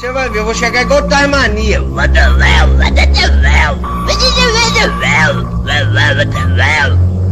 [0.00, 1.82] Você vai ver, eu vou chegar igual Tasmania.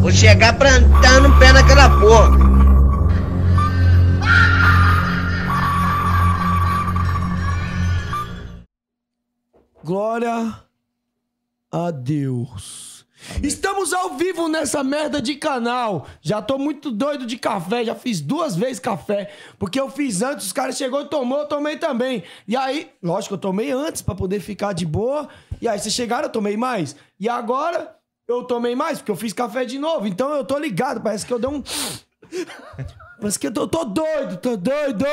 [0.02, 2.37] Vou chegar plantando o pé naquela porra.
[9.82, 10.55] Glória
[11.73, 12.88] a Deus.
[13.43, 16.07] Estamos ao vivo nessa merda de canal.
[16.21, 20.46] Já tô muito doido de café, já fiz duas vezes café, porque eu fiz antes,
[20.46, 22.23] os caras chegou e tomou, eu tomei também.
[22.46, 25.28] E aí, lógico, eu tomei antes pra poder ficar de boa.
[25.61, 26.97] E aí vocês chegaram, eu tomei mais.
[27.19, 30.06] E agora eu tomei mais porque eu fiz café de novo.
[30.06, 31.62] Então eu tô ligado, parece que eu dei um
[33.20, 35.05] Parece que eu tô, tô doido, tô doido.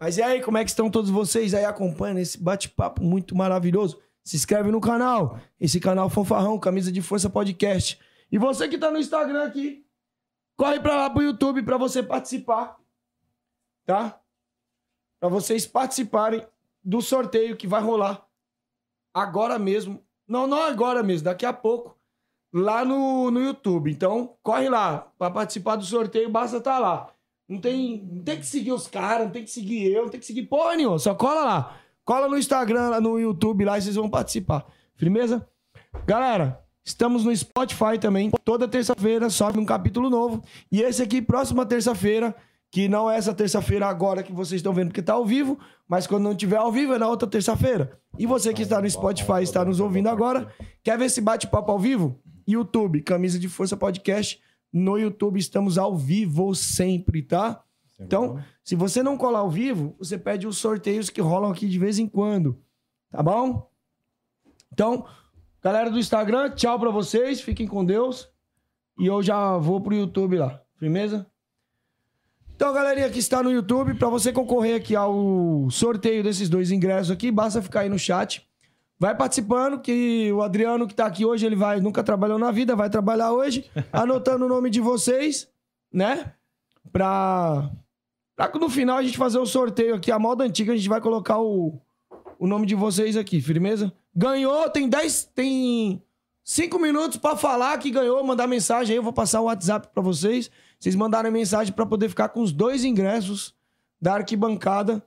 [0.00, 3.98] Mas e aí, como é que estão todos vocês aí acompanhando esse bate-papo muito maravilhoso?
[4.28, 5.40] Se inscreve no canal.
[5.58, 7.98] Esse canal Fanfarrão, Camisa de Força Podcast.
[8.30, 9.86] E você que tá no Instagram aqui,
[10.54, 12.76] corre pra lá pro YouTube pra você participar.
[13.86, 14.20] Tá?
[15.18, 16.46] Pra vocês participarem
[16.84, 18.28] do sorteio que vai rolar
[19.14, 20.04] agora mesmo.
[20.28, 21.98] Não, não agora mesmo, daqui a pouco.
[22.52, 23.90] Lá no, no YouTube.
[23.90, 25.10] Então, corre lá.
[25.18, 27.14] Pra participar do sorteio, basta estar lá.
[27.48, 30.20] Não tem, não tem que seguir os caras, não tem que seguir eu, não tem
[30.20, 30.98] que seguir porra nenhuma.
[30.98, 31.80] Só cola lá.
[32.08, 34.64] Cola no Instagram, no YouTube, lá e vocês vão participar.
[34.96, 35.46] Firmeza?
[36.06, 38.30] Galera, estamos no Spotify também.
[38.42, 40.42] Toda terça-feira sobe um capítulo novo.
[40.72, 42.34] E esse aqui, próxima terça-feira,
[42.70, 46.06] que não é essa terça-feira agora que vocês estão vendo porque tá ao vivo, mas
[46.06, 48.00] quando não tiver ao vivo é na outra terça-feira.
[48.18, 50.50] E você que está no Spotify, está nos ouvindo agora,
[50.82, 52.18] quer ver esse bate-papo ao vivo?
[52.48, 54.40] YouTube, Camisa de Força Podcast.
[54.72, 57.62] No YouTube estamos ao vivo sempre, tá?
[58.00, 61.78] Então, se você não colar ao vivo, você pede os sorteios que rolam aqui de
[61.78, 62.62] vez em quando.
[63.10, 63.66] Tá bom?
[64.70, 65.06] Então,
[65.62, 67.40] galera do Instagram, tchau pra vocês.
[67.40, 68.28] Fiquem com Deus.
[68.98, 70.60] E eu já vou pro YouTube lá.
[70.76, 71.26] Firmeza?
[72.54, 77.10] Então, galerinha que está no YouTube, pra você concorrer aqui ao sorteio desses dois ingressos
[77.10, 78.46] aqui, basta ficar aí no chat.
[78.98, 82.76] Vai participando, que o Adriano que tá aqui hoje, ele vai, nunca trabalhou na vida,
[82.76, 85.48] vai trabalhar hoje, anotando o nome de vocês,
[85.90, 86.34] né?
[86.92, 87.70] Pra,
[88.38, 91.00] pra no final a gente fazer o sorteio aqui, a moda antiga, a gente vai
[91.00, 91.76] colocar o,
[92.38, 93.92] o nome de vocês aqui, firmeza?
[94.14, 96.00] Ganhou, tem 10, tem
[96.44, 100.00] 5 minutos pra falar que ganhou, mandar mensagem aí, eu vou passar o WhatsApp pra
[100.00, 100.48] vocês.
[100.78, 103.56] Vocês mandarem mensagem pra poder ficar com os dois ingressos
[104.00, 105.02] da arquibancada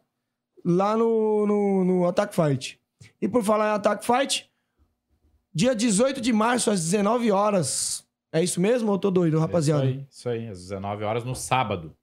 [0.66, 2.82] lá no, no, no Attack Fight.
[3.22, 4.52] E por falar em Attack Fight,
[5.54, 8.06] dia 18 de março, às 19 horas.
[8.30, 9.86] É isso mesmo ou eu tô doido, rapaziada?
[9.86, 11.96] Isso aí, isso aí, às 19 horas no sábado.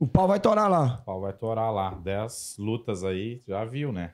[0.00, 1.00] O pau vai torar lá.
[1.02, 1.90] O pau vai torar lá.
[1.90, 4.12] 10 lutas aí, já viu, né?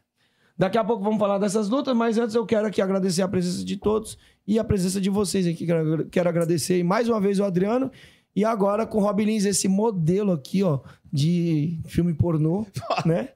[0.59, 3.65] Daqui a pouco vamos falar dessas lutas, mas antes eu quero aqui agradecer a presença
[3.65, 5.65] de todos e a presença de vocês aqui.
[5.65, 7.89] Quero, quero agradecer mais uma vez o Adriano
[8.35, 10.81] e agora com o Rob Lins, esse modelo aqui, ó,
[11.13, 12.67] de filme pornô,
[13.07, 13.29] né?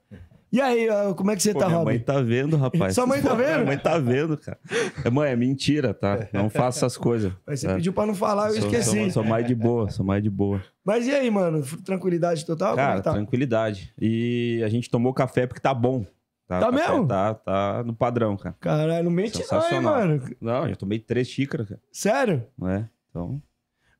[0.51, 2.93] E aí, como é que você Pô, tá, minha mãe tá vendo, rapaz.
[2.93, 3.53] Sua mãe tá vendo?
[3.53, 4.59] Minha mãe tá vendo, cara.
[5.05, 6.27] É, Mãe, é mentira, tá?
[6.33, 7.31] Não faça essas coisas.
[7.47, 7.75] Mas você tá?
[7.75, 9.03] pediu pra não falar, eu Sou- esqueci.
[9.03, 10.61] Sou, sou mais de boa, sou mais de boa.
[10.83, 11.63] Mas e aí, mano?
[11.85, 12.71] Tranquilidade total?
[12.71, 13.13] Como é Cara, que tá?
[13.13, 13.93] tranquilidade.
[13.97, 16.05] E a gente tomou café porque tá bom.
[16.49, 17.07] Tá café mesmo?
[17.07, 18.53] Tá, tá no padrão, cara.
[18.59, 20.21] Caralho, não mente não, hein, mano?
[20.41, 21.81] Não, já tomei três xícaras, cara.
[21.93, 22.45] Sério?
[22.65, 22.83] É?
[23.09, 23.41] Então,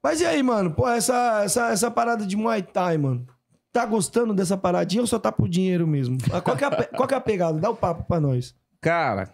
[0.04, 0.72] Mas e aí, mano?
[0.72, 3.26] Pô, essa, essa, essa parada de Muay Thai, mano.
[3.72, 6.18] Tá gostando dessa paradinha ou só tá por dinheiro mesmo?
[6.32, 7.60] Ah, Qual que é a, qual que é a pegada?
[7.60, 8.56] Dá o papo pra nós.
[8.80, 9.34] cara,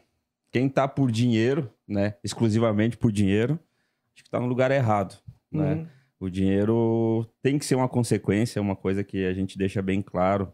[0.51, 2.15] quem tá por dinheiro, né?
[2.23, 3.59] Exclusivamente por dinheiro,
[4.15, 5.15] acho que tá no lugar errado,
[5.51, 5.73] né?
[5.73, 5.87] Uhum.
[6.19, 10.51] O dinheiro tem que ser uma consequência, uma coisa que a gente deixa bem claro,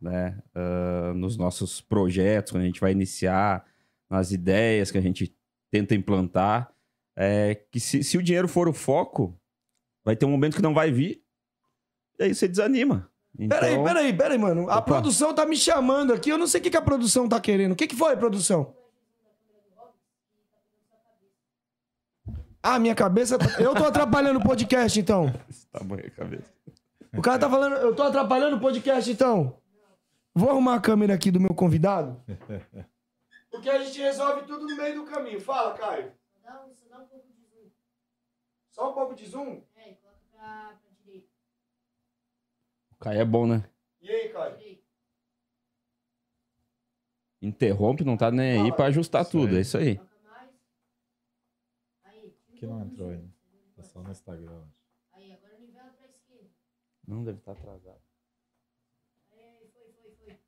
[0.00, 0.38] né?
[0.54, 3.64] ah, nos nossos projetos, quando a gente vai iniciar,
[4.08, 5.34] nas ideias que a gente
[5.70, 6.70] tenta implantar,
[7.16, 9.36] é que se, se o dinheiro for o foco,
[10.04, 11.22] vai ter um momento que não vai vir,
[12.18, 13.10] e aí você desanima.
[13.38, 14.68] Então, Peraí, peraí, peraí, mano.
[14.70, 14.82] A Opa.
[14.82, 16.30] produção tá me chamando aqui.
[16.30, 17.72] Eu não sei o que, que a produção tá querendo.
[17.72, 18.74] O que, que foi, produção?
[22.62, 23.38] Ah, minha cabeça.
[23.38, 25.32] tá- Eu tô atrapalhando o podcast, então.
[25.72, 26.52] Tamanho a cabeça.
[27.16, 27.74] O cara tá falando.
[27.76, 29.58] Eu tô atrapalhando o podcast, então.
[30.34, 32.22] Vou arrumar a câmera aqui do meu convidado.
[33.50, 35.40] Porque a gente resolve tudo no meio do caminho.
[35.40, 36.12] Fala, Caio.
[36.44, 37.68] Um, só dá um pouco de zoom.
[38.70, 39.62] Só um pouco de zoom.
[39.76, 40.72] É, e coloca pra,
[43.02, 43.68] Caio é bom, né?
[44.00, 44.78] E aí, Caio?
[47.42, 49.56] Interrompe, não tá nem aí pra ajustar Isso tudo, aí.
[49.56, 50.00] é isso aí.
[52.54, 53.28] Que não entrou ainda.
[53.74, 54.64] Tá só no Instagram.
[55.10, 56.50] Aí, agora nivela pra esquerda.
[57.04, 58.00] Não deve estar atrasado.
[59.32, 60.38] Aí, foi, foi, foi.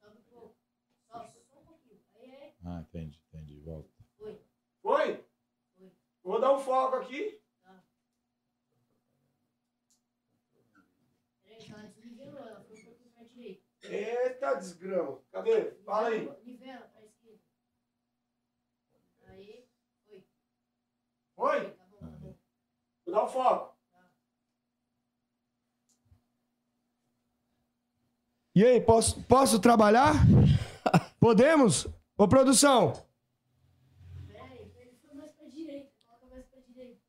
[0.00, 0.56] Sobe um pouco.
[1.06, 2.00] Só, só um pouquinho.
[2.14, 2.54] Aí, é.
[2.64, 3.60] Ah, entendi, entendi.
[3.60, 3.90] Volta.
[4.16, 4.40] Foi.
[4.80, 5.24] Foi?
[5.76, 5.92] Foi.
[6.24, 7.38] Vou dar um foco aqui.
[11.42, 12.38] Peraí, que ela desnivelou.
[12.48, 13.66] Ela foi um pouquinho pra direita.
[13.90, 15.20] Eita, desgrama.
[15.32, 15.72] Cadê?
[15.84, 16.28] Fala aí.
[16.44, 17.40] Nivela pra esquerda.
[19.26, 19.68] Aí.
[21.34, 21.70] Foi.
[21.70, 22.34] Tá bom, tá bom.
[23.04, 23.76] Vou dar o foco.
[28.54, 30.14] E aí, posso, posso trabalhar?
[31.20, 31.86] Podemos?
[32.16, 32.94] Ô, produção.
[34.26, 35.92] Peraí, ele foi mais pra direita.
[36.06, 37.02] Coloca mais pra direita.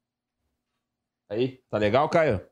[1.30, 2.46] Aí, tá legal, Caio?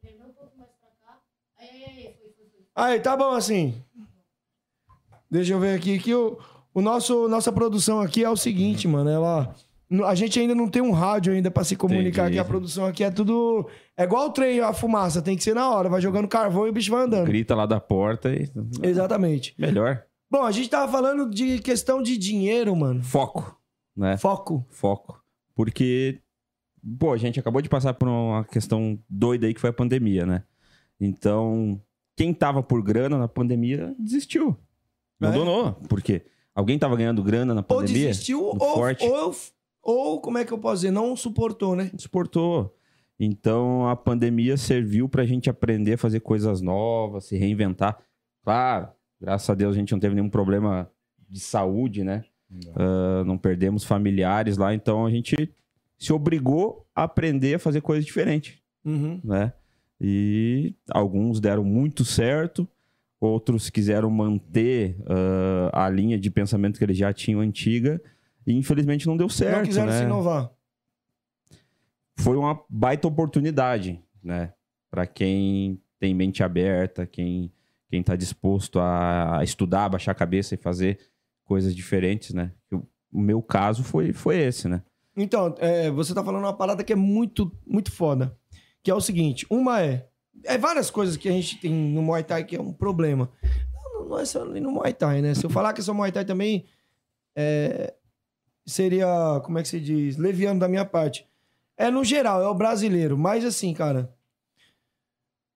[0.00, 1.22] Treinou um pouco mais pra cá.
[1.56, 2.14] Aí, aí, aí.
[2.18, 2.64] Foi, foi, foi.
[2.76, 3.82] Aí, tá bom assim.
[5.30, 6.38] Deixa eu ver aqui que o,
[6.74, 9.54] o nosso nossa produção aqui é o seguinte, mano, ela
[10.04, 12.38] a gente ainda não tem um rádio ainda pra se comunicar Entendi.
[12.38, 15.54] aqui, a produção aqui é tudo é igual o trem, a fumaça, tem que ser
[15.54, 17.26] na hora, vai jogando carvão e o bicho vai andando.
[17.26, 18.50] Grita lá da porta e.
[18.82, 19.54] Exatamente.
[19.58, 20.02] Melhor.
[20.30, 23.02] Bom, a gente tava falando de questão de dinheiro, mano.
[23.02, 23.58] Foco,
[23.96, 24.16] né?
[24.18, 24.66] Foco.
[24.68, 25.22] Foco.
[25.54, 26.20] Porque,
[26.98, 30.26] pô, a gente acabou de passar por uma questão doida aí que foi a pandemia,
[30.26, 30.42] né?
[31.00, 31.80] Então,
[32.16, 34.56] quem tava por grana na pandemia desistiu.
[35.20, 35.26] É?
[35.26, 35.72] Abandonou.
[35.88, 36.22] Por quê?
[36.54, 38.08] Alguém tava ganhando grana na Ou pandemia?
[38.08, 39.34] desistiu muito ou, ou
[39.82, 41.90] ou como é que eu posso dizer, não suportou, né?
[41.96, 42.74] Suportou.
[43.20, 47.98] Então, a pandemia serviu pra gente aprender a fazer coisas novas, se reinventar.
[48.42, 48.88] Claro,
[49.20, 50.90] graças a Deus a gente não teve nenhum problema
[51.28, 52.24] de saúde, né?
[52.74, 55.34] Ah, não perdemos familiares lá, então a gente
[55.98, 59.20] se obrigou a aprender a fazer coisas diferentes, Uhum.
[59.24, 59.52] né?
[60.00, 62.68] E alguns deram muito certo,
[63.20, 64.96] outros quiseram manter
[65.72, 68.00] ah, a linha de pensamento que eles já tinham antiga
[68.46, 69.98] e infelizmente não deu certo, não quiseram né?
[69.98, 70.50] se inovar.
[72.18, 74.52] foi uma baita oportunidade, né?
[74.90, 77.52] Para quem tem mente aberta, quem
[77.88, 80.98] quem está disposto a estudar, baixar a cabeça e fazer
[81.44, 82.52] coisas diferentes, né?
[82.72, 82.82] O
[83.16, 84.82] o meu caso foi, foi esse, né?
[85.16, 88.36] Então, é, você tá falando uma parada que é muito, muito foda.
[88.86, 90.06] Que é o seguinte: uma é.
[90.44, 93.28] É várias coisas que a gente tem no Muay Thai que é um problema.
[93.74, 95.34] Não, não é só no Muay Thai, né?
[95.34, 96.66] Se eu falar que é só Muay Thai também,
[97.34, 97.92] é,
[98.64, 100.16] seria, como é que se diz?
[100.16, 101.26] Leviano da minha parte.
[101.76, 103.18] É no geral, é o brasileiro.
[103.18, 104.14] Mas assim, cara.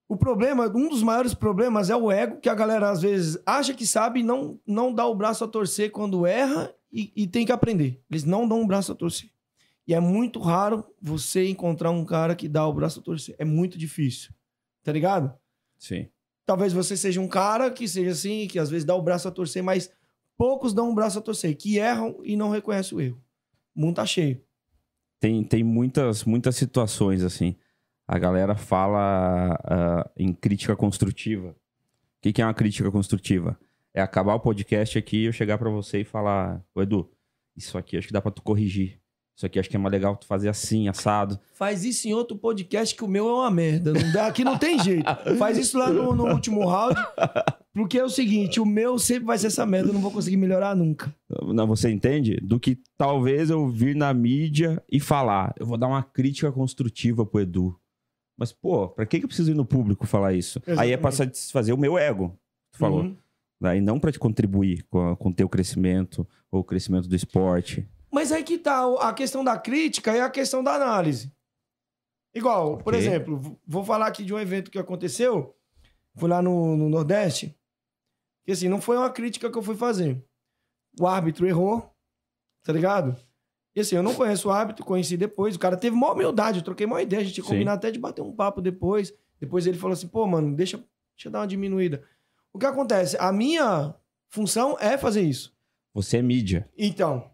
[0.09, 3.73] O problema, um dos maiores problemas é o ego, que a galera às vezes acha
[3.73, 7.47] que sabe e não, não dá o braço a torcer quando erra e, e tem
[7.47, 8.03] que aprender.
[8.11, 9.31] Eles não dão o braço a torcer.
[9.87, 13.35] E é muito raro você encontrar um cara que dá o braço a torcer.
[13.38, 14.32] É muito difícil.
[14.82, 15.35] Tá ligado?
[15.79, 16.09] Sim.
[16.47, 19.31] Talvez você seja um cara que seja assim, que às vezes dá o braço a
[19.31, 19.91] torcer, mas
[20.37, 23.23] poucos dão o braço a torcer, que erram e não reconhecem o erro.
[23.75, 24.43] O mundo tá cheio.
[25.21, 27.56] Tem, tem muitas, muitas situações, assim.
[28.06, 31.50] A galera fala ah, em crítica construtiva.
[31.50, 31.56] O
[32.23, 33.59] que, que é uma crítica construtiva?
[33.94, 37.11] É acabar o podcast aqui, eu chegar pra você e falar, ô Edu,
[37.56, 39.00] isso aqui acho que dá pra tu corrigir.
[39.41, 41.41] Isso aqui acho que é mais legal tu fazer assim, assado.
[41.55, 43.91] Faz isso em outro podcast que o meu é uma merda.
[43.95, 45.07] Não dá, aqui não tem jeito.
[45.39, 46.95] Faz isso lá no, no último round.
[47.73, 50.37] Porque é o seguinte, o meu sempre vai ser essa merda, eu não vou conseguir
[50.37, 51.11] melhorar nunca.
[51.55, 52.37] Não, você entende?
[52.37, 57.25] Do que talvez eu vir na mídia e falar, eu vou dar uma crítica construtiva
[57.25, 57.75] pro Edu.
[58.39, 60.61] Mas, pô, pra que que eu preciso ir no público falar isso?
[60.67, 61.39] Aí é pra Exatamente.
[61.39, 62.39] satisfazer o meu ego,
[62.75, 63.05] tu falou.
[63.05, 63.17] Uhum.
[63.59, 63.79] Né?
[63.79, 67.89] E não pra te contribuir com o teu crescimento ou o crescimento do esporte.
[68.11, 71.33] Mas aí que tá, a questão da crítica e a questão da análise.
[72.35, 72.99] Igual, por Ok.
[73.07, 75.57] exemplo, vou falar aqui de um evento que aconteceu,
[76.17, 77.57] fui lá no, no Nordeste,
[78.45, 80.23] que assim, não foi uma crítica que eu fui fazer.
[80.99, 81.93] O árbitro errou,
[82.63, 83.17] tá ligado?
[83.75, 86.65] E assim, eu não conheço o árbitro, conheci depois, o cara teve uma humildade, eu
[86.65, 89.13] troquei uma ideia, a gente combinado até de bater um papo depois.
[89.39, 90.77] Depois ele falou assim, pô, mano, deixa,
[91.17, 92.03] deixa eu dar uma diminuída.
[92.53, 93.17] O que acontece?
[93.19, 93.94] A minha
[94.29, 95.56] função é fazer isso.
[95.94, 96.69] Você é mídia.
[96.77, 97.31] Então,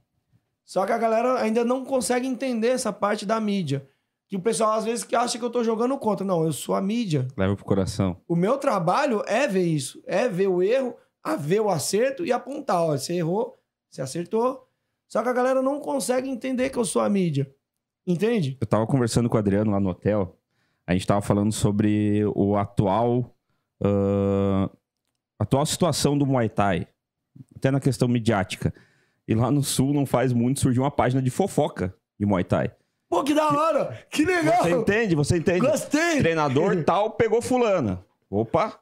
[0.67, 3.89] só que a galera ainda não consegue entender essa parte da mídia.
[4.29, 6.27] Que o pessoal às vezes que acha que eu tô jogando contra.
[6.27, 7.29] Não, eu sou a mídia.
[7.37, 8.17] Leva pro coração.
[8.27, 12.33] O meu trabalho é ver isso, é ver o erro, a ver o acerto e
[12.33, 13.57] apontar, ó, você errou,
[13.89, 14.67] você acertou.
[15.09, 17.49] Só que a galera não consegue entender que eu sou a mídia.
[18.05, 18.59] Entende?
[18.61, 20.37] Eu tava conversando com o Adriano lá no hotel.
[20.85, 23.33] A gente tava falando sobre o atual.
[23.81, 24.69] ah,
[25.39, 26.89] atual situação do Muay Thai.
[27.55, 28.75] Até na questão midiática.
[29.29, 32.71] E lá no sul não faz muito surgiu uma página de fofoca de Muay Thai.
[33.09, 33.99] Pô, que da hora!
[34.11, 34.63] Que legal!
[34.63, 35.15] Você entende?
[35.15, 35.61] Você entende?
[35.61, 36.19] Gostei!
[36.19, 38.05] Treinador tal pegou fulana.
[38.31, 38.81] Opa!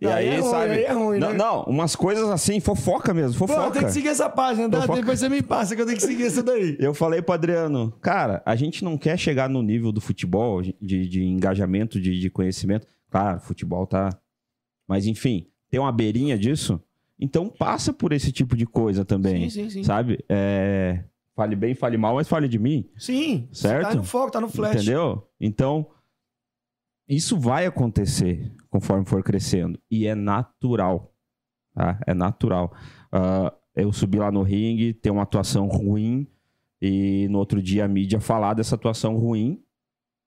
[0.00, 0.70] E Aí aí, é ruim, sabe?
[0.72, 1.36] aí é ruim, não, né?
[1.38, 3.68] não, umas coisas assim, fofoca mesmo, Pô, fofoca.
[3.68, 4.80] eu tenho que seguir essa página, tá?
[4.80, 4.98] Fofoca.
[5.00, 6.76] Depois você me passa que eu tenho que seguir essa daí.
[6.80, 10.74] Eu falei pro Adriano, cara, a gente não quer chegar no nível do futebol, de,
[11.08, 12.88] de engajamento, de, de conhecimento.
[13.08, 14.10] Claro, futebol tá.
[14.88, 16.82] Mas enfim, tem uma beirinha disso.
[17.18, 19.48] Então passa por esse tipo de coisa também.
[19.48, 19.84] Sim, sim, sim.
[19.84, 20.24] Sabe?
[20.28, 21.04] É,
[21.36, 22.88] Fale bem, fale mal, mas fale de mim.
[22.96, 23.88] Sim, Certo?
[23.88, 24.76] tá no foco, tá no flash.
[24.76, 25.28] Entendeu?
[25.40, 25.90] Então,
[27.08, 29.78] isso vai acontecer conforme for crescendo.
[29.90, 31.12] E é natural.
[31.74, 31.98] tá?
[32.06, 32.72] É natural.
[33.10, 36.26] Ah, eu subi lá no ringue, ter uma atuação ruim
[36.80, 39.60] e no outro dia a mídia falar dessa atuação ruim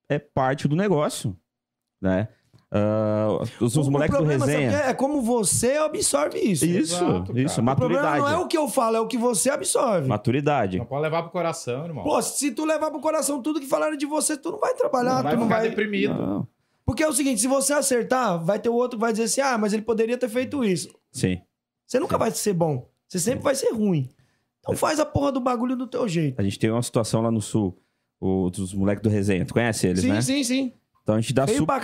[0.10, 1.38] é parte do negócio,
[2.02, 2.28] né?
[2.70, 3.28] Ah,
[3.62, 4.72] os, os O- moleques o do resenha.
[4.72, 6.66] o É É como você absorve isso.
[6.66, 7.42] Isso, Exato, cara.
[7.42, 8.20] isso, O problema maturidade.
[8.20, 10.08] não é o que eu falo, é o que você absorve.
[10.08, 10.78] Maturidade.
[10.78, 12.04] Não pode levar pro coração, irmão.
[12.04, 15.16] Pô, se tu levar pro coração tudo que falaram de você, tu não vai trabalhar,
[15.16, 15.70] não vai tu não ficar vai.
[15.70, 16.14] deprimido.
[16.14, 16.48] Não,
[16.86, 19.42] Porque é o seguinte, se você acertar, vai ter o outro que vai dizer assim:
[19.42, 20.90] "Ah, mas ele poderia ter feito isso".
[21.12, 21.40] Sim.
[21.86, 22.86] Você nunca vai ser bom.
[23.08, 24.10] Você sempre vai ser ruim.
[24.60, 26.38] Então faz a porra do bagulho do teu jeito.
[26.38, 27.78] A gente tem uma situação lá no sul,
[28.20, 29.46] o, dos moleques do resenha.
[29.46, 30.22] Tu conhece eles, sim, né?
[30.22, 30.74] sim, sim.
[31.08, 31.80] Então a gente dá Feio super,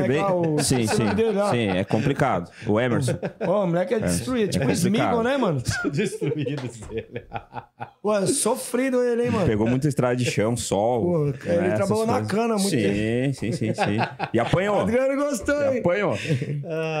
[0.00, 0.20] pra bem.
[0.20, 1.04] lá, o- Sim, sim.
[1.52, 2.50] Sim, é complicado.
[2.66, 3.16] O Emerson.
[3.46, 4.50] Ó, o moleque é destruído.
[4.50, 5.22] Tipo é o Smeagol, complicado.
[5.22, 5.62] né, mano?
[5.92, 7.22] Destruídos dele.
[8.02, 9.46] Pô, é sofrido ele, hein, mano?
[9.46, 11.00] Pegou muita estrada de chão, sol.
[11.04, 12.32] Pô, né, ele essas trabalhou na coisas.
[12.32, 13.98] cana muito sim, sim, sim, sim.
[14.34, 14.80] E apanhou.
[14.80, 15.78] Adriano gostou, E hein?
[15.78, 16.18] apanhou.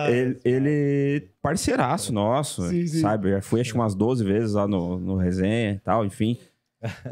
[0.08, 3.00] ele, ele parceiraço nosso, Sim, sim.
[3.00, 3.30] sabe?
[3.32, 6.38] Já fui acho que umas 12 vezes lá no, no resenha e tal, enfim.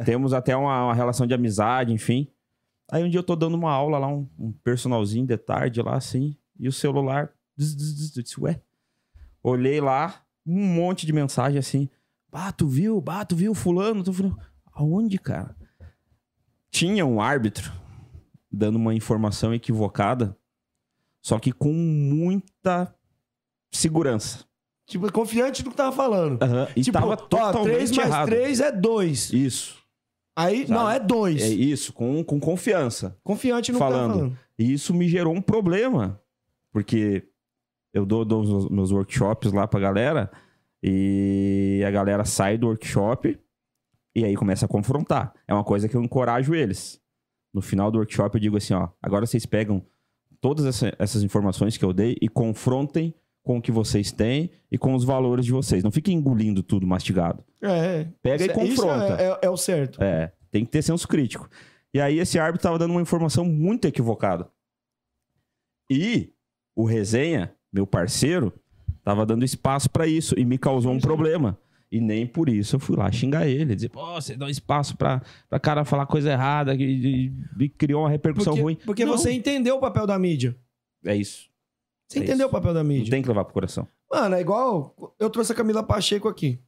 [0.04, 2.28] Temos até uma, uma relação de amizade, enfim.
[2.90, 5.96] Aí um dia eu tô dando uma aula lá, um, um personalzinho de tarde lá,
[5.96, 7.32] assim, e o celular.
[7.58, 8.60] zzz, Eu disse, ué.
[9.42, 11.88] Olhei lá, um monte de mensagem assim.
[12.30, 13.00] Bah, tu viu?
[13.00, 14.02] Bah, tu viu fulano?
[14.02, 14.38] Tu falando,
[14.72, 15.56] aonde, cara?
[16.70, 17.72] Tinha um árbitro
[18.50, 20.36] dando uma informação equivocada,
[21.22, 22.94] só que com muita
[23.72, 24.44] segurança.
[24.86, 26.42] Tipo, confiante do que tava falando.
[26.42, 28.26] Aham, E tipo, tava ó, totalmente 3 mais errado.
[28.28, 29.32] 3 é 2.
[29.32, 29.83] Isso.
[30.36, 30.70] Aí, Sabe?
[30.72, 31.42] não, é 2.
[31.42, 33.16] É isso, com, com confiança.
[33.22, 34.06] Confiante no que Falando.
[34.08, 34.38] tava falando.
[34.58, 36.20] E isso me gerou um problema,
[36.72, 37.28] porque
[37.92, 40.30] eu dou, dou os meus workshops lá pra galera
[40.82, 43.38] e a galera sai do workshop
[44.14, 45.32] e aí começa a confrontar.
[45.46, 47.00] É uma coisa que eu encorajo eles.
[47.52, 49.84] No final do workshop eu digo assim, ó, agora vocês pegam
[50.40, 54.76] todas essa- essas informações que eu dei e confrontem com o que vocês têm e
[54.76, 55.84] com os valores de vocês.
[55.84, 57.44] Não fiquem engolindo tudo mastigado.
[57.62, 58.06] É.
[58.22, 59.22] Pega e Isso é- isso confronta.
[59.22, 60.02] é, é- é o certo.
[60.02, 61.48] É, tem que ter senso crítico.
[61.92, 64.48] E aí esse árbitro tava dando uma informação muito equivocada.
[65.90, 66.32] E
[66.74, 68.52] o resenha, meu parceiro,
[69.02, 71.58] tava dando espaço pra isso e me causou um problema.
[71.92, 75.22] E nem por isso eu fui lá xingar ele, dizer, pô, você dá espaço pra,
[75.48, 78.74] pra cara falar coisa errada e, e- e criou uma repercussão Porque, ruim.
[78.84, 80.56] porque Não, você entendeu o papel da mídia.
[81.04, 81.48] É isso.
[82.08, 82.48] Você É entendeu isso.
[82.48, 83.10] o papel da Não mídia.
[83.10, 83.88] tem que levar pro coração.
[84.10, 84.94] Mano, é igual.
[85.18, 86.60] Eu trouxe a Camila Pacheco aqui.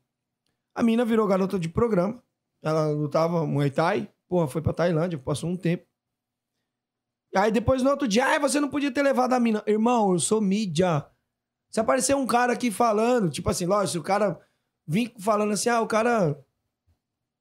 [0.75, 2.23] A mina virou garota de programa.
[2.63, 4.11] Ela lutava Muay Thai.
[4.29, 5.87] Porra, foi pra Tailândia, passou um tempo.
[7.35, 9.63] Aí depois no outro dia, ai, você não podia ter levado a mina.
[9.67, 11.07] Irmão, eu sou mídia.
[11.71, 14.41] Se aparecer um cara aqui falando, tipo assim, lógico, se o cara
[14.87, 16.39] vir falando assim, ah, o cara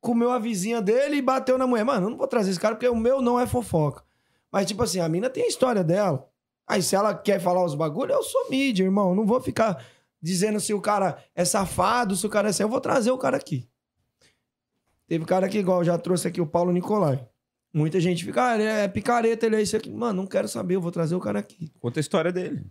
[0.01, 1.85] comeu a vizinha dele e bateu na mulher.
[1.85, 4.03] Mano, eu não vou trazer esse cara porque o meu não é fofoca.
[4.51, 6.29] Mas, tipo assim, a mina tem a história dela.
[6.67, 9.09] Aí, se ela quer falar os bagulhos, eu sou mídia, irmão.
[9.09, 9.85] Eu não vou ficar
[10.21, 12.63] dizendo se o cara é safado, se o cara é assim.
[12.63, 13.67] Eu vou trazer o cara aqui.
[15.07, 17.27] Teve cara aqui, igual já trouxe aqui o Paulo Nicolai.
[17.71, 19.91] Muita gente fica, ah, ele é picareta, ele é isso aqui.
[19.91, 21.71] Mano, não quero saber, eu vou trazer o cara aqui.
[21.79, 22.65] Conta a história dele.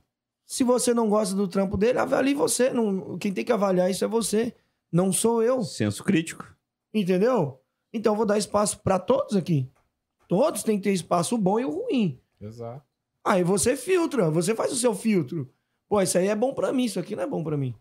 [0.46, 2.70] Se você não gosta do trampo dele, avalie você.
[2.70, 4.54] Não, quem tem que avaliar isso é você.
[4.90, 5.62] Não sou eu.
[5.62, 6.46] Senso crítico.
[6.92, 7.60] Entendeu?
[7.92, 9.70] Então eu vou dar espaço pra todos aqui.
[10.26, 12.20] Todos têm que ter espaço o bom e o ruim.
[12.40, 12.84] Exato.
[13.24, 15.50] Aí você filtra, você faz o seu filtro.
[15.88, 17.74] Pô, isso aí é bom pra mim, isso aqui não é bom pra mim.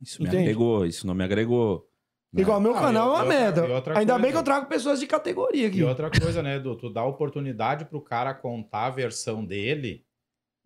[0.00, 0.42] Isso me Entende?
[0.44, 1.88] agregou, isso não me agregou.
[2.32, 2.42] né?
[2.42, 3.60] Igual meu Ah, canal e é uma merda.
[3.62, 4.18] e Ainda coisa.
[4.18, 5.78] bem que eu trago pessoas de categoria aqui.
[5.78, 6.76] E outra coisa, né, Edu?
[6.76, 10.04] Tu dá oportunidade pro cara contar a versão dele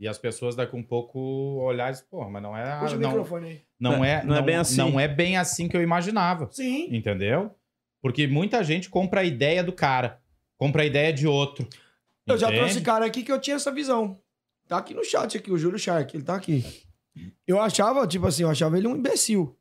[0.01, 1.19] e as pessoas daqui um pouco
[1.63, 2.79] olhar e porra, mas não é.
[2.81, 3.61] Puxa o não, microfone aí.
[3.79, 4.77] não, é, Não é bem assim.
[4.77, 6.49] Não é bem assim que eu imaginava.
[6.51, 6.89] Sim.
[6.95, 7.55] Entendeu?
[8.01, 10.21] Porque muita gente compra a ideia do cara,
[10.59, 11.67] compra a ideia de outro.
[12.27, 12.61] Eu já Entende?
[12.61, 14.19] trouxe cara aqui que eu tinha essa visão.
[14.73, 16.65] Tá aqui no chat aqui, o Júlio Shark, ele tá aqui.
[17.47, 19.55] Eu achava, tipo assim, eu achava ele um imbecil.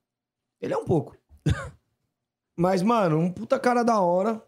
[0.61, 1.17] Ele é um pouco.
[2.57, 4.41] Mas, mano, um puta cara da hora.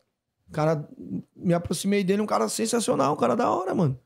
[0.53, 0.87] Cara,
[1.35, 3.99] me aproximei dele, um cara sensacional, um cara da hora, mano.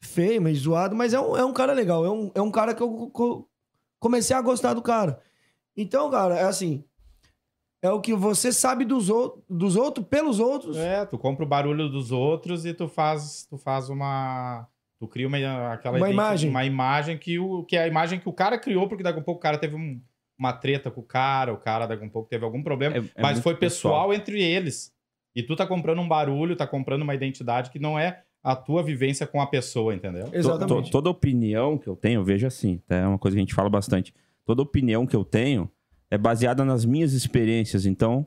[0.00, 2.04] Feio, meio zoado, mas é um, é um cara legal.
[2.04, 3.48] É um, é um cara que eu co-
[3.98, 5.20] comecei a gostar do cara.
[5.76, 6.84] Então, cara, é assim.
[7.82, 10.76] É o que você sabe dos, ou- dos outros, pelos outros.
[10.76, 14.68] É, tu compra o barulho dos outros e tu faz, tu faz uma.
[14.98, 16.50] Tu cria uma, aquela Uma imagem.
[16.50, 19.22] Uma imagem que, o, que é a imagem que o cara criou, porque daqui a
[19.22, 20.00] pouco o cara teve um-
[20.36, 22.96] uma treta com o cara, o cara daqui a pouco teve algum problema.
[22.96, 24.92] É- é mas foi pessoal, entre eles.
[25.34, 28.82] E tu tá comprando um barulho, tá comprando uma identidade que não é a tua
[28.82, 30.26] vivência com a pessoa, entendeu?
[30.30, 30.84] To- Exatamente.
[30.86, 32.96] to- toda opinião que eu tenho, eu vejo assim, tá?
[32.96, 34.12] é uma coisa que a gente fala bastante.
[34.44, 35.70] Toda opinião que eu tenho
[36.10, 38.26] é baseada nas minhas experiências, então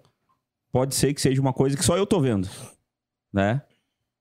[0.72, 2.48] pode ser que seja uma coisa que só eu tô vendo,
[3.34, 3.62] né?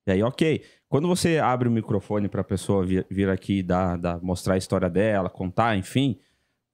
[0.07, 0.63] E aí, ok.
[0.91, 4.57] Quando você abre o microfone pra pessoa vir, vir aqui e dar, dar- mostrar a
[4.57, 6.19] história dela, contar, enfim,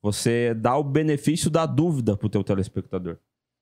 [0.02, 3.20] você dá o benefício da dúvida pro teu telespectador.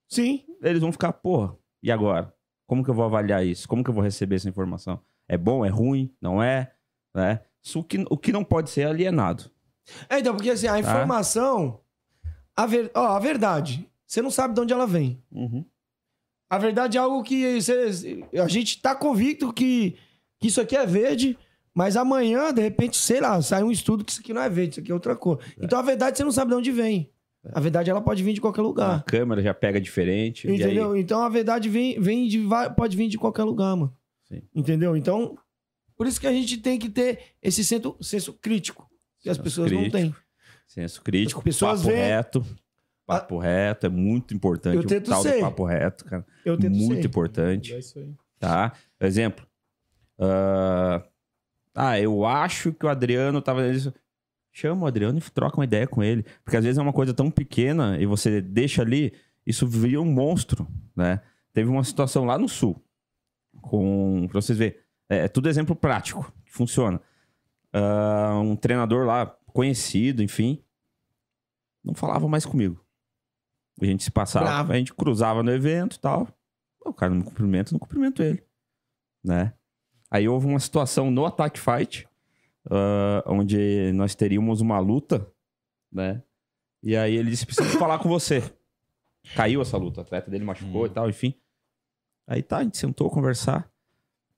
[0.08, 0.46] Sim.
[0.64, 2.34] Eles vão ficar, porra, e agora?
[2.66, 3.68] Como que eu vou avaliar isso?
[3.68, 5.02] Como que eu vou receber essa informação?
[5.28, 5.66] É bom?
[5.66, 6.16] É ruim?
[6.22, 6.72] Não é?
[7.14, 7.42] Né?
[7.76, 9.52] O, que, o que não pode ser alienado.
[10.10, 11.82] É, então, porque assim, a informação.
[12.56, 15.22] A, ver, ó, a verdade, você não sabe de onde ela vem.
[16.50, 17.60] A verdade é algo que
[18.42, 19.98] a gente tá convicto que,
[20.40, 21.38] que isso aqui é verde,
[21.74, 24.72] mas amanhã, de repente, sei lá, sai um estudo que isso aqui não é verde,
[24.74, 25.40] isso aqui é outra cor.
[25.60, 27.12] Então a verdade você não sabe de onde vem.
[27.54, 29.04] A verdade ela pode vir de qualquer A lugar.
[29.04, 30.48] câmera já pega diferente.
[30.48, 30.96] e aí- Entendeu?
[30.98, 32.44] Então a verdade vem, vem de,
[32.76, 33.96] pode vir de qualquer lugar, mano.
[34.24, 34.42] Sim.
[34.56, 34.98] Entendeu?
[34.98, 35.38] Então,
[35.96, 38.90] por isso que a gente tem que ter esse senso, senso crítico,
[39.20, 39.98] que as Senso pessoas não crítico.
[39.98, 40.16] têm.
[40.68, 42.46] Senso crítico, As pessoas papo veem- reto.
[43.06, 44.78] Papo reto é muito importante.
[44.78, 45.36] Eu tento o tal ser.
[45.36, 46.26] do papo reto, cara.
[46.44, 47.08] Eu tento muito ser.
[47.08, 47.74] importante.
[47.76, 48.12] É isso aí.
[48.40, 48.74] Tá?
[49.00, 49.46] Exemplo.
[50.20, 51.04] Ah,
[51.74, 53.68] ah, eu acho que o Adriano tava.
[53.68, 53.94] isso.
[54.52, 56.24] Chama o Adriano e troca uma ideia com ele.
[56.44, 59.14] Porque às vezes é uma coisa tão pequena e você deixa ali,
[59.46, 61.22] isso vira um monstro, né?
[61.52, 62.82] Teve uma situação lá no sul,
[63.62, 64.28] com.
[64.32, 64.78] Pra vocês verem.
[65.10, 67.02] É, é tudo exemplo prático, que funciona.
[67.74, 70.64] Ah, um treinador lá, conhecido, enfim,
[71.84, 72.84] não falava mais comigo.
[73.82, 74.74] A gente se passava, Bravo.
[74.74, 76.28] a gente cruzava no evento e tal.
[76.86, 78.42] O cara não me cumprimenta, não cumprimento ele.
[79.24, 79.54] Né?
[80.16, 82.08] Aí houve uma situação no Attack Fight,
[82.72, 85.30] ah, onde nós teríamos uma luta,
[85.92, 86.24] né?
[86.82, 88.42] E aí ele disse: preciso falar com você.
[89.36, 90.86] Caiu essa luta, o atleta dele machucou Hum.
[90.86, 91.34] e tal, enfim.
[92.26, 93.70] Aí tá, a gente sentou a conversar.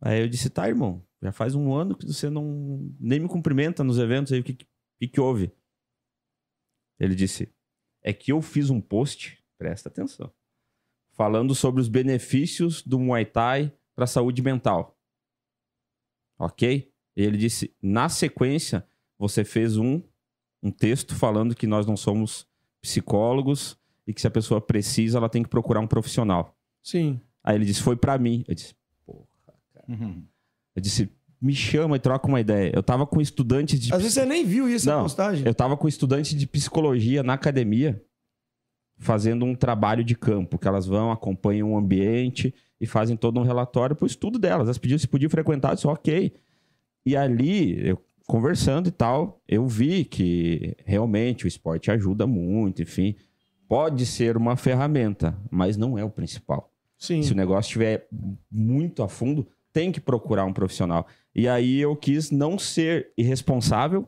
[0.01, 3.83] Aí eu disse: tá, irmão, já faz um ano que você não nem me cumprimenta
[3.83, 4.55] nos eventos aí, o que,
[4.97, 5.53] que, que houve?
[6.99, 7.53] Ele disse:
[8.01, 10.33] é que eu fiz um post, presta atenção,
[11.11, 14.96] falando sobre os benefícios do Muay Thai para a saúde mental.
[16.39, 16.91] Ok?
[17.15, 18.85] E ele disse: na sequência,
[19.17, 20.01] você fez um,
[20.61, 22.47] um texto falando que nós não somos
[22.81, 26.55] psicólogos e que se a pessoa precisa, ela tem que procurar um profissional.
[26.83, 27.19] Sim.
[27.43, 28.43] Aí ele disse: foi para mim.
[28.47, 28.75] Eu disse:
[29.87, 30.21] Uhum.
[30.75, 31.09] eu disse,
[31.41, 32.71] me chama e troca uma ideia.
[32.75, 33.93] Eu tava com estudantes de.
[33.93, 35.45] Às vezes você nem viu isso na Não, postagem.
[35.45, 38.03] Eu tava com estudantes de psicologia na academia,
[38.97, 43.43] fazendo um trabalho de campo, que elas vão, acompanham o ambiente e fazem todo um
[43.43, 44.67] relatório pro estudo delas.
[44.67, 46.33] Elas pediam se podiam frequentar, eu disse, ok.
[47.05, 53.15] E ali, eu conversando e tal, eu vi que realmente o esporte ajuda muito, enfim.
[53.67, 56.71] Pode ser uma ferramenta, mas não é o principal.
[56.97, 57.21] Sim.
[57.21, 58.07] Se o negócio estiver
[58.51, 61.07] muito a fundo, tem que procurar um profissional.
[61.33, 64.07] E aí eu quis não ser irresponsável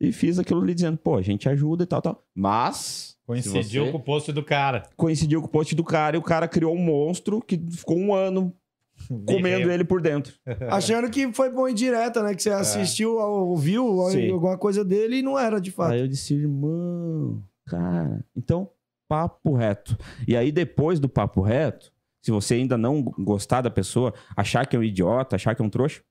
[0.00, 2.24] e fiz aquilo ali dizendo, pô, a gente ajuda e tal, tal.
[2.34, 3.16] Mas.
[3.26, 4.82] Coincidiu você- com o post do cara.
[4.96, 8.14] Coincidiu com o post do cara e o cara criou um monstro que ficou um
[8.14, 8.54] ano
[9.26, 10.34] comendo ele por dentro.
[10.70, 12.34] Achando que foi bom indireta, né?
[12.34, 14.30] Que você assistiu, ouviu Sim.
[14.30, 15.92] alguma coisa dele e não era de fato.
[15.92, 18.70] Aí eu disse, irmão, cara, então,
[19.06, 19.96] papo reto.
[20.26, 24.74] E aí, depois do papo reto, se você ainda não gostar da pessoa, achar que
[24.74, 26.02] é um idiota, achar que é um trouxa,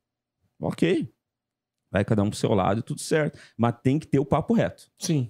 [0.61, 1.09] ok.
[1.91, 3.39] Vai cada um pro seu lado e tudo certo.
[3.57, 4.83] Mas tem que ter o papo reto.
[4.97, 5.29] Sim.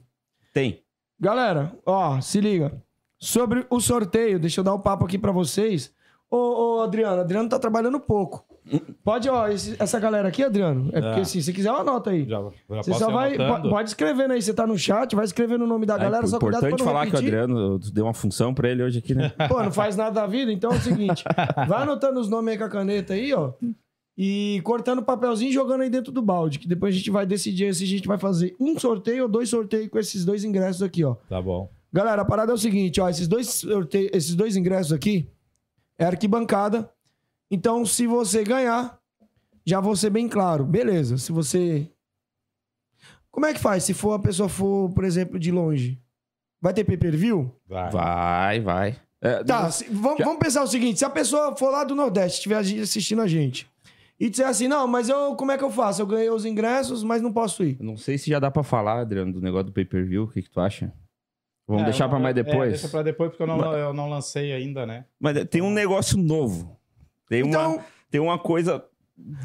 [0.54, 0.84] Tem.
[1.20, 2.82] Galera, ó, se liga.
[3.20, 5.92] Sobre o sorteio, deixa eu dar um papo aqui pra vocês.
[6.30, 8.46] Ô, ô Adriano, Adriano tá trabalhando pouco.
[9.02, 11.22] Pode, ó, esse- essa galera aqui, Adriano, é porque Ah.
[11.22, 12.26] assim, se quiser, eu anota aí.
[12.28, 13.34] Já, já Você só vai.
[13.36, 13.62] anotando?
[13.64, 16.28] po- Pode escrevendo aí, você tá no chat, vai escrevendo o nome da galera, é
[16.28, 17.40] só cuidado pra importante não falar que o repetir.
[17.40, 19.30] Adriano deu uma função pra ele hoje aqui, né?
[19.48, 21.24] Pô, não faz nada da vida, então é o seguinte:
[21.68, 23.54] vai anotando os nomes aí com a caneta aí, ó.
[24.18, 26.58] E cortando o papelzinho e jogando aí dentro do balde.
[26.58, 29.48] Que depois a gente vai decidir se a gente vai fazer um sorteio ou dois
[29.50, 31.16] sorteios com esses dois ingressos aqui, ó.
[31.30, 31.70] Tá bom.
[31.94, 33.08] Galera, a parada é o seguinte, ó.
[33.08, 35.30] Esses dois, sorteios, esses dois ingressos aqui
[36.00, 36.90] é arquibancada.
[37.52, 39.00] Então, se você ganhar,
[39.66, 40.66] já vou ser bem claro.
[40.66, 41.88] Beleza, se você.
[43.32, 43.84] Como é que faz?
[43.84, 46.02] Se for a pessoa for, por exemplo, de longe?
[46.60, 47.52] Vai ter pay per view?
[47.68, 47.92] Vai.
[47.92, 48.96] Vai, vai.
[49.22, 51.94] É, Tá, se- vamos, Já- vamos pensar o seguinte: se a pessoa for lá do
[51.96, 53.70] Nordeste, estiver assistindo a gente,
[54.20, 56.02] e disser assim, não, mas eu como é que eu faço?
[56.02, 57.78] Eu ganhei os ingressos, mas não posso ir.
[57.80, 60.24] Não sei se já dá pra falar, Adriano, do negócio do pay-per-view.
[60.24, 60.92] O que, que tu acha?
[61.68, 62.70] Vamos É, deixar eu- pra mais é, depois?
[62.72, 65.06] deixa pra depois, porque eu não, eu não lancei ainda, né?
[65.20, 66.80] Mas tem um negócio novo.
[67.30, 68.84] Tem, Então, uma, tem uma coisa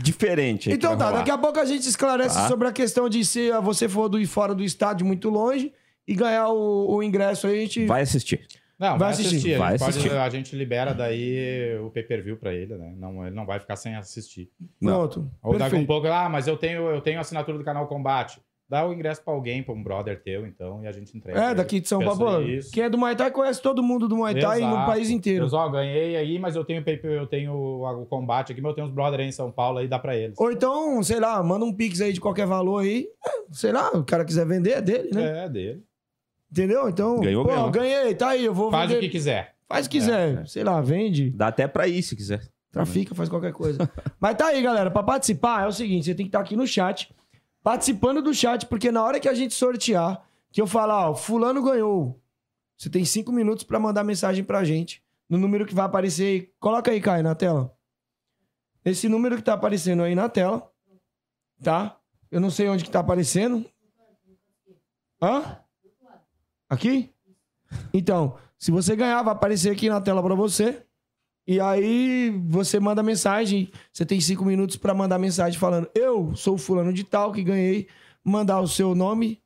[0.03, 0.71] diferente.
[0.71, 1.19] então tá, rolar.
[1.19, 2.49] daqui a pouco a gente esclarece Tá.
[2.49, 5.73] sobre a questão de se você for do fora do estádio muito longe
[6.07, 7.87] e ganhar o, o ingresso aí, a gente.
[7.87, 8.47] Vai assistir.
[8.83, 9.37] Não, Vai assistir.
[9.37, 9.59] assistir.
[9.59, 10.13] Vai a, gente pode- assistir.
[10.17, 12.93] a gente libera daí o pay-per-view pra ele, né?
[12.99, 14.51] Não, ele não vai ficar sem assistir.
[14.81, 15.31] Pronto.
[15.43, 18.41] Ou daqui um pouco, ah, mas eu tenho, eu tenho assinatura do canal Combate.
[18.69, 21.39] Dá o ingresso pra alguém, pra um brother teu, então, e a gente entrega.
[21.39, 22.43] É, daqui de São Paulo.
[22.73, 24.87] Quem é do Muay Thai conhece todo mundo do Muay Thai no Exato.
[24.87, 25.45] país inteiro.
[25.45, 28.87] Eu só ganhei aí, mas eu tenho eu tenho o combate aqui, mas eu tenho
[28.87, 30.39] uns brothers aí em São Paulo aí, dá pra eles.
[30.41, 33.07] Ou então, sei lá, manda um pix aí de qualquer valor aí.
[33.27, 35.45] É, Sei lá, o cara quiser vender, é dele, né?
[35.45, 35.83] É, dele.
[36.53, 36.89] Entendeu?
[36.89, 37.71] Então, Ganhou, pô, ganhou.
[37.71, 38.99] ganhei, tá aí, eu vou Faz vender.
[38.99, 39.55] o que quiser.
[39.67, 42.47] Faz o que quiser, sei lá, vende, Dá até pra ir, se quiser.
[42.71, 43.79] trafica, faz qualquer coisa.
[44.21, 46.67] Mas tá aí, galera, pra participar é o seguinte, você tem que estar aqui no
[46.67, 47.11] chat,
[47.63, 51.63] participando do chat, porque na hora que a gente sortear, que eu falar, ó, fulano
[51.63, 52.21] ganhou,
[52.77, 56.51] você tem cinco minutos pra mandar mensagem pra gente, no número que vai aparecer aí.
[56.61, 57.73] Coloca aí, Caio, na tela.
[58.85, 60.71] Esse número que tá aparecendo aí na tela,
[61.63, 61.97] tá?
[62.31, 63.65] Eu não sei onde que tá aparecendo.
[65.23, 65.59] Hã?
[66.73, 67.11] Aqui?
[67.93, 70.83] Então, se você ganhar, vai aparecer aqui na tela pra você.
[71.47, 73.71] E aí você manda mensagem.
[73.93, 77.89] Você tem cinco minutos pra mandar mensagem falando: Eu sou fulano de tal que ganhei.
[78.25, 79.39] Mandar o seu nome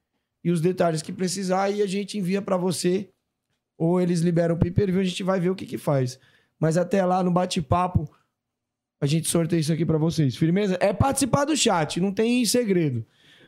[0.45, 3.11] e os detalhes que precisar e a gente envia pra você.
[3.77, 6.21] Ou eles liberam o pay-per-view, a gente vai ver o que que faz.
[6.61, 8.09] Mas até lá no bate-papo,
[9.01, 10.37] a gente sorteia isso aqui pra vocês.
[10.37, 10.79] Firmeza?
[10.81, 13.05] É participar do chat, não tem segredo.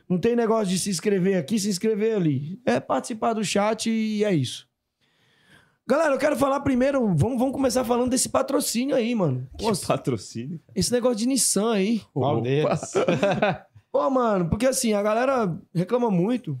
[0.09, 2.59] Não tem negócio de se inscrever aqui, se inscrever ali.
[2.65, 4.67] É participar do chat e é isso.
[5.87, 6.99] Galera, eu quero falar primeiro.
[7.15, 9.47] Vamos, vamos começar falando desse patrocínio aí, mano.
[9.57, 10.59] Que patrocínio.
[10.75, 12.01] esse negócio de Nissan aí.
[12.13, 12.93] Qual deles?
[13.91, 16.59] Pô, mano, porque assim, a galera reclama muito.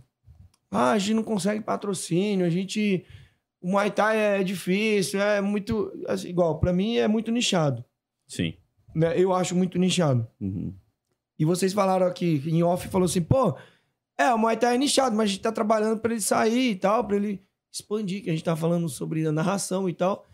[0.71, 3.03] Ah, a gente não consegue patrocínio, a gente.
[3.61, 5.91] O Muay Thai é difícil, é muito.
[6.07, 7.83] assim, igual, pra mim é muito nichado.
[8.27, 8.53] Sim.
[8.95, 9.19] né?
[9.19, 10.27] Eu acho muito nichado.
[10.39, 10.73] Uhum.
[11.39, 13.57] E vocês falaram aqui, em off, falou assim, pô,
[14.17, 16.75] é, o Muay Thai é nichado, mas a gente tá trabalhando pra ele sair e
[16.75, 20.27] tal, pra ele expandir, que a gente tá falando sobre a narração e tal.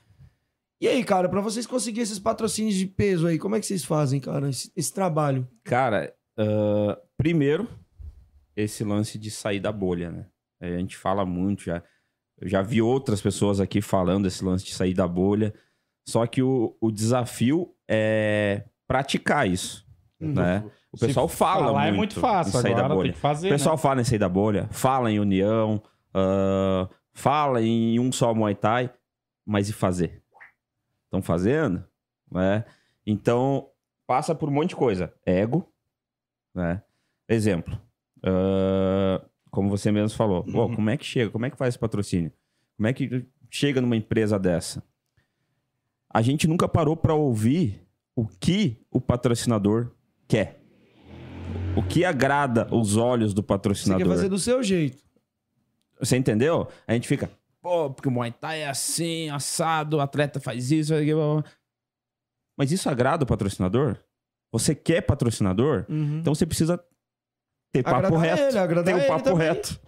[0.81, 3.85] E aí, cara, pra vocês conseguirem esses patrocínios de peso aí, como é que vocês
[3.85, 5.47] fazem, cara, esse, esse trabalho?
[5.63, 7.69] Cara, ah, primeiro,
[8.55, 10.25] esse lance de sair da bolha, né?
[10.59, 11.83] A gente fala muito já.
[12.39, 15.53] Eu já vi outras pessoas aqui falando desse lance de sair da bolha.
[16.07, 19.84] Só que o, o desafio é praticar isso,
[20.33, 20.63] né?
[20.91, 23.13] O Se pessoal fala falar muito, é muito fácil, sair agora da bolha.
[23.13, 23.81] fazer, O pessoal né?
[23.81, 25.81] fala em sair da bolha, fala em união,
[26.13, 28.89] ah, fala em um só Muay Thai,
[29.45, 30.21] mas e fazer?
[31.05, 31.83] Estão fazendo?
[32.31, 32.63] Né?
[33.05, 33.67] Então,
[34.07, 35.13] passa por um monte de coisa.
[35.25, 35.69] Ego,
[36.53, 36.81] né?
[37.27, 37.79] Exemplo.
[38.23, 40.43] ah, como você mesmo falou.
[40.47, 40.75] Uhum.
[40.75, 41.29] como é que chega?
[41.31, 42.31] Como é que faz esse patrocínio?
[42.75, 44.83] Como é que chega numa empresa dessa?
[46.09, 47.81] A gente nunca parou para ouvir
[48.15, 49.91] o que o patrocinador
[50.27, 50.59] quer.
[51.75, 54.03] O que agrada os olhos do Você patrocinador.
[54.05, 55.03] quer fazer do seu jeito.
[55.99, 56.67] Você entendeu?
[56.87, 57.29] A gente fica,
[57.61, 60.89] pô, porque o Muay Thai é assim, assado, o atleta faz isso.
[60.91, 61.51] faz aquilo, blá, blá, blá."
[62.57, 63.97] Mas isso agrada o patrocinador?
[64.51, 65.85] Você quer patrocinador?
[65.89, 66.19] Uhum.
[66.19, 66.81] Então você precisa
[67.73, 68.41] ter papo Agradar reto.
[68.43, 69.47] ele, agradar ter um papo também.
[69.47, 69.79] reto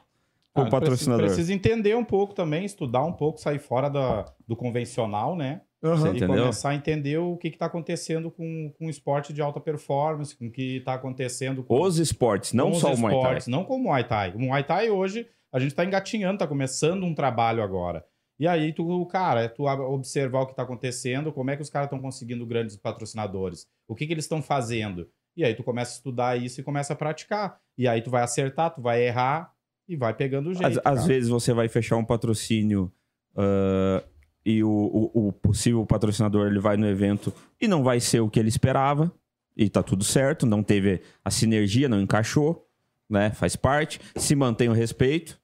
[0.54, 1.26] com Ah, o patrocinador.
[1.28, 5.62] Precisa, precisa entender um pouco também, estudar um pouco, sair fora da, do convencional, né?
[5.81, 6.27] Você e entendeu?
[6.27, 10.47] começar a entender o que está acontecendo com, com o esporte de alta performance, com
[10.47, 13.21] o que está acontecendo com Os esportes, não com só os o Muay Thai.
[13.21, 14.33] esportes, não com o Muay Thai.
[14.33, 18.03] O Muay Thai hoje, a gente está engatinhando, está começando um trabalho agora.
[18.39, 21.69] E aí, tu, cara, é tu observar o que está acontecendo, como é que os
[21.69, 25.07] caras estão conseguindo grandes patrocinadores, o que, que eles estão fazendo.
[25.35, 27.59] E aí tu começa a estudar isso e começa a praticar.
[27.77, 29.51] E aí tu vai acertar, tu vai errar
[29.87, 30.79] e vai pegando o jeito.
[30.83, 32.91] Às, às vezes você vai fechar um patrocínio
[33.35, 34.03] ah,
[34.49, 38.29] e o, o- o possível patrocinador ele vai no evento e não vai ser o
[38.29, 39.12] que ele esperava.
[39.57, 42.65] E tá tudo certo, não teve a sinergia, não encaixou,
[43.10, 43.31] né?
[43.31, 43.99] Faz parte.
[44.15, 45.38] Se mantém o respeito,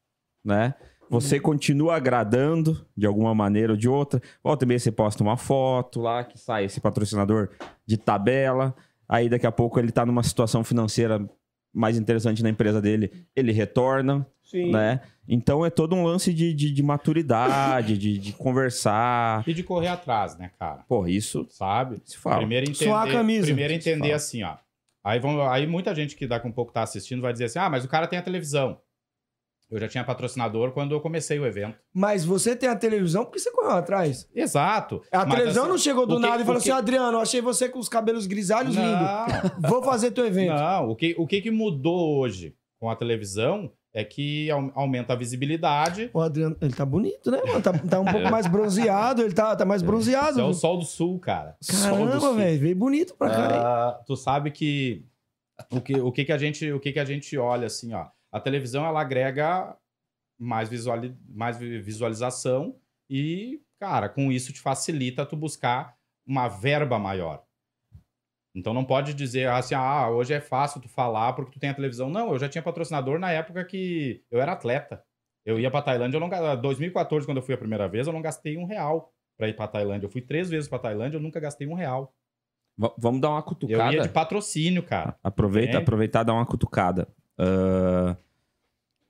[0.46, 0.74] né?
[1.10, 4.22] Você continua agradando de alguma maneira ou de outra.
[4.44, 7.50] Volta meia você posta uma foto lá que sai esse patrocinador
[7.86, 8.74] de tabela.
[9.10, 11.28] Aí daqui a pouco ele tá numa situação financeira
[11.74, 14.72] mais interessante na empresa dele, ele retorna, Sim.
[14.72, 15.02] né?
[15.28, 19.44] Então é todo um lance de, de, de maturidade, de, de conversar.
[19.48, 20.84] E de correr atrás, né, cara?
[20.88, 22.02] Pô, isso Sabe?
[22.04, 22.38] se fala.
[22.38, 23.46] Primeiro entender, Suar a camisa.
[23.46, 24.16] primeiro Se entender fala.
[24.16, 24.56] assim, ó.
[25.04, 27.60] Aí, vão, aí muita gente que daqui a um pouco tá assistindo vai dizer assim:
[27.60, 28.80] ah, mas o cara tem a televisão.
[29.72, 31.78] Eu já tinha patrocinador quando eu comecei o evento.
[31.94, 34.30] Mas você tem a televisão porque você correu atrás.
[34.36, 35.02] Exato.
[35.12, 37.22] A Mas, televisão assim, não chegou do que- nada e falou que- assim: Adriano, eu
[37.22, 39.68] achei você com os cabelos grisalhos lindo.
[39.68, 40.54] Vou fazer teu evento.
[40.54, 40.90] não.
[40.90, 45.16] O que, o que que mudou hoje com a televisão é que au- aumenta a
[45.16, 46.10] visibilidade.
[46.14, 47.62] O Adriano, ele tá bonito, né, mano?
[47.62, 50.32] Tá, tá um pouco mais bronzeado, ele tá, tá mais bronzeado.
[50.32, 51.56] Isso é o sol do sul, cara.
[51.70, 53.48] Caramba, velho, veio bonito pra cá.
[53.62, 55.06] Ah, tu sabe que
[55.72, 58.08] o que, o que que a gente o que que a gente olha assim, ó.
[58.32, 59.76] A televisão ela agrega
[60.40, 62.76] mais visuali, mais vi- visualização
[63.10, 67.44] e, cara, com isso te facilita tu buscar uma verba maior.
[68.56, 71.74] Então não pode dizer assim, ah, hoje é fácil tu falar porque tu tem a
[71.74, 72.10] televisão.
[72.10, 75.04] Não, eu já tinha patrocinador na época que eu era atleta.
[75.46, 78.14] Eu ia pra Tailândia, eu não ga- 2014, quando eu fui a primeira vez, eu
[78.14, 80.06] não gastei um real pra ir pra Tailândia.
[80.06, 82.14] Eu fui três vezes pra Tailândia, eu nunca gastei um real.
[82.78, 83.94] V- vamos dar uma Eu cutucada.
[83.94, 85.16] ia de patrocínio, cara.
[85.24, 85.82] Aproveita, É.
[85.82, 87.08] aproveitar e dar uma cutucada.
[87.38, 88.16] Ah,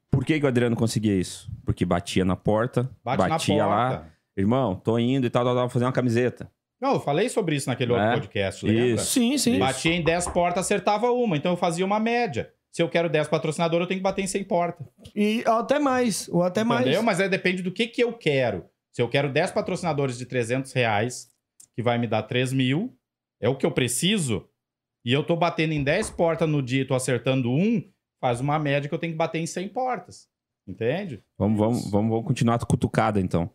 [0.10, 1.51] Por que, que o Adriano conseguia isso?
[1.65, 4.13] Porque batia na porta, Bate batia na lá, porta.
[4.38, 6.51] irmão, tô indo e tal, tal, tal, fazer uma camiseta.
[6.84, 8.86] Não, eu falei sobre isso naquele outro É, podcast, lembra?
[8.88, 9.06] isso.
[9.06, 9.58] Sim, sim.
[9.58, 11.38] Batia em 10 portas, acertava uma.
[11.38, 12.52] Então eu fazia uma média.
[12.74, 14.86] Se eu quero 10 patrocinadores, eu tenho que bater em 100 portas.
[15.15, 16.82] E até mais, ou até mais.
[16.82, 17.02] Entendeu?
[17.02, 18.65] Mas aí depende do que, que eu quero.
[18.91, 21.32] Se eu quero 10 patrocinadores de 300 reais,
[21.74, 22.93] que vai me dar 3 mil,
[23.39, 24.46] é o que eu preciso,
[25.06, 27.82] e eu tô batendo em 10 portas no dia e tô acertando um,
[28.19, 30.28] faz uma média que eu tenho que bater em 100 portas.
[30.67, 31.24] Entende?
[31.38, 33.50] Vamos, vamos, vamos, vamos continuar a cutucada, então.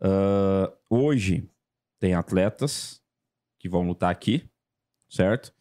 [0.00, 1.48] Ah, hoje
[1.98, 3.00] tem atletas
[3.58, 4.44] que vão lutar aqui,
[5.08, 5.52] certo?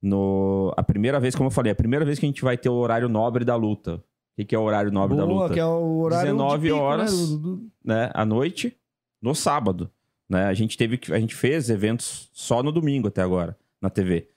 [0.00, 2.68] No, a primeira vez, como eu falei, a primeira vez que a gente vai ter
[2.68, 3.94] o horário nobre da luta.
[3.96, 4.02] O
[4.36, 5.54] que, que é o horário nobre da Boa, luta?
[5.54, 7.12] que é o horário 19 de pico, horas.
[7.12, 8.76] né, do- do- né, à noite,
[9.20, 9.90] no sábado.
[10.28, 10.44] Né?
[10.44, 14.28] A gente teve que- a gente fez eventos só no domingo até agora, na TV.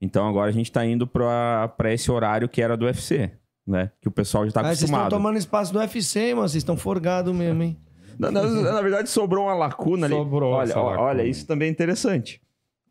[0.00, 3.32] Então agora a gente tá indo pra, pra esse horário que era do UFC,
[3.66, 3.90] né?
[4.00, 5.10] Que o pessoal já tá Ah, vocês estão acostumado.
[5.20, 6.48] tomando espaço do UFC, mano.
[6.48, 7.76] Vocês estão forgados mesmo, hein?
[8.18, 10.14] Na, na- na verdade, sobrou uma lacuna ali.
[10.14, 11.02] Sobrou olha, essa ó- lacuna.
[11.08, 12.40] olha, isso também é interessante.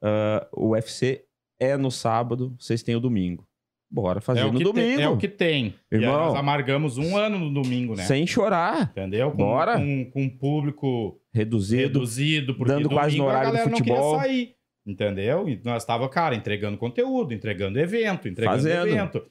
[0.02, 1.24] Ah, o UFC
[1.60, 3.46] é no sábado, vocês têm o domingo.
[3.90, 4.74] Bora fazer é, o no domingo.
[4.98, 5.74] tem, é o que tem.
[5.90, 6.12] Irmão.
[6.28, 8.04] nós amargamos um ano no domingo, né?
[8.04, 8.90] Sem chorar.
[8.92, 9.32] Entendeu?
[9.32, 9.78] Com, Bora.
[9.78, 11.82] Com, com um público Reduzido.
[11.84, 14.20] reduzido, porque dando quase no horário a do galera não futebol.
[14.20, 14.56] queria sair.
[14.86, 15.48] Entendeu?
[15.50, 18.88] E nós tava, cara, entregando conteúdo, entregando evento, entregando Fazendo.
[18.88, 19.26] evento.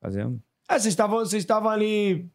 [0.00, 0.40] Fazendo.
[0.68, 0.94] Ah, vocês
[1.34, 2.28] estavam ali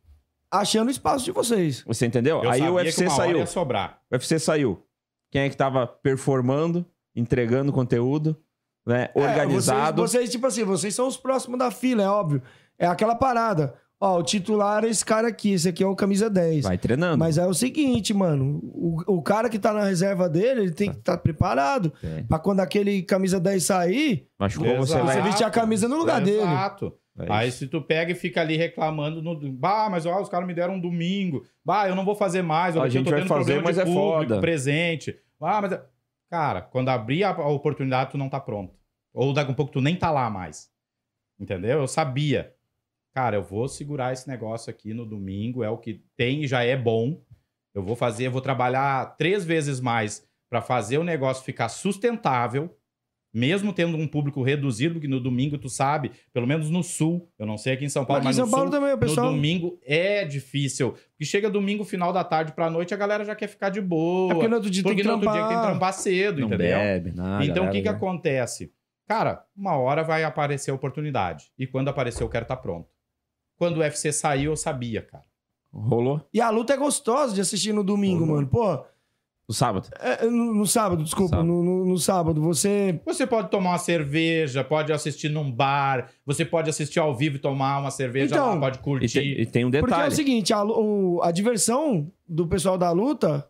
[0.51, 1.83] achando o espaço de vocês.
[1.87, 2.43] Você entendeu?
[2.43, 3.37] Eu Aí sabia o que UFC saiu.
[3.37, 3.99] ia sobrar.
[4.11, 4.83] O UFC saiu.
[5.31, 6.85] Quem é que tava performando,
[7.15, 8.35] entregando conteúdo,
[8.85, 9.09] né?
[9.15, 10.01] É, Organizado.
[10.01, 12.41] vocês, vocês, tipo assim, vocês são os próximos da fila, é óbvio.
[12.77, 13.75] É aquela parada.
[14.03, 15.51] Ó, o titular é esse cara aqui.
[15.53, 16.63] Esse aqui é o camisa 10.
[16.63, 17.19] Vai treinando.
[17.19, 18.59] Mas é o seguinte, mano.
[18.63, 21.93] O, o cara que tá na reserva dele, ele tem que estar preparado.
[22.03, 22.23] É.
[22.23, 25.05] Pra quando aquele camisa 10 sair, Machucou você, Exato.
[25.05, 26.39] você vestir a camisa no lugar dele.
[26.41, 26.91] Exato.
[27.19, 29.51] É Aí se tu pega e fica ali reclamando no.
[29.51, 31.45] Bah, mas ó, os caras me deram um domingo.
[31.63, 32.77] Bah, eu não vou fazer mais.
[32.77, 34.39] A gente eu tô vai tendo fazer, problema mas de é público, foda.
[34.41, 35.19] presente.
[35.39, 35.71] Ah, mas.
[35.73, 35.85] é-
[36.29, 38.73] Cara, quando abrir a oportunidade, tu não tá pronto.
[39.13, 40.71] Ou daqui a um pouco tu nem tá lá mais.
[41.37, 41.79] Entendeu?
[41.81, 42.55] Eu sabia.
[43.13, 46.63] Cara, eu vou segurar esse negócio aqui no domingo, é o que tem e já
[46.63, 47.21] é bom.
[47.75, 52.73] Eu vou fazer, eu vou trabalhar três vezes mais para fazer o negócio ficar sustentável,
[53.33, 57.45] mesmo tendo um público reduzido, porque no domingo tu sabe, pelo menos no sul, eu
[57.45, 59.27] não sei aqui em São Paulo, em mas São no Paulo sul, também, o pessoal.
[59.27, 60.91] no domingo é difícil.
[60.91, 64.31] Porque chega domingo, final da tarde pra noite, a galera já quer ficar de boa.
[64.31, 65.93] É porque no outro dia tem no outro dia tem que trampar.
[65.93, 66.77] cedo, Não entendeu?
[66.77, 67.45] bebe, nada.
[67.45, 68.73] então o que, que acontece?
[69.07, 71.51] Cara, uma hora vai aparecer a oportunidade.
[71.57, 72.87] E quando aparecer, eu quero estar pronto.
[73.57, 75.23] Quando o UFC saiu, eu sabia, cara.
[75.73, 78.31] Rolou E a luta é gostosa de assistir no domingo, Uhum.
[78.31, 78.47] mano.
[78.47, 78.83] Pô,
[79.51, 79.89] no sábado.
[79.99, 81.31] é, no, no sábado, desculpa.
[81.35, 81.45] Sábado.
[81.47, 82.99] No, no- no sábado, você.
[83.05, 87.39] Você pode tomar uma cerveja, pode assistir num bar, você pode assistir ao vivo e
[87.39, 89.13] tomar uma cerveja Então, lá, pode E curtir.
[89.19, 90.15] tem, e tem um Porque é o detalhe.
[90.15, 93.45] seguinte, a, o- a diversão do pessoal da luta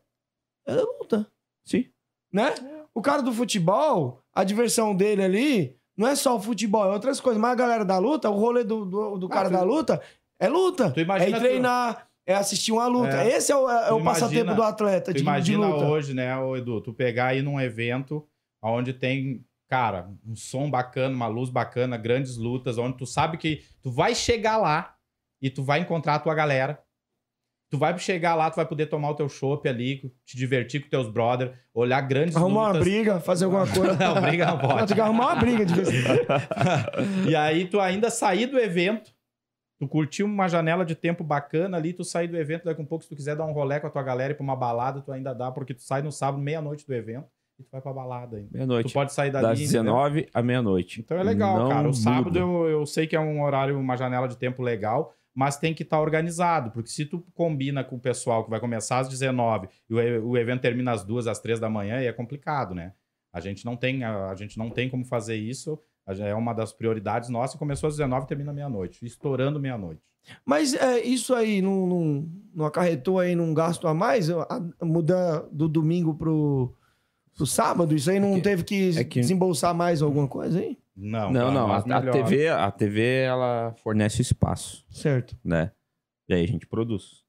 [0.67, 1.27] é a luta,
[1.63, 1.85] Sim.
[2.33, 2.53] né?
[2.93, 7.19] O cara do futebol, a diversão dele ali não é só o futebol, é outras
[7.21, 7.39] coisas.
[7.41, 10.01] Mas a galera da luta, o rolê do, do, do Ah, cara tu- da luta
[10.39, 10.89] é luta.
[10.91, 13.23] Tu é imagina tu- treinar, é assistir uma luta.
[13.23, 13.35] É.
[13.37, 15.85] Esse é o, é Tu o passatempo do atleta de, de imagina luta.
[15.85, 18.25] hoje, né, Edu, tu pegar aí num evento
[18.63, 23.63] onde tem, cara, um som bacana, uma luz bacana, grandes lutas, onde tu sabe que
[23.81, 24.95] tu vai chegar lá
[25.41, 26.79] e tu vai encontrar a tua galera.
[27.71, 30.89] Tu vai chegar lá, tu vai poder tomar o teu chopp ali, te divertir com
[30.89, 32.83] teus brother, olhar grandes Arrumar uma lutas.
[32.83, 33.95] briga, fazer alguma coisa.
[33.95, 34.75] Não, briga não pode.
[34.81, 37.29] Não, tem que arrumar uma briga de vez em quando.
[37.31, 39.09] e aí tu ainda sair do evento,
[39.81, 42.85] tu curtiu uma janela de tempo bacana ali, tu sair do evento, daqui a um
[42.85, 45.01] pouco, se tu quiser dar um rolê com a tua galera e pra uma balada,
[45.01, 47.25] tu ainda dá, porque tu sai no sábado, meia-noite do evento,
[47.59, 48.49] e tu vai pra balada ainda.
[48.49, 48.93] Tu Meia-noite.
[48.93, 49.47] pode sair dali.
[49.47, 49.81] Das entendeu?
[49.85, 51.01] 19 à meia-noite.
[51.01, 51.89] Então é legal, Não cara.
[51.89, 55.57] O sábado eu, eu sei que é um horário, uma janela de tempo legal, mas
[55.57, 59.09] tem que estar organizado, porque se tu combina com o pessoal que vai começar às
[59.09, 62.13] 19 e o, e- o evento termina às 2, às 3 da manhã, aí é
[62.13, 62.93] complicado, né?
[63.33, 65.79] A gente não tem, a, a gente não tem como fazer isso.
[66.07, 67.57] É uma das prioridades nossas.
[67.57, 70.01] Começou às 19 e termina meia-noite, estourando meia-noite.
[70.45, 74.29] Mas é, isso aí não, não, não acarretou aí num gasto a mais?
[74.29, 74.43] A-
[74.79, 76.75] a- mudar do domingo pro,
[77.35, 77.95] pro sábado?
[77.95, 80.77] Isso aí não É que- teve que, é que- desembolsar mais alguma coisa aí?
[80.95, 81.71] Não, Não, não.
[81.71, 82.11] A, a.
[82.11, 85.35] TV, a TV, ela fornece espaço, Certo.
[85.43, 85.71] né?
[86.29, 87.23] E aí a gente produz.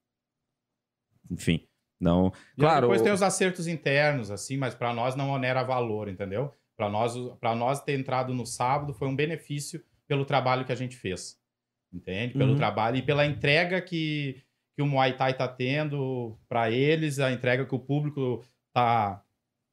[1.31, 1.65] Enfim,
[1.99, 2.31] não...
[2.57, 6.07] E Claro, depois o- tem os acertos internos, assim, mas para nós não onera valor,
[6.09, 6.53] entendeu?
[6.77, 10.75] Para nós, para nós ter entrado no sábado foi um benefício pelo trabalho que a
[10.75, 11.37] gente fez.
[11.93, 12.33] Entende?
[12.33, 12.57] Pelo Uhum.
[12.57, 14.41] trabalho e pela entrega que,
[14.75, 19.21] que o Muay Thai tá tendo para eles, a entrega que o público tá,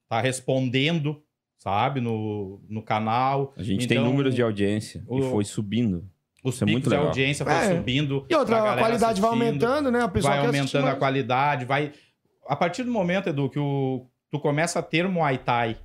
[0.09, 1.23] tá respondendo,
[1.59, 3.55] sabe, no, no canal.
[3.57, 6.07] A gente tem Então, números de audiência e o- foi subindo.
[6.45, 7.07] Os Isso é muito de legal.
[7.09, 7.77] audiência vai É.
[7.77, 8.27] subindo.
[8.29, 10.03] E outra, a qualidade vai aumentando, né?
[10.03, 10.99] A pessoa vai aumentando a mais.
[10.99, 11.93] qualidade, vai...
[12.47, 14.07] A partir do momento, Edu, que o...
[14.31, 15.79] tu começa a ter Muay Thai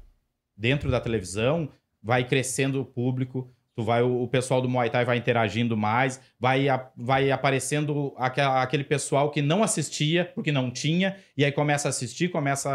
[0.56, 1.70] dentro da televisão,
[2.02, 6.68] vai crescendo o público, tu vai, o pessoal do Muay Thai vai interagindo mais, vai,
[6.96, 11.90] vai aparecendo aquela- aquele pessoal que não assistia, porque não tinha, e aí começa a
[11.90, 12.70] assistir, começa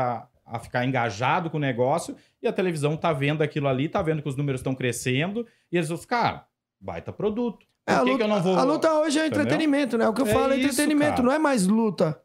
[0.45, 4.03] a, a ficar engajado com o negócio, e a televisão tá vendo aquilo ali, tá
[4.03, 6.47] vendo que os números estão crescendo, e eles vão ficar, cara,
[6.79, 7.65] baita produto.
[7.87, 8.57] Por É, que, luta, que eu não vou...
[8.59, 9.43] a luta hoje é Entendeu?
[9.43, 10.07] entretenimento, né?
[10.07, 11.23] O que eu É falo é isso, entretenimento, cara.
[11.23, 12.21] não é mais luta.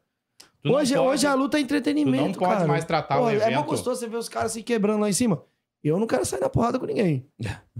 [0.66, 2.66] Tu Hoje, pode- hoje a luta é entretenimento, Tu não pode cara.
[2.66, 3.54] mais tratar Pô, o É evento.
[3.54, 5.44] mó gostoso você ver os caras se quebrando lá em cima.
[5.84, 7.28] Eu não quero sair na porrada com ninguém.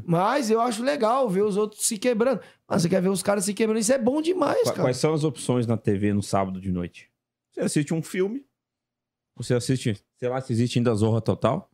[0.05, 2.40] Mas eu acho legal ver os outros se quebrando.
[2.68, 3.81] Mas você quer ver os caras se quebrando?
[3.81, 4.83] Isso é bom demais, cara.
[4.83, 7.11] Quais são as opções na TV no sábado de noite?
[7.53, 8.44] Você assiste um filme,
[9.37, 11.68] você assiste, sei lá, se existe ainda Zorra Total.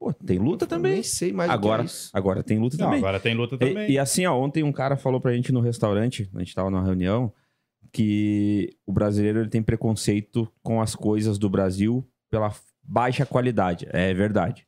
[0.00, 0.92] Pô, tem luta Eu também.
[0.94, 2.10] Nem sei mais Agora, o que é isso.
[2.14, 2.98] agora tem luta Não, também.
[3.00, 3.90] agora tem luta E- também.
[3.90, 6.84] E, assim, ó, ontem um cara falou pra gente no restaurante, a gente tava numa
[6.84, 7.32] reunião,
[7.92, 13.86] que o brasileiro ele tem preconceito com as coisas do Brasil pela baixa qualidade.
[13.90, 14.66] É verdade.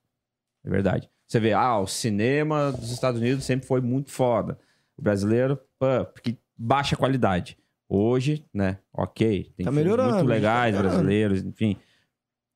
[0.64, 1.08] É verdade.
[1.26, 4.58] Você vê, ah, o cinema dos Estados Unidos sempre foi muito foda.
[4.96, 7.56] O brasileiro, pã, porque baixa qualidade.
[7.88, 10.94] Hoje, né, ok, tem Tá filmes melhorando, muito tá legais melhorando.
[10.94, 11.76] brasileiros, enfim,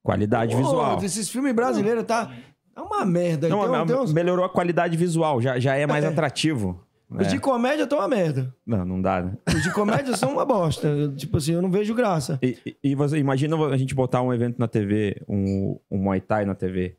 [0.02, 1.02] qualidade Pô, visual.
[1.04, 2.32] Esses filmes brasileiros tá.
[2.76, 3.48] É uma merda.
[3.48, 4.12] Não, tem uns...
[4.12, 6.08] melhorou a qualidade visual, já, já é mais É.
[6.08, 6.83] atrativo.
[7.10, 8.52] Os de comédia estão uma merda.
[8.66, 9.36] Não, não dá, né?
[9.48, 10.88] Os de comédia são uma bosta.
[10.88, 12.38] Eu, tipo assim, eu não vejo graça.
[12.42, 16.44] E, e- você imagina a gente botar um evento na TV, um, um Muay Thai
[16.44, 16.96] na TV.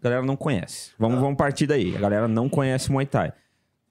[0.00, 0.92] A galera não conhece.
[0.98, 1.94] Vamos, vamos partir daí.
[1.96, 3.32] A galera não conhece Muay Thai.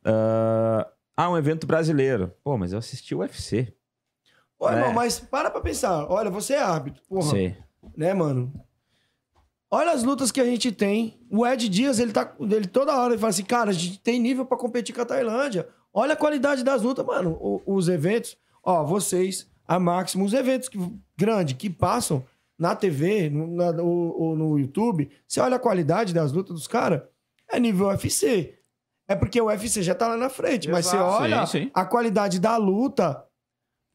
[0.04, 2.34] Ah, ah, um evento brasileiro.
[2.44, 3.74] Pô, mas eu assisti o UFC.
[4.60, 4.74] Ô, É.
[4.76, 6.06] irmão, mas para pra pensar.
[6.12, 7.02] Olha, você é árbitro.
[7.08, 7.30] Porra.
[7.30, 7.56] Sei.
[7.96, 8.52] Né, mano?
[9.76, 11.18] Olha as lutas que a gente tem.
[11.32, 12.32] O Ed Dias, ele tá.
[12.40, 15.06] Ele toda hora ele fala assim, cara, a gente tem nível pra competir com a
[15.06, 15.68] Tailândia.
[15.92, 17.32] Olha a qualidade das lutas, mano.
[17.42, 20.78] O- os eventos, ó, vocês, a Máximo, os eventos que,
[21.18, 22.24] grandes que passam
[22.58, 27.02] na TV, no, na- ou- no YouTube, você olha a qualidade das lutas dos caras,
[27.52, 28.60] é nível UFC.
[29.08, 31.72] É porque o UFC já tá lá na frente, mas você Exato, olha sim, sim.
[31.74, 33.24] a qualidade da luta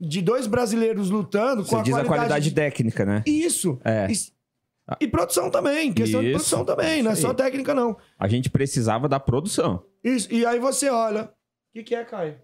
[0.00, 3.22] de dois brasileiros lutando com Você a diz qualidade a qualidade de- técnica, né?
[3.26, 3.78] isso.
[3.84, 4.06] É.
[4.10, 4.37] E,
[5.00, 7.96] e produção também, questão de Isso, produção também, não é só técnica, não.
[8.18, 9.82] A gente precisava da produção.
[10.02, 10.32] Isso.
[10.32, 11.24] E aí você olha.
[11.24, 11.30] O
[11.74, 12.38] que, que é, Caio?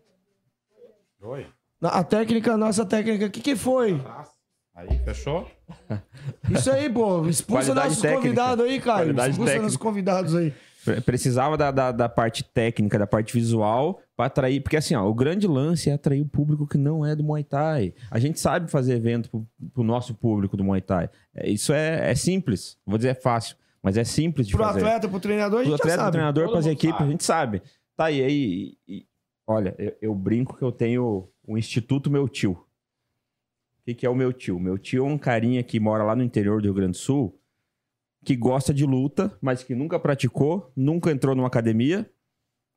[1.23, 1.47] Oi.
[1.81, 4.01] Na- A técnica, nossa técnica, o que, que foi?
[4.75, 5.49] Aí, fechou?
[6.51, 7.27] Isso aí, pô.
[7.29, 8.23] Expulsa Qualidade nossos técnica.
[8.23, 8.99] convidados aí, Caio.
[8.99, 9.63] Qualidade Expulsa técnica.
[9.63, 10.53] nossos convidados aí.
[10.85, 14.61] Pre- Precisava da, da, da parte técnica, da parte visual, pra atrair.
[14.63, 17.43] Porque assim, ó, o grande lance é atrair o público que não é do Muay
[17.45, 17.95] Thai.
[18.11, 21.09] A gente sabe fazer evento pro, pro nosso público do Muay Thai.
[21.35, 22.77] É, isso é, é simples.
[22.87, 24.81] Vou dizer é fácil, mas é simples de Pro fazer.
[24.81, 26.13] atleta, pro treinador, a Pro gente já atleta, pro sabe.
[26.13, 27.63] treinador, Todo pras equipes, a gente sabe.
[27.97, 28.77] Tá, e aí.
[28.89, 29.07] e-
[29.47, 32.53] olha, eu, eu brinco que eu tenho o Instituto Meu Tio.
[32.53, 34.59] O que, que é o meu tio?
[34.59, 37.39] Meu tio é um carinha que mora lá no interior do Rio Grande do Sul,
[38.25, 42.11] que gosta de luta, mas que nunca praticou, nunca entrou numa academia,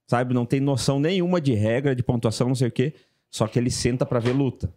[0.07, 0.33] sabe?
[0.33, 2.93] Não tem noção nenhuma de regra, de pontuação, não sei o quê.
[3.29, 4.73] Só que ele senta pra ver luta.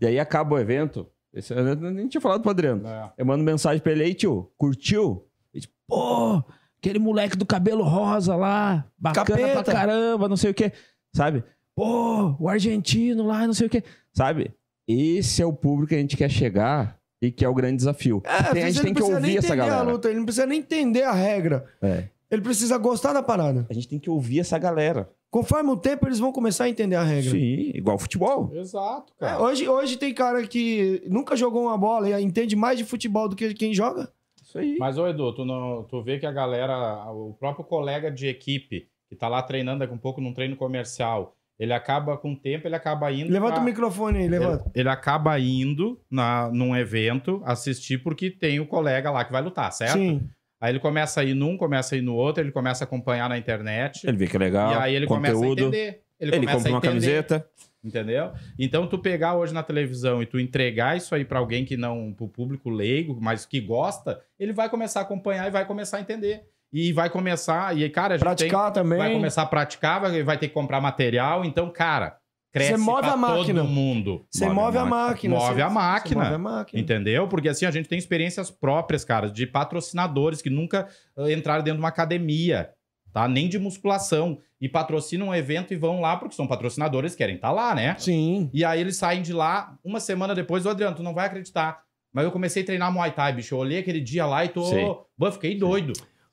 [0.00, 1.06] E aí acaba o evento.
[1.32, 2.86] Esse, eu nem tinha falado pro Adriano.
[2.86, 3.12] É.
[3.18, 5.26] Eu mando mensagem pra ele aí, tio, curtiu?
[5.52, 6.42] Ele pô,
[6.78, 9.62] aquele moleque do cabelo rosa lá, bacana Capeta.
[9.64, 10.72] pra caramba, não sei o quê.
[11.14, 11.44] Sabe?
[11.74, 13.82] Pô, o argentino lá, não sei o quê.
[14.12, 14.54] Sabe?
[14.88, 18.22] Esse é o público que a gente quer chegar e que é o grande desafio.
[18.24, 19.82] É, Tem- a gente tem que ouvir essa galera.
[19.82, 21.64] luta, ele não precisa nem entender a regra.
[21.82, 22.04] É.
[22.30, 23.66] Ele precisa gostar da parada.
[23.70, 25.08] A gente tem que ouvir essa galera.
[25.30, 27.30] Conforme o tempo, eles vão começar a entender a regra.
[27.30, 28.50] Sim, igual futebol.
[28.54, 29.42] Exato, É, cara.
[29.42, 33.36] hoje, hoje tem cara que nunca jogou uma bola e entende mais de futebol do
[33.36, 34.10] que quem joga.
[34.42, 34.76] Isso aí.
[34.78, 38.88] Mas, ô Edu, tu, não, tu vê que a galera, o próprio colega de equipe
[39.08, 42.36] que tá lá treinando daqui a um pouco num treino comercial, ele acaba com o
[42.36, 43.32] tempo, ele acaba indo.
[43.32, 44.62] Levanta pra- o microfone aí, levanta.
[44.64, 49.42] Ele, ele acaba indo na, num evento assistir porque tem o colega lá que vai
[49.42, 49.94] lutar, certo?
[49.94, 50.28] Sim.
[50.60, 53.28] Aí ele começa a ir num, começa a ir no outro, ele começa a acompanhar
[53.28, 54.06] na internet.
[54.06, 54.72] Ele vê que é legal.
[54.72, 55.60] e aí ele começa a conteúdo.
[55.68, 56.00] entender.
[56.18, 56.92] Ele, Ele começa compra a uma entender,
[57.24, 57.48] camiseta.
[57.84, 58.32] Entendeu?
[58.58, 62.12] Então, tu pegar hoje na televisão e tu entregar isso aí pra alguém que não,
[62.12, 66.00] pro público leigo, mas que gosta, ele vai começar a acompanhar e vai começar a
[66.00, 66.42] entender.
[66.72, 68.98] E vai começar, e cara, a gente Praticar tem, também.
[68.98, 72.18] vai começar a praticar, vai, vai ter que comprar material, então, cara,
[72.52, 73.60] cresce Você move pra a máquina.
[73.60, 74.26] todo mundo.
[74.30, 75.34] Você move, a máquina.
[75.36, 76.14] Move você- a máquina.
[76.24, 76.82] você Move a máquina.
[76.82, 77.28] Entendeu?
[77.28, 81.78] Porque assim a gente tem experiências próprias, cara, de patrocinadores que nunca ah, entraram dentro
[81.78, 82.70] de uma academia,
[83.12, 83.26] tá?
[83.28, 84.38] Nem de musculação.
[84.58, 87.94] E patrocinam um evento e vão lá porque são patrocinadores, querem estar lá, né?
[87.98, 88.50] Sim.
[88.54, 91.82] E aí eles saem de lá, uma semana depois, ô Adriano, tu não vai acreditar.
[92.10, 93.54] Mas eu comecei a treinar Muay Thai, bicho.
[93.54, 94.64] Eu olhei aquele dia lá e tô.
[94.64, 94.82] Sei.
[95.18, 95.92] Pô, fiquei doido.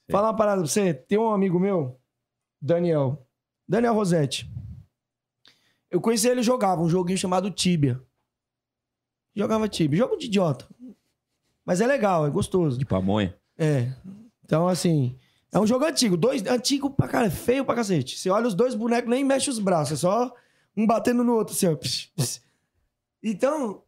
[0.10, 0.94] Falar uma parada pra você.
[0.94, 2.00] Tem um amigo meu,
[2.62, 3.26] Daniel.
[3.68, 4.52] Daniel Rosetti.
[5.90, 8.02] Eu conheci ele jogava um joguinho chamado Tibia.
[9.36, 10.00] Jogava Tibia.
[10.00, 10.68] Jogo de idiota.
[11.66, 12.78] Mas é legal, é gostoso.
[12.78, 13.36] De pamonha.
[13.58, 13.92] É.
[14.44, 15.18] Então, assim.
[15.52, 16.18] É um jogo antigo.
[16.18, 18.18] Dois, antigo pra cara, feio pra cacete.
[18.18, 19.94] Você olha os dois bonecos, nem mexe os braços.
[19.94, 20.34] É só
[20.76, 21.78] um batendo no outro, assim, ó.
[23.26, 23.82] Então.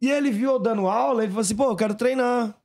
[0.00, 2.56] E ele viu eu dando aula, ele falou assim, pô, eu quero treinar.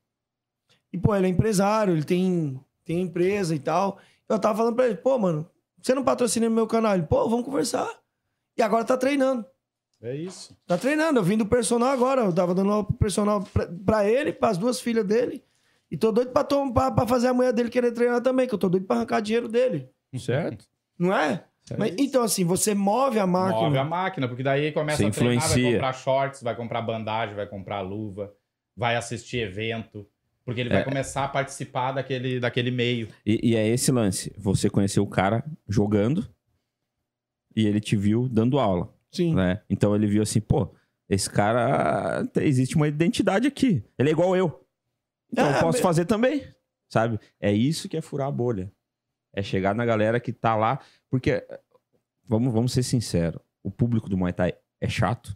[0.92, 3.98] E, pô, ele é empresário, ele tem, tem empresa e tal.
[4.28, 5.50] Eu tava falando pra ele, pô, mano,
[5.82, 6.94] você não patrocina meu canal?
[6.94, 7.88] Ele, pô, vamos conversar.
[8.58, 9.46] E agora tá treinando.
[10.02, 10.56] É isso.
[10.68, 11.20] Tá treinando.
[11.20, 12.22] Eu vim do personal agora.
[12.22, 15.44] Eu tava dando aula pro personal pra, pra ele, pras duas filhas dele.
[15.90, 18.54] E tô doido pra, tom- pra, pra fazer a mulher dele querer treinar também, que
[18.54, 19.90] eu tô doido pra arrancar dinheiro dele.
[20.18, 20.66] Certo?
[21.00, 21.46] Não é?
[21.70, 23.62] É Mas, então, assim, você move a máquina.
[23.64, 25.72] Move a máquina, porque daí começa Você a treinar, vai influencia.
[25.74, 28.34] comprar shorts, vai comprar bandagem, vai comprar luva,
[28.76, 30.06] vai assistir evento,
[30.46, 30.84] porque ele vai É.
[30.84, 33.08] começar a participar daquele, daquele meio.
[33.26, 34.34] E, e é esse lance.
[34.38, 36.28] Você conheceu o cara jogando
[37.56, 39.34] e ele te viu dando aula, Sim.
[39.36, 39.62] né?
[39.70, 40.74] Então ele viu assim, pô,
[41.10, 43.84] esse cara existe uma identidade aqui.
[43.98, 44.66] Ele é igual eu.
[45.32, 46.44] Então É, eu posso me- fazer também,
[46.90, 47.20] sabe?
[47.40, 48.72] É isso que é furar a bolha.
[49.36, 50.80] É chegar na galera que tá lá,
[51.10, 51.44] porque
[52.28, 55.36] vamos, vamos ser sinceros, o público do Muay Thai é chato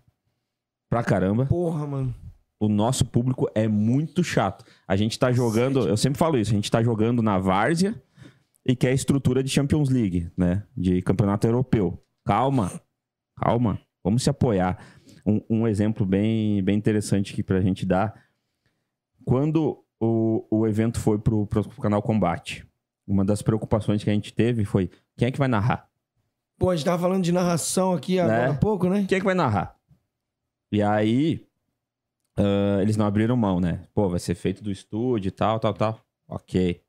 [0.89, 1.45] pra caramba.
[1.47, 2.13] Porra, mano.
[2.59, 4.65] O nosso público é muito chato.
[4.87, 8.01] A gente tá jogando, eu sempre falo isso, a gente tá jogando na várzea
[8.65, 10.63] e quer estrutura de Champions League, né?
[10.75, 12.03] De campeonato europeu.
[12.25, 12.71] Calma,
[13.37, 14.77] calma, vamos se apoiar.
[15.25, 18.21] Um, um exemplo bem, bem interessante aqui pra gente dar.
[19.25, 22.65] Quando o, o evento foi pro, pro canal Combate,
[23.05, 25.87] uma das preocupações que a gente teve foi quem é que vai narrar?
[26.57, 28.49] Pô, a gente tava falando de narração aqui agora Né?
[28.51, 29.05] há pouco, né?
[29.07, 29.75] Quem é que vai narrar?
[30.71, 31.46] E aí,
[32.37, 33.83] ah, eles não abriram mão, né?
[33.93, 36.01] Pô, vai ser feito do estúdio e tal, tal, tal.
[36.27, 36.81] Ok.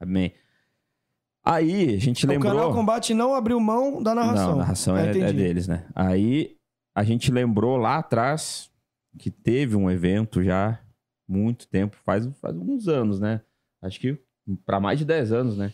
[0.00, 0.32] Amém.
[1.44, 2.72] Aí, a gente O canal lembrou.
[2.72, 4.46] Combate não abriu mão da narração.
[4.46, 5.86] Não, a narração Ah, é, é deles, né?
[5.94, 6.56] Aí,
[6.94, 8.70] a gente lembrou lá atrás
[9.18, 10.80] que teve um evento já
[11.28, 13.40] muito tempo, faz, faz alguns anos, né?
[13.80, 14.18] Acho que
[14.64, 15.72] para mais de 10 anos, né?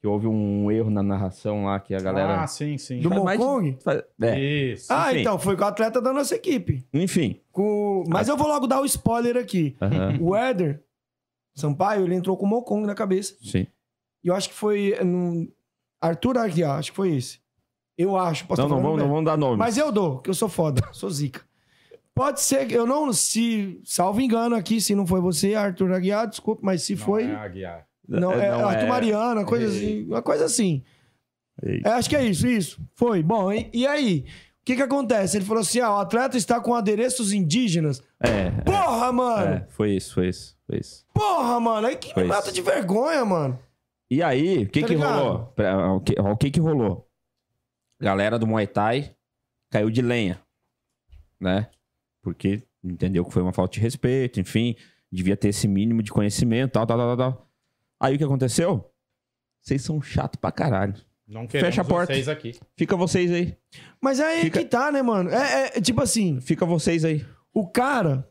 [0.00, 2.42] Que houve um erro na narração lá que a galera.
[2.42, 3.00] Ah, sim, sim.
[3.00, 3.78] Do Mokong?
[3.82, 4.92] faz- É, Isso.
[4.92, 5.20] Ah, enfim.
[5.22, 6.86] então, foi com o atleta da nossa equipe.
[6.92, 7.40] enfim.
[7.50, 8.04] Com...
[8.06, 9.74] Mas eu vou logo dar o spoiler aqui.
[9.80, 10.82] Aham, O Éder
[11.54, 13.34] Sampaio, ele entrou com o Mokong na cabeça.
[13.42, 13.66] sim.
[14.24, 14.92] E eu acho que foi.
[14.98, 15.48] eh, num-
[16.00, 17.38] Arthur Aguiar, acho que foi esse.
[17.96, 18.44] Eu acho.
[18.46, 19.56] Posso Não, não vamos, não vamos dar nome.
[19.56, 21.40] Mas eu dou, que eu sou foda, sou zica.
[22.14, 26.26] Pode ser que eu não, se, salvo engano aqui, se não foi você, Arthur Aguiar,
[26.26, 27.86] desculpa, mas se Não foi, é Aguiar.
[28.08, 29.70] Não, é, Arthur Mariana, coisa Ei.
[29.76, 30.82] assim, uma coisa assim.
[31.62, 32.80] É, acho que é isso, isso.
[32.94, 33.22] Foi.
[33.22, 34.24] Bom, e, e aí?
[34.60, 35.36] O que que acontece?
[35.36, 38.02] Ele falou assim, ah, o atleta está com adereços indígenas.
[38.20, 39.54] É, Porra, mano!
[39.54, 41.06] é, foi isso, foi isso, foi isso.
[41.14, 41.86] Porra, mano!
[41.86, 43.58] Aí que Foi me mata de vergonha, mano.
[44.10, 45.18] E aí, o que Tá que ligado?
[45.18, 45.54] rolou?
[45.96, 47.08] O que, o que que rolou?
[48.00, 49.14] Galera do Muay Thai
[49.70, 50.40] caiu de lenha,
[51.40, 51.68] né?
[52.22, 54.74] Porque entendeu que foi uma falta de respeito, enfim,
[55.10, 57.45] devia ter esse mínimo de conhecimento, tal, tal, tal, tal.
[58.00, 58.90] Aí o que aconteceu?
[59.62, 60.94] Vocês são chato pra caralho.
[61.26, 62.12] Não queremos Fecha a porta.
[62.12, 62.58] vocês aqui.
[62.76, 63.56] Fica vocês aí.
[64.00, 65.28] Mas aí Fica- que tá, né, mano?
[65.30, 67.26] É, é, tipo assim, Fica vocês aí.
[67.52, 68.28] o cara,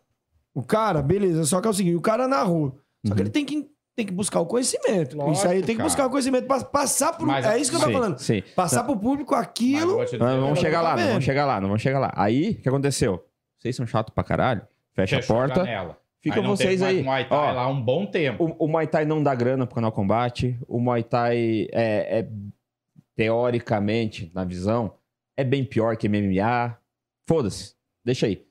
[0.54, 2.80] o cara, beleza, só que é o seguinte, o cara narrou.
[3.06, 3.26] Só que Uhum.
[3.26, 5.18] ele tem que, tem que buscar o conhecimento.
[5.18, 5.84] Lógico, Isso aí tem que cara.
[5.90, 7.28] buscar o conhecimento pra passar pro.
[7.28, 8.18] Mas- é isso que eu tô sim, falando.
[8.20, 8.44] Sim.
[8.56, 9.94] Passar pro público Mas eu aquilo.
[9.96, 11.08] vou te dizer, Não, não vamos chegar lá, não vendo.
[11.10, 12.14] vamos chegar lá, não vamos chegar lá.
[12.16, 13.26] Aí, o que aconteceu?
[13.60, 14.62] Vocês são chato pra caralho.
[14.94, 15.56] Fecha a fechou porta.
[15.66, 15.98] janela.
[16.26, 17.04] Fica Aí vocês aí.
[17.04, 18.46] Muay Thai Ó, lá um bom tempo.
[18.58, 20.58] O, o Muay Thai não dá grana pro canal Combate.
[20.68, 22.30] O Muay Thai é, é,
[23.16, 24.96] teoricamente, na visão,
[25.38, 26.76] é bem pior que MMA.
[27.28, 27.76] Foda-se.
[28.04, 28.44] Deixa aí.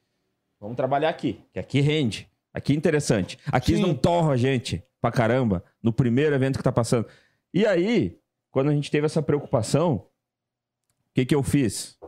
[0.61, 2.31] Vamos trabalhar aqui, que aqui rende.
[2.53, 3.41] Aqui é interessante.
[3.51, 3.83] Aqui Sim.
[3.83, 7.09] não torram a gente pra caramba no primeiro evento que tá passando.
[7.53, 8.21] E aí,
[8.53, 10.07] quando a gente teve essa preocupação, o
[11.13, 11.99] que que eu fiz?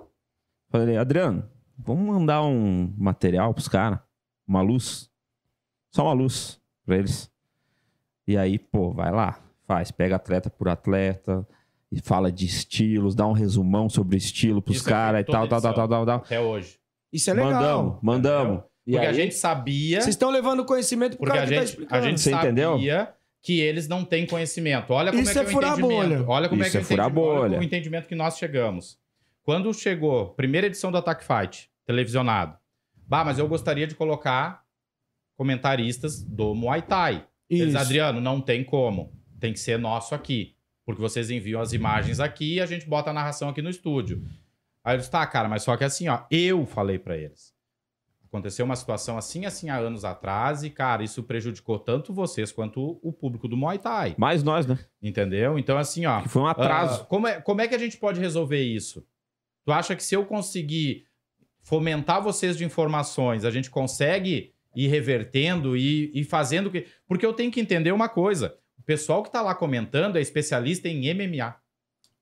[0.70, 3.98] Falei, Adriano, vamos mandar um material pros caras.
[4.46, 5.10] Uma luz.
[5.96, 7.30] Só uma luz pra eles.
[8.28, 11.46] E aí, pô, vai lá, faz, pega atleta por atleta
[11.90, 15.62] e fala de estilos, dá um resumão sobre estilo pros é caras e tal, tal,
[15.62, 16.16] tal, tal, tal, tal.
[16.18, 16.78] Até hoje.
[17.10, 17.50] Isso é legal.
[17.52, 18.62] Mandamos, mandamos.
[18.86, 20.02] E Porque aí, a gente sabia.
[20.02, 22.02] Vocês estão levando conhecimento pro Porque cara a que tá gente, a explicando.
[22.04, 22.78] gente Você sabia entendeu?
[23.42, 24.92] que eles não têm conhecimento.
[24.92, 26.08] Olha como Isso é é que é o furar a entendimento.
[26.08, 26.24] bolha.
[26.28, 27.58] Olha como Isso é que é é o a bolha.
[27.58, 28.98] o entendimento que nós chegamos.
[29.42, 32.58] Quando chegou, primeira edição do Attack Fight, televisionado.
[33.06, 34.65] Bah, mas eu gostaria de colocar
[35.36, 37.26] comentaristas do Muay Thai.
[37.48, 37.74] Eles.
[37.74, 39.12] Adriano, não tem como.
[39.38, 40.56] Tem que ser nosso aqui.
[40.84, 44.24] Porque vocês enviam as imagens aqui e a gente bota a narração aqui no estúdio.
[44.84, 47.54] Aí eles, tá, cara, mas só que assim, ó, eu falei pra eles.
[48.24, 53.00] Aconteceu uma situação assim, assim, há anos atrás, e, cara, isso prejudicou tanto vocês quanto
[53.02, 54.14] o público do Muay Thai.
[54.18, 54.78] mais nós, né?
[55.02, 55.58] Entendeu?
[55.58, 56.22] Então, assim, ó.
[56.22, 57.02] Que foi um atraso.
[57.02, 59.04] ah, como, é, como é que a gente pode resolver isso?
[59.64, 61.06] Tu acha que se eu conseguir
[61.62, 66.86] fomentar vocês de informações, a gente consegue ir revertendo e, e fazendo que.
[67.08, 68.56] Porque eu tenho que entender uma coisa.
[68.78, 71.56] O pessoal que tá lá comentando é especialista em MMA.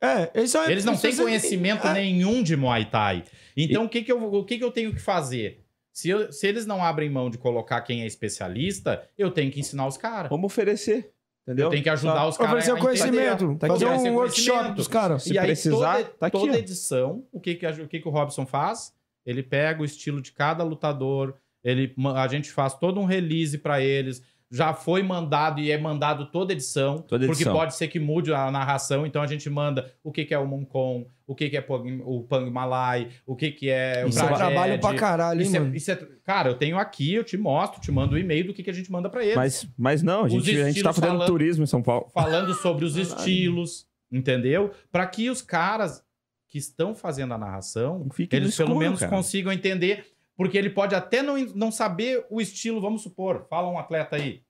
[0.01, 1.93] É, isso é, Eles não têm conhecimento é.
[1.93, 3.25] nenhum de Muay Thai.
[3.57, 5.65] Então, o, que, que, eu, o que, que eu tenho que fazer?
[5.93, 9.61] Se, eu- se eles não abrem mão de colocar quem é especialista, eu tenho que
[9.61, 10.29] ensinar os caras.
[10.29, 11.13] Vamos oferecer.
[11.47, 11.67] Entendeu?
[11.67, 13.69] Eu tenho que ajudar os caras Oferecer a conhecimento, entender.
[13.69, 15.23] fazer um workshop pros caras.
[15.25, 18.09] Se e aí, precisar, toda, tá aqui, toda edição, o que que, o que que
[18.09, 18.95] o Robson faz?
[19.27, 23.81] Ele pega o estilo de cada lutador, ele, a gente faz todo um release pra
[23.81, 24.23] eles.
[24.51, 27.53] Já foi mandado e é mandado toda edição, Toda porque edição.
[27.55, 29.05] pode ser que mude a narração.
[29.05, 31.67] Então a gente manda o que, que é o Moncon, o que, que é
[32.05, 34.39] o Pang Malai, o que, que é o Isso é Prajed.
[34.39, 35.75] trabalho pra caralho, hein, Isso é- mano?
[35.75, 38.63] isso é- cara, eu tenho aqui, eu te mostro, te mando o e-mail do que,
[38.63, 41.13] que a gente manda pra eles Mas, mas não, a gente, a gente tá fazendo
[41.13, 42.09] falando- turismo em São Paulo.
[42.15, 44.71] falando sobre os estilos, entendeu?
[44.93, 46.05] Para que os caras
[46.49, 49.11] que estão fazendo a narração, Fique eles pelo escuro, menos cara.
[49.11, 50.07] consigam entender,
[50.37, 54.43] porque ele pode até não, não saber o estilo, vamos supor, fala um atleta aí,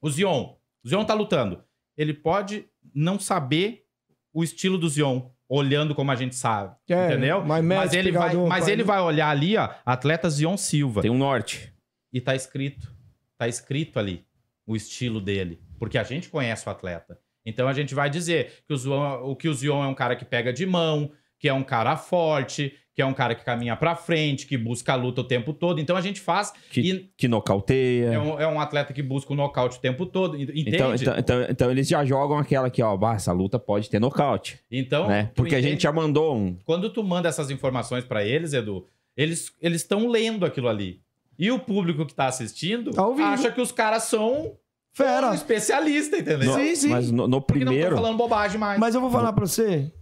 [0.00, 0.54] o Zion,
[0.84, 1.62] o Zion tá lutando,
[1.96, 3.84] ele pode não saber
[4.32, 7.44] o estilo do Zion, olhando como a gente sabe, É, entendeu?
[7.44, 11.72] mas ele, vai, mas ele vai olhar ali, ó, atleta Zion Silva, Tem um norte.
[12.12, 12.94] e tá escrito.
[13.38, 14.26] Tá escrito ali
[14.66, 15.60] o estilo dele.
[15.78, 17.18] Porque a gente conhece o atleta.
[17.44, 20.16] Então a gente vai dizer que o, Zion, o que o Zion é um cara
[20.16, 23.76] que pega de mão, que é um cara forte, que é um cara que caminha
[23.76, 25.78] pra frente, que busca a luta o tempo todo.
[25.80, 26.52] Então a gente faz.
[26.70, 28.06] Que, e que nocauteia.
[28.12, 30.34] é um, é um atleta que busca o nocaute o tempo todo.
[30.40, 30.70] Entende?
[30.74, 32.96] Então, então, então, então eles já jogam aquela aqui, ó.
[32.96, 34.58] "Bah, essa luta pode ter nocaute.
[34.70, 35.30] Então, né?
[35.34, 36.56] Porque a gente já mandou um.
[36.64, 41.00] Quando tu manda essas informações pra eles, Edu, eles eles estão lendo aquilo ali.
[41.38, 44.52] E o público que tá assistindo Tá acha que os caras são um
[44.94, 45.34] Fera.
[45.34, 46.48] especialista, entendeu?
[46.48, 46.88] No- Sim, sim.
[46.88, 47.90] Mas no, no Porque não primeiro.
[47.90, 48.80] estão falando bobagem mais.
[48.80, 49.92] Mas eu vou falar pra você,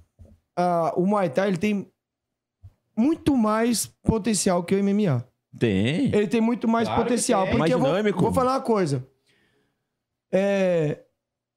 [0.56, 1.90] ah, o Muay Thai ele tem
[2.96, 5.26] muito mais potencial que o MMA.
[5.58, 6.06] Tem.
[6.14, 7.44] Ele tem muito mais Claro potencial.
[7.44, 8.20] Porque Mais eu vou, dinâmico.
[8.20, 9.06] vou falar uma coisa.
[10.32, 11.04] É,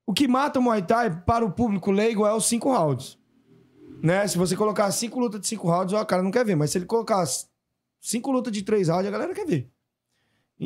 [0.06, 3.18] o que mata o Muay Thai para o público leigo é os cinco rounds.
[4.04, 4.28] Né?
[4.28, 6.56] Se você colocar cinco lutas de cinco rounds, o cara não quer ver.
[6.56, 7.26] Mas se ele colocar
[8.00, 9.72] cinco lutas de três rounds, a galera quer ver.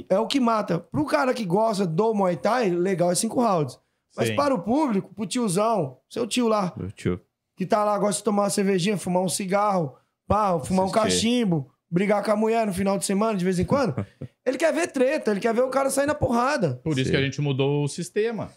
[0.09, 0.79] É o que mata.
[0.79, 3.79] Pro cara que gosta do Muay Thai, legal é cinco rounds.
[4.15, 4.36] Mas Sim.
[4.36, 7.19] para o público, pro tiozão, seu tio lá, Tio.
[7.62, 9.95] Que tá lá, gosta de tomar uma cervejinha, fumar um cigarro,
[10.28, 13.66] pá, fumar um cachimbo, brigar com a mulher no final de semana, de vez em
[13.66, 13.93] quando.
[14.43, 16.82] ele quer ver treta, ele quer ver o cara sair na porrada.
[16.84, 17.12] Por isso Sim.
[17.12, 18.49] que a gente mudou o sistema.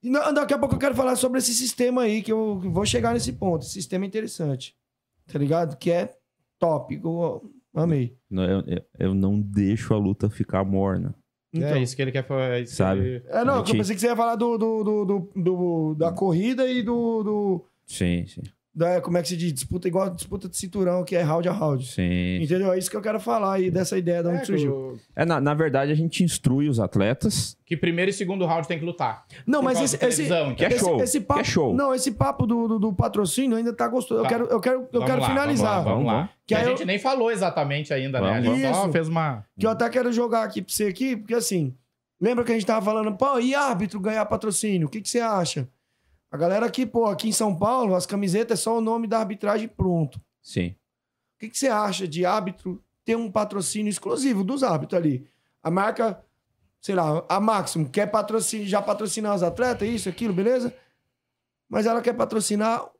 [0.00, 2.86] E na- daqui a pouco eu quero falar sobre esse sistema aí, que eu vou
[2.86, 3.62] chegar nesse ponto.
[3.64, 4.76] Esse sistema é interessante.
[5.26, 5.76] Tá ligado?
[5.76, 6.14] Que é
[6.56, 7.00] top.
[7.02, 8.16] Eu amei.
[8.30, 8.62] Não, Eu,
[8.96, 11.12] eu- não deixo a luta ficar morna.
[11.52, 12.42] Então, é isso que ele quer fazer.
[12.52, 13.00] É isso que Sabe?
[13.00, 15.94] ele- É, não, gente- eu pensei que você ia falar do, do, do, do- do-
[15.96, 18.42] da corrida e do, do- Sim, sim.
[18.74, 19.52] da, como é que se diz?
[19.52, 21.86] Disputa igual disputa de cinturão, que é round a round.
[21.86, 22.36] Sim.
[22.42, 22.72] Entendeu?
[22.72, 24.98] É isso que eu quero falar aí, dessa ideia de onde É, surgiu.
[25.14, 27.54] É, na, na verdade, a gente instrui os atletas.
[27.66, 29.26] que primeiro e segundo round tem que lutar.
[29.46, 30.76] Não, Por mas esse, esse, televisão, Que é então.
[30.78, 31.02] esse, show.
[31.02, 31.74] esse papo, que é show.
[31.74, 34.20] Não, esse papo do, do, do patrocínio ainda tá gostoso.
[34.20, 34.28] Eu Tá.
[34.30, 35.84] quero, eu quero, eu Vamos quero lá, finalizar.
[35.84, 35.92] Vamos lá.
[35.94, 36.26] Vamos lá.
[36.46, 38.30] Que Que a eu- gente nem falou exatamente ainda, né?
[38.38, 38.92] A Vamos, gente só vamos.
[38.92, 39.44] fez uma.
[39.58, 41.74] Que eu até quero jogar aqui pra você aqui, porque assim,
[42.20, 44.86] lembra que a gente tava falando, pô, e árbitro ganhar patrocínio?
[44.86, 45.68] O que, que você acha?
[46.32, 49.18] A galera aqui, pô, aqui em São Paulo, as camisetas é só o nome da
[49.18, 50.18] arbitragem pronto.
[50.40, 50.68] Sim.
[51.36, 55.28] O que, que você acha de árbitro ter um patrocínio exclusivo dos árbitros ali?
[55.62, 56.24] A marca,
[56.80, 60.74] sei lá, a Maximum quer patrocinar, já patrocinar os atletas, isso, aquilo, beleza?
[61.68, 62.90] Mas ela quer patrocinar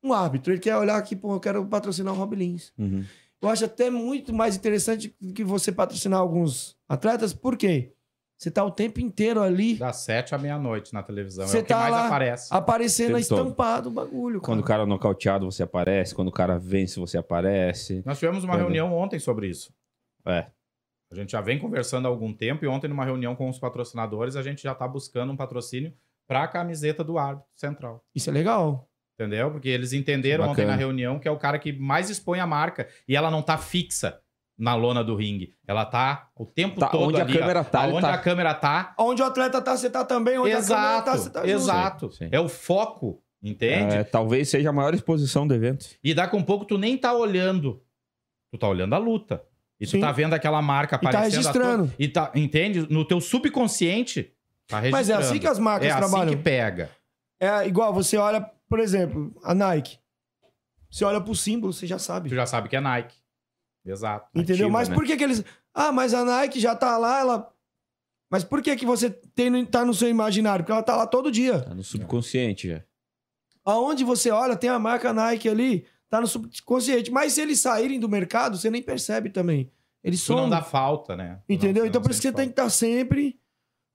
[0.00, 0.52] um árbitro.
[0.52, 2.72] Ele quer olhar aqui, pô, eu quero patrocinar o Rob Lins.
[2.78, 3.04] Uhum.
[3.42, 7.95] Eu acho até muito mais interessante do que você patrocinar alguns atletas, por quê?
[8.38, 11.46] Você tá o tempo inteiro ali Das sete à meia-noite na televisão.
[11.46, 12.48] Você é o que tá mais lá- aparece.
[12.54, 14.40] aparecendo estampado o bagulho.
[14.42, 14.80] Quando o cara.
[14.80, 16.14] cara é nocauteado, você aparece.
[16.14, 18.02] Quando o cara vence, você aparece.
[18.04, 19.72] Nós tivemos uma Quando- reunião ontem sobre isso.
[20.26, 20.46] É.
[21.10, 24.36] A gente já vem conversando há algum tempo e ontem, numa reunião com os patrocinadores,
[24.36, 25.94] a gente já tá buscando um patrocínio
[26.28, 28.04] para a camiseta do árbitro central.
[28.14, 28.88] Isso é legal.
[29.18, 29.50] Entendeu?
[29.50, 30.52] Porque eles entenderam Bacana.
[30.52, 33.40] ontem na reunião que é o cara que mais expõe a marca e ela não
[33.40, 34.20] tá fixa
[34.58, 35.54] na lona do ringue.
[35.66, 37.40] Ela tá o tempo Tá, todo onde a ali, ó.
[37.40, 38.94] câmera tá, Onde tá- a câmera tá.
[38.98, 40.38] Onde o atleta tá, você tá também.
[40.38, 41.50] Onde a exato, câmera tá, você tá junto.
[41.50, 42.10] exato.
[42.12, 42.28] Sim, sim.
[42.32, 43.96] É o foco, entende?
[43.96, 45.86] É, talvez seja a maior exposição do evento.
[46.02, 47.82] E daqui a um pouco tu nem tá olhando.
[48.50, 49.42] Tu tá olhando a luta.
[49.78, 50.00] E tu Sim.
[50.00, 51.34] tá vendo aquela marca E tá aparecendo.
[51.34, 51.84] a registrando.
[51.88, 52.86] tua- E tá, entende?
[52.90, 54.32] No teu subconsciente,
[54.66, 54.92] tá registrando.
[54.92, 56.34] Mas é assim que as marcas É assim trabalham.
[56.34, 56.90] que pega.
[57.38, 58.40] É igual, você olha,
[58.70, 59.98] por exemplo, a Nike.
[60.90, 62.30] Você olha pro símbolo, você já sabe.
[62.30, 63.14] Tu já sabe que é Nike.
[63.86, 64.28] Exato.
[64.34, 64.66] Entendeu?
[64.66, 64.94] Ativa, mas né?
[64.94, 65.44] por que que eles...
[65.72, 67.52] Ah, mas a Nike já tá lá, ela...
[68.28, 70.64] Mas por que que você tem, tá no seu imaginário?
[70.64, 71.60] Porque ela tá lá todo dia.
[71.60, 72.82] Tá no subconsciente já.
[73.64, 75.86] Aonde você olha, tem a marca Nike ali.
[76.08, 77.10] tá no subconsciente.
[77.10, 79.70] Mas se eles saírem do mercado, você nem percebe também.
[80.02, 81.40] Eles Isso não dá falta, né?
[81.48, 81.82] Entendeu?
[81.82, 83.38] Não- então não por isso que você sente tem que estar sempre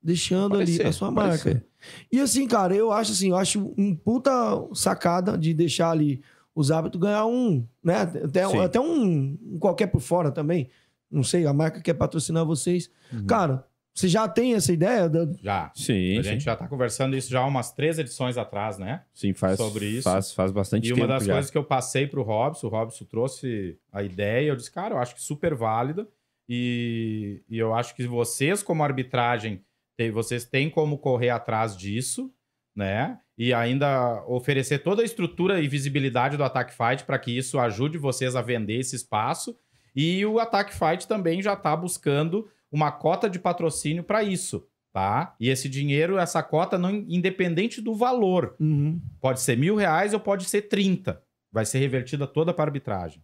[0.01, 1.65] deixando Pode ali a sua pode marca.
[2.11, 4.31] E assim, cara, eu acho assim, eu acho um puta
[4.73, 6.21] sacada de deixar ali
[6.55, 8.01] os hábitos ganhar um, né?
[8.01, 8.59] Até, Sim.
[8.59, 10.69] até um, um qualquer por fora também.
[11.09, 12.89] Não sei, a marca quer patrocinar vocês.
[13.11, 13.25] Uhum.
[13.25, 15.09] Cara, você já tem essa ideia?
[15.09, 15.71] da- Já.
[15.75, 16.29] Sim, A sim.
[16.29, 19.03] gente já tá conversando isso já há umas três edições atrás, né?
[19.13, 20.03] Sim, faz, sobre isso.
[20.03, 21.33] Faz, faz bastante E tempo uma das já.
[21.33, 24.99] coisas que eu passei pro Robson, o Robson trouxe a ideia, eu disse, cara, eu
[24.99, 26.07] acho que super válida.
[26.53, 29.61] E, e eu acho que vocês, como arbitragem,
[29.97, 32.31] tem- vocês têm como correr atrás disso,
[32.75, 33.19] né?
[33.41, 37.97] E ainda oferecer toda a estrutura e visibilidade do Attack Fight para que isso ajude
[37.97, 39.57] vocês a vender esse espaço.
[39.95, 45.35] E o Attack Fight também já está buscando uma cota de patrocínio para isso, tá?
[45.39, 49.01] E esse dinheiro, essa cota, não independente do valor, Uhum.
[49.19, 51.19] Pode ser mil reais ou pode ser 30.
[51.51, 53.23] Vai ser revertida toda para arbitragem.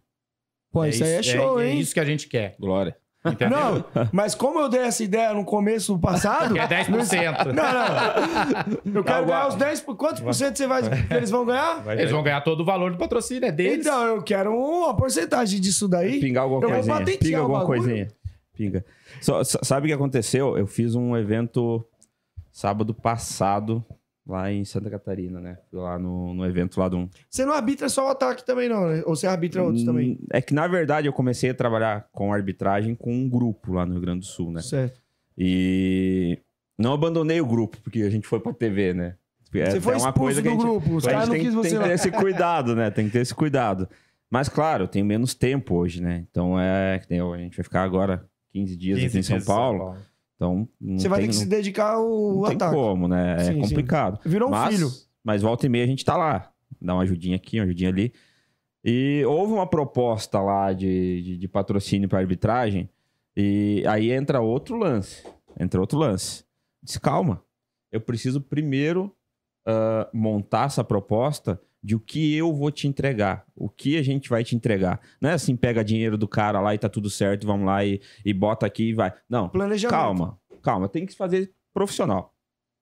[0.72, 1.78] Pô, isso aí é show, é, hein?
[1.78, 2.56] isso que a gente quer.
[2.58, 2.96] Glória.
[3.24, 3.50] Entendeu?
[3.58, 6.54] Não, mas como eu dei essa ideia no começo do passado.
[6.54, 7.46] Que é 10%.
[7.46, 8.94] Não, não.
[8.94, 9.84] Eu quero ganhar os 10%.
[9.84, 11.82] por- Quantos por cento você vai, eles vão ganhar?
[11.98, 13.84] Eles vão ganhar todo o valor do patrocínio, é deles.
[13.86, 16.20] Então, eu quero uma porcentagem disso daí.
[16.20, 17.18] Pingar alguma Eu coisinha.
[17.18, 17.80] Pinga alguma bagulho.
[17.82, 18.08] coisinha.
[18.56, 18.84] Pinga.
[19.20, 20.56] Só- só- sabe o que aconteceu?
[20.56, 21.84] Eu fiz um evento
[22.52, 23.84] sábado passado
[24.28, 25.56] lá em Santa Catarina, né?
[25.70, 27.08] Fui lá no, no evento lá de um.
[27.30, 29.02] Você não arbitra só o ataque também, não, né?
[29.06, 30.12] Ou você arbitra outros também?
[30.20, 33.86] Hum, É que na verdade eu comecei a trabalhar com arbitragem com um grupo lá
[33.86, 34.60] no Rio Grande do Sul, né?
[34.60, 35.00] Certo.
[35.36, 36.38] E
[36.78, 39.14] não abandonei o grupo porque a gente foi pra TV, né?
[39.54, 40.94] É, Você foi é uma expulso coisa que a do gente- grupo.
[40.96, 41.84] Os caras não tem, quis tem você que lá.
[41.84, 42.90] ter esse cuidado, né?
[42.90, 43.88] Tem que ter esse cuidado.
[44.30, 46.26] Mas, claro, eu tenho menos tempo hoje, né?
[46.30, 46.98] Então é.
[46.98, 49.96] que A gente vai ficar agora 15 dias 15 aqui em São dias Paulo.
[50.38, 50.68] Então.
[50.80, 52.74] Não Você vai tem, ter que não, se dedicar ao não tem ataque.
[52.74, 53.34] como, né?
[53.34, 53.60] É Sim, sim.
[53.60, 54.20] complicado.
[54.24, 54.88] Virou um mas, filho.
[55.24, 56.52] Mas volta e meia a gente tá lá.
[56.80, 58.12] Dá uma ajudinha aqui, uma ajudinha ali.
[58.84, 62.88] E houve uma proposta lá de, de, de patrocínio para arbitragem.
[63.36, 65.24] E aí entra outro lance.
[65.58, 66.44] Entra outro lance.
[66.80, 67.42] Diz, calma.
[67.90, 69.12] Eu preciso primeiro
[69.66, 73.44] ah, montar essa proposta de o que eu vou te entregar.
[73.54, 75.00] O que a gente vai te entregar.
[75.20, 78.00] Não é assim, pega dinheiro do cara lá e tá tudo certo, vamos lá e,
[78.24, 79.12] e bota aqui e vai.
[79.28, 79.90] Não, Planejamento.
[79.96, 82.34] calma, calma, tem que fazer profissional,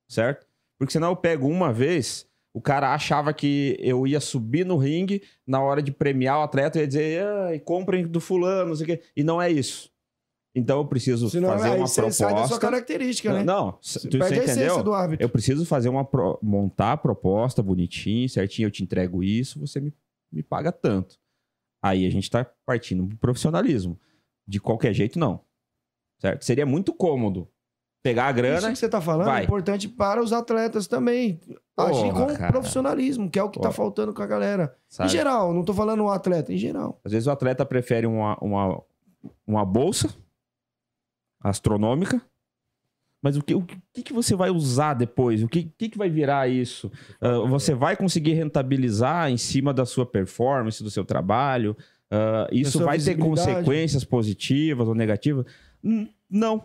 [0.08, 0.46] certo?
[0.78, 5.22] Porque senão eu pego uma vez, o cara achava que eu ia subir no ringue,
[5.46, 8.84] na hora de premiar o atleta, eu ia dizer, Ai, comprem do fulano, não sei
[8.84, 9.02] o quê.
[9.16, 9.90] E não é isso.
[10.58, 12.58] Então eu preciso Senão fazer uma você sai da sua proposta.
[12.58, 13.44] característica, né?
[13.44, 14.82] Não, Você tu, perde você entendeu?
[14.82, 15.22] do árbitro.
[15.24, 19.80] Eu preciso fazer uma pro- montar a proposta bonitinho, certinho, eu te entrego isso, você
[19.80, 19.92] me,
[20.32, 21.16] me paga tanto.
[21.82, 24.00] Aí a gente tá partindo pro profissionalismo.
[24.48, 25.40] De qualquer jeito, não.
[26.20, 26.42] Certo?
[26.44, 27.48] Seria muito cômodo
[28.02, 28.70] pegar a Isso grana.
[28.72, 29.42] que você tá falando vai.
[29.42, 31.38] é importante para os atletas também.
[31.76, 32.50] Agir com cara.
[32.52, 33.74] profissionalismo, que é o que tá Porra.
[33.74, 34.74] faltando com a galera.
[34.88, 35.08] sabe?
[35.10, 36.98] Em geral, não tô falando um atleta, em geral.
[37.04, 38.82] Às vezes o atleta prefere uma, uma,
[39.46, 40.08] uma bolsa
[41.48, 42.20] astronômica.
[43.22, 45.42] Mas o que, o que, que você vai usar depois?
[45.42, 46.92] O que, que, que vai virar isso?
[47.20, 51.76] Ah, você vai conseguir rentabilizar em cima da sua performance, do seu trabalho?
[52.10, 55.44] Ah, isso vai ter consequências positivas ou negativas?
[56.30, 56.62] Não.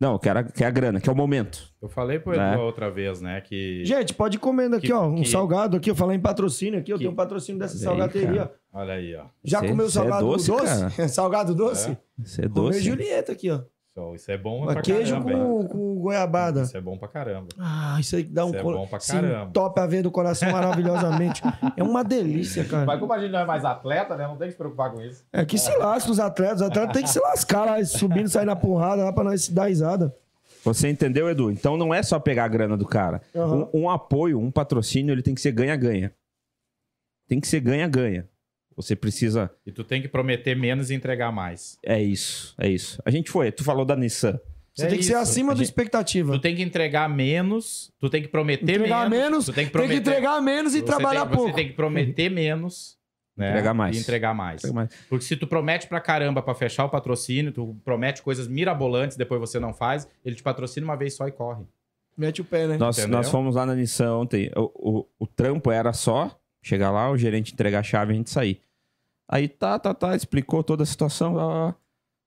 [0.00, 1.72] Não, quer a, quer a grana, que é o momento.
[1.80, 2.56] Eu falei pro Edu Né?
[2.56, 3.40] outra vez, né?
[3.40, 3.84] Que.
[3.84, 5.06] Gente, pode ir comendo aqui, Que- ó.
[5.06, 5.88] Um que- salgado aqui.
[5.90, 6.90] Eu falei em patrocínio aqui.
[6.92, 8.50] Eu Que- tenho um patrocínio dessa Aí, salgateria.
[8.72, 8.80] ó.
[8.80, 9.26] Olha aí, ó.
[9.44, 10.64] Já Cê- comeu cê é salgado doce, doce?
[11.08, 11.96] salgado doce?
[12.18, 12.80] Isso é Comeu doce.
[12.80, 13.60] Julieta aqui, ó.
[13.94, 14.14] Show.
[14.14, 15.32] Isso é bom Mas pra queijo caramba.
[15.32, 16.62] com, com goiabada.
[16.62, 17.48] Isso é bom pra caramba.
[17.58, 19.50] Ah, isso aí dá um Isso é bom pra caramba.
[19.52, 21.42] Top a ver do coração maravilhosamente.
[21.76, 22.86] é uma delícia, cara.
[22.86, 24.26] Mas como a gente não é mais atleta, né?
[24.26, 25.22] Não tem que se preocupar com isso.
[25.30, 26.62] É que se lasca os atletas.
[26.62, 29.66] Os atletas têm que se lascar lá, subindo, sair na porrada lá pra nós dar
[29.66, 30.14] risada.
[30.64, 31.50] Você entendeu, Edu?
[31.50, 33.20] Então não é só pegar a grana do cara.
[33.36, 33.68] Aham.
[33.74, 36.12] Um, um apoio, um patrocínio, ele tem que ser ganha-ganha.
[37.28, 38.26] Tem que ser ganha-ganha.
[38.76, 39.50] Você precisa.
[39.66, 41.78] E tu tem que prometer menos e entregar mais.
[41.84, 43.00] É isso, é isso.
[43.04, 44.38] A gente foi, tu falou da Nissan.
[44.74, 45.20] Você É tem que ser isso.
[45.20, 46.32] acima A da expectativa.
[46.32, 49.24] Tu tem que entregar menos, tu tem que prometer Entregar menos.
[49.24, 51.50] menos, tu tem que Tem prometer que entregar menos e você trabalhar tem, pouco.
[51.50, 52.96] Você tem que prometer menos,
[53.36, 53.50] né?
[53.50, 53.96] Entregar mais.
[53.96, 54.62] E entregar mais.
[54.72, 59.16] Mas Porque se tu promete pra caramba pra fechar o patrocínio, tu promete coisas mirabolantes,
[59.16, 61.64] depois você não faz, ele te patrocina uma vez só e corre.
[62.16, 62.76] Mete o pé, né?
[62.78, 63.16] Nós, Entendeu?
[63.18, 64.50] nós fomos lá na Nissan ontem.
[64.56, 68.16] O, o, o trampo era só chegar lá, o gerente entregar a chave e a
[68.16, 68.62] gente sair.
[69.28, 71.38] Aí tá, tá, tá, explicou toda a situação.
[71.38, 71.74] Ah,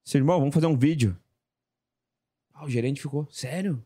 [0.04, 1.18] seu irmão, vamos fazer um vídeo.
[2.54, 3.84] Ah, o gerente ficou, sério?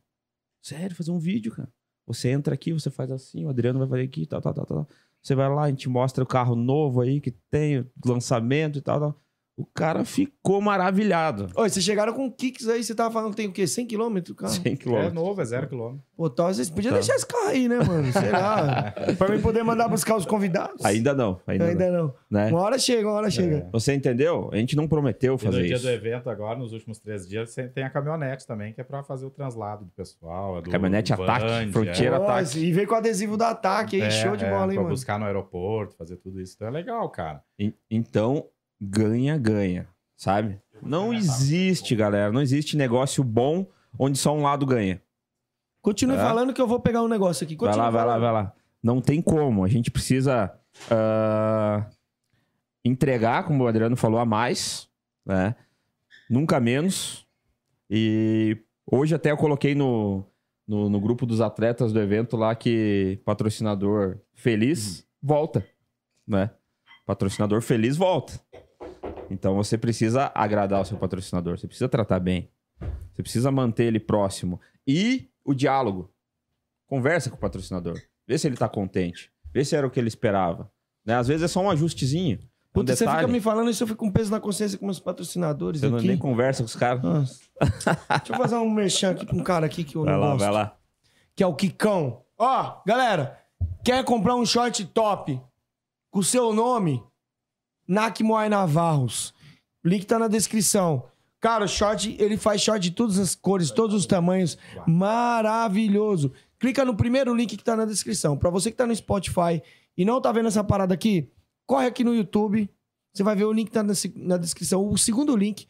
[0.61, 1.71] Sério, fazer um vídeo, cara.
[2.05, 4.87] Você entra aqui, você faz assim, o Adriano vai fazer aqui, tal, tal, tal, tal.
[5.21, 8.99] Você vai lá, a gente mostra o carro novo aí que tem, lançamento e tal,
[8.99, 9.21] tal.
[9.59, 11.49] O cara ficou maravilhado.
[11.53, 13.67] Oi, vocês chegaram com kicks aí, você tava falando que tem o quê?
[13.67, 14.53] 100 km, cara?
[14.53, 15.13] 100 É quilômetros.
[15.13, 16.01] novo, é zero quilômetro.
[16.15, 16.99] Pô, então vocês podiam Tá.
[16.99, 18.09] deixar esse carro aí, né, mano?
[18.13, 18.93] Sei lá.
[19.19, 20.83] pra mim poder mandar buscar os convidados.
[20.85, 22.03] Ainda não, ainda, Ainda não.
[22.05, 22.13] não.
[22.31, 22.47] Né?
[22.47, 23.67] Uma hora chega, uma hora chega.
[23.73, 24.49] Você entendeu?
[24.53, 25.83] A gente não prometeu E no fazer dia isso.
[25.83, 29.03] do evento agora, nos últimos três dias, você tem a caminhonete também, que é pra
[29.03, 30.57] fazer o translado do pessoal.
[30.59, 32.19] é do- Caminhonete do ataque, Vand, fronteira é.
[32.19, 32.41] ataque.
[32.43, 34.75] Nossa, e veio com o adesivo do ataque aí, É, show de é, bola, hein,
[34.75, 34.95] pra mano?
[34.95, 36.53] buscar no aeroporto, fazer tudo isso.
[36.55, 37.41] Então é legal, cara.
[37.59, 38.45] En- Então,
[38.81, 40.59] ganha, ganha, sabe?
[40.81, 43.67] Não existe, galera, não existe negócio bom
[43.97, 45.01] onde só um lado ganha.
[45.81, 46.19] Continue É.
[46.19, 47.55] falando que eu vou pegar um negócio aqui.
[47.55, 48.21] Vai Continue lá, vai lá, falando.
[48.21, 48.53] vai lá.
[48.81, 49.63] Não tem como.
[49.63, 50.53] A gente precisa
[50.89, 51.85] ah,
[52.83, 54.89] entregar, como o Adriano falou, a mais,
[55.25, 55.55] né?
[56.29, 57.25] Nunca menos.
[57.89, 58.57] E
[58.89, 60.23] hoje até eu coloquei no,
[60.67, 65.65] no, no grupo dos atletas do evento lá que patrocinador feliz volta,
[66.27, 66.51] né?
[67.05, 68.39] Patrocinador feliz volta.
[69.29, 72.49] Então você precisa agradar o seu patrocinador, você precisa tratar bem.
[73.13, 74.59] Você precisa manter ele próximo.
[74.87, 76.09] E o diálogo.
[76.87, 77.99] Conversa com o patrocinador.
[78.27, 79.31] Vê se ele tá contente.
[79.53, 80.71] Vê se era o que ele esperava.
[81.05, 81.15] Né?
[81.15, 82.37] Às vezes é só um ajustezinho.
[82.39, 84.99] Um Puta, você fica me falando isso, eu fico com peso na consciência com meus
[84.99, 86.07] patrocinadores Você não aqui.
[86.07, 87.01] nem conversa com os caras.
[87.59, 90.27] Deixa eu fazer um merchan aqui pra um cara aqui que eu Vai não lá,
[90.27, 90.39] gosto.
[90.39, 90.77] vai lá.
[91.35, 92.21] Que é o Kikão.
[92.37, 93.39] Ó, galera,
[93.83, 95.41] quer comprar um short top
[96.11, 97.03] com o seu nome?
[97.89, 99.33] Nakmoai Navarros.
[99.83, 101.09] Link tá na descrição.
[101.41, 104.59] Cara, o short, ele faz short de todas as cores, todos os tamanhos.
[104.85, 106.31] Maravilhoso.
[106.59, 108.37] Clica no primeiro link que tá na descrição.
[108.37, 109.63] Pra você que tá no Spotify
[109.97, 111.31] e não tá vendo essa parada aqui,
[111.65, 112.69] corre aqui no YouTube.
[113.11, 114.87] Você vai ver o link que tá na, na descrição.
[114.87, 115.67] O segundo link.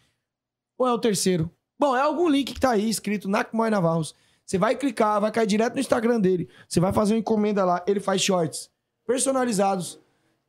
[0.77, 1.49] Ou é o terceiro?
[1.79, 4.13] Bom, é algum link que tá aí escrito Nakmoy Navarros.
[4.45, 6.49] Você vai clicar, vai cair direto no Instagram dele.
[6.67, 7.81] Você vai fazer uma encomenda lá.
[7.87, 8.69] Ele faz shorts
[9.05, 9.99] personalizados,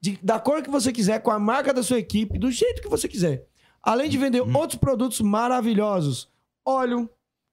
[0.01, 2.89] de- da cor que você quiser, com a marca da sua equipe, do jeito que
[2.89, 3.47] você quiser.
[3.83, 6.29] Além de vender outros produtos maravilhosos:
[6.67, 7.09] óleo,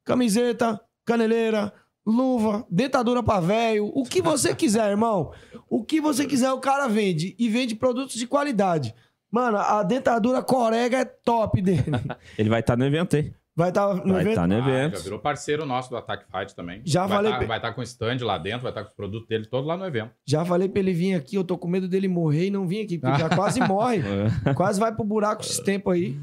[0.05, 1.73] camiseta, caneleira,
[2.05, 5.31] luva, dentadura pra velho, o que você quiser, irmão.
[5.69, 7.35] O que você quiser, o cara vende.
[7.37, 8.93] E vende produtos de qualidade.
[9.29, 11.83] Mano, a dentadura corega é top dele.
[12.37, 13.33] Ele vai estar no evento aí.
[13.57, 14.29] Vai estar no Vai evento.
[14.29, 14.97] estar no Ah, evento.
[14.97, 16.79] já virou parceiro nosso do Attack Fight também.
[16.85, 19.27] Já vai falei Tá, vai estar com stand lá dentro, vai estar com os produtos
[19.27, 20.11] dele todo lá no evento.
[20.25, 22.83] Já falei pra ele vir aqui, eu tô com medo dele morrer e não vir
[22.83, 24.03] aqui, porque já quase morre.
[24.55, 26.15] quase vai pro buraco esses tempos aí.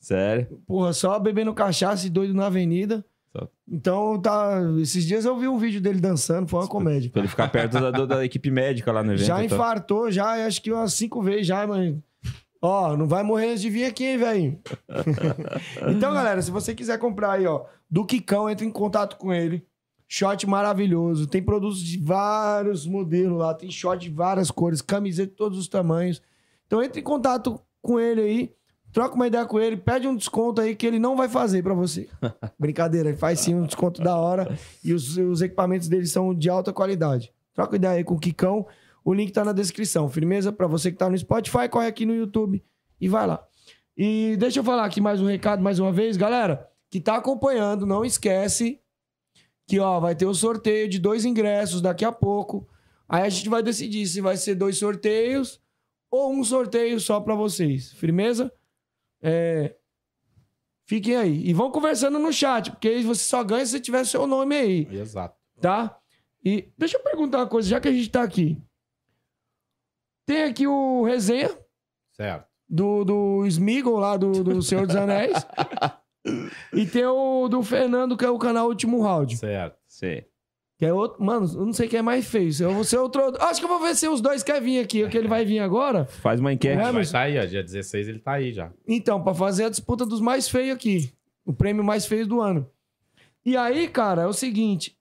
[0.00, 0.48] Sério.
[0.66, 3.04] Porra, só bebendo cachaça e doido na avenida.
[3.36, 3.46] Só.
[3.70, 4.60] Então, tá.
[4.82, 7.08] Esses dias eu vi um vídeo dele dançando, foi uma comédia.
[7.08, 9.26] Pra ele ficar perto da, da equipe médica lá no evento.
[9.26, 9.56] Já então.
[9.56, 11.94] infartou, já, acho que umas cinco vezes já, mas.
[12.62, 14.58] Ó, não vai morrer antes de vir aqui, hein, velho?
[15.88, 19.66] então, galera, se você quiser comprar aí, ó, do Kikão, entre em contato com ele.
[20.06, 21.26] Short maravilhoso.
[21.26, 23.54] Tem produtos de vários modelos lá.
[23.54, 26.20] Tem short de várias cores, camiseta de todos os tamanhos.
[26.66, 28.54] Então, entre em contato com ele aí.
[28.92, 31.74] Troca uma ideia com ele, pede um desconto aí que ele não vai fazer pra
[31.74, 32.08] você.
[32.58, 36.50] Brincadeira, ele faz sim um desconto da hora e os, os equipamentos dele são de
[36.50, 37.32] alta qualidade.
[37.54, 38.66] Troca ideia aí com o Kikão,
[39.04, 40.08] o link tá na descrição.
[40.08, 40.52] Firmeza?
[40.52, 42.62] Pra você que tá no Spotify, corre aqui no YouTube
[43.00, 43.44] e vai lá.
[43.96, 47.86] E deixa eu falar aqui mais um recado mais uma vez, galera, que tá acompanhando,
[47.86, 48.80] não esquece
[49.66, 52.68] que ó, vai ter o sorteio de dois ingressos daqui a pouco.
[53.08, 55.60] Aí a gente vai decidir se vai ser dois sorteios
[56.10, 57.92] ou um sorteio só pra vocês.
[57.92, 58.52] Firmeza?
[59.22, 59.76] É,
[60.90, 61.48] Fiquem aí.
[61.48, 64.88] E vão conversando no chat, porque aí você só ganha se tiver seu nome aí,
[64.90, 65.36] Exato.
[65.60, 65.96] tá?
[66.44, 68.60] E deixa eu perguntar uma coisa, já que a gente tá aqui.
[70.26, 71.50] Tem aqui o resenha
[72.12, 72.46] Certo.
[72.68, 75.34] do, do Smeagol lá do, do Senhor dos Anéis.
[76.72, 79.36] e tem o do Fernando, que é o canal Último Round.
[79.36, 79.76] Certo.
[79.86, 80.26] Sei.
[80.78, 81.22] Que é outro.
[81.22, 82.52] Mano, eu não sei quem é mais feio.
[82.52, 83.20] Se eu vou ser outro.
[83.42, 85.58] Acho que eu vou ver se os dois querem vir aqui, que ele vai vir
[85.58, 86.06] agora.
[86.06, 86.78] Faz uma enquete.
[86.78, 87.44] É, Vai mas- estar aí, ó.
[87.44, 88.72] Dia 16 ele tá aí já.
[88.88, 91.12] Então, pra fazer a disputa dos mais feios aqui.
[91.44, 92.66] O prêmio mais feio do ano.
[93.44, 94.96] E aí, cara, é o seguinte.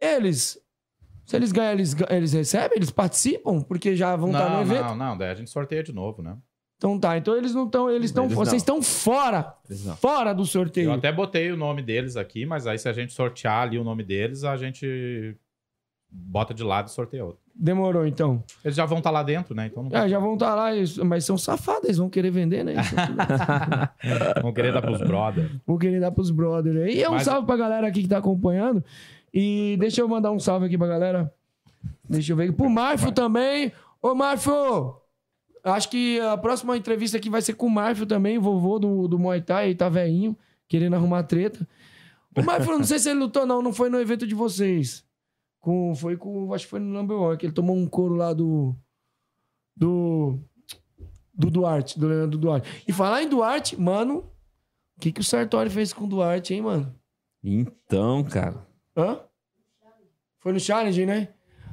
[0.00, 0.58] Eles.
[1.24, 2.76] Se eles ganham, eles, eles recebem?
[2.76, 3.60] Eles participam?
[3.62, 4.84] Porque já vão estar no Não, evento?
[4.88, 5.18] não, não.
[5.18, 6.36] Daí a gente sorteia de novo, né?
[6.76, 7.16] Então tá.
[7.16, 7.88] Então eles não estão.
[7.88, 8.28] Eles estão.
[8.28, 8.78] Vocês não.
[8.78, 9.54] estão fora.
[9.70, 9.96] Eles não.
[9.96, 10.86] Fora do sorteio.
[10.90, 13.84] Eu até botei o nome deles aqui, mas aí se a gente sortear ali o
[13.84, 15.36] nome deles, a gente
[16.10, 17.40] bota de lado e sorteia outro.
[17.54, 18.42] Demorou, então.
[18.64, 19.66] Eles já vão estar lá dentro, né?
[19.66, 22.64] Então não É, já vão estar lá, eles- mas são safados, eles vão querer vender,
[22.64, 22.74] né?
[24.42, 25.50] vão querer dar pros brothers.
[25.66, 26.96] vão querer dar pros brothers aí.
[26.96, 28.82] E é um Mas- salve pra galera aqui que tá acompanhando.
[29.32, 31.32] E deixa eu mandar um salve aqui pra galera.
[32.08, 32.52] Deixa eu ver.
[32.52, 33.72] Pro Marfo também.
[34.00, 35.00] Ô, Marfo!
[35.64, 39.18] Acho que a próxima entrevista aqui vai ser com o Marfo também, vovô do, do
[39.18, 40.36] Muay Thai, tá velhinho,
[40.68, 41.66] querendo arrumar treta.
[42.36, 45.04] O Marfo, não sei se ele lutou, não, não foi no evento de vocês.
[45.60, 48.32] Com, foi com, acho que foi no Number One, que ele tomou um couro lá
[48.32, 48.74] do.
[49.76, 50.40] Do.
[51.34, 52.84] Do Duarte, do Leandro Duarte.
[52.86, 54.30] E falar em Duarte, mano,
[54.96, 56.94] o que, que o Sartori fez com o Duarte, hein, mano?
[57.42, 58.66] Então, cara.
[58.96, 59.20] Hã?
[60.40, 61.28] Foi no challenge, né?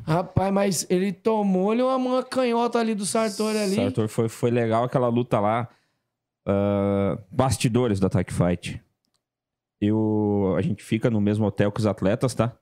[0.06, 3.76] Rapaz, mas ele tomou-lhe uma, uma canhota ali do Sartori ali.
[3.76, 5.68] Sartor foi, foi legal aquela luta lá.
[6.46, 8.82] ah, bastidores do Attack Fight.
[9.82, 12.54] Eu, a gente fica no mesmo hotel que os atletas, tá?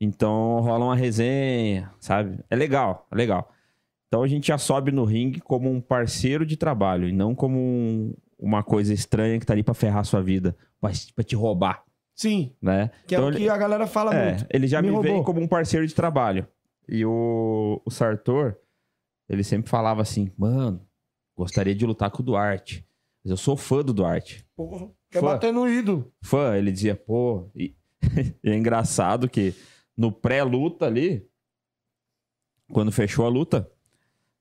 [0.00, 2.38] Então rola uma resenha, sabe?
[2.48, 3.52] É legal, é legal.
[4.06, 7.58] Então a gente já sobe no ringue como um parceiro de trabalho e não como
[7.58, 11.34] um- uma coisa estranha que tá ali pra ferrar a sua vida, pra, pra te
[11.34, 11.82] roubar,
[12.18, 12.90] Sim, né?
[13.06, 14.46] que é Então o ele- que a galera fala é, muito.
[14.50, 16.48] ele já Me me, veio como um parceiro de trabalho.
[16.88, 18.56] E o, o Sartor,
[19.28, 20.84] ele sempre falava assim, mano,
[21.36, 22.84] gostaria de lutar com o Duarte.
[23.22, 24.44] Mas eu sou fã do Duarte.
[24.56, 25.26] Porra, quer Fã.
[25.26, 26.12] bater no ídolo.
[26.20, 27.48] Fã, ele dizia, pô...
[27.54, 27.76] E,
[28.42, 29.54] e é engraçado que
[29.96, 31.24] no pré-luta ali,
[32.72, 33.70] quando fechou a luta,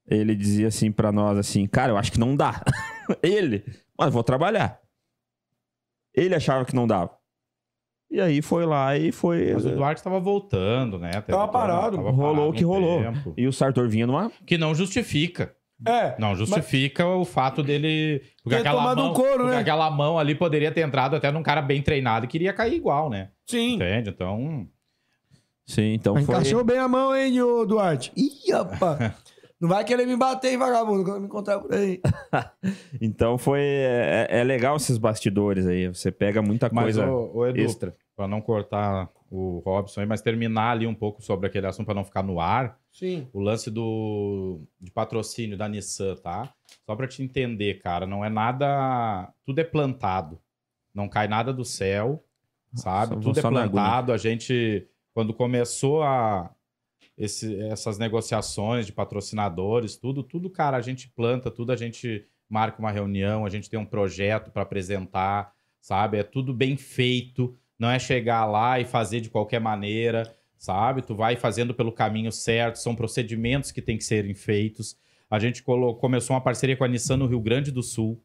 [0.08, 2.64] ele dizia assim pra nós, assim, cara, eu acho que não dá.
[3.22, 3.64] ele,
[3.98, 4.82] mas vou trabalhar.
[6.14, 7.16] Ele achava que não dava.
[8.10, 9.54] E aí foi lá e foi...
[9.54, 11.12] Mas o Duarte tava voltando, né?
[11.12, 11.98] Teve- Tava parado.
[11.98, 13.02] Rolou o que rolou.
[13.02, 13.34] tempo.
[13.36, 14.32] E o Sartor vinha numa.
[14.46, 15.54] Que não justifica.
[15.86, 18.24] É, Não justifica o fato dele.
[18.42, 19.60] Porque Ter aquela, tomado mão, um couro, porque né?
[19.60, 23.12] aquela mão ali poderia ter entrado até num cara bem treinado e queria cair igual,
[23.12, 23.30] né?
[23.46, 23.76] sim.
[23.76, 24.10] Entende?
[24.10, 24.68] Então.
[25.68, 26.24] Sim, então foi.
[26.24, 27.32] Encaixou bem a mão, hein,
[27.68, 28.12] Duarte?
[28.16, 29.12] Ih, rapaz.
[29.60, 32.00] Não vai querer me bater, hein, vagabundo, quando me encontrar por aí.
[33.02, 33.62] Então foi.
[33.62, 35.88] É, é legal esses bastidores aí.
[35.88, 37.94] Você pega muita Mas, coisa o, o Edu, extra.
[38.16, 41.96] pra não cortar o Robson aí, mas terminar ali um pouco sobre aquele assunto pra
[41.96, 42.78] não ficar no ar.
[42.92, 43.28] Sim.
[43.32, 46.52] o lance do de patrocínio da Nissan, tá?
[46.86, 50.40] Só pra te entender, cara, não é nada, tudo é plantado.
[50.94, 52.24] Não cai nada do céu,
[52.74, 53.14] sabe?
[53.16, 54.12] Só- tudo é plantado.
[54.12, 56.50] A gente quando começou a
[57.18, 62.80] esse- essas negociações de patrocinadores, tudo, tudo, cara, a gente planta, tudo a gente marca
[62.80, 66.18] uma reunião, a gente tem um projeto para apresentar, sabe?
[66.18, 71.02] É tudo bem feito, não é chegar lá e fazer de qualquer maneira, sabe?
[71.02, 74.98] Tu vai fazendo pelo caminho certo, são procedimentos que têm que serem feitos.
[75.30, 78.24] A gente começou uma parceria com a Nissan no Rio Grande do Sul.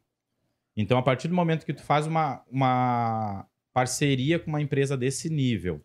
[0.75, 5.29] Então, a partir do momento que tu faz uma, uma parceria com uma empresa desse
[5.29, 5.83] nível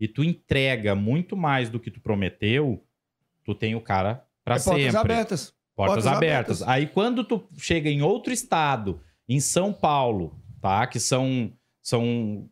[0.00, 2.84] e tu entrega muito mais do que tu prometeu,
[3.44, 4.82] tu tem o cara para É sempre.
[4.82, 5.54] portas abertas.
[5.76, 6.62] Portas, Portas abertas.
[6.62, 6.68] abertas.
[6.68, 10.86] Aí quando tu chega em outro estado, em São Paulo, tá?
[10.86, 12.48] Que são são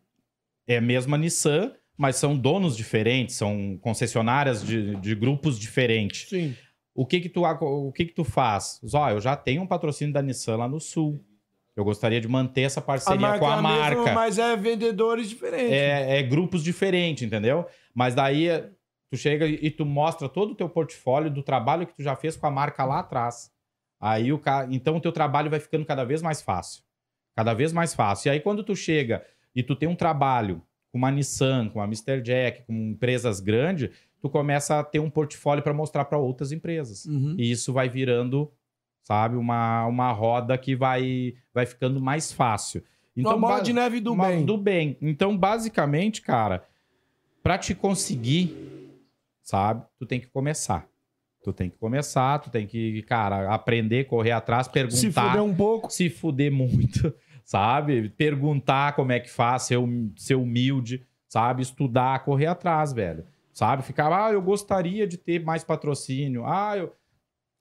[0.67, 6.29] é a mesma Nissan, mas são donos diferentes, são concessionárias de, de grupos diferentes.
[6.29, 6.55] Sim.
[6.95, 8.81] O que que tu o que que tu faz?
[8.93, 11.25] Ó, eu já tenho um patrocínio da Nissan lá no sul.
[11.75, 15.73] Eu gostaria de manter essa parceria com é a mesma, marca mas é vendedores diferentes.
[15.73, 17.67] é, é grupos diferentes, entendeu?
[17.95, 18.69] Mas daí é,
[19.11, 22.37] tu chega e tu mostra todo o teu portfólio do trabalho que tu já fez
[22.37, 23.51] com a marca lá atrás.
[23.99, 26.83] Aí o cara, então o teu trabalho vai ficando cada vez mais fácil.
[27.35, 28.29] Cada vez mais fácil.
[28.29, 31.87] E aí quando tu chega e tu tem um trabalho com uma Nissan, com uma
[31.87, 32.21] Mr.
[32.21, 37.07] Jack, com empresas grandes, tu começa a ter um portfólio para mostrar para outras empresas.
[37.07, 37.35] Uhum.
[37.39, 38.53] E isso vai virando,
[39.03, 42.83] sabe, uma, uma roda que vai vai ficando mais fácil.
[43.17, 44.45] Uma bola ba- de neve do uma- bem.
[44.47, 44.97] Do bem.
[45.03, 46.65] Então, basicamente, cara,
[47.43, 48.57] pra te conseguir,
[49.43, 50.87] sabe, tu tem que começar.
[51.45, 54.97] Tu tem que começar, tu tem que, cara, aprender, correr atrás, perguntar.
[54.97, 55.91] Se fuder um pouco.
[55.93, 57.13] se fuder muito,
[57.45, 58.09] sabe?
[58.11, 61.61] Perguntar como é que faz, ser, hum- ser humilde, sabe?
[61.63, 63.27] Estudar, correr atrás, velho.
[63.53, 63.83] Sabe?
[63.83, 66.47] Ficar, ah, eu gostaria de ter mais patrocínio.
[66.47, 66.95] Ah, eu.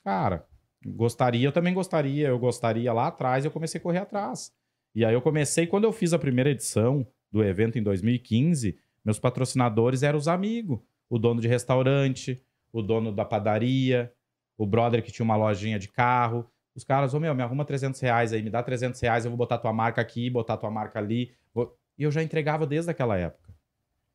[0.05, 0.45] Cara,
[0.85, 2.27] gostaria, eu também gostaria.
[2.27, 4.51] Eu gostaria lá atrás, eu comecei a correr atrás.
[4.93, 9.19] E aí eu comecei, quando eu fiz a primeira edição do evento em 2015, meus
[9.19, 10.79] patrocinadores eram os amigos.
[11.09, 14.11] O dono de restaurante, o dono da padaria,
[14.57, 16.45] o brother que tinha uma lojinha de carro.
[16.75, 19.37] Os caras, ô meu, me arruma 300 reais aí, me dá 300 reais, eu vou
[19.37, 21.33] botar tua marca aqui, botar tua marca ali.
[21.97, 23.53] E eu já entregava desde aquela época.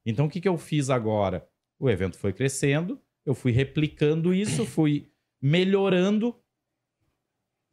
[0.05, 1.47] Então o que, que eu fiz agora?
[1.79, 5.11] O evento foi crescendo, eu fui replicando isso, fui
[5.43, 6.35] melhorando,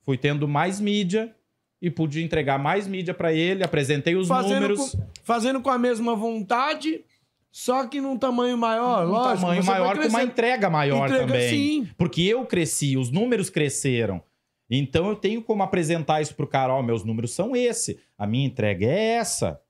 [0.06, 1.36] fui tendo mais mídia
[1.82, 4.92] e pude entregar mais mídia para ele, apresentei os Fazendo números.
[4.92, 7.04] com, fazendo com a mesma vontade,
[7.52, 9.06] só que num tamanho maior.
[9.06, 11.50] um lógico, tamanho maior, com uma entrega maior Entrega, também.
[11.50, 11.90] sim.
[11.98, 14.24] Porque eu cresci, os números cresceram.
[14.70, 18.46] Então eu tenho como apresentar isso pro cara, ó, meus números são esse, a minha
[18.48, 19.62] entrega é essa.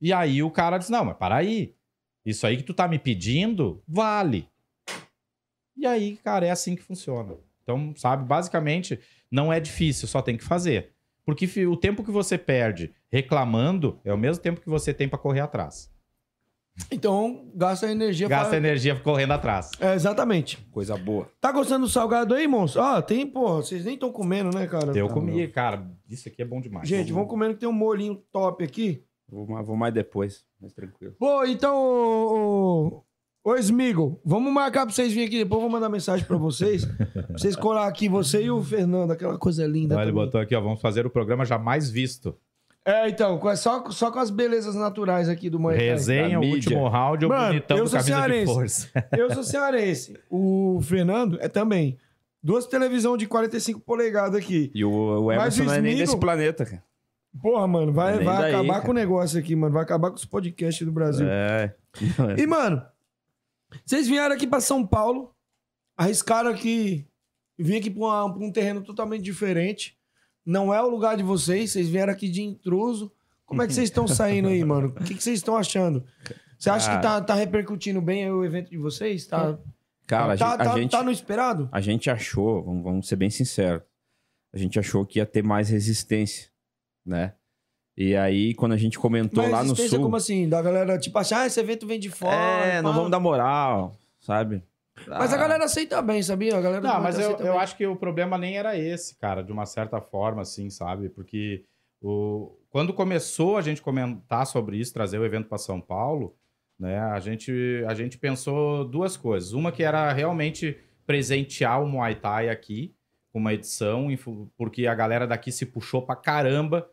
[0.00, 1.74] E aí o cara diz: "Não, mas para aí.
[2.24, 4.48] Isso aí que tu tá me pedindo, vale".
[5.76, 7.36] E aí, cara, é assim que funciona.
[7.64, 9.00] Então, sabe, basicamente
[9.30, 10.92] não é difícil, só tem que fazer.
[11.24, 15.18] Porque o tempo que você perde reclamando é o mesmo tempo que você tem para
[15.18, 15.90] correr atrás.
[16.90, 19.70] Então, gasta energia Gasta pra- energia correndo atrás.
[19.80, 20.58] É, exatamente.
[20.72, 21.30] Coisa boa.
[21.40, 22.82] Tá gostando do salgado aí, monstro?
[22.82, 24.92] Ah, tem, pô, vocês nem estão comendo, né, cara?
[24.96, 25.52] Eu Tá, comi, meu.
[25.52, 25.88] cara.
[26.10, 26.88] Isso aqui é bom demais.
[26.88, 29.04] Gente, vamos comendo que tem um molhinho top aqui.
[29.28, 31.14] Vou, mais- vou mais depois, mais tranquilo.
[31.18, 33.02] Pô, então,
[33.44, 35.58] ô, Smigo, vamos marcar pra vocês virem aqui depois.
[35.58, 36.84] eu Vou mandar mensagem pra vocês.
[37.12, 39.94] pra vocês colar aqui, você e o Fernando, aquela coisa linda.
[39.96, 40.60] Olha, ele botou aqui, ó.
[40.60, 42.34] Vamos fazer o programa jamais visto.
[42.86, 45.88] É, então, com- só, só com as belezas naturais aqui do Muay Thai.
[45.88, 48.52] Resenha, o último round, o Mano, bonitão eu do sou camisa de cearense.
[48.52, 48.88] força.
[49.16, 50.18] Eu sou cearense.
[50.28, 51.96] O Fernando é também.
[52.42, 54.70] Duas televisão de 45 polegadas aqui.
[54.74, 56.82] E o, o Emerson o não é nem desse planeta, cara.
[57.42, 58.84] Porra, mano, vai, vai daí, acabar cara.
[58.84, 59.72] com o negócio aqui, mano.
[59.72, 61.26] Vai acabar com os podcasts do Brasil.
[61.26, 61.74] É.
[62.36, 62.82] E, mano,
[63.84, 65.34] vocês vieram aqui pra São Paulo,
[65.96, 67.06] arriscaram aqui,
[67.58, 69.96] vim aqui pra um terreno totalmente diferente.
[70.44, 73.10] Não é o lugar de vocês, vocês vieram aqui de intruso.
[73.46, 74.88] Como é que vocês estão saindo aí, mano?
[74.88, 76.04] O que, que vocês estão achando?
[76.58, 79.26] Você acha que tá, tá repercutindo bem o evento de vocês?
[79.26, 79.58] Tá,
[80.06, 81.68] Cara, a tá, gente- a tá, gente, tá no esperado?
[81.72, 83.82] a gente achou, vamos, vamos ser bem sinceros,
[84.52, 86.50] a gente achou que ia ter mais resistência,
[87.04, 87.34] né?
[87.96, 90.00] E aí, quando a gente comentou Mas lá no sul...
[90.00, 90.48] como assim?
[90.48, 92.34] Da galera, tipo, achar, ah, esse evento vem de fora.
[92.34, 94.62] é, não vamos dar moral, sabe?
[95.06, 96.56] Mas a Ah, galera aceita bem, sabia?
[96.56, 97.48] A galera Não, mas eu, eu bem.
[97.58, 101.08] acho que o problema nem era esse, cara, de uma certa forma, assim, sabe?
[101.08, 101.64] Porque
[102.02, 102.52] o...
[102.70, 106.34] quando começou a gente comentar sobre isso, trazer o evento para São Paulo,
[106.78, 107.52] né, a gente,
[107.88, 109.52] a gente pensou duas coisas.
[109.52, 110.76] Uma que era realmente
[111.06, 112.92] presentear o Muay Thai aqui,
[113.32, 114.08] com uma edição,
[114.56, 116.88] porque a galera daqui se puxou pra caramba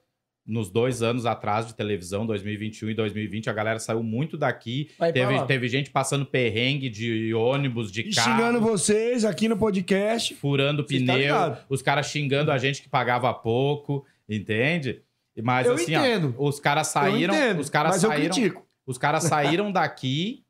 [0.45, 3.49] nos dois anos atrás de televisão, 2021 e 2020.
[3.49, 4.89] A galera saiu muito daqui.
[4.97, 9.55] Vai Teve, teve gente passando perrengue de ônibus, de E carro xingando vocês aqui no
[9.57, 10.33] podcast.
[10.35, 11.65] furando tá pneu, ligado?
[11.69, 15.01] os caras xingando a gente que pagava pouco, entende?
[15.43, 16.35] Mas Eu assim, entendo.
[16.37, 20.43] ó, os caras saíram, eu entendo, os caras mas saíram, os caras saíram daqui,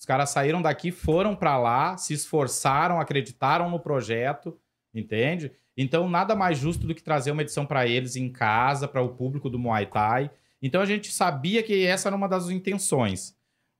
[0.00, 4.58] os caras saíram daqui, foram pra lá, se esforçaram, acreditaram no projeto,
[4.92, 5.52] entende?
[5.76, 9.10] Então nada mais justo do que trazer uma edição pra eles em casa, para o
[9.10, 10.30] público do Muay Thai.
[10.62, 13.36] Então a gente sabia que essa era uma das intenções.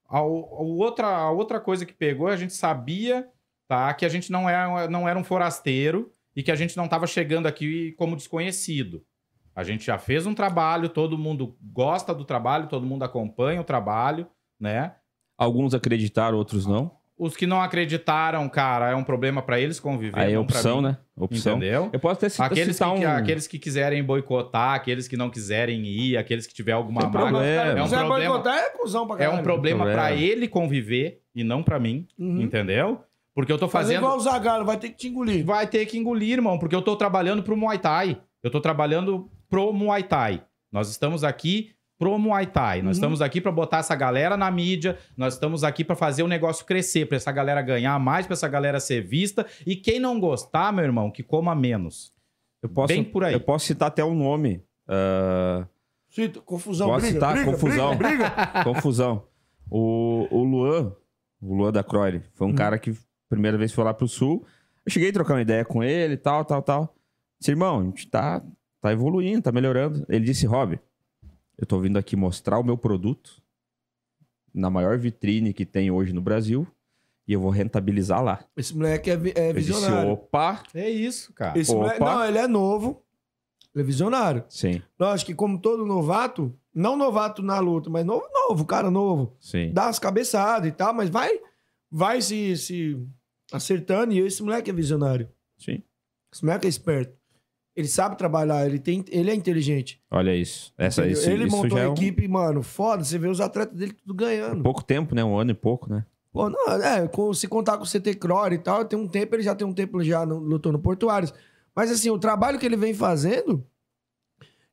[0.08, 3.28] A, a outra, a outra coisa que pegou, a gente sabia
[3.66, 6.84] tá, que a gente não era, não era um forasteiro e que a gente não
[6.84, 9.04] estava chegando aqui como desconhecido.
[9.54, 13.64] A gente já fez um trabalho, todo mundo gosta do trabalho, todo mundo acompanha o
[13.64, 14.26] trabalho,
[14.58, 14.96] né?
[15.38, 16.96] Alguns acreditaram, outros não.
[17.16, 20.18] Os que não acreditaram, cara, é um problema para eles conviver.
[20.18, 20.98] Aí é opção, mim, né?
[21.16, 21.56] Opção.
[21.56, 21.88] Entendeu?
[21.92, 23.08] Eu posso até citar, Aqueles que, um...
[23.08, 27.28] aqueles que quiserem boicotar, aqueles que não quiserem ir, aqueles que tiver alguma Tem mágoa.
[27.30, 27.62] problema.
[27.78, 31.44] É um quiser problema- boicotar, é cuzão pra É um problema para ele conviver e
[31.44, 32.40] não para mim, Uhum.
[32.40, 33.00] entendeu?
[33.32, 33.98] Porque eu tô fazendo.
[33.98, 35.44] igual o Zagalo, vai ter que te engolir.
[35.44, 38.20] Vai ter que engolir, irmão, porque eu tô trabalhando pro Muay Thai.
[38.42, 40.42] Eu tô trabalhando pro Muay Thai.
[40.72, 42.78] Nós estamos aqui pro Muay Thai.
[42.82, 42.90] Nós Uhum.
[42.92, 44.98] estamos aqui pra botar essa galera na mídia.
[45.16, 48.48] Nós estamos aqui pra fazer o negócio crescer, pra essa galera ganhar mais, pra essa
[48.48, 49.46] galera ser vista.
[49.66, 52.12] E quem não gostar, meu irmão, que coma menos.
[52.62, 53.32] Eu posso, Bem por aí.
[53.34, 54.62] Eu posso citar até um nome.
[54.88, 55.66] Ah,
[56.08, 57.32] Cita, confusão, Posso briga, citar?
[57.34, 57.96] briga, Confusão.
[57.96, 58.62] briga, briga.
[58.64, 59.24] confusão.
[59.70, 60.92] O, o Luan,
[61.42, 62.54] o Luan da Croyle, foi um Hum.
[62.54, 62.96] cara que
[63.28, 64.46] primeira vez foi lá pro sul.
[64.86, 66.94] Eu cheguei a trocar uma ideia com ele, tal, tal, tal.
[67.40, 68.40] Disse, irmão, a gente tá,
[68.80, 70.04] tá evoluindo, tá melhorando.
[70.08, 70.78] Ele disse, Rob,
[71.58, 73.42] eu tô vindo aqui mostrar o meu produto
[74.52, 76.66] na maior vitrine que tem hoje no Brasil
[77.26, 78.44] e eu vou rentabilizar lá.
[78.56, 80.10] Esse moleque é, vi- é Eu disse, visionário.
[80.10, 81.58] opa, É isso, cara.
[81.58, 82.14] Esse moleque, Opa.
[82.14, 83.02] não, ele é novo.
[83.74, 84.44] Ele é visionário.
[84.48, 89.36] sim, Lógico que, como todo novato, não novato na luta, mas novo, novo, cara novo.
[89.40, 89.72] sim.
[89.72, 91.40] Dá as cabeçadas e tal, mas vai,
[91.90, 93.04] vai se, se
[93.52, 94.12] acertando.
[94.12, 95.28] E esse moleque é visionário.
[95.58, 95.82] Sim.
[96.32, 97.16] Esse moleque é esperto.
[97.76, 100.00] Ele sabe trabalhar, ele, tem, ele é inteligente.
[100.10, 100.72] Olha isso.
[100.78, 103.02] Essa, isso, ele isso montou já a é um equipe, mano, foda.
[103.02, 104.62] Você vê os atletas dele tudo ganhando.
[104.62, 105.24] pouco tempo, né?
[105.24, 106.04] Um ano e pouco, né?
[106.32, 109.34] Pô, não, é, com- se contar com o CT Crore e tal, tem um tempo,
[109.34, 111.32] ele já tem um tempo já no, lutou no Portuários.
[111.74, 113.64] Mas assim, o trabalho que ele vem fazendo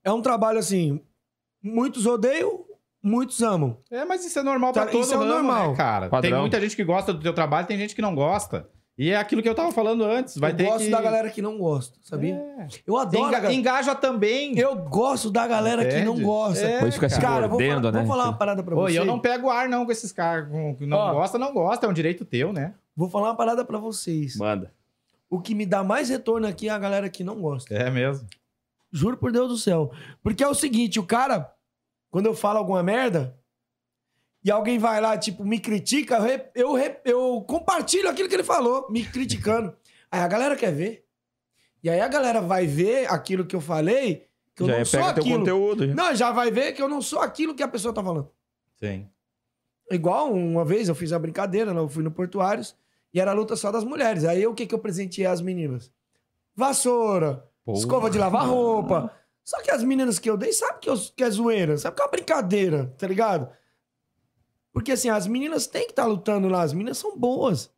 [0.04, 1.02] é um trabalho assim,
[1.62, 2.66] muitos odeiam,
[3.02, 3.78] muitos amam.
[3.90, 5.72] É, mas isso é normal pra Tá, todo isso é o ramo, normal.
[5.72, 6.02] né, cara?
[6.04, 6.42] Tem Padrão.
[6.42, 8.70] muita gente que gosta do teu trabalho, tem gente que não gosta.
[9.04, 10.38] E é aquilo que eu tava falando antes.
[10.38, 10.92] Vai eu ter gosto que...
[10.92, 12.36] da galera que não gosta, sabia?
[12.36, 12.68] É.
[12.86, 13.24] Eu adoro.
[13.30, 14.56] Enga- galera- Engaja também.
[14.60, 16.24] Eu gosto da galera que não Entende?
[16.24, 16.64] gosta.
[16.68, 18.00] É, Depois fica se Cara, vou mordendo, falar, né?
[18.00, 19.00] vou falar uma parada pra Ô, você.
[19.00, 21.14] eu não pego ar não com esses caras não Ó.
[21.14, 21.88] gosta, não gosta.
[21.88, 22.76] É um direito teu, né?
[22.96, 24.36] Vou falar uma parada pra vocês.
[24.36, 24.72] Manda.
[25.28, 27.74] O que me dá mais retorno aqui é a galera que não gosta.
[27.74, 28.28] É mesmo.
[28.92, 29.92] Juro por Deus do céu.
[30.22, 31.52] Porque é o seguinte, o cara,
[32.12, 33.36] quando eu falo alguma merda,
[34.44, 36.18] e alguém vai lá, tipo, me critica,
[36.56, 39.76] eu, eu, eu compartilho aquilo que ele falou, me criticando.
[40.12, 41.06] Aí a galera quer ver.
[41.84, 44.86] E aí a galera vai ver aquilo que eu falei, que eu já não é
[44.86, 45.40] sou aquilo.
[45.40, 45.88] conteúdo.
[45.88, 45.94] já.
[45.96, 48.30] Não, já vai ver que eu não sou aquilo que a pessoa tá falando.
[48.76, 49.08] Sim.
[49.92, 52.76] igual uma vez eu fiz uma brincadeira, eu fui no Portuários
[53.14, 54.26] e era a luta só das mulheres.
[54.26, 55.92] Aí o que, que eu presenteei às meninas?
[56.56, 57.78] Vassoura, Porra.
[57.78, 59.12] escova de lavar roupa.
[59.44, 62.02] Só que as meninas que eu dei sabem que, eu, que é zoeira, sabe que
[62.02, 63.50] é uma brincadeira, tá ligado?
[64.74, 67.72] Porque assim, as meninas têm que estar lutando lá, as meninas são boas.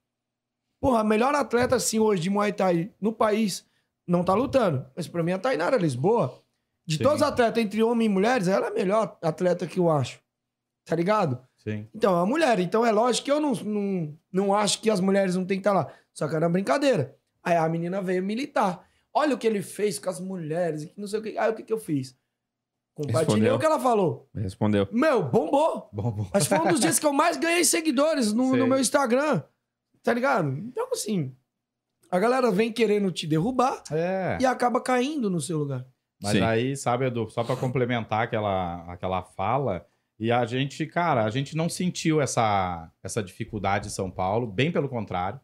[0.80, 3.66] Porra, a melhor atleta assim hoje de Muay Thai no país
[4.08, 4.86] não tá lutando.
[4.96, 6.44] Mas pra mim a Tainara Lisboa,
[6.86, 7.04] de Sim.
[7.04, 10.20] todos os atletas entre homens e mulheres, ela é a melhor atleta que eu acho.
[10.86, 11.42] Tá ligado?
[11.58, 11.88] Sim.
[11.96, 12.60] Então, é uma mulher.
[12.60, 15.62] Então é lógico que eu não, não, não acho que as mulheres não têm que
[15.62, 15.92] estar lá.
[16.14, 17.18] Só que era uma brincadeira.
[17.42, 18.86] Aí a menina veio militar.
[19.14, 21.38] Olha o que ele fez com as mulheres, e que não sei o que.
[21.38, 22.18] Aí o que, que eu fiz?
[22.96, 23.56] Compartilhei Respondeu.
[23.56, 24.30] o que ela falou.
[24.36, 24.88] Respondeu.
[24.92, 25.90] Meu, bombou.
[25.92, 26.28] Bom, bom.
[26.34, 29.42] Acho que foi um dos dias que eu mais ganhei seguidores no, no meu Instagram.
[30.04, 30.50] Tá ligado?
[30.58, 31.36] Então, assim,
[32.12, 34.38] a galera vem querendo te derrubar É.
[34.40, 35.86] e acaba caindo no seu lugar.
[36.22, 36.42] Mas Sim.
[36.44, 39.86] aí, sabe, Edu, só pra complementar aquela, aquela fala,
[40.20, 44.72] e a gente, cara, a gente não sentiu essa, essa dificuldade em São Paulo, bem
[44.72, 45.40] pelo contrário.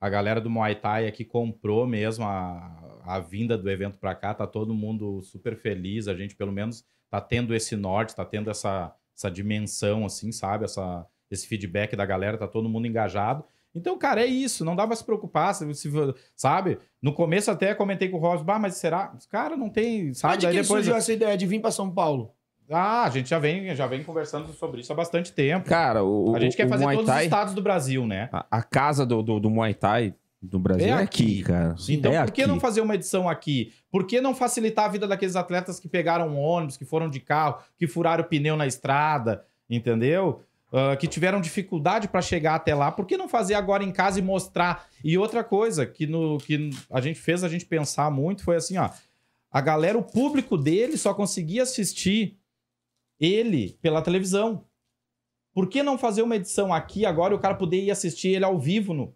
[0.00, 4.34] A galera do Muay Thai aqui comprou mesmo a, a vinda do evento pra cá,
[4.34, 8.50] tá todo mundo super feliz, a gente pelo menos tá tendo esse norte, tá tendo
[8.50, 13.42] essa, essa dimensão, assim, sabe, essa, esse feedback da galera, tá todo mundo engajado.
[13.74, 15.90] Então, cara, é isso, não dá pra se preocupar, se, se-
[16.34, 16.78] sabe?
[17.00, 19.14] No começo até comentei com o Ross, bah, mas será?
[19.30, 20.32] Cara, não tem, sabe?
[20.34, 22.32] Mas de quem depois, surgiu essa ideia de vir pra São Paulo?
[22.70, 25.66] ah, a gente já vem, já vem conversando sobre isso há bastante tempo.
[25.66, 28.28] Cara, o, a gente o- quer fazer Muay todos os estados do Brasil, né?
[28.30, 31.42] a, a casa do, do, do Muay Thai do Brasil É é aqui, aqui.
[31.42, 31.74] cara.
[31.88, 32.50] Então, é por que aqui.
[32.50, 33.72] não fazer uma edição aqui?
[33.90, 37.60] Por que não facilitar a vida daqueles atletas que pegaram ônibus, que foram de carro,
[37.76, 40.42] que furaram o pneu na estrada, entendeu?
[40.72, 42.92] Ah, que tiveram dificuldade para chegar até lá.
[42.92, 44.86] Por que não fazer agora em casa e mostrar?
[45.02, 48.76] E outra coisa que, no, que a gente fez a gente pensar muito foi assim,
[48.76, 48.90] ó.
[49.50, 52.36] A galera, o público dele só conseguia assistir
[53.18, 54.64] ele pela televisão.
[55.54, 58.44] Por que não fazer uma edição aqui agora e o cara poder ir assistir ele
[58.44, 59.14] ao vivo, no,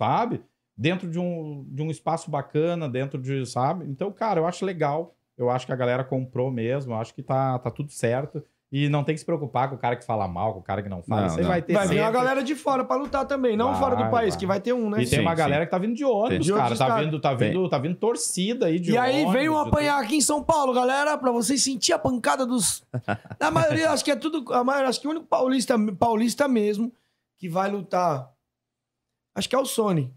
[0.00, 0.42] sabe?
[0.76, 3.84] Dentro de um, de um espaço bacana, dentro de, sabe?
[3.86, 5.14] Então, cara, eu acho legal.
[5.36, 8.42] Eu acho que a galera comprou mesmo, eu acho que tá, tá tudo certo.
[8.72, 10.80] E não tem que se preocupar com o cara que fala mal, com o cara
[10.80, 11.22] que não fala.
[11.22, 11.48] Não, Você não.
[11.48, 14.10] vai ter Vai vir uma galera de fora pra lutar também, não Vai, fora do
[14.10, 14.38] país, vai.
[14.38, 14.98] que vai ter um, né?
[15.02, 15.36] E tem Sim, uma sim.
[15.38, 16.76] galera que tá vindo de ônibus, De cara.
[16.76, 19.32] Tá vindo, tá, vindo, tá vindo torcida aí de E aí ônibus.
[19.32, 22.84] veio apanhar aqui em São Paulo, galera, pra vocês sentir a pancada dos.
[23.40, 24.50] Na maioria, acho que é tudo.
[24.54, 26.92] A maioria, acho que o único paulista, paulista mesmo
[27.36, 28.30] que vai lutar.
[29.34, 30.12] Acho que é o Sony.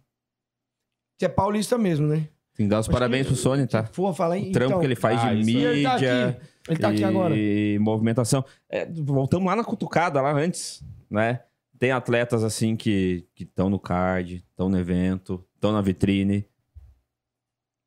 [1.18, 2.28] Que é paulista mesmo, né?
[2.56, 3.84] Tem que dar os Acho parabéns que- pro Sony, tá?
[3.84, 4.50] Pô, fala aí.
[4.50, 5.64] O trampo então, que ele faz Ah, de aí.
[5.66, 6.38] Ele tá mídia aqui.
[6.70, 7.36] Ele tá aqui e agora.
[7.80, 8.46] movimentação.
[8.70, 11.42] É, voltamos lá na cutucada, lá antes, né?
[11.80, 16.46] Tem atletas assim que estão no card, estão no evento, estão na vitrine.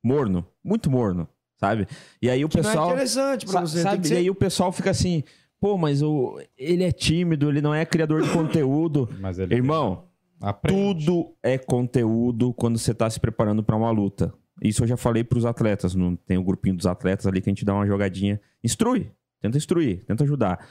[0.03, 1.27] Morno, muito morno,
[1.59, 1.87] sabe?
[2.21, 2.89] E aí o Que não é pessoal.
[2.91, 3.81] interessante pra você.
[3.81, 4.01] Sabe?
[4.01, 4.17] Que E ser...
[4.17, 5.23] aí o pessoal fica assim,
[5.59, 9.09] pô, mas o, ele é tímido, ele não é criador de conteúdo.
[9.19, 10.06] Mas ele Irmão,
[10.41, 11.05] aprende.
[11.05, 14.33] tudo é conteúdo quando você tá se preparando pra uma luta.
[14.61, 15.93] Isso eu já falei pros atletas.
[15.93, 18.39] Não tem o grupinho dos atletas ali que a gente dá uma jogadinha.
[18.63, 19.11] Instrui.
[19.39, 20.03] Tenta instruir.
[20.05, 20.67] Tenta ajudar.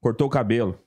[0.00, 0.78] Cortou o cabelo.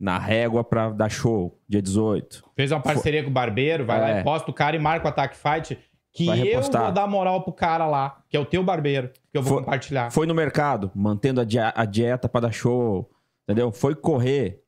[0.00, 1.60] Na régua pra dar show.
[1.68, 2.42] Dia 18.
[2.56, 4.20] Fez uma parceria com o barbeiro, vai lá É.
[4.20, 5.78] e posta o cara e marca o Ataque Fight.
[6.14, 9.42] Que eu vou dar moral pro cara lá, que é o teu barbeiro, que eu
[9.42, 10.10] vou Foi- compartilhar.
[10.10, 10.90] Foi no mercado.
[10.94, 13.10] Mantendo a, dia- a dieta pra dar show.
[13.44, 13.72] Entendeu?
[13.72, 14.61] Foi correr.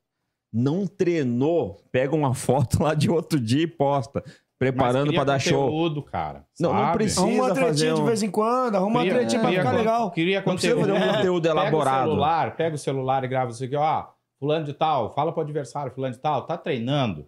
[0.56, 1.80] Não treinou.
[1.90, 4.22] Pega uma foto lá de outro dia e posta.
[4.56, 5.64] Preparando cria dar show.
[5.64, 6.46] conteúdo, cara.
[6.60, 6.92] Não, não sabe?
[6.98, 7.20] precisa.
[7.22, 9.72] Arruma uma fazer tretinha de um- vez em quando, arruma uma Cria- tretinha pra ficar
[9.72, 10.10] legal.
[10.12, 10.94] Cria Não precisa conteúdo.
[10.94, 12.02] fazer um conteúdo Pega elaborado.
[12.06, 14.06] o celular, pega o celular e grava isso aqui, ó.
[14.38, 17.26] Fulano de tal, fala pro adversário, fulano de tal, tá treinando.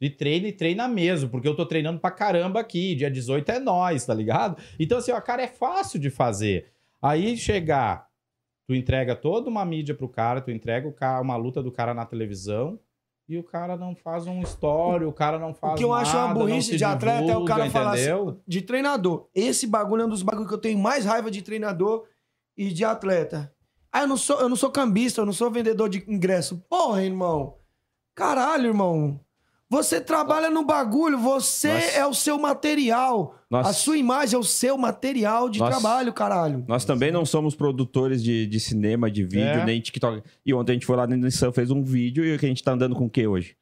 [0.00, 2.94] E treina e treina mesmo, porque eu tô treinando pra caramba aqui.
[2.94, 4.56] Dia 18 é nós, tá ligado?
[4.78, 6.66] Então, assim, ó, cara, é fácil de fazer.
[7.02, 8.06] Aí chegar,
[8.66, 12.04] tu entrega toda uma mídia pro cara, tu entrega cara, uma luta do cara na
[12.06, 12.78] televisão.
[13.26, 16.14] E o cara não faz um story, o cara não faz O que eu acho
[16.14, 19.28] uma nada, burrice de atleta é o divulga, cara falar assim, de treinador.
[19.34, 22.04] Esse bagulho é um dos bagulhos que eu tenho mais raiva de treinador
[22.54, 23.50] e de atleta.
[23.90, 26.62] Ah, eu não sou, eu não sou cambista, eu não sou vendedor de ingresso.
[26.68, 27.56] Porra, irmão.
[28.14, 29.18] Caralho, irmão.
[29.70, 33.34] Você trabalha no bagulho, você Nós- é o seu material.
[33.50, 36.64] Nós- A sua imagem é o seu material de Nós- trabalho, caralho.
[36.68, 39.64] Nós também não somos produtores de, de cinema, de vídeo, É.
[39.64, 40.22] nem TikTok.
[40.44, 42.62] E ontem a gente foi lá no Nissan, fez um vídeo e que a gente
[42.62, 43.56] tá andando com o que hoje?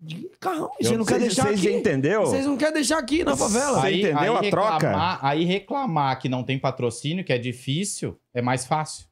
[0.00, 1.72] De carrão, você não quer Vocês- deixar Vocês aqui.
[1.76, 2.20] entendeu?
[2.22, 3.80] Vocês não querem deixar aqui na favela.
[3.80, 4.72] Você entendeu a troca?
[4.74, 9.06] reclamar- Aí reclamar que não tem patrocínio, que é difícil, é mais fácil.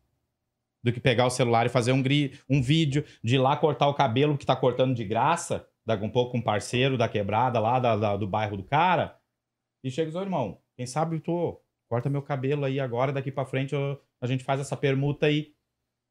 [0.87, 3.89] Do que pegar o celular e fazer um, gri- um vídeo de ir lá cortar
[3.89, 7.59] o cabelo que tá cortando de graça, daqui um pouco com um parceiro da quebrada
[7.59, 9.19] lá da- da- do bairro do cara.
[9.83, 13.33] E chega e diz, ô irmão, quem sabe tu corta meu cabelo aí agora, daqui
[13.33, 15.53] pra frente eu- a gente faz essa permuta aí.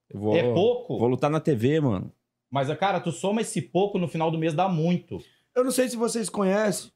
[0.10, 1.00] Eu vou, É pouco.
[1.00, 2.12] Vou lutar na TV, mano.
[2.52, 5.20] Mas, cara, tu soma esse pouco no final do mês, dá muito.
[5.56, 6.92] Eu não sei se vocês conhecem.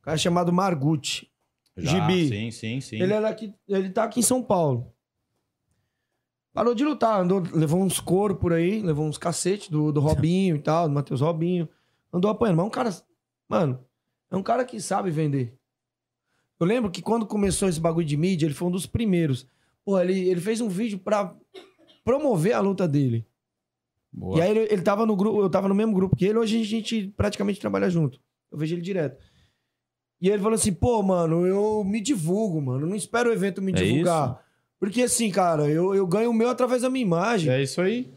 [0.00, 1.30] Um cara chamado Margutti.
[1.76, 2.28] Gibi.
[2.28, 3.00] Sim, sim, sim.
[3.00, 4.92] Ele, é daqui, ele tá aqui em São Paulo.
[6.52, 10.56] Parou de lutar, andou, levou uns couro por aí, levou uns cacetes do, do Robinho
[10.56, 11.68] e tal, do Matheus Robinho.
[12.12, 12.56] Andou apanhando.
[12.56, 12.96] Mas é um cara.
[13.48, 13.84] Mano,
[14.30, 15.54] é um cara que sabe vender.
[16.58, 19.46] Eu lembro que quando começou esse bagulho de mídia, ele foi um dos primeiros.
[19.84, 21.34] Pô, ele, ele fez um vídeo pra
[22.04, 23.26] promover a luta dele.
[24.12, 24.38] Boa.
[24.38, 26.60] E aí ele, ele tava no grupo, eu tava no mesmo grupo que ele, hoje
[26.60, 28.20] a gente praticamente trabalha junto.
[28.50, 29.18] Eu vejo ele direto.
[30.20, 32.86] E ele falou assim, pô, mano, eu me divulgo, mano.
[32.86, 34.44] Não espero o evento me É divulgar.
[34.80, 37.52] Porque assim, cara, eu, eu ganho o meu através da minha imagem.
[37.52, 38.10] É isso aí.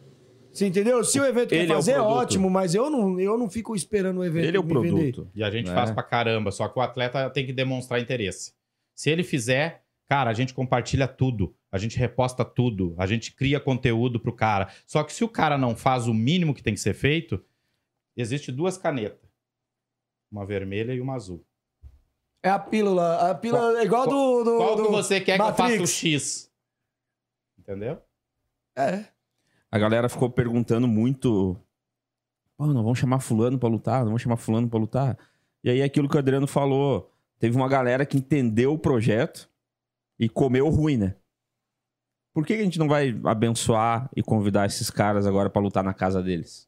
[0.52, 1.04] Você entendeu?
[1.04, 2.14] Se o evento Ele quer é fazer, é, produto.
[2.16, 5.12] ótimo, mas eu não, eu não fico esperando o evento Ele é o me vender.
[5.12, 5.32] produto.
[5.36, 5.74] E a gente É.
[5.74, 8.54] faz pra caramba, só que o atleta tem que demonstrar interesse.
[8.96, 13.60] Se ele fizer, cara, a gente compartilha tudo, a gente reposta tudo, a gente cria
[13.60, 14.70] conteúdo pro cara.
[14.86, 17.44] Só que se o cara não faz o mínimo que tem que ser feito,
[18.16, 19.28] existe duas canetas.
[20.32, 21.44] Uma vermelha e uma azul.
[22.44, 23.32] É a pílula.
[23.32, 24.58] A pílula é igual do, do.
[24.58, 25.90] Qual do que você quer que eu faça o Matrix.
[25.92, 26.53] X?
[27.64, 27.98] Entendeu?
[28.76, 29.06] É.
[29.72, 31.58] A galera ficou perguntando muito.
[32.58, 35.18] Pô, não vamos chamar fulano pra lutar, não vamos chamar fulano pra lutar.
[35.64, 39.50] E aí aquilo que o Adriano falou, teve uma galera que entendeu o projeto
[40.20, 41.16] e comeu ruim, né?
[42.34, 45.94] Por que a gente não vai abençoar e convidar esses caras agora pra lutar na
[45.94, 46.68] casa deles?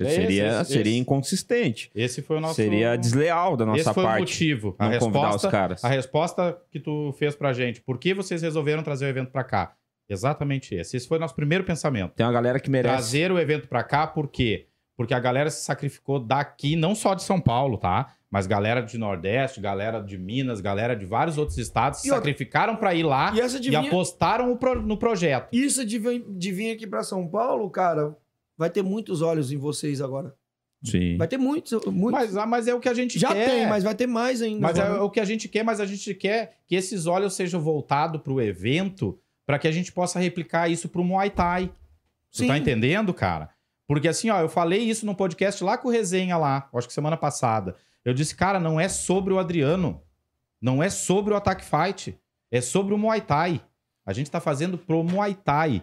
[0.00, 1.00] É seria, esse, seria esse.
[1.00, 1.90] inconsistente.
[1.94, 2.54] Esse foi o nosso.
[2.54, 4.20] Seria desleal da nossa Esse foi o parte.
[4.20, 4.76] motivo.
[4.78, 5.84] A não convidar os resposta, caras.
[5.84, 7.80] a resposta que tu fez pra gente.
[7.80, 9.74] Por que vocês resolveram trazer o evento pra cá?
[10.08, 10.96] Exatamente esse.
[10.96, 12.12] Esse foi o nosso primeiro pensamento.
[12.14, 12.94] Tem uma galera que merece.
[12.94, 14.66] Trazer o evento pra cá, por quê?
[14.96, 18.14] Porque a galera se sacrificou daqui, não só de São Paulo, tá?
[18.30, 22.76] Mas galera de Nordeste, galera de Minas, galera de vários outros estados se E sacrificaram
[22.76, 25.48] pra ir lá E essa e adivinha, apostaram o pro- no projeto.
[25.52, 28.14] isso de vir, de vir aqui pra São Paulo, cara,
[28.56, 30.34] vai ter muitos olhos em vocês agora.
[30.84, 31.16] Sim.
[31.16, 31.72] Vai ter muitos.
[31.86, 32.10] muitos.
[32.20, 33.48] Mas, ah, mas é o que a gente Já quer.
[33.48, 34.60] tem, mas vai ter mais ainda.
[34.60, 35.04] Mas é agora.
[35.04, 38.40] o que a gente quer, mas a gente quer que esses olhos sejam voltados pro
[38.40, 39.18] evento
[39.48, 41.72] para que a gente possa replicar isso pro Muay Thai.
[42.30, 42.48] Sim.
[42.48, 43.48] tá entendendo, cara?
[43.86, 46.92] Porque assim, ó, eu falei isso no podcast lá com o Resenha lá, acho que
[46.92, 47.74] semana passada.
[48.04, 50.02] Eu disse, cara, não é sobre o Adriano.
[50.60, 52.14] Não é sobre o Attack Fight.
[52.50, 53.62] É sobre o Muay Thai.
[54.04, 55.82] A gente tá fazendo pro Muay Thai.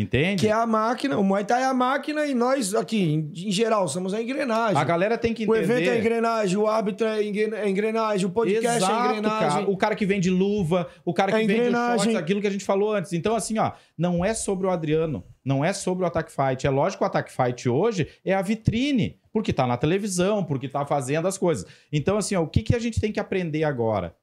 [0.00, 0.40] Entende?
[0.40, 3.50] Que é a máquina, o Muay Thai é a máquina e nós aqui, em, em
[3.50, 4.76] geral, somos a engrenagem.
[4.76, 5.74] A galera tem que O entender.
[5.74, 9.48] evento é engrenagem, o árbitro é é engrenagem, o podcast Exato, é engrenagem.
[9.50, 9.70] cara.
[9.70, 11.98] O cara que vende luva, o cara que É vende os engrenagem.
[12.04, 13.12] shorts, aquilo que a gente falou antes.
[13.12, 16.66] Então, assim, ó, não é sobre o Adriano, não é sobre o Attack Fight.
[16.66, 20.68] É lógico que o Attack Fight hoje é a vitrine, porque tá na televisão, porque
[20.68, 21.66] tá fazendo as coisas.
[21.92, 24.14] Então, assim, ó, o que, que a gente tem que aprender agora?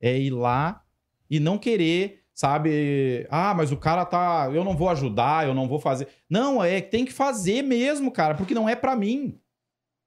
[0.00, 0.82] É ir lá
[1.30, 3.26] e não querer, sabe?
[3.30, 4.50] Ah, mas o cara tá.
[4.52, 6.08] Eu não vou ajudar, eu não vou fazer.
[6.28, 9.38] Não, é que tem que fazer mesmo, cara, porque não é pra mim.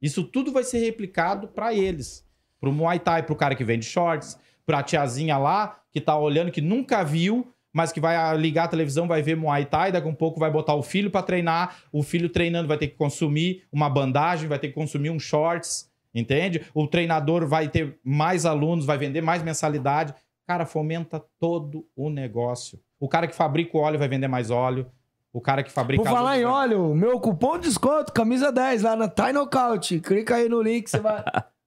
[0.02, 2.28] Isso tudo vai ser replicado pra eles.
[2.60, 6.62] Pro Muay Thai, pro cara que vende shorts, pra tiazinha lá, que tá olhando, que
[6.62, 10.16] nunca viu, mas que vai ligar a televisão, vai ver Muay Thai, daqui a um
[10.16, 13.90] pouco vai botar o filho pra treinar, o filho treinando vai ter que consumir uma
[13.90, 16.66] bandagem, vai ter que consumir um shorts, entende?
[16.74, 20.14] O treinador vai ter mais alunos, vai vender mais mensalidade.
[20.48, 22.80] Cara, fomenta todo o negócio.
[23.00, 24.90] O cara que fabrica o óleo vai vender mais óleo.
[25.34, 26.02] O cara que fabrica...
[26.02, 30.00] Por falar em vai- óleo, meu cupom de desconto, camisa 10, lá na Thai Knockout.
[30.00, 31.24] Clica aí no link, você vai.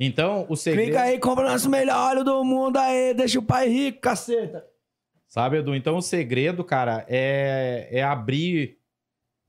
[0.00, 0.86] Então, o segredo...
[0.86, 4.66] Clica aí, compra nosso melhor óleo do mundo aí, deixa o pai rico, caceta.
[5.28, 5.76] Sabe, Edu?
[5.76, 8.78] Então o segredo, cara, é, é abrir,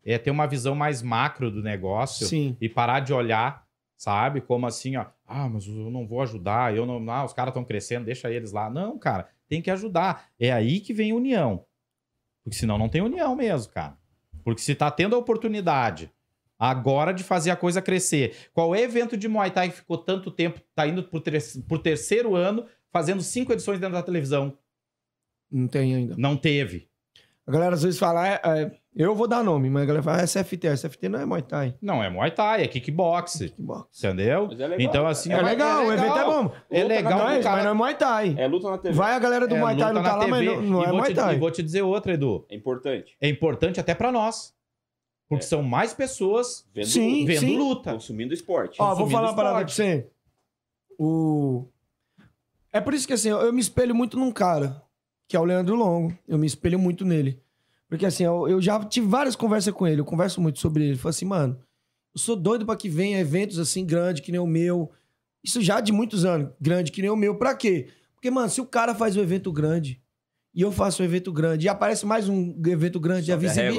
[0.06, 2.56] é ter uma visão mais macro do negócio Sim.
[2.62, 3.63] e parar de olhar,
[4.04, 4.42] sabe?
[4.42, 7.64] Como assim, ó, ah, mas eu não vou ajudar, eu não, ah, os caras estão
[7.64, 8.70] crescendo, deixa eles lá.
[8.70, 10.28] Não, cara, tem que ajudar.
[10.38, 11.66] É aí que vem união.
[12.44, 13.98] Porque senão não tem união mesmo, cara.
[14.44, 16.12] Porque se tá tendo a oportunidade
[16.60, 18.50] agora de fazer a coisa crescer.
[18.54, 21.42] Qual é o evento de Muay Thai que ficou tanto tempo, tá indo por, ter-
[21.66, 24.58] por terceiro ano, fazendo cinco edições dentro da televisão?
[25.50, 26.16] Não tem ainda.
[26.18, 26.90] Não teve.
[27.48, 30.22] A galera às vezes fala, é, é, eu vou dar nome, mas a galera fala
[30.22, 30.68] é SFT.
[30.68, 31.76] SFT não é Muay Thai.
[31.82, 33.38] Não é Muay Thai, é kickbox.
[33.40, 34.04] Kickbox.
[34.04, 34.48] Entendeu?
[34.48, 35.32] Mas é legal, então, assim.
[35.32, 36.52] É, mas legal, o evento é bom.
[36.70, 38.36] É legal na- do mas cara- não é Muay Thai.
[38.38, 38.94] É luta na TV.
[38.96, 40.88] Vai a galera do É, Muay Thai luta lutar lá, mas não, não e é
[40.90, 41.36] vou Muay te, Thai.
[41.36, 42.46] E vou te dizer outra, Edu.
[42.50, 43.16] É importante.
[43.20, 44.54] É importante até pra nós.
[45.30, 45.48] Porque É.
[45.48, 47.58] são mais pessoas Vendo, Sim, vendo sim.
[47.58, 47.94] luta.
[47.94, 48.76] consumindo esporte.
[48.80, 50.08] Ó, vou consumindo falar uma parada pra você.
[51.00, 51.66] O...
[52.72, 54.82] É por isso que assim, eu eu me espelho muito num cara,
[55.28, 56.16] que é o Leandro Longo.
[56.28, 57.42] Eu me espelho muito nele.
[57.90, 60.92] Porque assim, eu, eu já tive várias conversas com ele, eu converso muito sobre ele.
[60.94, 61.60] Ele falou assim, mano,
[62.16, 64.92] eu sou doido pra que venha eventos assim grandes que nem o meu.
[65.44, 67.36] Isso já de muitos anos, grande que nem o meu.
[67.38, 67.90] Pra quê?
[68.16, 70.02] Porque, mano, se o cara faz um evento grande
[70.56, 73.78] e eu faço um evento grande e aparece mais um evento grande, é, visibi-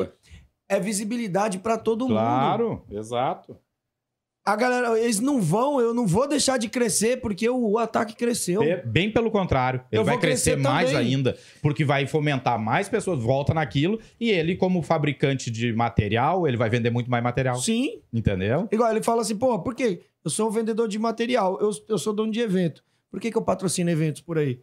[0.69, 2.15] é visibilidade pra todo mundo.
[2.15, 3.57] Claro, exato.
[4.47, 8.15] A galera, eles não vão, eu não vou deixar de crescer porque o, o ataque
[8.15, 8.61] cresceu.
[8.61, 9.81] Be- Bem pelo contrário.
[9.91, 14.31] Ele Eu vai crescer, crescer mais ainda, porque vai fomentar mais pessoas, volta naquilo, e
[14.31, 17.57] ele, como fabricante de material, ele vai vender muito mais material.
[17.57, 18.01] Sim.
[18.13, 18.69] Entendeu?
[18.71, 20.03] Igual ele fala assim, pô, por quê?
[20.23, 22.85] Eu sou um vendedor de material, eu, eu sou dono de evento.
[23.11, 24.61] Por que, que eu patrocino eventos por aí?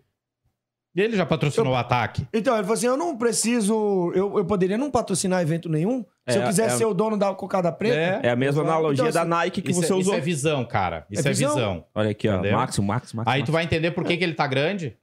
[0.93, 2.27] E ele já patrocinou o ataque.
[2.33, 4.11] Então, ele falou assim: eu não preciso.
[4.13, 6.03] Eu, eu poderia não patrocinar evento nenhum.
[6.29, 8.25] Se eu É, quiser é- ser o dono da cocada preta.
[8.27, 10.15] É a mesma Então, analogia assim, da Nike que Isso, você é, isso usou.
[10.15, 11.05] é visão, cara.
[11.09, 11.55] Isso é É visão.
[11.55, 11.85] visão?
[11.95, 12.33] Olha aqui, ó.
[12.33, 12.57] Entendeu?
[12.57, 13.27] Max, Max, Max.
[13.27, 13.49] Aí Max.
[13.49, 14.97] tu vai entender por que, que ele tá grande.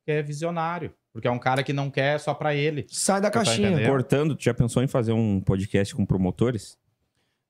[0.00, 0.92] Porque é visionário.
[1.12, 2.84] Porque é um cara que não quer só pra ele.
[2.88, 3.88] Sai da tá caixinha.
[3.88, 6.76] Cortando, tu já pensou em fazer um podcast com promotores?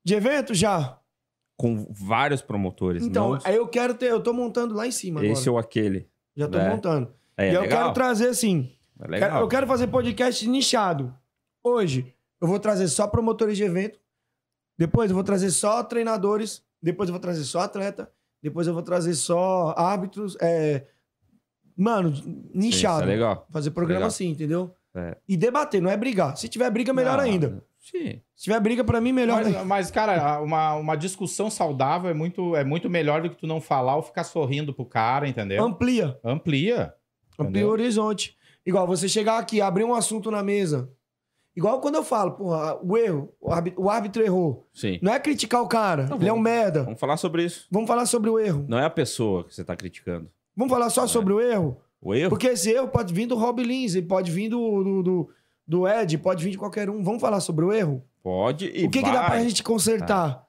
[0.04, 0.96] de evento já.
[1.58, 3.02] Com vários promotores.
[3.04, 4.06] Então, não aí eu quero ter.
[4.10, 5.32] Eu tô montando lá em cima agora.
[5.32, 6.08] esse ou aquele.
[6.36, 6.70] Já tô É.
[6.70, 7.12] montando.
[7.38, 7.78] É, e eu legal.
[7.82, 8.72] quero trazer assim.
[8.98, 9.40] É quero- legal.
[9.42, 11.14] eu quero fazer podcast nichado.
[11.62, 13.98] Hoje, eu vou trazer só promotores de evento.
[14.76, 16.62] Depois eu vou trazer só treinadores.
[16.82, 18.10] Depois eu vou trazer só atleta.
[18.42, 20.36] Depois eu vou trazer só árbitros.
[20.40, 20.84] É...
[21.76, 23.02] Mano, Sim, nichado.
[23.02, 23.46] isso é legal.
[23.50, 24.08] Fazer programa Legal.
[24.08, 24.74] assim, entendeu?
[24.94, 25.16] É.
[25.28, 26.36] E debater, não é brigar.
[26.36, 27.62] Se tiver briga, melhor Não, ainda.
[27.78, 28.20] Sim.
[28.34, 29.64] Se tiver briga, pra mim, melhor Mas, ainda.
[29.64, 33.60] mas, cara, uma, uma discussão saudável é muito, é muito melhor do que tu não
[33.60, 35.62] falar ou ficar sorrindo pro cara, entendeu?
[35.64, 36.18] Amplia.
[36.24, 36.94] Amplia.
[37.38, 37.68] Amplia Entendeu?
[37.68, 38.36] o horizonte.
[38.66, 40.90] Igual você chegar aqui, abrir um assunto na mesa.
[41.56, 44.68] Igual quando eu falo, porra, o erro, o árbitro, o árbitro errou.
[44.72, 44.98] Sim.
[45.02, 46.82] Não é criticar o cara, Não, ele é um vamos- merda.
[46.84, 47.66] Vamos falar sobre isso.
[47.70, 48.64] Vamos falar sobre o erro.
[48.68, 50.30] Não é a pessoa que você tá criticando.
[50.56, 51.76] Vamos falar só sobre o erro?
[52.00, 52.30] O erro?
[52.30, 55.30] Porque esse erro pode vir do Rob Lindsay, pode vir do, do, do,
[55.66, 57.02] do Ed, pode vir de qualquer um.
[57.02, 58.04] Vamos falar sobre o erro?
[58.22, 59.48] Pode e o que, que dá pra vai.
[59.48, 60.46] gente consertar?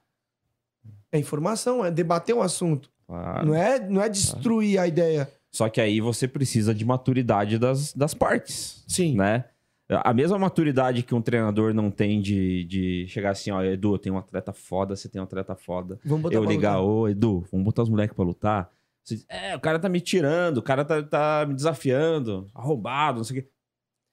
[1.10, 2.88] É informação, é debater o assunto.
[3.06, 3.46] Claro.
[3.48, 5.28] Não, é, não é destruir a ideia.
[5.50, 9.16] Só que aí você precisa de maturidade das, das partes, Sim.
[9.16, 9.44] né?
[9.88, 13.98] A mesma maturidade que um treinador não tem de, de chegar assim, ó, Edu, eu
[13.98, 15.98] tenho um atleta foda, você tem um atleta foda.
[16.04, 16.84] Vamos botar eu ligar, lutar.
[16.84, 18.70] ô, Edu, vamos botar os moleques pra lutar.
[19.02, 23.24] Você é, o cara tá me tirando, o cara tá, tá me desafiando, arrombado, não
[23.24, 23.48] sei o quê.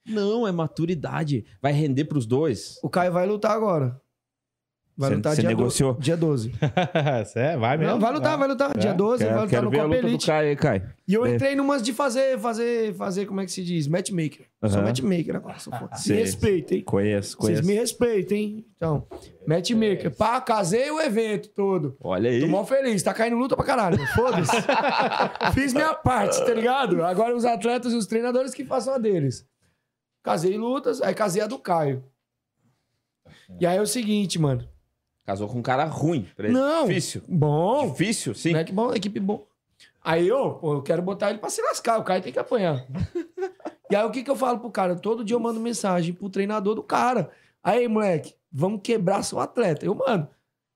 [0.07, 1.45] Não, é maturidade.
[1.61, 2.79] Vai render pros dois.
[2.81, 4.01] O Caio vai lutar agora.
[4.99, 5.93] Vai Cê- lutar cê dia, do- negociou?
[5.99, 6.51] dia 12.
[7.35, 7.91] é, vai mesmo.
[7.93, 8.75] Não, vai lutar, vai lutar.
[8.75, 10.25] Dia 12, vai Quero, lutar quero no ver a luta do Copelite.
[10.25, 10.89] Caio Caio.
[11.07, 11.35] E eu É.
[11.35, 13.87] entrei numas de fazer, fazer, fazer, como é que se diz?
[13.87, 14.47] Matchmaker.
[14.65, 14.87] Sou Aham.
[14.87, 15.59] matchmaker agora.
[15.59, 15.91] Sou foda.
[16.07, 16.81] Me respeitem.
[16.81, 17.65] Conheço, Vocês conheço.
[17.67, 18.65] me respeitem, hein?
[18.75, 19.07] Então,
[19.47, 20.15] matchmaker.
[20.15, 21.95] Pá, casei o evento todo.
[22.01, 22.39] Olha aí.
[22.41, 23.99] Tô mó feliz, tá caindo luta pra caralho.
[24.15, 24.51] Foda-se.
[25.53, 27.03] Fiz minha parte, tá ligado?
[27.03, 29.45] Agora os atletas e os treinadores que façam a deles.
[30.23, 32.03] Casei lutas, aí casei a do Caio.
[33.59, 34.67] E aí é o seguinte, mano.
[35.27, 36.25] Casou com um cara ruim.
[36.37, 36.53] pra ele.
[36.53, 36.87] Não.
[36.87, 37.21] Difícil.
[37.27, 37.91] Bom.
[37.91, 38.51] Difícil, sim.
[38.51, 39.45] Moleque bom, equipe bom.
[40.01, 41.99] Aí eu, pô, eu quero botar ele pra se lascar.
[41.99, 42.85] O Caio tem que apanhar.
[43.91, 44.95] e aí o que que eu falo pro cara?
[44.95, 47.29] Todo dia eu mando mensagem pro treinador do cara.
[47.61, 49.85] Aí, moleque, vamos quebrar seu atleta.
[49.85, 50.29] Eu mando.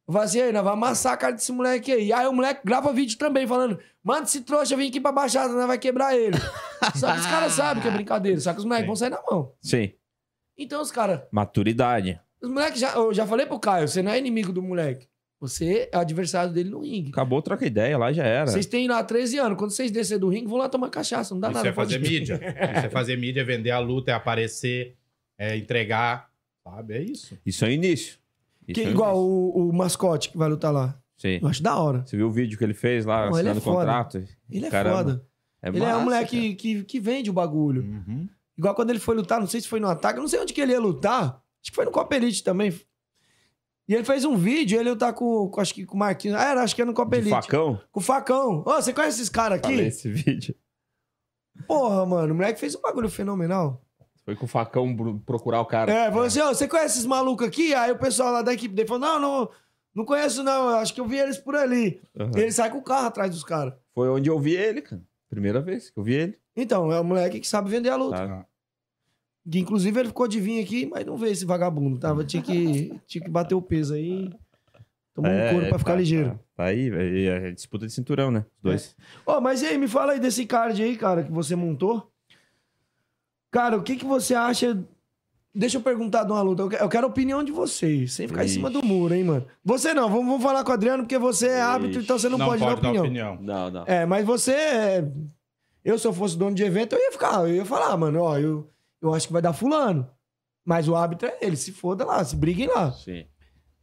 [0.06, 2.12] Eu falo assim, aí, nós vamos amassar a cara desse moleque aí.
[2.12, 5.66] Aí o moleque grava vídeo também, falando: manda esse trouxa vir aqui pra baixada, nós
[5.66, 6.38] vai quebrar ele.
[7.00, 9.22] só que os caras sabem que é brincadeira, só que os moleques vão sair na
[9.32, 9.54] mão.
[9.62, 9.94] Sim.
[10.58, 11.22] Então os caras.
[11.32, 12.20] Maturidade.
[12.42, 12.94] Os moleques já.
[12.94, 15.08] Eu já falei pro Caio, você não é inimigo do moleque.
[15.40, 17.10] Você é adversário dele no ringue.
[17.10, 18.46] Acabou, troca ideia, lá já era.
[18.48, 19.58] Vocês têm lá 13 anos.
[19.58, 21.34] Quando vocês descer do ringue, vão lá tomar cachaça.
[21.34, 21.70] Não dá Isso nada.
[21.70, 22.36] é fazer pode- mídia.
[22.78, 24.96] Isso é fazer mídia, é vender a luta, é aparecer,
[25.40, 26.30] é entregar.
[26.64, 26.94] Sabe?
[26.94, 27.36] É isso.
[27.44, 28.20] Isso é o início.
[28.68, 29.32] Isso Que, é igual início.
[29.60, 30.96] o, o mascote que vai lutar lá.
[31.18, 31.40] Sim.
[31.42, 32.04] Eu acho da hora.
[32.06, 34.24] Você viu o vídeo que ele fez lá, Não, ele é assinando o contrato?
[34.50, 34.98] Ele é Caramba.
[34.98, 35.26] foda.
[35.64, 37.82] É ele é um massa, moleque que, que vende o bagulho.
[37.82, 38.28] Uhum.
[38.56, 40.62] Igual quando ele foi lutar, não sei se foi no ataque, não sei onde que
[40.62, 41.41] ele ia lutar.
[41.62, 42.74] Acho que foi no Copa Elite também.
[43.88, 46.38] E ele fez um vídeo, ele lutar com, com acho que com o Marquinhos.
[46.38, 47.30] Ah, era, acho que era no Copa Elite.
[47.30, 47.82] facão?
[47.92, 48.64] Com o facão.
[48.66, 49.70] Ô, você conhece esses caras aqui?
[49.70, 50.56] Falei esse vídeo.
[51.68, 53.82] Porra, mano, o moleque fez um bagulho fenomenal.
[54.24, 55.92] Foi com o facão procurar o cara.
[55.92, 57.74] É, falou assim, ó, você conhece esses malucos aqui?
[57.74, 59.50] Aí o pessoal lá da equipe dele falou, não, não,
[59.94, 62.02] não conheço não, acho que eu vi eles por ali.
[62.36, 63.74] E ele sai com o carro atrás dos caras.
[63.94, 65.02] Foi onde eu vi ele, cara.
[65.30, 66.40] Primeira vez que eu vi ele.
[66.56, 68.18] Então, é um moleque que sabe vender a luta.
[68.28, 68.46] Tá.
[69.50, 71.98] Que, inclusive ele ficou de vir aqui, mas não veio esse vagabundo.
[71.98, 74.32] Tava, tinha, que, tinha que bater o peso aí.
[75.14, 76.30] Tomou um couro pra ficar tá, ligeiro.
[76.30, 76.88] Tá, tá aí.
[76.90, 78.46] E é disputa de cinturão, né?
[78.58, 78.96] Os dois.
[79.26, 82.10] Ô, mas e aí, me fala aí desse card aí, cara, que você montou.
[83.50, 84.78] Cara, o que que você acha...
[85.54, 86.62] Deixa eu perguntar de uma luta.
[86.62, 89.26] Eu que- Eu quero a opinião de vocês, sem ficar em cima do muro, hein,
[89.26, 89.46] mano.
[89.66, 92.06] Você não, vamos, vamos falar com o Adriano, porque você é árbitro, Ixi.
[92.06, 93.38] então você não, pode, dar opinião.
[93.42, 93.84] Não, não.
[93.86, 94.54] É, mas você.
[94.54, 95.12] é-
[95.84, 98.38] Eu, se eu fosse dono de evento, eu ia ficar, eu ia falar, mano, ó,
[98.40, 98.70] eu,
[99.02, 100.10] eu acho que vai dar fulano.
[100.64, 102.92] Mas o árbitro é ele, se foda lá, se briguem lá.
[102.92, 103.26] Sim.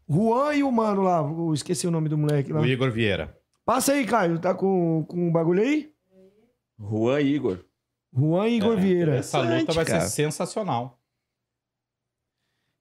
[0.09, 2.61] Juan e o mano lá, eu esqueci o nome do moleque lá.
[2.61, 3.37] O Igor Vieira.
[3.65, 5.93] Passa aí, Caio, tá com, com o bagulho aí?
[6.81, 7.65] Juan e Igor.
[8.17, 9.17] Juan e Igor Vieira.
[9.17, 10.01] Essa luta vai cara.
[10.03, 10.99] ser sensacional.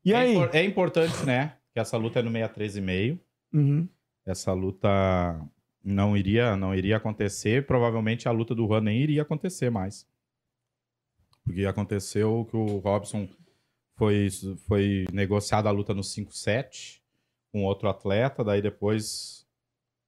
[0.05, 0.35] E É aí?
[0.35, 1.57] impor- É, importante, né?
[1.73, 3.19] Que essa luta é no 63,5.
[3.53, 3.88] Uhum.
[4.26, 4.89] Essa luta
[5.84, 7.65] não iria, não iria acontecer.
[7.65, 10.05] Provavelmente a luta do Juan nem iria acontecer mais.
[11.48, 13.28] Porque aconteceu que o Robson
[13.95, 14.28] foi,
[14.68, 16.99] foi negociado a luta no 5-7
[17.52, 19.45] com outro atleta, daí depois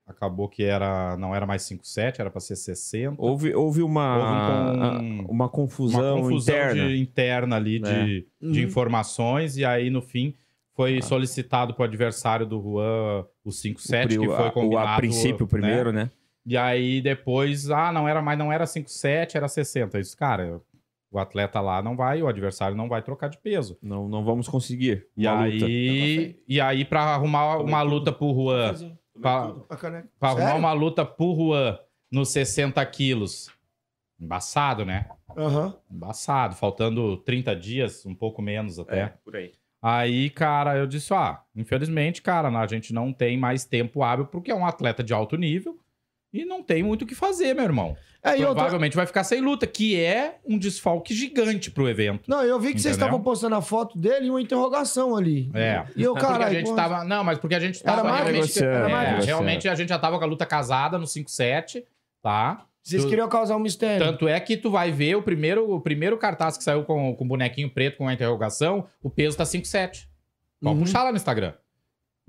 [0.06, 3.16] acabou que era não era mais 5-7, era para ser 60.
[3.18, 6.88] Houve, houve uma, Houve um- uma confusão, uma confusão interna.
[6.90, 8.66] de- interna ali de, de Uhum.
[8.68, 10.36] informações, e aí no fim
[10.76, 14.88] foi solicitado para o adversário do Juan o 5-7, o, que foi a- o- combinado.
[14.88, 16.10] a princípio, o primeiro, né?
[16.46, 20.00] E aí depois, ah, não era mais, não era 5-7, era 60.
[20.00, 20.60] Isso, cara,
[21.12, 23.78] o atleta lá não vai, o adversário não vai trocar de peso.
[23.82, 25.08] Não, não vamos conseguir.
[25.18, 25.66] E uma luta.
[25.66, 28.74] aí, e aí para arrumar uma luta pro Juan,
[29.20, 30.10] pra, A caneca.
[30.20, 31.78] pra arrumar uma luta pro Juan
[32.12, 33.52] nos 60 quilos,
[34.20, 35.10] embaçado, né?
[35.38, 35.76] Aham.
[35.90, 39.00] Embaçado, faltando 30 dias, um pouco menos até.
[39.02, 39.52] É, por aí.
[39.82, 44.52] Aí, cara, eu disse, ah, infelizmente, cara, a gente não tem mais tempo hábil porque
[44.52, 45.80] é um atleta de alto nível
[46.34, 47.96] e não tem muito o que fazer, meu irmão.
[48.22, 48.56] É, e outra...
[48.56, 52.24] Provavelmente vai ficar sem luta, que é um desfalque gigante pro evento.
[52.30, 53.08] Não, eu vi que vocês Entendeu?
[53.08, 55.50] estavam postando a foto dele e uma interrogação ali.
[55.54, 55.86] É.
[55.96, 57.04] E eu, porque a gente tava.
[57.06, 58.36] Não, mas porque a gente Era tava mais realmente.
[58.42, 61.84] negociando, era É, realmente a gente já tava com a luta casada no 5-7,
[62.22, 62.66] tá?
[62.84, 64.06] vocês tu- queriam causar um mistério.
[64.06, 67.24] Tanto é que tu vai ver o primeiro, o primeiro cartaz que saiu com, com
[67.24, 70.08] o bonequinho preto com a interrogação, o peso tá 5,7.
[70.62, 70.82] Pode Uhum.
[70.84, 71.54] puxar lá no Instagram.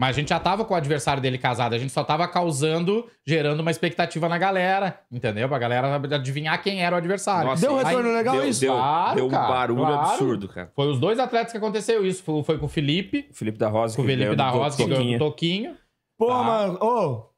[0.00, 3.06] Mas a gente já tava com o adversário dele casado, a gente só tava causando,
[3.26, 5.46] gerando uma expectativa na galera, entendeu?
[5.46, 7.50] Pra galera adivinhar quem era o adversário.
[7.50, 8.60] Nossa, Deu um retorno Aí- legal deu, isso?
[8.62, 10.00] Deu, Claro, deu um cara, barulho claro.
[10.10, 10.72] absurdo, cara.
[10.74, 12.22] Foi os dois atletas que aconteceu isso.
[12.22, 13.94] Foi, foi com o Felipe, O Felipe da Rosa.
[13.94, 15.18] com o que Felipe ganhou da Rosa, que ganhou Toquinho.
[15.18, 15.76] do Toquinho.
[16.16, 16.44] Porra, Tá.
[16.44, 16.78] mano.
[16.80, 17.30] Ô,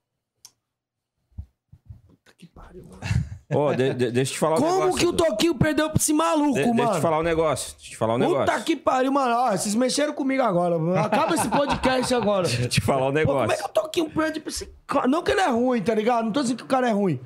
[3.57, 4.99] Ô, de- de- deixa eu te falar um como negócio.
[4.99, 6.75] que o Toquinho perdeu pra esse maluco, De- mano?
[6.77, 7.73] Deixa eu te falar um negócio.
[7.73, 8.47] Deixa eu te falar um negócio.
[8.55, 9.35] Puta que pariu, mano.
[9.35, 11.01] Ó, vocês mexeram comigo agora.
[11.01, 12.47] Acaba esse podcast agora.
[12.47, 13.65] Deixa eu te falar um Pô, como é negócio.
[13.65, 15.07] que o Toquinho perde pra esse cara?
[15.07, 16.25] Não que ele é ruim, tá ligado?
[16.25, 17.21] Não tô dizendo que o cara é ruim.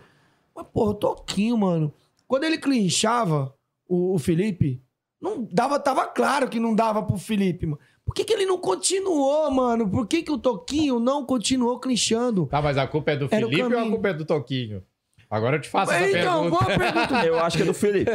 [0.55, 1.93] Mas, porra, o Toquinho, mano.
[2.27, 3.55] Quando ele clinchava
[3.89, 4.83] o, o Felipe,
[5.21, 7.79] não dava, tava claro que não dava pro Felipe, mano.
[8.05, 9.89] Por que, que ele não continuou, mano?
[9.89, 12.47] Por que, que o Toquinho não continuou clinchando?
[12.47, 14.83] Tá, mas a culpa é do Era Felipe ou a culpa é do Toquinho?
[15.31, 16.65] Agora eu te faço essa então, pergunta.
[16.65, 17.15] boa pergunta.
[17.27, 18.11] Eu acho que é do Felipe.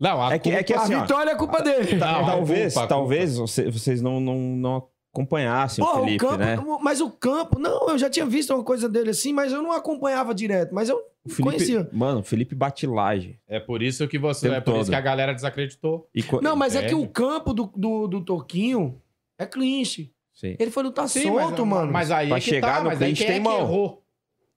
[0.00, 1.00] Não, a É que- é que culpa- A assim, ó.
[1.02, 1.96] vitória é culpa dele.
[1.96, 6.24] Não, a talvez, culpa, a talvez você- vocês não, não, não acompanhassem Porra, o Felipe,
[6.24, 6.78] o campo, né?
[6.82, 9.72] mas o campo, não, eu já tinha visto uma coisa dele assim, mas eu não
[9.72, 11.88] acompanhava direto, mas eu O Felipe, conhecia.
[11.92, 13.38] mano, o Felipe bate laje.
[13.48, 14.48] É por isso que você.
[14.48, 14.80] É por todo.
[14.82, 16.08] isso que a galera desacreditou.
[16.14, 17.04] E co- Não, mas é que Entende?
[17.04, 19.00] o campo do, do, do Toquinho
[19.36, 20.12] é clinch.
[20.32, 20.54] Sim.
[20.60, 21.92] Ele foi lutar Sim, solto, mas, mano.
[21.92, 23.48] Mas aí Pra é que chegar tá, no mas aí clinch quem é tem que
[23.48, 23.58] mão.
[23.60, 24.02] errou?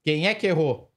[0.04, 0.91] Quem é que errou?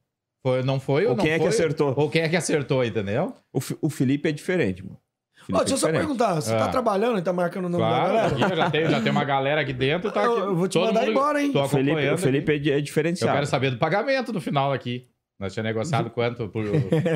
[0.45, 1.49] Foi, não foi ou Ou não quem é que foi?
[1.49, 1.95] acertou?
[1.97, 3.33] Ou quem é que acertou, entendeu?
[3.53, 4.99] O, o Felipe é diferente, mano.
[5.47, 6.59] Felipe Ó, deixa eu é só perguntar, você Ah.
[6.59, 8.57] tá trabalhando e tá marcando o nome Claro, da aqui galera?
[8.57, 10.11] já tem, já tem uma galera aqui dentro.
[10.13, 11.51] Tá aqui, Eu- eu vou te mandar mundo- embora, hein?
[11.55, 12.71] O Felipe, o Felipe aqui.
[12.71, 13.33] é, é Eu diferenciado.
[13.35, 15.07] quero saber do pagamento no final aqui.
[15.41, 16.65] Nós tínhamos negociado quanto por,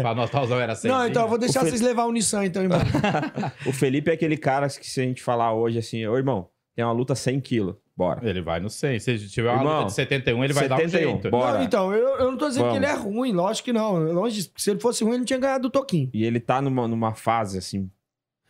[0.03, 0.91] pra anotar os era 100.
[0.91, 2.79] Não, então eu vou deixar vocês levar o Nissan, então, irmão.
[3.67, 6.85] O Felipe é aquele cara que se a gente falar hoje assim, ô irmão, tem
[6.85, 8.29] uma luta 100 quilos, bora.
[8.31, 9.01] Ele vai no 100.
[9.01, 11.31] Se tiver uma Irmão, luta de 71, ele vai dar um 71, jeito.
[11.31, 11.59] bora.
[11.59, 12.79] Não, então, eu, eu não tô dizendo Vamos.
[12.79, 13.99] que ele é ruim, lógico que não.
[14.12, 16.09] Longe se ele fosse ruim, ele não tinha ganhado do Toquinho.
[16.15, 17.91] E ele tá numa, numa fase, assim,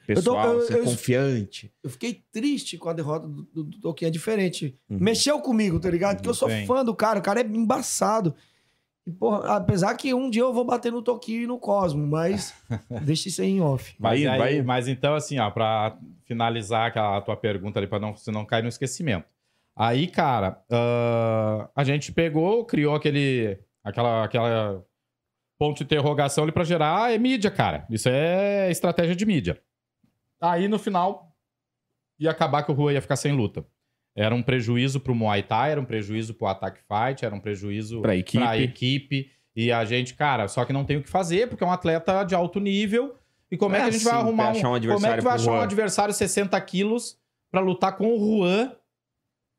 [0.07, 1.73] pessoal, eu- assim, eu- confiante.
[1.83, 4.79] Eu fiquei triste com a derrota do, do, do Toquinho, é diferente.
[4.89, 4.99] Uhum.
[5.01, 6.16] Mexeu comigo, tá ligado?
[6.16, 8.35] Porque eu sou fã do cara, o cara é embaçado.
[9.07, 12.53] E, porra, apesar que um dia eu vou bater no Toquinho e no Cosmo, mas
[13.03, 13.95] deixa isso aí em off.
[13.99, 14.62] Mas, Vai, aí- vai.
[14.62, 15.97] mas então, assim, ó, pra
[16.27, 19.25] finalizar aquela tua pergunta ali, pra não, você não cair no esquecimento.
[19.79, 24.85] Aí, cara, ah, a gente pegou, criou aquele, aquela, aquela
[25.57, 27.87] ponto de interrogação ali pra gerar ah, é mídia, cara.
[27.89, 29.63] Isso é estratégia de mídia.
[30.41, 31.33] Aí, no final,
[32.19, 33.65] ia acabar que o Rua ia ficar sem luta.
[34.17, 38.03] Era um prejuízo pro Muay Thai, era um prejuízo pro Attack Fight, era um prejuízo
[38.03, 38.43] Pra equipe.
[38.43, 39.31] pra equipe.
[39.55, 42.25] E a gente, cara, só que não tem o que fazer, porque é um atleta
[42.25, 43.17] de alto nível.
[43.49, 45.15] E como é, É que a gente vai assim, arrumar pra achar um Como é
[45.17, 47.17] que vai achar um adversário 60 quilos
[47.49, 48.73] pra lutar com o Juan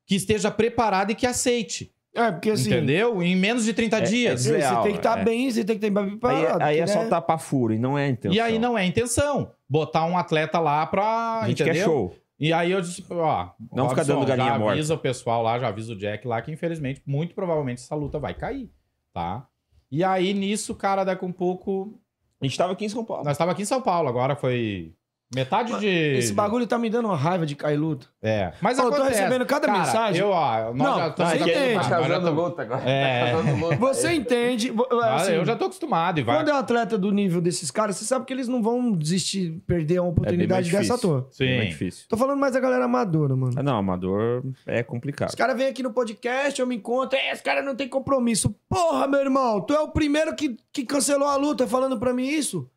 [0.10, 1.94] que esteja preparado e que aceite?
[2.16, 2.72] É, porque assim.
[2.72, 3.22] entendeu?
[3.22, 4.42] Em menos de 30 É- dias.
[4.42, 5.24] Você Desleal, tem que estar é.
[5.24, 6.62] bem, você tem que estar bem Aí, preparado.
[6.64, 7.10] aí é porque, só né?
[7.10, 8.36] tapar furo, e não é a intenção.
[8.36, 9.52] E aí não é a intenção.
[9.70, 11.42] Botar um atleta lá pra.
[11.44, 11.74] A gente entendeu?
[11.76, 12.16] quer show.
[12.40, 13.50] E aí eu disse, ó.
[13.72, 14.74] Não fica dando galinha já morta.
[14.74, 18.18] avisa o pessoal lá, já avisa o Jack lá que infelizmente, muito provavelmente essa luta
[18.18, 18.72] vai cair,
[19.14, 19.46] tá?
[19.92, 22.00] E aí nisso, cara, daqui um pouco.
[22.42, 23.24] A gente tava aqui em São Paulo.
[23.24, 24.94] Nós estávamos aqui em São Paulo, agora foi
[25.34, 25.88] Metade de.
[26.18, 28.08] Esse bagulho tá me dando uma raiva de cair luta.
[28.22, 28.52] É.
[28.62, 29.20] Mas Pô, eu tô acontece.
[29.20, 30.22] recebendo cada Cara, mensagem.
[30.22, 32.90] Eu, ó, nós Não, já tá, estamos é que ele tá já estamos- luta agora.
[32.90, 33.34] É.
[33.36, 33.76] luta.
[33.76, 34.74] Você entende.
[35.04, 36.36] Ah, assim, eu já tô acostumado e vai.
[36.38, 39.62] Quando é um atleta do nível desses caras, você sabe que eles não vão desistir,
[39.68, 41.10] perder uma É bem mais oportunidade dessa à difícil.
[41.10, 41.28] toa.
[41.32, 41.46] Sim.
[41.46, 42.06] Bem mais difícil.
[42.10, 43.54] Tô falando mais da galera amadora, mano.
[43.56, 45.30] Ah, não, amador é complicado.
[45.30, 48.56] Os caras vêm aqui no podcast, eu me encontro, é, esse cara não tem compromisso.
[48.68, 52.28] Porra, meu irmão, tu é o primeiro que, que cancelou a luta falando pra mim
[52.28, 52.68] isso?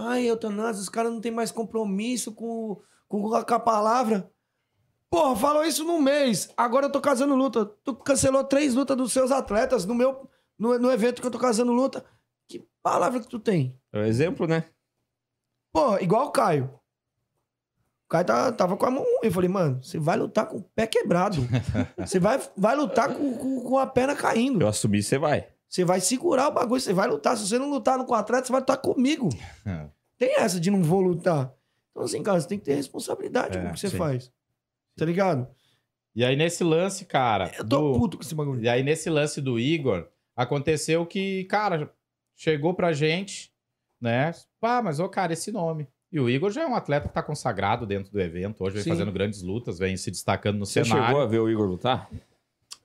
[0.00, 4.30] Ai, Eutanásio, os caras não tem mais compromisso com, com, com a palavra.
[5.10, 6.48] Porra, falou isso num mês.
[6.56, 7.66] Agora eu tô casando luta.
[7.82, 11.38] Tu cancelou três lutas dos seus atletas no meu no, no evento que eu tô
[11.38, 12.04] casando luta.
[12.46, 13.76] Que palavra que tu tem?
[13.92, 14.64] É o exemplo, né?
[15.72, 16.70] Porra, igual o Caio.
[18.06, 19.04] O Caio tá- tava com a mão.
[19.22, 21.42] Eu falei, mano, você vai lutar com o pé quebrado.
[21.98, 24.62] Você vai, vai lutar com, com, com a perna caindo.
[24.62, 25.48] Eu assumi, você vai.
[25.68, 27.36] Você vai segurar o bagulho, você vai lutar.
[27.36, 29.28] Se você não lutar no com o atleta, você vai lutar comigo.
[30.16, 31.52] Tem essa de não vou lutar.
[31.90, 33.96] Então, assim, cara, você tem que ter responsabilidade É, com o que você sim.
[33.98, 34.32] faz.
[34.96, 35.46] Tá ligado?
[36.14, 37.52] E aí, nesse lance, cara.
[37.56, 38.62] Eu tô do- puto com esse bagulho.
[38.62, 41.92] E aí, nesse lance do Igor, aconteceu que, cara,
[42.34, 43.52] chegou pra gente,
[44.00, 44.32] né?
[44.60, 45.86] Pá, mas, ô, cara, esse nome.
[46.10, 48.64] E o Igor já é um atleta que tá consagrado dentro do evento.
[48.64, 48.90] Hoje vem Sim.
[48.90, 51.06] fazendo grandes lutas, vem se destacando no Você cenário.
[51.06, 52.08] chegou a ver o Igor lutar?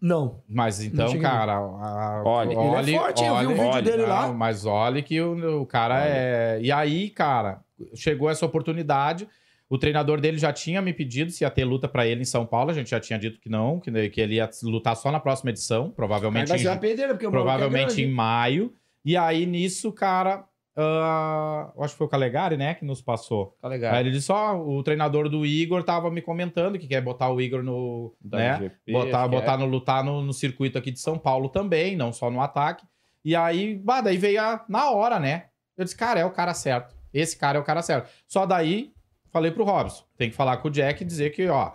[0.05, 0.41] Não.
[0.49, 3.81] Mas então, cara, a- Olha, ele é olhe, forte, eu vi um olhe- vídeo olhe-
[3.89, 4.27] dele lá.
[4.27, 6.03] não, Mas olhe que o, o cara Olha.
[6.09, 6.59] é.
[6.61, 7.61] E aí, cara,
[7.95, 9.25] chegou essa oportunidade.
[9.69, 12.45] O treinador dele já tinha me pedido se ia ter luta pra ele em São
[12.45, 12.69] Paulo.
[12.69, 15.51] A gente já tinha dito que não, que, que ele ia lutar só na próxima
[15.51, 18.03] edição, provavelmente, uma em, pedreira, porque o é provavelmente grande.
[18.03, 18.73] em maio.
[19.05, 20.43] E aí, nisso, cara,
[20.75, 23.55] eu acho que foi o Calegari, né, que nos passou.
[23.63, 23.93] Legal.
[23.93, 27.39] Aí ele disse: ó, o treinador do Igor tava me comentando que quer botar o
[27.39, 28.15] Igor no.
[28.19, 28.71] Da né?
[28.91, 29.57] Botar que botar é.
[29.57, 32.85] no lutar no, no circuito aqui de São Paulo também, não só no ataque.
[33.23, 35.45] E aí, bah, daí veio a, na hora, né?
[35.77, 36.95] Eu disse, cara, é o cara certo.
[37.13, 38.09] Esse cara é o cara certo.
[38.27, 38.91] Só daí,
[39.31, 41.71] falei pro Robson, tem que falar com o Jack e dizer que, ó,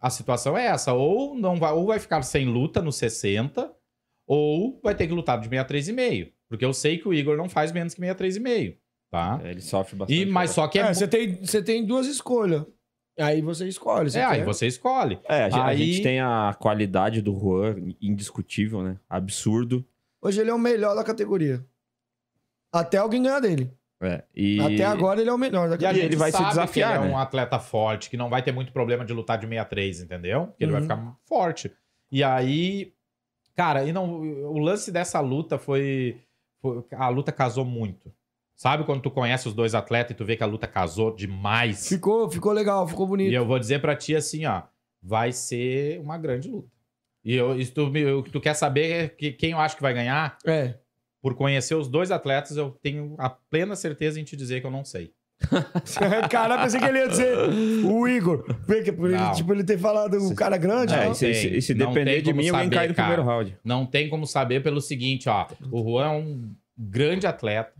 [0.00, 0.92] a situação é essa.
[0.92, 3.72] Ou não vai, ou vai ficar sem luta no 60,
[4.26, 6.32] ou vai ter que lutar de 63,5.
[6.48, 8.76] Porque eu sei que o Igor não faz menos que 63,5,
[9.10, 9.40] tá?
[9.44, 10.22] Ele sofre bastante.
[10.22, 10.82] E, mas só que é.
[10.82, 12.64] É, você tem, você tem duas escolhas.
[13.18, 14.10] Aí você escolhe.
[14.10, 14.44] Você é, aí quer.
[14.44, 15.18] você escolhe.
[15.28, 18.98] É, a gente, a Aí- gente tem a qualidade do Juan indiscutível, né?
[19.08, 19.84] Absurdo.
[20.22, 21.64] Hoje ele é o melhor da categoria.
[22.72, 23.70] Até alguém ganhar dele.
[24.02, 24.60] É, e...
[24.60, 26.02] Até agora ele é o melhor da E a categoria.
[26.02, 27.14] gente ele vai se sabe desafiar, que ele é né?
[27.14, 30.48] um atleta forte, que não vai ter muito problema de lutar de 63, entendeu?
[30.48, 30.86] Porque ele vai Uhum.
[30.88, 31.72] ficar forte.
[32.12, 32.92] E aí,
[33.54, 36.20] cara, e não, o lance dessa luta foi-
[36.92, 38.12] A luta casou muito.
[38.56, 41.86] Sabe quando tu conhece os dois atletas e tu vê que a luta casou demais?
[41.88, 43.30] Ficou, ficou legal, ficou bonito.
[43.30, 44.62] E eu vou dizer pra ti assim, ó.
[45.02, 46.70] Vai ser uma grande luta.
[47.22, 47.92] E eu, e tu,
[48.24, 50.38] que tu quer saber é que, quem eu acho que vai ganhar?
[50.46, 50.78] É.
[51.20, 54.70] Por conhecer os dois atletas, eu tenho a plena certeza em te dizer que eu
[54.70, 55.12] não sei.
[56.30, 57.36] Cara, pensei que ele ia dizer
[57.84, 58.44] o Igor.
[58.66, 59.32] Porque por ele, Não.
[59.32, 60.94] tipo, ele ter falado o cara grande.
[60.94, 61.56] É, e se, tem.
[61.56, 63.08] e se Não depender tem de como mim, alguém saber, cai no cara.
[63.08, 63.58] primeiro round.
[63.64, 65.46] Não tem como saber pelo seguinte, ó.
[65.70, 67.72] O Juan é um grande atleta,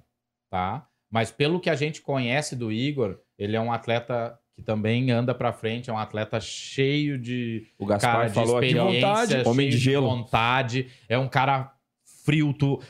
[0.50, 0.86] tá?
[1.10, 5.34] Mas pelo que a gente conhece do Igor, ele é um atleta que também anda
[5.34, 9.32] pra frente, é um atleta cheio de, O Gaspar cara, de falou aqui, experiência, vontade,
[9.32, 10.06] cheio homem de gelo.
[10.08, 11.72] vontade, é um cara
[12.24, 12.80] frio, tu...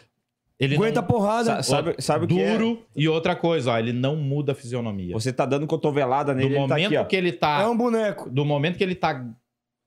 [0.59, 1.09] Ele Aguenta a não...
[1.09, 1.63] porrada.
[1.63, 2.57] Sa- sabe, sabe o que é?
[2.57, 5.13] duro e outra coisa, ó, ele não muda a fisionomia.
[5.13, 7.05] Você tá dando cotovelada Do nele, ele tá momento aqui, ó.
[7.05, 8.31] que ele tá, É um boneco.
[8.31, 9.23] do momento que ele tá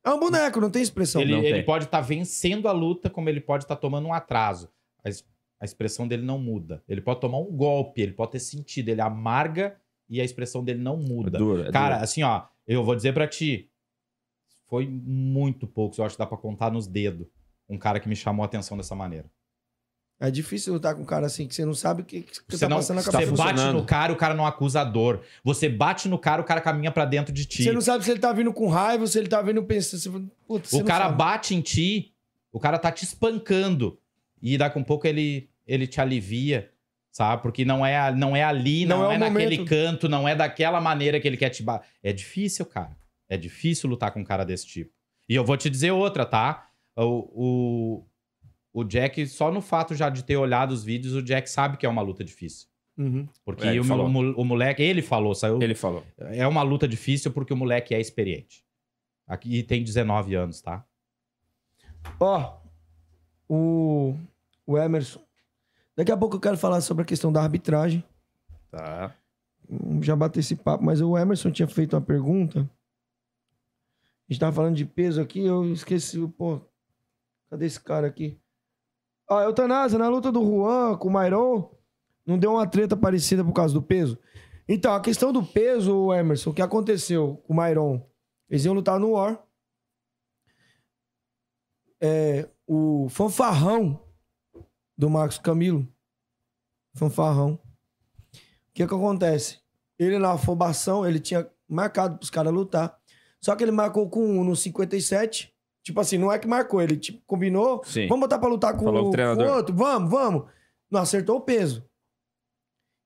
[0.06, 1.22] É um boneco, não tem expressão.
[1.22, 1.66] ele, não ele tem.
[1.66, 4.70] pode estar vencendo a luta, como ele pode estar tomando um atraso.
[5.04, 5.26] A, es-
[5.60, 6.84] a expressão dele não muda.
[6.88, 9.76] Ele pode tomar um golpe, ele pode ter sentido, ele amarga
[10.08, 11.38] e a expressão dele não É muda.
[11.38, 12.04] duro, é Cara, duro.
[12.04, 13.70] assim, ó, eu vou dizer pra ti,
[14.68, 17.28] foi muito poucos, eu acho que dá pra contar nos dedos,
[17.68, 19.26] um cara que me chamou a atenção dessa maneira.
[20.22, 22.60] É difícil lutar com um cara assim, que você não sabe o que, que Você,
[22.60, 23.32] tá não, passando na você cabeça.
[23.32, 23.78] bate funcionando.
[23.80, 25.22] no cara, o cara não acusa a dor.
[25.46, 27.64] Você bate no cara, o cara caminha pra dentro de ti.
[27.64, 30.00] Você não sabe se ele tá vindo com raiva, se ele tá vindo pensando.
[30.02, 30.10] Você...
[30.46, 31.18] Putz, você O cara sabe.
[31.18, 32.14] bate em ti,
[32.52, 33.98] o cara tá te espancando.
[34.41, 36.70] E daqui a um pouco ele, ele te alivia,
[37.14, 37.41] sabe?
[37.41, 39.70] Porque não é, não é ali, não, Não é é, naquele momento.
[39.70, 41.88] canto, não é daquela maneira que ele quer te bater.
[42.04, 42.91] É difícil, cara.
[43.30, 44.91] É difícil lutar com um cara desse tipo.
[45.30, 46.68] E eu vou te dizer outra, tá?
[46.98, 48.06] O, o,
[48.74, 51.86] o Jack, só no fato já de ter olhado os vídeos, o Jack sabe que
[51.86, 52.68] é uma luta difícil.
[52.98, 53.28] Uhum.
[53.46, 55.62] Porque É, o, o mo- o moleque, ele falou, saiu.
[55.62, 56.04] Ele falou.
[56.18, 58.64] É uma luta difícil porque o moleque é experiente.
[59.26, 60.86] Aqui tem 19 anos, tá?
[62.20, 62.58] Ó,
[63.48, 64.16] o,
[64.66, 65.22] o Emerson.
[65.96, 68.04] Daqui a pouco eu quero falar sobre a questão da arbitragem.
[68.72, 69.16] Tá.
[70.02, 72.62] Já bateu esse papo, mas o Emerson tinha feito uma pergunta.
[74.30, 76.62] A gente tava falando de peso aqui, eu esqueci, pô.
[77.50, 78.38] Cadê esse cara aqui?
[79.30, 81.72] Ó, Eutanásia, na luta do Juan com o Mairon,
[82.26, 84.18] não deu uma treta parecida por causa do peso?
[84.68, 88.08] Então, a questão do peso, Emerson, o que aconteceu com o Myron?
[88.50, 89.44] Eles iam lutar no War.
[92.02, 94.00] É, o fanfarrão
[94.98, 95.88] do Marcos Camilo.
[96.94, 97.54] Fanfarrão.
[97.54, 98.38] O
[98.74, 99.60] que que acontece?
[99.98, 102.96] Ele na afobação, ele tinha marcado pros caras lutar.
[103.42, 105.54] Só que ele marcou com um no 57.
[105.90, 107.84] Tipo assim, não é que marcou, ele tipo, combinou.
[107.84, 108.07] Sim.
[108.07, 109.76] Vamos botar pra lutar com Falou o com o outro?
[109.76, 110.45] Vamos, vamos.
[110.88, 111.84] Não acertou o peso.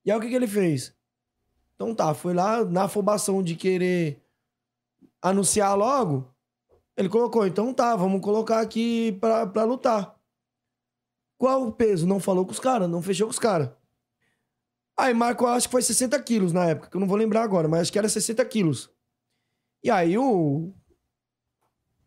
[0.05, 0.93] E aí o que, que ele fez?
[1.75, 4.21] Então tá, foi lá na afobação de querer
[5.21, 6.29] anunciar logo.
[6.97, 10.19] Ele colocou, então tá, vamos colocar aqui pra, pra lutar.
[11.37, 12.05] Qual o peso?
[12.05, 13.69] Não falou com os caras, não fechou com os caras.
[14.99, 17.69] Aí marcou, acho que foi 60 quilos na época, que eu não vou lembrar agora,
[17.69, 18.91] mas acho que era 60 quilos.
[19.81, 20.73] E aí o.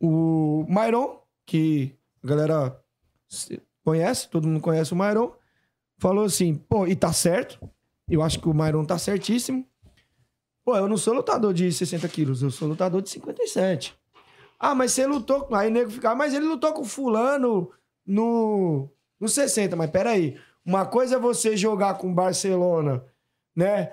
[0.00, 2.84] O Myron, que a galera
[3.84, 5.32] conhece, todo mundo conhece o Myron,
[5.98, 7.58] falou assim: pô, e tá certo.
[8.08, 9.66] Eu acho que o Myron tá certíssimo.
[10.64, 13.96] Pô, eu não sou lutador de 60 quilos, eu sou lutador de 57.
[14.58, 15.48] Ah, mas você lutou.
[15.52, 17.70] Aí o nego fica, "Ah, mas ele lutou com fulano
[18.04, 18.88] no,
[19.20, 19.76] no 60.
[19.76, 20.38] Mas peraí.
[20.64, 23.04] Uma coisa é você jogar com Barcelona,
[23.54, 23.92] né?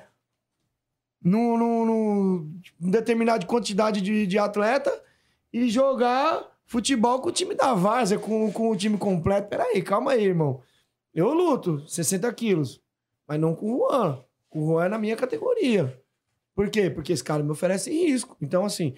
[1.21, 4.91] Num, num, num determinada quantidade de, de atleta
[5.53, 9.47] e jogar futebol com o time da Várzea, com, com o time completo.
[9.47, 10.61] Peraí, calma aí, irmão.
[11.13, 12.81] Eu luto 60 quilos,
[13.27, 14.23] mas não com o Juan.
[14.49, 16.01] O Juan é na minha categoria.
[16.55, 16.89] Por quê?
[16.89, 18.35] Porque esse cara me oferece risco.
[18.41, 18.95] Então, assim,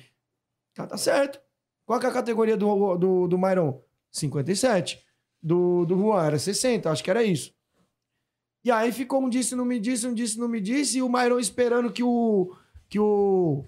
[0.73, 1.39] tá, tá certo.
[1.85, 3.81] Qual é a categoria do, do, do Myron?
[4.11, 5.03] 57.
[5.43, 7.53] Do, do Juan era 60, acho que era isso.
[8.63, 11.09] E aí ficou um disse, não me disse, um disse, não me disse, e o
[11.09, 12.55] Myron esperando que o,
[12.89, 13.63] que o,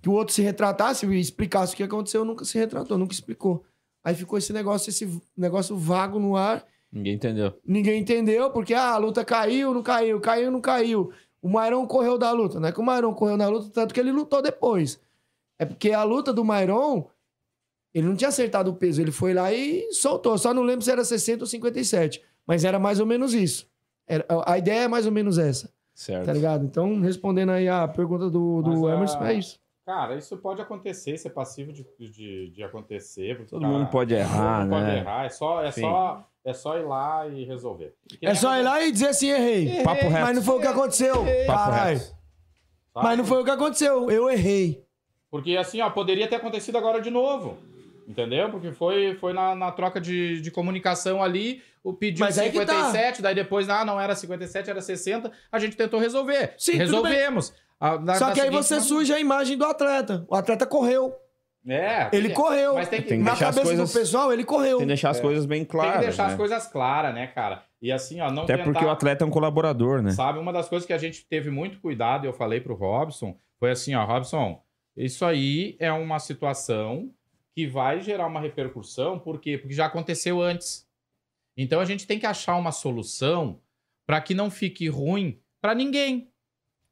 [0.00, 3.64] que o outro se retratasse e explicasse o que aconteceu, nunca se retratou, nunca explicou.
[4.04, 7.52] Aí ficou esse negócio, esse negócio vago no ar, Ninguém entendeu.
[7.66, 11.12] ninguém entendeu, porque ah, a luta caiu, não caiu, caiu, não caiu.
[11.42, 12.58] O Mairon correu da luta.
[12.58, 14.98] Não é que o Mairon correu da luta, tanto que ele lutou depois.
[15.58, 17.08] É porque a luta do Mairon,
[17.92, 19.00] ele não tinha acertado o peso.
[19.00, 20.36] Ele foi lá e soltou.
[20.38, 22.22] Só não lembro se era 60 ou 57.
[22.46, 23.68] Mas era mais ou menos isso.
[24.06, 26.24] Era- a ideia é mais ou menos essa, Certo.
[26.26, 26.64] tá ligado?
[26.64, 29.60] Então, respondendo aí a pergunta do, do Mas a- Emerson, é isso.
[29.88, 33.36] Cara, isso pode acontecer, ser passivo de, de, de acontecer.
[33.36, 34.86] porque, Todo cara, mundo pode errar, todo mundo né?
[34.86, 35.80] Pode errar, é só, é, Sim.
[35.80, 37.94] só, é só ir lá e resolver.
[38.20, 39.82] É só ir lá e dizer assim, errei.
[39.82, 40.26] Papo reto.
[40.26, 41.14] Mas não foi o que aconteceu.
[41.46, 41.98] Papo Caralho.
[42.00, 42.14] reto.
[42.94, 44.10] Mas não foi o que aconteceu.
[44.10, 44.84] Eu errei.
[45.30, 47.56] Porque assim, ó, poderia ter acontecido agora de novo.
[48.06, 48.50] Entendeu?
[48.50, 52.58] Porque foi, foi na, na troca de, de comunicação ali, o pediu Mas aí que
[52.66, 52.74] tá.
[52.74, 56.52] 57, daí depois, ah, não era 57, era 60, a gente tentou resolver.
[56.58, 57.54] Sim, tudo Resolvemos.
[57.80, 60.24] A- na- Só na que aí você suja a imagem do atleta.
[60.28, 61.14] O atleta correu.
[61.66, 62.08] É.
[62.12, 62.74] Ele tem- correu.
[62.74, 64.78] Mas tem que, Tem que Na deixar as cabeça coisas- do pessoal, ele correu.
[64.78, 65.94] Tem que deixar as coisas bem tem claras.
[66.00, 66.30] que deixar né?
[66.32, 67.62] as coisas claras, né, cara?
[67.82, 68.72] E assim, ó, não Até tentar...
[68.72, 70.10] porque o atleta é um colaborador, né?
[70.12, 73.36] Sabe, uma das coisas que a gente teve muito cuidado, e eu falei pro Robson,
[73.58, 74.60] foi assim, ó, Robson,
[74.96, 77.10] isso aí é uma situação
[77.54, 79.58] que vai gerar uma repercussão, por quê?
[79.58, 80.86] Porque já aconteceu antes.
[81.56, 83.60] Então a gente tem que achar uma solução
[84.06, 86.30] para que não fique ruim para ninguém.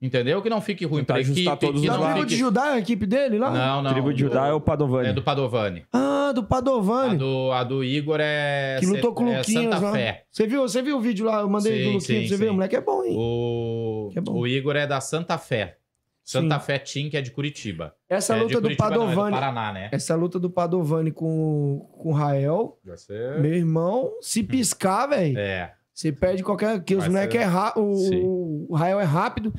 [0.01, 0.43] Entendeu?
[0.43, 2.27] Que não fique ruim para ajustar equipe, todos que os não tribo lados.
[2.27, 2.41] de fique...
[2.45, 3.51] Judá, a equipe dele lá?
[3.51, 3.91] Não, não.
[3.93, 5.09] Tribo de do- Judá é o Padovani.
[5.09, 5.85] É do Padovani.
[5.93, 7.17] Ah, do A Padovani.
[7.17, 9.93] do, a do Igor é, Que lutou com o é Luquinhas Santa lá.
[9.93, 10.25] Fé.
[10.31, 11.41] Você viu, você viu o vídeo lá?
[11.41, 12.45] Eu mandei Sim, do Luquinhas sim, pra você ver.
[12.45, 12.51] sim.
[12.51, 13.15] O moleque é bom, hein?
[13.17, 14.33] O, Que é bom.
[14.39, 15.79] o Igor é da Santa Fé.
[16.23, 16.67] Santa Sim.
[16.67, 17.95] Fé Team, que é de Curitiba.
[18.09, 19.35] Essa é de luta do Curitiba, não, é do Padovani.
[19.37, 19.89] Paraná, né?
[19.93, 22.77] Essa luta do Padovani com, com o Rael.
[22.97, 23.39] Ser...
[23.41, 25.73] Meu irmão, se piscar, velho, É.
[25.95, 26.83] você perde qualquer.
[26.83, 27.73] Que os moleques ser- é ra...
[27.77, 28.23] Sim.
[28.25, 29.55] o, o Rael é rápido.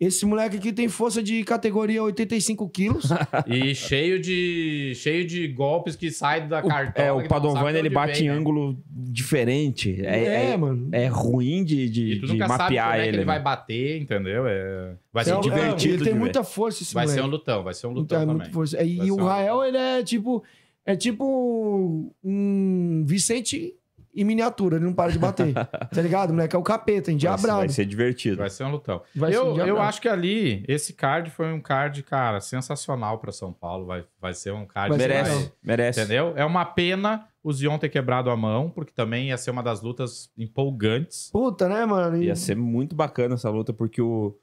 [0.00, 3.04] Esse moleque aqui tem força de categoria 85 quilos.
[3.46, 7.06] E cheio de, cheio de golpes que saem da cartola.
[7.06, 8.34] É, o sabe Padovani ele bate vem, em né?
[8.38, 10.00] ângulo diferente.
[10.02, 10.88] É, É, é, mano.
[10.90, 13.16] é ruim de, de, E tu de nunca sabe mapear como é que ele.
[13.18, 13.44] ele vai né?
[13.44, 14.46] bater, entendeu?
[14.46, 14.94] É...
[15.12, 16.18] Vai É, ser é, divertido Ele de tem ver.
[16.18, 17.36] muita força esse Vai ser um moleque.
[17.38, 18.36] lutão, vai ser um Então, lutão é também.
[18.36, 18.82] muito força.
[18.82, 20.42] E, e o um Rael, ele é tipo.
[20.86, 23.74] É tipo um Vicente
[24.14, 25.52] em miniatura, ele não para de bater.
[25.54, 26.30] tá ligado?
[26.30, 27.58] O moleque é o capeta, Vai endiabrado.
[27.60, 28.36] Vai ser divertido.
[28.38, 29.02] Vai ser um lutão.
[29.14, 33.30] Vai ser eu, eu acho que ali, esse card foi um card, cara, sensacional pra
[33.32, 33.86] São Paulo.
[33.86, 35.52] Vai, vai ser um card Vai ser vai- Merece, legal.
[35.62, 36.00] merece.
[36.00, 36.32] Entendeu?
[36.36, 39.80] É uma pena o Zion ter quebrado a mão, porque também ia ser uma das
[39.80, 41.30] lutas empolgantes.
[41.32, 42.16] Puta, né, mano?
[42.22, 44.36] E- Ia ser muito bacana essa luta, porque o,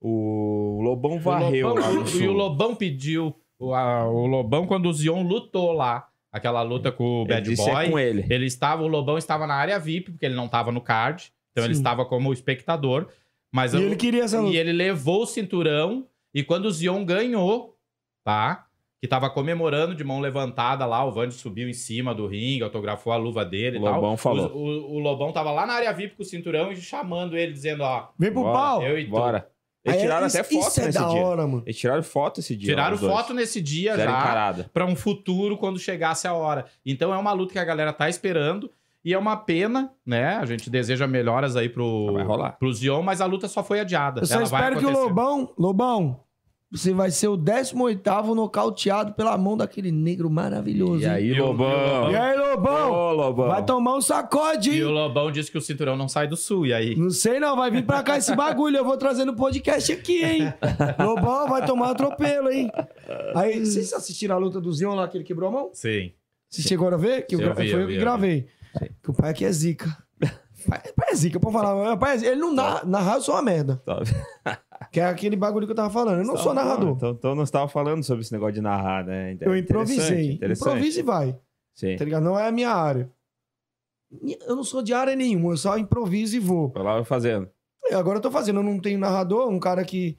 [0.00, 3.34] o Lobão varreu o lá Lobão, no e o Lobão pediu.
[3.58, 7.48] O, a- o Lobão, quando o Zion lutou lá, aquela luta com o Ele Bad
[7.50, 8.26] disse, Boy, é com ele.
[8.30, 11.32] ele estava, o Lobão estava na área VIP, porque ele não estava no card.
[11.52, 11.80] Então ele Sim.
[11.80, 13.08] estava como espectador.
[13.52, 14.54] Mas E eu- ele queria essa luta.
[14.54, 16.06] e ele levou o cinturão.
[16.34, 17.76] E quando o Zion ganhou,
[18.24, 18.66] tá?
[19.00, 23.12] Que tava comemorando de mão levantada lá, o Vandy subiu em cima do ringue, autografou
[23.12, 23.94] a luva dele O e tal.
[23.96, 24.46] Lobão falou.
[24.54, 27.52] O, o- o Lobão tava lá na área VIP com o cinturão e chamando ele,
[27.52, 28.54] dizendo: Ó, Vem pro Bora.
[28.58, 28.82] pau.
[28.82, 29.10] eu e tu.
[29.10, 29.48] Bora.
[29.84, 31.20] Eles Aí, tiraram isso- até foto Isso é nesse da dia.
[31.26, 31.62] hora, mano.
[31.66, 32.68] Eles tiraram foto esse dia.
[32.68, 33.12] Tiraram os dois.
[33.12, 34.70] foto nesse dia Fizeram já encarada.
[34.72, 36.66] pra um futuro quando chegasse a hora.
[36.86, 38.70] Então é uma luta que a galera tá esperando
[39.04, 40.36] e é uma pena, né?
[40.36, 42.52] A gente deseja melhoras aí pro Vai rolar.
[42.58, 44.20] pro Zion, mas a luta só foi adiada.
[44.20, 44.90] Eu só Ela vai espero que o.
[45.04, 46.20] Lobão, Lobão,
[46.72, 51.02] você vai ser o 18º nocauteado pela mão daquele negro maravilhoso.
[51.02, 51.10] E hein?
[51.10, 52.10] aí, o- Lobão?
[52.10, 52.90] E aí, Lobão?
[52.90, 53.48] Ô, Lobão.
[53.48, 54.94] Vai tomar um sacode, E o hein?
[54.94, 56.66] Lobão disse que o cinturão não sai do sul.
[56.66, 56.96] E aí?
[56.96, 58.78] Não sei não, vai vir pra cá esse bagulho.
[58.78, 60.54] Eu vou trazer no podcast aqui, hein?
[60.98, 62.70] Lobão vai tomar atropelo, hein?
[63.34, 65.70] Aí, vocês assistiram a luta do Zion lá que ele quebrou a mão?
[65.74, 66.12] Sim.
[66.48, 67.26] Vocês chegaram a ver?
[67.26, 68.46] Que eu Eu vi, foi eu vi, que eu gravei.
[69.02, 69.94] Que o pai aqui é zica.
[70.68, 71.96] Pai, pai é zica, pode falar.
[71.96, 72.30] Pai é zica.
[72.30, 73.82] Ele não narra, narrar, eu sou uma merda.
[73.84, 73.98] Tá.
[74.92, 76.18] Que é aquele bagulho que eu tava falando.
[76.18, 76.90] Eu não sou narrador.
[76.90, 79.38] Então, então não estava falando sobre esse negócio de narrar, né?
[79.40, 80.38] Eu improvisei.
[80.42, 81.38] Improvisa e vai.
[81.74, 81.96] Sim.
[81.96, 82.22] Tá ligado?
[82.22, 83.10] Não é a minha área.
[84.46, 86.70] Eu não sou de área nenhuma, eu só improviso e vou.
[86.70, 87.48] Foi lá fazendo.
[87.88, 90.18] E Agora eu tô fazendo, eu não tenho narrador, um cara que,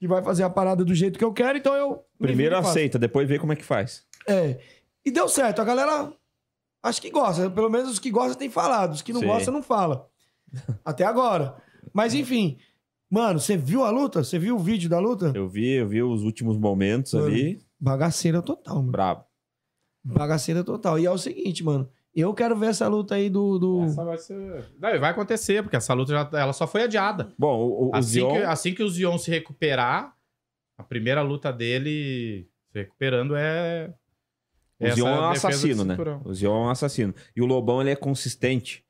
[0.00, 2.04] que vai fazer a parada do jeito que eu quero, então eu.
[2.18, 4.04] me Primeiro aceita, depois vê como é que faz.
[4.26, 4.58] É.
[5.06, 6.12] E deu certo, a galera
[6.82, 7.48] acho que gosta.
[7.48, 9.26] Pelo menos os que gostam têm falado, os que não Sim.
[9.28, 10.08] gostam não fala.
[10.84, 11.54] Até agora.
[11.92, 12.58] Mas enfim.
[13.10, 14.24] Mano, você viu a luta?
[14.24, 15.32] Você viu o vídeo da luta?
[15.34, 17.26] Eu vi, eu vi os últimos momentos Mano.
[17.26, 17.62] ali.
[17.78, 18.90] Bagaceira total, mano.
[18.90, 19.24] Brabo.
[20.02, 20.98] Bagaceira total.
[20.98, 21.88] E é o seguinte, mano.
[22.14, 23.58] Eu quero ver essa luta aí do.
[23.58, 23.82] do...
[23.82, 24.64] Essa vai ser.
[24.78, 27.32] Não, vai acontecer, porque essa luta já, ela só foi adiada.
[27.36, 28.32] Bom, o, o, Assim Zion...
[28.32, 30.14] que, assim que o Zion se recuperar,
[30.78, 33.92] a primeira luta dele se recuperando é.
[34.78, 35.96] O essa Zion é um assassino, né?
[36.24, 37.14] O Zion é um assassino.
[37.34, 38.84] E o Lobão, ele é consistente.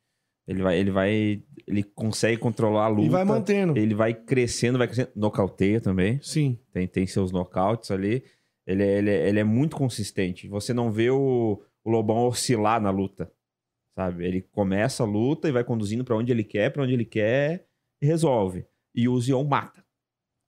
[0.47, 3.07] Ele vai, ele vai, ele consegue controlar a luta.
[3.07, 3.77] E vai mantendo.
[3.79, 5.11] Ele vai crescendo, vai crescendo.
[5.17, 6.21] Nocauteia também.
[6.23, 6.59] Sim.
[6.73, 8.23] Tem, tem seus nocautes ali.
[8.67, 10.49] Ele, é- ele, é- ele é muito consistente.
[10.49, 13.31] Você não vê o, o Lobão oscilar na luta.
[13.95, 14.25] Sabe?
[14.27, 17.67] Ele começa a luta e vai conduzindo pra onde ele quer, pra onde ele quer
[18.03, 18.67] e resolve.
[18.95, 19.85] E o Zion mata.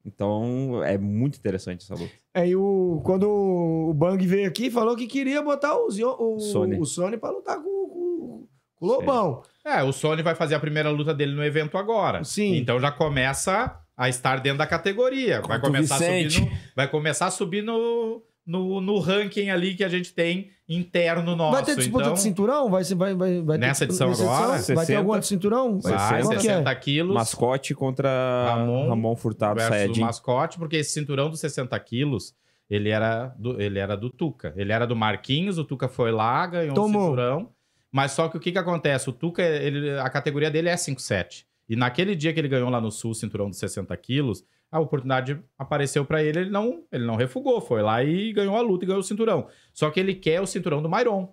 [0.05, 2.13] Então é muito interessante essa luta.
[2.35, 6.79] Aí o, quando o Bang veio aqui, falou que queria botar o, Zion, o, Sony.
[6.79, 9.43] o Sony pra lutar com, com- com o Lobão.
[9.67, 12.23] É, o Sony vai fazer a primeira luta dele no evento agora.
[12.23, 12.57] Sim.
[12.57, 15.41] Então já começa a estar dentro da categoria.
[15.43, 16.41] Vai começar, a subir Vicente.
[16.49, 21.35] no, vai começar a subir no, no, no ranking ali que a gente tem interno
[21.35, 21.53] nosso.
[21.53, 22.71] vai ter disputa então, de cinturão?
[22.71, 24.49] Vai, ser- vai, vai, vai ter Nessa disputa- edição agora?
[24.51, 24.99] Vai ter 60.
[24.99, 25.81] alguma de cinturão?
[25.81, 26.75] Vai, que 60 é?
[26.77, 28.09] quilos Mascote contra
[28.51, 30.01] Ramon Ramon, Furtado Sayajin.
[30.01, 32.35] mascote, porque esse cinturão dos 60 quilos,
[32.71, 34.53] ele era, do, ele era do Tuca.
[34.57, 37.03] Ele era do Marquinhos, o Tuca foi lá, ganhou Tomou.
[37.03, 37.56] o cinturão.
[37.97, 39.09] Mas só que o que que acontece?
[39.09, 41.45] O Tuca, ele, a categoria dele é 5'7".
[41.69, 44.79] E naquele dia que ele ganhou lá no Sul o cinturão dos 60 quilos, a
[44.79, 47.61] oportunidade apareceu pra ele, ele não, ele não refugou.
[47.61, 49.47] Foi lá e ganhou a luta e ganhou o cinturão.
[49.73, 51.33] Só que ele quer o cinturão do Mairon.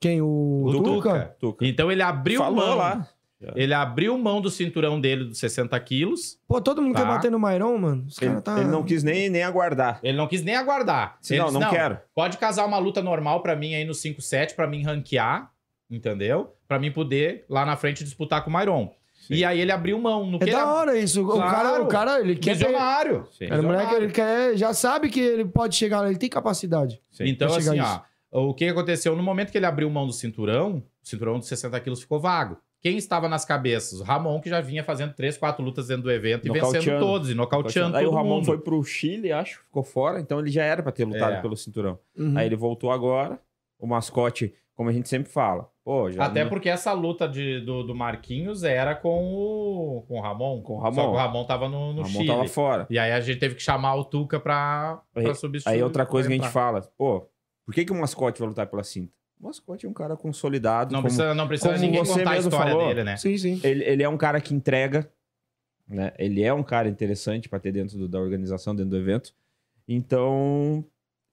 [0.00, 0.20] Quem?
[0.22, 0.90] O, O Tuca?
[0.92, 1.36] Tuca.
[1.38, 1.66] Tuca.
[1.66, 2.76] Então ele abriu Falou mão.
[2.76, 3.08] lá.
[3.54, 6.38] Ele abriu mão do cinturão dele dos 60 quilos.
[6.48, 7.00] Pô, todo mundo Tá.
[7.02, 8.06] quer bater no Mairon, mano.
[8.08, 8.58] Os Ele, tá...
[8.58, 10.00] ele não quis nem, nem aguardar.
[10.02, 11.18] Ele não quis nem aguardar.
[11.20, 11.98] Se Ele não, disse, não quero.
[12.14, 15.50] Pode casar uma luta normal pra mim aí no 5-7, pra mim ranquear,
[15.90, 16.54] entendeu?
[16.66, 18.92] Pra mim poder lá na frente disputar com o Mairon.
[19.26, 19.34] Sim.
[19.34, 20.26] E aí ele abriu mão.
[20.26, 20.66] No É que da ele...
[20.66, 21.22] hora isso.
[21.22, 21.50] O Claro.
[21.50, 22.56] cara, o cara, ele quer...
[22.58, 22.64] Ter...
[22.66, 23.26] Visionário.
[23.32, 23.46] Sim.
[23.46, 24.56] Cara, o moleque, ele quer...
[24.56, 26.08] Já sabe que ele pode chegar lá.
[26.08, 27.00] Ele tem capacidade.
[27.10, 27.24] Sim.
[27.28, 28.00] Então, assim, ó,
[28.30, 29.16] o que aconteceu?
[29.16, 32.58] No momento que ele abriu mão do cinturão, o cinturão de 60 quilos ficou vago.
[32.82, 33.98] Quem estava nas cabeças?
[34.00, 37.30] O Ramon, que já vinha fazendo três, quatro lutas dentro do evento e vencendo todos,
[37.30, 38.44] e nocauteando Aí todo o Ramon mundo.
[38.44, 41.40] foi pro Chile, acho, ficou fora, então ele já era pra ter lutado É.
[41.40, 41.98] pelo cinturão.
[42.14, 42.36] Uhum.
[42.36, 43.40] Aí ele voltou agora,
[43.78, 47.60] o mascote, como a gente sempre fala, pô, já Até não- porque essa luta de,
[47.60, 50.60] do, do Marquinhos era com o, com o Ramon.
[50.62, 50.94] Com o Ramon.
[50.94, 52.26] Só que o Ramon tava no, no Ramon Chile.
[52.26, 52.86] tava fora.
[52.90, 55.72] E aí a gente teve que chamar o Tuca pra, pra Aí- substituir.
[55.74, 57.26] Aí outra coisa que a gente fala, pô,
[57.64, 59.12] por que, que o mascote vai lutar pela cinta?
[59.40, 60.92] O mascote é um cara consolidado.
[60.92, 63.16] Não como- precisa, não precisa como ninguém contar a história falou, dele, né?
[63.16, 63.60] Sim, sim.
[63.62, 65.10] ele, ele é um cara que entrega,
[65.86, 66.12] né?
[66.18, 69.32] Ele é um cara interessante pra ter dentro do- da organização, dentro do evento.
[69.88, 70.84] Então,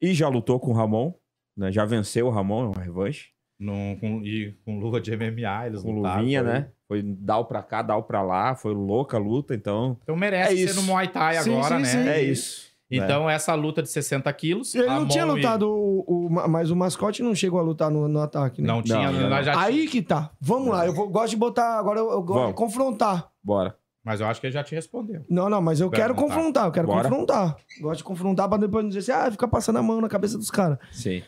[0.01, 1.13] e já lutou com o Ramon,
[1.57, 1.71] né?
[1.71, 3.29] Já venceu o Ramon, é uma revanche.
[3.59, 6.67] No, com, e com luva de MMA, eles Com lutaram, luvinha, foi- né?
[6.87, 10.57] Foi dal pra cá, dal pra lá, foi louca a luta, então Então merece É
[10.57, 10.81] ser isso.
[10.81, 12.03] no Muay Thai Sim, agora, sim, né?
[12.03, 12.09] sim.
[12.09, 12.71] é isso.
[12.89, 14.75] Então essa luta de 60 quilos...
[14.75, 18.07] Ele não tinha e- lutado, o, o- mas o mascote não chegou a lutar no,
[18.07, 18.67] no ataque, né?
[18.67, 20.31] Não tinha, Não, nós já Aí que tá.
[20.41, 20.85] Vamos lá.
[20.85, 21.77] Eu vou- gosto de botar.
[21.79, 23.29] Agora eu, eu gosto de confrontar.
[23.41, 23.77] Bora.
[24.03, 25.23] Mas eu acho que ele já te respondeu.
[25.29, 26.65] Não, não, mas eu quero confrontar.
[26.65, 27.03] Eu quero Bora.
[27.07, 27.55] confrontar.
[27.79, 30.37] Gosto de confrontar pra depois não dizer assim, ah, fica passando a mão na cabeça
[30.37, 30.77] dos caras.
[30.91, 31.21] Sim.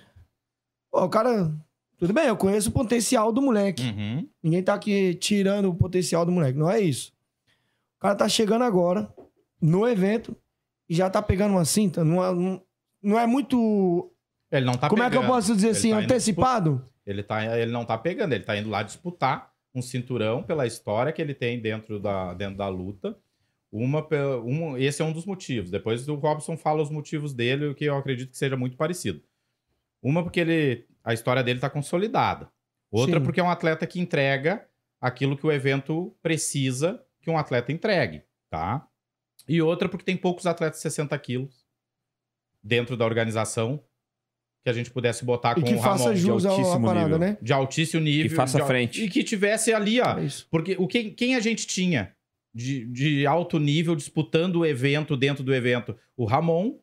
[0.93, 1.51] Pô, o cara.
[1.97, 3.81] Tudo bem, eu conheço o potencial do moleque.
[3.81, 4.27] Uhum.
[4.43, 6.57] Ninguém tá aqui tirando o potencial do moleque.
[6.57, 7.11] Não é isso.
[7.97, 9.11] O cara tá chegando agora
[9.59, 10.35] no evento
[10.87, 12.03] e já tá pegando uma cinta.
[12.03, 12.61] Não é, não,
[13.01, 14.11] não é muito.
[14.51, 15.33] Ele não tá como é que eu pegando.
[15.35, 15.89] posso dizer Ele assim?
[15.91, 16.85] tá antecipado?
[17.05, 21.11] Ele, tá, ele não tá pegando, ele tá indo lá disputar um cinturão pela história
[21.11, 23.17] que ele tem dentro da, dentro da luta.
[23.71, 24.05] Uma,
[24.43, 25.71] um, esse é um dos motivos.
[25.71, 29.21] Depois o Robson fala os motivos dele, o que eu acredito que seja muito parecido.
[30.03, 32.51] Uma porque ele, a história dele está consolidada.
[32.91, 33.23] Outra Sim.
[33.23, 34.67] porque é um atleta que entrega
[35.01, 38.85] aquilo que o evento precisa que um atleta entregue, tá?
[39.47, 41.65] E outra porque tem poucos atletas de 60 quilos
[42.61, 43.84] dentro da organização
[44.63, 46.85] que a gente pudesse botar E com que o Ramon faça de jus à altíssimo
[46.85, 47.19] parada, nível.
[47.19, 47.38] né?
[47.41, 48.30] de altíssimo nível.
[48.30, 49.03] Que faça de frente.
[49.03, 50.17] E que tivesse ali, ó.
[50.19, 50.47] É isso.
[50.49, 52.15] Porque o quem, quem a gente tinha
[52.53, 55.97] de, de alto nível disputando o evento dentro do evento?
[56.15, 56.77] O Ramon,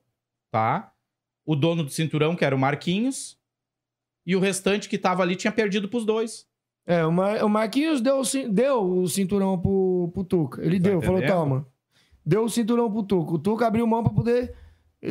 [0.50, 0.92] tá?
[1.46, 3.38] O dono do cinturão, que era o Marquinhos.
[4.26, 6.46] E o restante que tava ali tinha perdido pros dois.
[6.86, 10.62] É, o, Mar- o Marquinhos deu, deu o cinturão pro, pro Tuca.
[10.62, 11.36] Ele Tá deu, falou, entendendo?
[11.36, 11.66] toma.
[12.24, 13.32] Deu o cinturão pro Tuca.
[13.34, 14.54] O Tuca abriu mão pra poder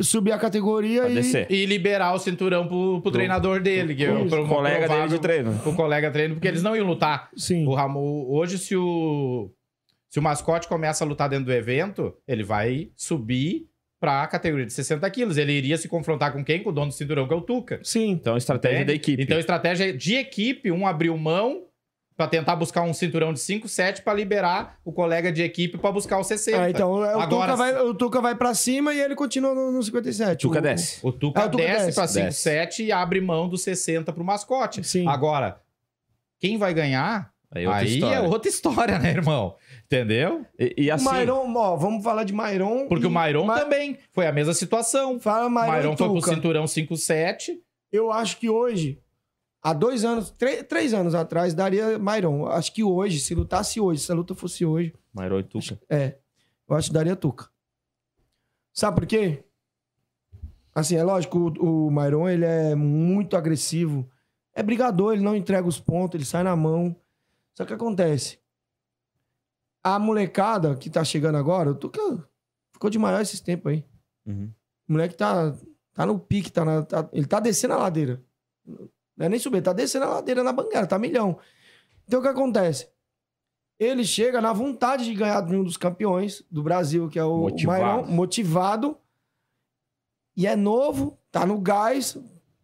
[0.02, 1.14] subir a categoria Pra e...
[1.14, 1.50] descer.
[1.50, 5.18] E liberar o cinturão pro, pro treinador dele, que é pro O colega dele de
[5.18, 5.50] treino.
[5.66, 7.28] O colega treino, porque eles não iam lutar.
[7.36, 7.66] Sim.
[7.66, 9.50] O Ramon, hoje, se o,
[10.08, 13.68] se o mascote começa a lutar dentro do evento, ele vai subir
[14.00, 15.36] pra categoria de 60 quilos.
[15.36, 16.62] Ele iria se confrontar com quem?
[16.62, 17.78] Com o dono do cinturão, que é o Tuca.
[17.84, 18.10] Sim.
[18.10, 18.86] Então, estratégia Entende?
[18.88, 19.22] da equipe.
[19.22, 21.64] Então, estratégia de equipe, um abriu mão
[22.16, 25.90] pra tentar buscar um cinturão de 5, 7 pra liberar o colega de equipe pra
[25.90, 26.62] buscar o 60.
[26.62, 29.72] Ah, então o, Agora, Tuca vai, o Tuca vai pra cima e ele continua no,
[29.72, 30.42] no 57.
[30.42, 30.98] Tuca O- desce.
[31.02, 31.94] O Tuca, Ah, o Tuca desce, desce.
[31.94, 32.40] pra 5, Desce.
[32.42, 34.84] 7 e abre mão do 60 pro mascote.
[34.84, 35.06] Sim.
[35.08, 35.60] Agora,
[36.38, 39.54] quem vai ganhar, Aí, é outra aí é outra história, né, irmão?
[39.92, 40.46] Entendeu?
[40.56, 42.86] E, e O assim, Mairon, ó, vamos falar de Mairon.
[42.86, 45.18] Porque e- o Mairon Ma- também foi a mesma situação.
[45.18, 47.60] Fala O Mairon, Mairon foi pro cinturão 5-7.
[47.90, 49.02] Eu acho que hoje,
[49.60, 52.46] há dois anos, três, três anos atrás, daria Mairon.
[52.46, 55.80] Acho que hoje, se lutasse hoje, se a luta fosse hoje, Mairon e Tuca.
[55.90, 56.18] é,
[56.68, 57.48] eu acho que daria Tuca.
[58.72, 59.42] Sabe por quê?
[60.72, 64.08] Assim, é lógico, o, o Mairon, ele é muito agressivo.
[64.54, 66.94] É brigador, ele não entrega os pontos, ele sai na mão.
[67.54, 68.38] Só que acontece,
[69.82, 72.00] a molecada que tá chegando agora, o Tuca
[72.72, 73.84] ficou de maior esses tempos aí.
[74.26, 74.50] Uhum.
[74.88, 75.54] O moleque tá,
[75.94, 78.22] tá no pique, tá na- tá- ele tá descendo a ladeira.
[78.66, 81.38] Não é nem subir, tá descendo a ladeira na banguela, tá milhão.
[82.06, 82.88] Então o que acontece?
[83.78, 87.38] Ele chega na vontade de ganhar de um dos campeões do Brasil, que é o
[87.38, 87.82] Motivado.
[87.82, 88.96] Mairon, motivado.
[90.36, 92.16] E é novo, tá no gás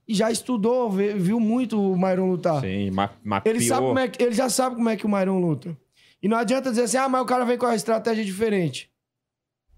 [0.06, 2.60] e já estudou, viu muito o Mairon lutar.
[2.60, 3.55] Sim, ma mapeou.
[3.56, 5.76] Ele, sabe como é que, ele já sabe como é que o Mairon luta.
[6.27, 8.90] E não adianta dizer assim, ah, mas o cara vem com a estratégia diferente.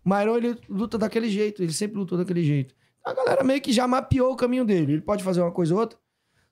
[0.02, 2.74] O Mairon, ele luta daquele jeito, ele sempre lutou daquele jeito.
[3.04, 4.94] A galera meio que já mapeou o caminho dele.
[4.94, 5.98] Ele pode fazer uma coisa ou outra.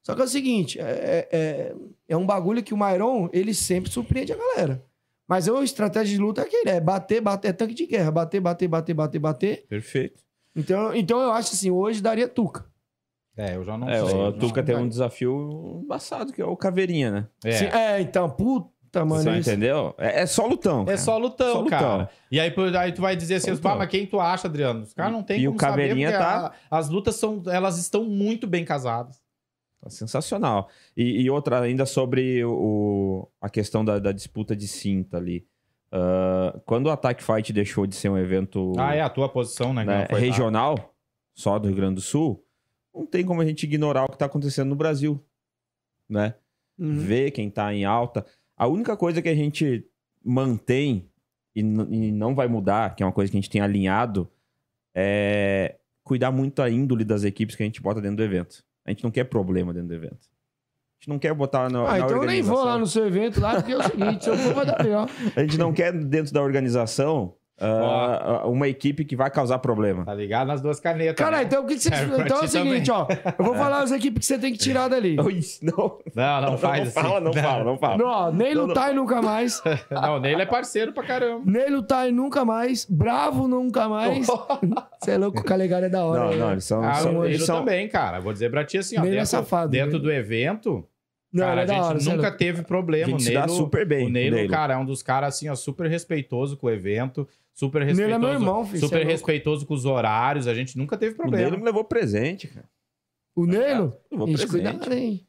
[0.03, 1.75] Só que é o seguinte, é, é,
[2.09, 4.85] é um bagulho que o Mairon, ele sempre surpreende a galera.
[5.27, 8.11] Mas a estratégia de luta é aquele, é bater, bater, é tanque de guerra.
[8.11, 9.67] Bater, bater, bater, bater, bater.
[9.67, 10.23] Perfeito.
[10.55, 12.67] Então, então eu acho assim, hoje daria Tuca.
[13.35, 14.15] É, eu já não É, sei.
[14.15, 14.33] o.
[14.35, 17.29] Tuca tem um desafio embaçado, que é o Caveirinha, né?
[17.43, 17.53] É.
[17.53, 19.23] Sim, é, então, puta, mano.
[19.23, 19.95] Você isso- entendeu?
[19.99, 20.83] É, é só lutão.
[20.83, 20.99] É cara.
[20.99, 21.79] só lutão, Só lutão.
[21.79, 22.11] cara.
[22.31, 23.73] E aí, aí tu vai dizer assim, lutão.
[23.73, 24.83] "Pá, mas quem tu acha, Adriano?
[24.83, 27.79] Os caras não tem E como o Caveirinha saber, tá- a- as lutas são, elas
[27.79, 29.21] estão muito bem casadas.
[29.81, 30.69] Tá sensacional.
[30.97, 35.47] E, e outra, ainda sobre o, a questão da, da disputa de cinta ali.
[35.93, 39.73] Ah, quando o Attack Fight deixou de ser um evento Ah, é a tua posição,
[39.73, 39.83] né?
[39.83, 40.95] que né, regional,
[41.35, 42.43] só do Rio Grande do Sul,
[42.95, 45.23] não tem como a gente ignorar o que está acontecendo no Brasil.
[46.09, 46.35] Né?
[46.79, 46.99] Uhum.
[46.99, 48.25] Ver quem tá em alta.
[48.57, 49.85] A única coisa que a gente
[50.25, 51.09] mantém
[51.55, 54.29] e, e não vai mudar, que é uma coisa que a gente tem alinhado,
[54.95, 58.65] é cuidar muito a índole das equipes que a gente bota dentro do evento.
[58.85, 60.15] A gente não quer problema dentro do evento.
[60.15, 62.65] A gente não quer botar na, Ah, na então eu nem vou organização.
[62.65, 65.09] lá no seu evento lá, porque é o seguinte, se eu for, vai dar pior.
[65.37, 70.05] A gente não quer dentro da organização ah, uma equipe que vai causar problema.
[70.05, 71.17] Tá ligado nas duas canetas.
[71.17, 71.45] Cara, né?
[71.45, 71.89] então o que, que você.
[71.97, 73.07] É, então é o seguinte, ó.
[73.39, 75.17] Eu vou falar as equipes que você tem que tirar dali.
[75.63, 76.91] Não, Não, não faz não assim.
[76.93, 77.97] fala, não fala, não fala.
[77.97, 78.69] Não, nem Não, não.
[78.69, 79.63] lutar e nunca mais.
[79.91, 81.43] Não, nele é parceiro pra caramba.
[81.47, 82.85] Nem lutar e nunca mais.
[82.89, 84.27] Bravo nunca mais.
[85.01, 86.21] Você é louco, o Calegari é da hora.
[86.25, 86.37] Não, né?
[86.37, 86.83] não, eles são.
[86.83, 88.21] Ah, são- o eles são- também, cara.
[88.21, 89.05] Vou dizer pra ti assim, ó.
[89.05, 90.03] É Dentro, safado, dentro né?
[90.03, 90.85] do evento,
[91.33, 93.07] Não, cara, é a da gente hora, é nunca teve A problema.
[93.19, 94.07] gente O Neilo, super bem.
[94.07, 94.51] o Neilo, Neilo.
[94.51, 97.27] cara, é um dos caras, assim, ó, super respeitoso com o evento.
[97.59, 98.15] Super Nele respeitoso.
[98.15, 99.11] é meu irmão, filho, é Super louco.
[99.13, 100.47] respeitoso com os horários.
[100.47, 101.43] A gente nunca teve O problema.
[101.43, 102.69] Neilo me levou presente, cara.
[103.35, 103.97] O Nelo?
[104.13, 104.49] Levou presente.
[104.51, 105.27] cuidado, hein?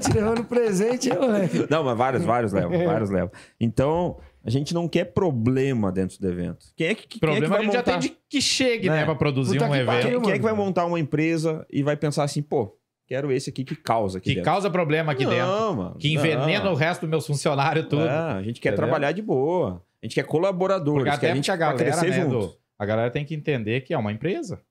[0.00, 1.66] Te levando presente, hein, moleque?
[1.68, 3.30] Não, mas vários, vários levam, vários levam.
[3.60, 6.66] Então, a gente não quer problema dentro do evento.
[6.76, 7.90] Quem é que, quem é que problema vai a gente já montar?
[7.98, 8.98] tem de que chegue, Né?
[9.00, 9.86] né, pra produzir Puta um que evento.
[10.02, 10.20] pariu.
[10.22, 13.64] Quem, é que vai montar uma empresa e vai pensar assim, pô, quero esse aqui
[13.64, 14.44] que causa aqui Que dentro.
[14.48, 15.74] causa problema aqui não, dentro.
[15.76, 16.72] Mano, Que envenena não.
[16.72, 18.02] o resto dos meus funcionários tudo.
[18.04, 18.86] É, a gente quer Entendeu?
[18.86, 19.82] trabalhar de boa.
[20.02, 22.38] A gente quer colaboradores, Porque que até a gente a galera, crescer né, junto.
[22.38, 24.62] do- a galera tem que entender que é uma empresa.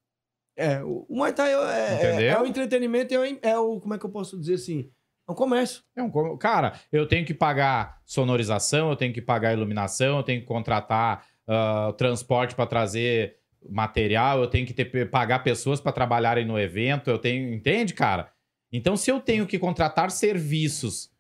[0.56, 2.32] É, o Muay Thai é, é, Entendeu?
[2.32, 3.80] é o entretenimento, é o, é o.
[3.80, 4.90] Como é que eu posso dizer assim?
[5.28, 5.84] É um comércio.
[5.96, 10.40] É um cara, eu tenho que pagar sonorização, eu tenho que pagar iluminação, eu tenho
[10.42, 13.36] que contratar ah, transporte para trazer
[13.70, 18.32] material, eu tenho que ter, pagar pessoas para trabalharem no evento, eu tenho, entende, cara?
[18.72, 21.12] Então, se eu tenho que contratar serviços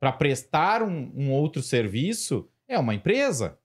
[0.00, 3.58] para prestar um, um outro serviço, é uma empresa.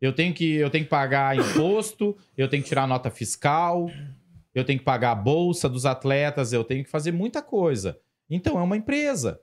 [0.00, 3.88] Eu tenho que eu tenho que pagar imposto, eu tenho que tirar nota fiscal,
[4.54, 7.98] eu tenho que pagar a bolsa dos atletas, eu tenho que fazer muita coisa.
[8.28, 9.40] Então é uma empresa.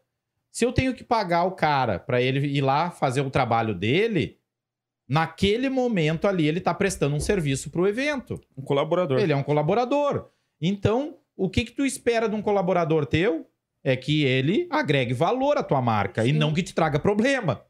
[0.51, 4.39] Se eu tenho que pagar o cara para ele ir lá fazer o trabalho dele,
[5.07, 8.41] naquele momento ali ele tá prestando um serviço pro evento.
[8.57, 9.19] Um colaborador.
[9.19, 10.29] Ele é um colaborador.
[10.59, 13.47] Então, o que que tu espera de um colaborador teu?
[13.83, 16.37] É que ele agregue valor à tua marca e Sim.
[16.39, 17.63] não que te traga problema.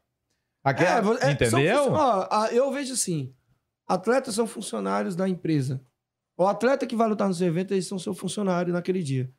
[0.70, 1.84] É, vo- é, entendeu?
[1.84, 3.32] são ó, eu vejo assim:
[3.86, 5.80] atletas são funcionários da empresa.
[6.36, 9.30] O atleta que vai lutar no seu evento, eles são seu funcionário naquele dia.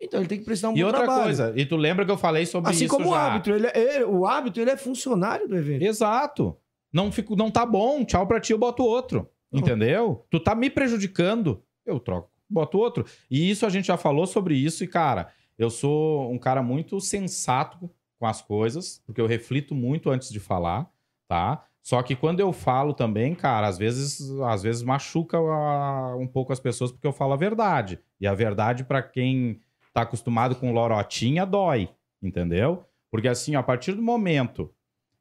[0.00, 1.24] Então ele tem que prestar um E bom outra trabalho.
[1.24, 3.18] coisa, e tu lembra que eu falei sobre assim isso como o já.
[3.20, 5.82] árbitro, ele, é- ele- o árbitro ele é funcionário do evento.
[5.82, 6.56] Exato.
[6.92, 9.28] Não, fico, não tá bom, tchau pra ti, eu boto outro.
[9.52, 10.24] Entendeu?
[10.30, 13.04] Tu tá me prejudicando, eu troco, boto outro.
[13.30, 15.28] E isso a gente já falou sobre isso, e, cara,
[15.58, 20.40] eu sou um cara muito sensato com as coisas, porque eu reflito muito antes de
[20.40, 20.90] falar,
[21.28, 21.64] tá?
[21.82, 26.52] Só que quando eu falo também, cara, às vezes, às vezes machuca a- um pouco
[26.52, 27.98] as pessoas porque eu falo a verdade.
[28.20, 29.60] E a verdade, pra quem
[29.94, 31.88] tá acostumado com lorotinha, dói,
[32.22, 32.84] entendeu?
[33.10, 34.70] Porque assim, a partir do momento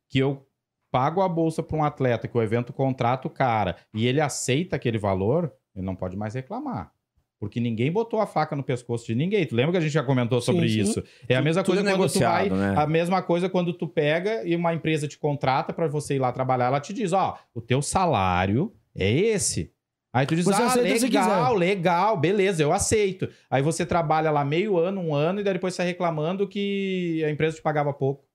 [0.09, 0.45] que eu
[0.91, 4.75] pago a bolsa para um atleta, que o evento contrata o cara e ele aceita
[4.75, 6.91] aquele valor, ele não pode mais reclamar.
[7.39, 9.45] Porque ninguém botou a faca no pescoço de ninguém.
[9.45, 10.81] Tu lembra que a gente já comentou sobre Sim, sim.
[10.89, 11.03] isso?
[11.29, 12.49] É a mesma Tudo coisa quando tu vai.
[12.49, 12.73] né?
[12.75, 16.31] A mesma coisa quando tu pega e uma empresa te contrata para você ir lá
[16.31, 19.71] trabalhar, ela te diz: ó, o teu salário é esse.
[20.11, 23.29] Aí tu diz, Você ah, legal, legal, beleza, eu aceito.
[23.51, 27.29] Aí você trabalha lá meio ano, um ano, e daí depois sai reclamando que a
[27.29, 28.25] empresa te pagava pouco.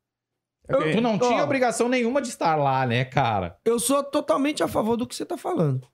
[0.71, 0.93] Ok.
[0.93, 1.19] Tu não Ó.
[1.19, 3.59] tinha obrigação nenhuma de estar lá, né, cara?
[3.65, 5.89] Eu sou totalmente a favor do que você tá falando.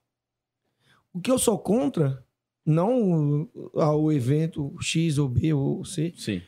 [1.11, 2.23] O que eu sou contra,
[2.69, 6.41] não ao evento X ou B ou C, Sim.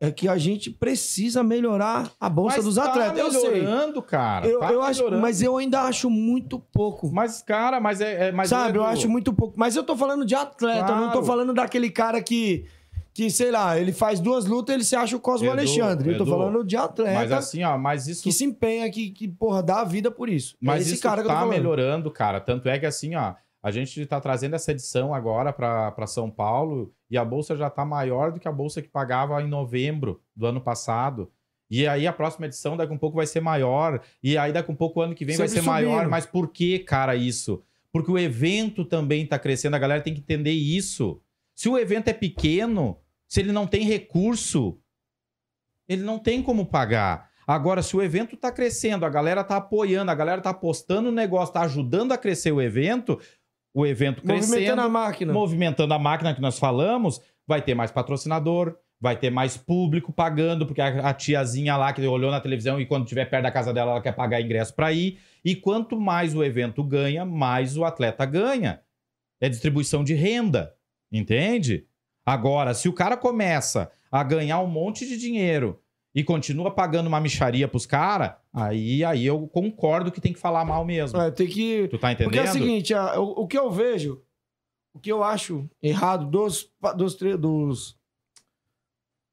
[0.00, 3.18] é que a gente precisa melhorar a bolsa dos atletas.
[3.18, 3.50] eu sei.
[3.50, 4.46] melhorando, cara.
[4.46, 7.10] Eu, tá eu acho, mas eu ainda acho muito pouco.
[7.12, 8.28] Mas, cara, mas é.
[8.28, 9.54] é- mas Sabe, eu Edu, acho muito pouco.
[9.58, 11.26] Mas eu tô falando de atleta, eu não tô Claro.
[11.26, 12.64] falando daquele cara que,
[13.14, 16.10] que, sei lá, ele faz duas lutas ele se acha o Cosmo Edu, Alexandre.
[16.12, 18.22] eu tô Edu, falando de atleta Mas assim, ó, mas isso.
[18.22, 20.56] que se empenha, que, que, porra, dá a vida por isso.
[20.60, 22.40] Mas é esse isso cara que eu tô tá melhorando, cara.
[22.40, 26.92] Tanto é que assim, ó, a gente tá trazendo essa edição agora pra São Paulo
[27.10, 30.46] e a bolsa já tá maior do que a bolsa que pagava em novembro do
[30.46, 31.30] ano passado.
[31.70, 34.00] E aí a próxima edição daqui a um pouco vai ser maior.
[34.22, 35.96] E aí daqui a um pouco o ano que vem vai Sempre ser maior.
[35.96, 36.10] subindo.
[36.10, 37.62] Mas por que, cara, isso?
[37.92, 39.74] Porque o evento também tá crescendo.
[39.74, 41.20] A galera tem que entender isso.
[41.54, 44.78] Se o evento é pequeno, se ele não tem recurso,
[45.88, 47.28] ele não tem como pagar.
[47.46, 51.12] Agora, se o evento tá crescendo, a galera tá apoiando, a galera tá apostando no
[51.12, 53.18] negócio, tá ajudando a crescer o evento,
[53.74, 55.32] o evento crescendo, Movimentando a máquina.
[55.32, 60.66] movimentando a máquina que nós falamos, vai ter mais patrocinador, vai ter mais público pagando,
[60.66, 63.72] porque a, a tiazinha lá que olhou na televisão e quando estiver perto da casa
[63.72, 65.18] dela, ela quer pagar ingresso para ir.
[65.44, 68.80] E quanto mais o evento ganha, mais o atleta ganha.
[69.40, 70.74] É distribuição de renda,
[71.12, 71.86] entende?
[72.26, 75.80] Agora, se o cara começa a ganhar um monte de dinheiro
[76.18, 80.64] e continua pagando uma micharia pros caras, aí, aí eu concordo que tem que falar
[80.64, 81.20] mal mesmo.
[81.20, 81.86] É, tem que.
[81.86, 82.32] Tu tá entendendo?
[82.32, 84.20] Porque é o seguinte, a- o, o que eu vejo,
[84.92, 87.96] o que eu acho errado dos, dos, dos,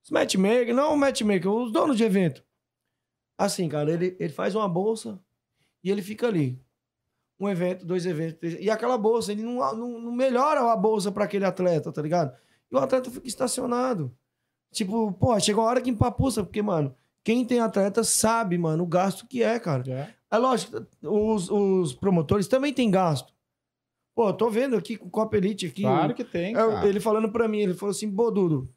[0.04, 2.44] os matchmakers, não o matchmaker, os donos de evento.
[3.36, 5.20] Assim, cara, ele, ele faz uma bolsa
[5.84, 6.62] e ele fica ali.
[7.40, 11.12] Um evento, dois eventos, três, e aquela bolsa, ele não, não, não melhora a bolsa
[11.12, 12.32] para aquele atleta, tá ligado?
[12.72, 14.16] E o atleta fica estacionado.
[14.76, 16.94] Tipo, pô, chegou a hora que empapuça, porque, mano,
[17.24, 19.90] quem tem atleta sabe, mano, o gasto que é, cara.
[19.90, 20.14] É.
[20.30, 23.34] É lógico, os, os promotores também têm gasto.
[24.14, 25.84] Pô, tô vendo aqui com o Copa Elite aqui.
[25.84, 26.88] Claro que tem, é, cara.
[26.88, 28.70] ele falando pra mim, ele falou assim, pô, Dudu,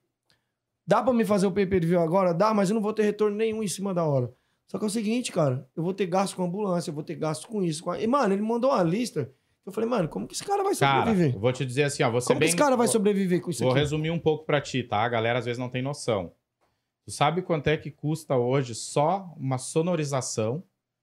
[0.86, 2.32] dá pra me fazer o pay-per-view agora?
[2.32, 4.32] Dá, mas eu não vou ter retorno nenhum em cima da hora.
[4.68, 7.16] Só que é o seguinte, cara, eu vou ter gasto com ambulância, eu vou ter
[7.16, 7.82] gasto com isso.
[7.82, 8.00] Com a...
[8.00, 9.32] E, mano, ele mandou uma lista.
[9.68, 11.34] Eu falei, mano, como que esse cara vai Cara, sobreviver?
[11.34, 12.46] eu vou te dizer assim, ó, você como bem...
[12.48, 13.80] que esse cara vai sobreviver com isso Vou aqui?
[13.80, 14.98] resumir um pouco pra ti, tá?
[14.98, 16.32] A galera às vezes não tem noção.
[17.04, 20.62] Tu sabe quanto é que custa hoje só uma sonorização,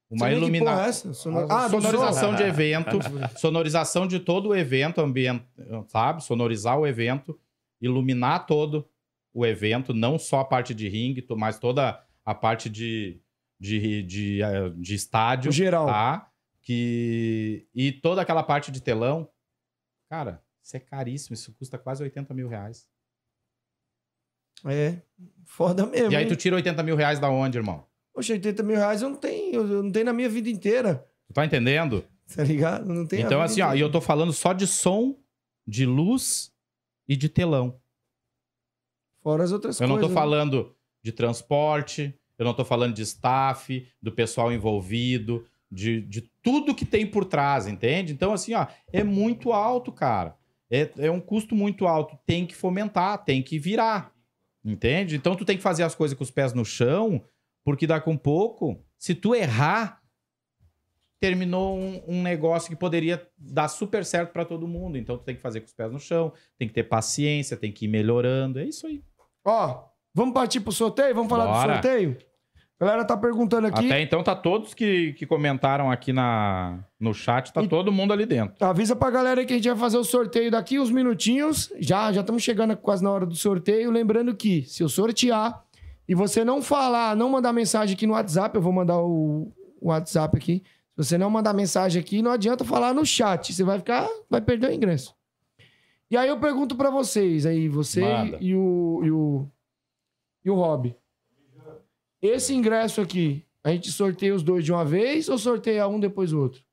[0.09, 1.13] uma é iluminação, essa?
[1.13, 2.99] Sonor- Ah, do sonorização de evento,
[3.37, 5.41] sonorização de todo o evento, ambient...
[5.87, 6.23] sabe?
[6.23, 7.39] Sonorizar o evento,
[7.81, 8.87] iluminar todo
[9.33, 13.19] o evento, não só a parte de ringue, mas toda a parte de,
[13.59, 15.49] de, de, eh, de estádio.
[15.49, 15.85] O geral.
[15.87, 16.29] Tá?
[16.65, 17.67] Que...
[17.73, 19.29] E toda aquela parte de telão.
[20.09, 21.35] Cara, isso é caríssimo.
[21.35, 22.89] Isso custa quase 80 mil reais.
[24.65, 24.99] É,
[25.45, 26.11] foda mesmo.
[26.11, 26.29] E aí hein?
[26.29, 27.85] tu tira 80 mil reais da onde, irmão?
[28.13, 31.07] Poxa, 80 mil reais eu não tenho, eu não tenho na minha vida inteira.
[31.27, 32.03] Tu tá entendendo?
[32.35, 32.85] Tá ligado?
[32.91, 35.15] Não tem Então, assim, ó, e eu tô falando só de som,
[35.67, 36.51] de luz
[37.07, 37.79] e de telão.
[39.21, 40.09] Fora as outras Eu não coisas.
[40.09, 40.21] tô né?
[40.21, 46.75] falando de transporte, eu não tô falando de staff, do pessoal envolvido, de, de tudo
[46.75, 48.13] que tem por trás, entende?
[48.13, 50.37] Então, assim, ó, é muito alto, cara.
[50.69, 52.19] É, é um custo muito alto.
[52.23, 54.13] Tem que fomentar, tem que virar.
[54.63, 55.15] Entende?
[55.15, 57.19] Então, tu tem que fazer as coisas com os pés no chão,
[57.63, 60.03] porque daqui a um pouco, se tu errar,
[61.19, 64.99] terminou um, um negócio que poderia dar super certo pra todo mundo.
[64.99, 67.71] Então, tu tem que fazer com os pés no chão, tem que ter paciência, tem
[67.71, 68.59] que ir melhorando.
[68.59, 69.03] É isso aí.
[69.43, 71.15] Ó, vamos partir pro sorteio?
[71.15, 71.73] Vamos falar do Bora.
[71.73, 72.15] sorteio?
[72.77, 73.85] A galera tá perguntando aqui.
[73.85, 78.11] Até então tá todos que, que comentaram aqui na, no chat, tá E- todo mundo
[78.11, 78.53] ali dentro.
[78.65, 81.71] Avisa pra galera que a gente vai fazer o sorteio daqui uns minutinhos.
[81.79, 83.89] Já já estamos chegando quase na hora do sorteio.
[83.91, 85.63] Lembrando que se eu sortear
[86.07, 89.87] e você não falar, não mandar mensagem aqui no WhatsApp, eu vou mandar o, o
[89.87, 90.61] WhatsApp aqui.
[90.97, 93.53] Se você não mandar mensagem aqui, não adianta falar no chat.
[93.53, 95.15] Você vai ficar, vai perder o ingresso.
[96.11, 98.37] E aí eu pergunto pra vocês aí, você Manda.
[98.41, 99.47] e o, e o
[100.43, 100.93] e o Rob.
[102.25, 106.33] Esse ingresso aqui, a gente sorteia os dois de uma vez ou sorteia um depois
[106.33, 106.63] o outro?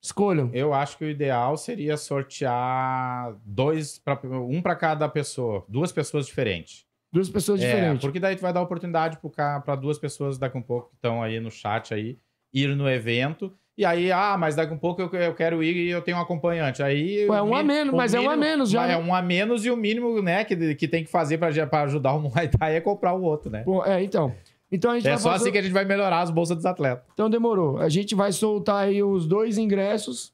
[0.00, 0.50] Escolham.
[0.54, 6.26] Eu acho que o ideal seria sortear dois, pra, um pra cada pessoa, duas pessoas
[6.26, 6.86] diferentes.
[7.10, 8.02] Duas pessoas É, diferentes.
[8.02, 9.18] porque daí tu vai dar oportunidade
[9.64, 12.18] pra duas pessoas daqui a um pouco que estão aí no chat aí,
[12.52, 13.52] ir no evento.
[13.78, 16.16] E aí, ah, mas daqui a um pouco eu, eu quero ir e eu tenho
[16.16, 16.82] um acompanhante.
[16.82, 17.28] Aí.
[17.28, 18.94] Ué, o um a menos, mas é um a menos já, mas né?
[18.94, 22.14] É um a menos e o mínimo, né, que, que tem que fazer pra ajudar
[22.14, 23.62] o Muay Thai é comprar o outro, né?
[23.64, 24.34] Bom, é, então.
[24.70, 25.44] Então a gente É só fazer...
[25.44, 27.04] assim que a gente vai melhorar as bolsas dos atletas.
[27.14, 27.78] Então demorou.
[27.78, 30.32] A gente vai soltar aí os dois ingressos,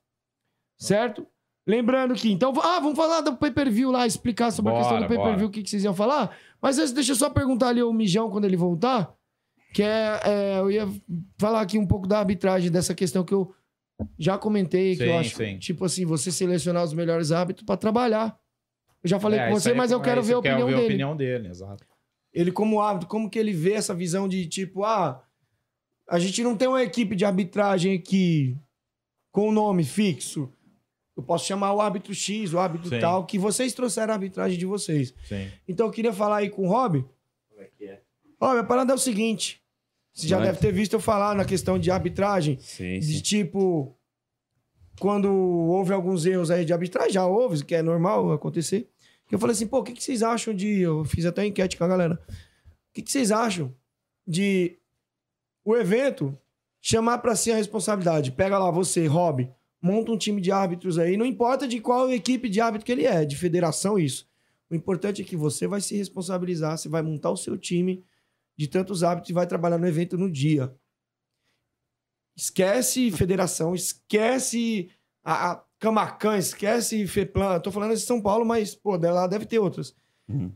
[0.79, 1.27] certo?
[1.67, 5.09] Lembrando que, então, ah, vamos falar do pay-per-view lá, explicar sobre a Bora, questão do
[5.09, 6.35] pay-per-view, o que, que vocês iam falar.
[6.63, 9.15] Mas antes, deixa eu só perguntar ali ao Mijão quando ele voltar,
[9.75, 10.89] que é, é, eu ia
[11.37, 13.53] falar aqui um pouco da arbitragem dessa questão que eu
[14.19, 15.59] já comentei, que eu Sim, acho, sim.
[15.59, 18.39] tipo assim, você selecionar os melhores árbitros pra trabalhar.
[19.03, 20.41] Eu já falei É, com você, aí é mas eu com- quero é, ver a
[20.43, 20.83] quero opinião ver dele.
[20.83, 21.85] a opinião dele, exato.
[22.33, 25.23] Ele como árbitro, como que ele vê essa visão de tipo, ah,
[26.09, 28.57] a gente não tem uma equipe de arbitragem aqui
[29.33, 30.53] com nome fixo.
[31.17, 32.99] Eu posso chamar o árbitro X, o árbitro Sim.
[33.01, 35.15] tal, que vocês trouxeram a arbitragem de vocês.
[35.29, 35.49] Sim.
[35.69, 37.05] Então eu queria falar aí com o Rob.
[37.51, 38.01] Como é que é?
[38.41, 39.63] Rob, a parada é o seguinte.
[40.15, 40.47] Você já Vai.
[40.47, 43.21] deve ter visto eu falar na questão de arbitragem, Sim, de sim.
[43.21, 43.97] tipo,
[45.01, 48.89] quando houve alguns erros aí de arbitragem, já houve, que é normal acontecer.
[49.27, 50.81] Que eu falei assim, pô, o que, que vocês acham de.
[50.81, 52.21] Eu fiz até enquete com a galera.
[52.29, 53.75] O que, que vocês acham
[54.27, 54.79] de
[55.65, 56.39] o evento
[56.81, 58.31] chamar pra si a responsabilidade?
[58.31, 59.51] Pega lá você, Rob,
[59.83, 63.05] monta um time de árbitros aí, não importa de qual equipe de árbitro que ele
[63.05, 64.29] é, de federação, isso.
[64.71, 68.05] O importante é que você vai se responsabilizar, você vai montar o seu time
[68.57, 70.75] de tantos árbitros e vai trabalhar no evento no dia.
[72.37, 74.91] Esquece federação, esquece
[75.23, 77.61] a, a Camacan, esquece FEPLAN.
[77.61, 79.97] Tô falando de São Paulo, mas, pô, lá deve ter outras.
[80.29, 80.53] Uhum.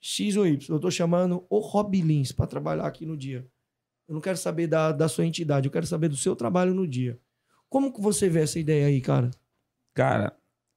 [0.00, 0.74] X ou Y.
[0.74, 3.46] Eu tô chamando o Rob Lins pra trabalhar aqui no dia.
[4.06, 6.86] Eu não quero saber da, da sua entidade, eu quero saber do seu trabalho no
[6.86, 7.20] dia.
[7.68, 9.30] Como que você vê essa ideia aí, cara?
[9.94, 10.34] Cara,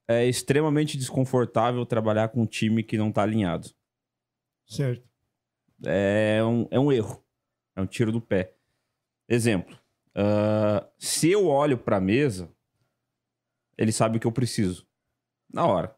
[0.08, 3.70] é extremamente desconfortável trabalhar com um time que não tá alinhado.
[4.66, 5.11] Certo.
[5.86, 7.24] É um, é um erro.
[7.76, 8.54] É um tiro do pé.
[9.28, 9.78] Exemplo.
[10.16, 12.52] ah, se eu olho pra mesa,
[13.78, 14.88] ele sabe o que eu preciso.
[15.52, 15.96] Na hora.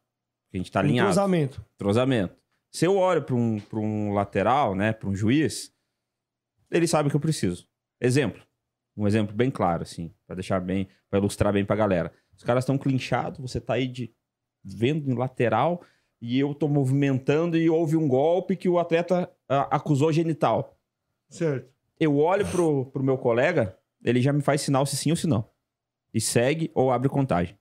[0.54, 1.10] A gente tá alinhado.
[1.10, 1.66] Entrosamento.
[1.76, 2.36] Entrosamento.
[2.72, 5.74] Se eu olho pra um, pra um lateral, né, pra um juiz,
[6.72, 7.68] ele sabe o que eu preciso.
[8.00, 8.42] Exemplo.
[8.96, 12.14] Um exemplo bem claro, assim, pra deixar bem, pra ilustrar bem pra galera.
[12.36, 14.14] Os caras estão clinchados, você tá aí de
[14.64, 15.84] vendo em lateral
[16.24, 20.80] e eu tô movimentando e houve um golpe que o atleta ah, acusou genital.
[21.30, 21.70] Certo.
[22.00, 25.28] Eu olho pro, pro meu colega, ele já me faz sinal se sim ou se
[25.28, 25.50] não.
[26.14, 27.60] E segue ou abre contagem.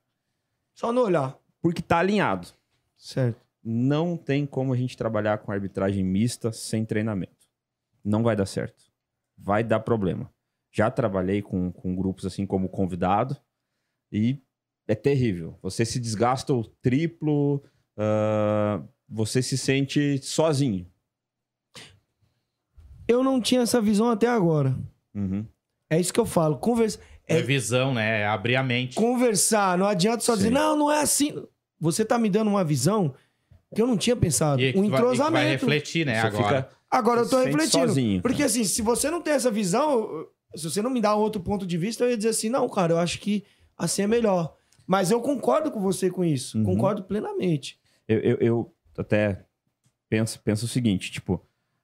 [0.73, 1.37] Só no olhar.
[1.61, 2.47] Porque tá alinhado.
[2.95, 3.45] Certo.
[3.61, 7.49] Não tem como a gente trabalhar com arbitragem mista sem treinamento.
[8.01, 8.81] Não vai dar certo.
[9.37, 10.33] Vai dar problema.
[10.71, 13.35] Já trabalhei com, com grupos assim como convidado
[14.09, 14.41] e
[14.87, 15.59] é terrível.
[15.61, 17.61] Você se desgasta o triplo,
[17.97, 20.85] ah, você se sente sozinho.
[23.07, 24.75] Eu não tinha essa visão até agora.
[25.13, 25.45] Uhum.
[25.89, 26.57] É isso que eu falo.
[26.57, 26.99] Conversa...
[27.27, 28.21] É, É- visão, né?
[28.21, 28.95] É abrir a mente.
[28.95, 29.77] Conversar.
[29.77, 30.53] Não adianta só dizer, Sim.
[30.53, 31.33] não, não é assim.
[31.79, 33.13] Você tá me dando uma visão
[33.75, 34.61] que eu não tinha pensado.
[34.61, 35.49] E que um tu vai- e vai entrosamento.
[35.51, 36.21] refletir, né?
[36.21, 36.43] Você agora.
[36.63, 37.87] fica Agora eu tô refletindo.
[37.87, 38.45] sozinho, porque cara.
[38.47, 41.75] assim, se você não tem essa visão, se você não me dá outro ponto de
[41.75, 43.43] vista, eu ia dizer assim, não, cara, eu acho que
[43.75, 44.55] assim é melhor.
[44.85, 46.55] Mas eu concordo com você com isso.
[46.57, 46.63] Uhum.
[46.65, 47.79] Concordo plenamente.
[48.07, 49.45] Eu, eu, eu até
[50.09, 51.41] penso, penso o seguinte, tipo,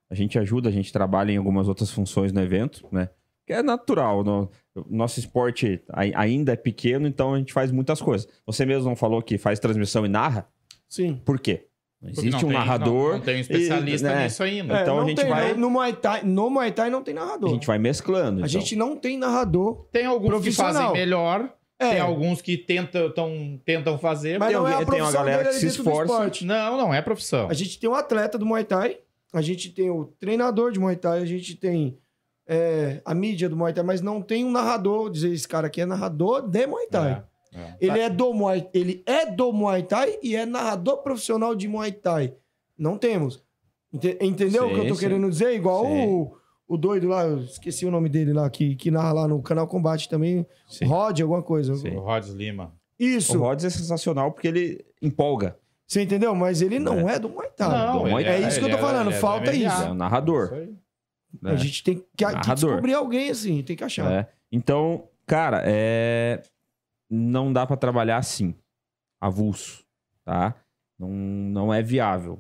[0.09, 3.09] a gente ajuda, a gente trabalha em algumas outras funções no evento, né?
[3.45, 4.23] que é natural.
[4.23, 4.49] no-
[4.87, 8.27] nosso esporte ai- ainda é pequeno, então a gente faz muitas coisas.
[8.45, 10.47] Você mesmo não falou que faz transmissão e narra?
[10.87, 11.19] Sim.
[11.25, 11.65] Por quê?
[11.99, 13.09] Porque Existe não um tem- narrador.
[13.09, 14.77] Não, não tem um especialista e, né, nisso ainda.
[14.77, 17.01] É, Então a não gente tem, vai- No, no Muay Thai, no Muay Thai não
[17.03, 17.49] tem narrador.
[17.49, 18.37] A gente vai mesclando.
[18.43, 18.47] A então.
[18.47, 19.87] gente não tem narrador.
[19.91, 24.37] Tem alguns que fazem melhor, É, tem alguns que tentam, tão, tentam fazer.
[24.37, 26.29] mas tem não é a tem uma galera que se esforça.
[26.45, 27.49] Não, não é profissão.
[27.49, 28.97] A gente tem um atleta do Muay Thai,
[29.31, 31.97] a gente tem o treinador de Muay Thai, a gente tem
[32.45, 35.79] é, a mídia do Muay Thai, mas não tem um narrador, dizer esse cara aqui
[35.79, 37.23] é narrador de Muay Thai.
[37.53, 37.75] É, é.
[37.79, 41.93] Ele é do Muay, ele é do Muay Thai e é narrador profissional de Muay
[41.93, 42.33] Thai.
[42.77, 43.41] Não temos.
[43.93, 45.53] Ente- entendeu o que eu tô Sim, querendo dizer?
[45.55, 46.07] Igual Sim.
[46.07, 46.37] o,
[46.69, 49.67] o doido lá, eu esqueci o nome dele lá, que, que narra lá no canal
[49.67, 50.85] Combate também, Sim.
[50.85, 51.75] Rod, alguma coisa.
[51.75, 51.95] Sim.
[51.95, 52.71] O Rods Lima.
[52.97, 53.35] Isso.
[53.35, 55.57] O Rhodes é sensacional porque ele empolga.
[55.87, 56.35] Você entendeu?
[56.35, 57.87] Mas ele não é, do Muay Thai.
[57.87, 59.67] Não, ele é, é- isso que eu tô é- falando, é do falta MMA.
[59.67, 59.81] isso.
[59.81, 60.45] É o narrador.
[60.45, 60.75] Isso aí.
[61.41, 61.51] né?
[61.51, 64.11] A gente tem que, que descobrir alguém assim, tem que achar.
[64.11, 64.31] É.
[64.51, 66.43] Então, cara, é...
[67.09, 68.53] não dá pra trabalhar assim,
[69.19, 69.83] avulso,
[70.23, 70.53] tá?
[70.99, 72.39] Não, não é viável.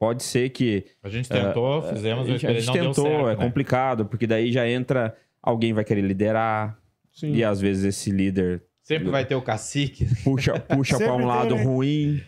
[0.00, 3.04] Pode ser que A gente tentou, fizemos, a o gente, a gente não deu tentou,
[3.04, 3.44] certo, é né?
[3.44, 6.80] complicado, porque daí já entra alguém vai querer liderar
[7.12, 7.34] Sim.
[7.34, 10.06] e às vezes esse líder Sempre vai ter o cacique.
[10.24, 11.62] puxa, puxa para um tem, lado né?
[11.62, 12.22] ruim,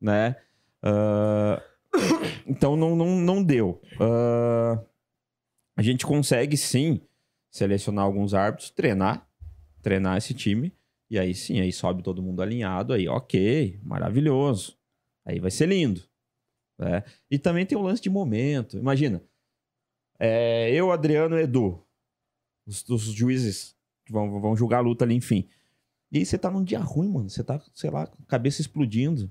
[0.00, 0.36] né?
[0.82, 1.62] Ah,
[2.46, 3.78] então não, não, não deu.
[4.00, 4.82] Ah,
[5.76, 7.02] a gente consegue sim
[7.50, 9.28] selecionar alguns árbitros, treinar,
[9.82, 10.72] treinar esse time,
[11.10, 14.78] e aí sim, aí sobe todo mundo alinhado, aí ok, maravilhoso.
[15.26, 16.08] Aí vai ser lindo.
[16.78, 17.02] Né?
[17.30, 18.76] E também tem o lance de momento.
[18.78, 19.22] Imagina,
[20.18, 21.82] é, eu, Adriano Edu,
[22.66, 23.76] os, os juízes
[24.10, 25.48] vão, vão julgar a luta ali, enfim.
[26.10, 27.28] E aí você tá num dia ruim, mano.
[27.28, 29.30] Você tá, sei lá, cabeça explodindo.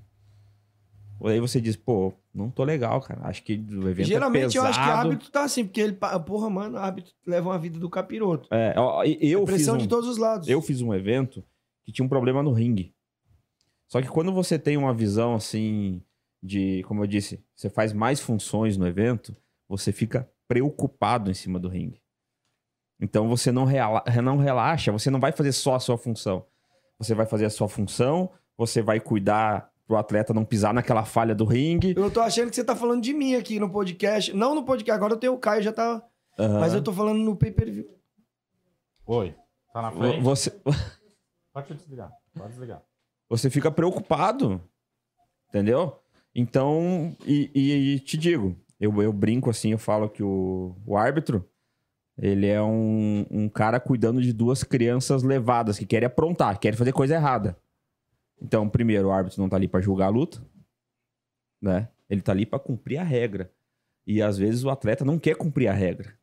[1.24, 3.26] Aí você diz, pô, não tô legal, cara.
[3.26, 5.08] Acho que o evento Geralmente é eu acho que pesado.
[5.08, 8.48] hábito tá assim, porque ele, porra, mano, hábito leva uma vida do capiroto.
[8.54, 10.46] É, ó, e- eu fiz Pressão um, de todos os lados.
[10.46, 11.44] eu fiz um evento
[11.84, 12.94] que tinha um problema no ringue.
[13.88, 16.00] Só que quando você tem uma visão assim
[16.42, 19.36] de, como eu disse, você faz mais funções no evento,
[19.68, 22.00] você fica preocupado em cima do ringue.
[23.00, 26.44] Então você não, rela- não relaxa, você não vai fazer só a sua função.
[26.98, 31.34] Você vai fazer a sua função, você vai cuidar pro atleta não pisar naquela falha
[31.34, 31.94] do ringue.
[31.96, 34.32] Eu tô achando que você tá falando de mim aqui no podcast.
[34.34, 36.02] Não no podcast, agora eu tenho o Caio, já tá.
[36.38, 36.60] Aham.
[36.60, 37.88] Mas eu tô falando no pay per view.
[39.06, 39.34] Oi.
[39.72, 40.20] Tá na frente?
[40.22, 40.50] Você,
[41.52, 42.12] Pode desligar.
[42.34, 42.82] Pode desligar.
[43.28, 44.60] você fica preocupado,
[45.48, 45.98] entendeu?
[46.40, 50.96] Então, e, e- e te digo, eu, eu brinco assim, eu falo que o, o
[50.96, 51.44] árbitro,
[52.16, 56.92] ele é um, um cara cuidando de duas crianças levadas, que querem aprontar, querem fazer
[56.92, 57.58] coisa errada.
[58.40, 60.40] Então, primeiro, o árbitro não tá ali pra julgar a luta,
[61.60, 61.88] né?
[62.08, 63.52] Ele tá ali pra cumprir a regra.
[64.06, 66.16] E às vezes o atleta não quer cumprir a regra.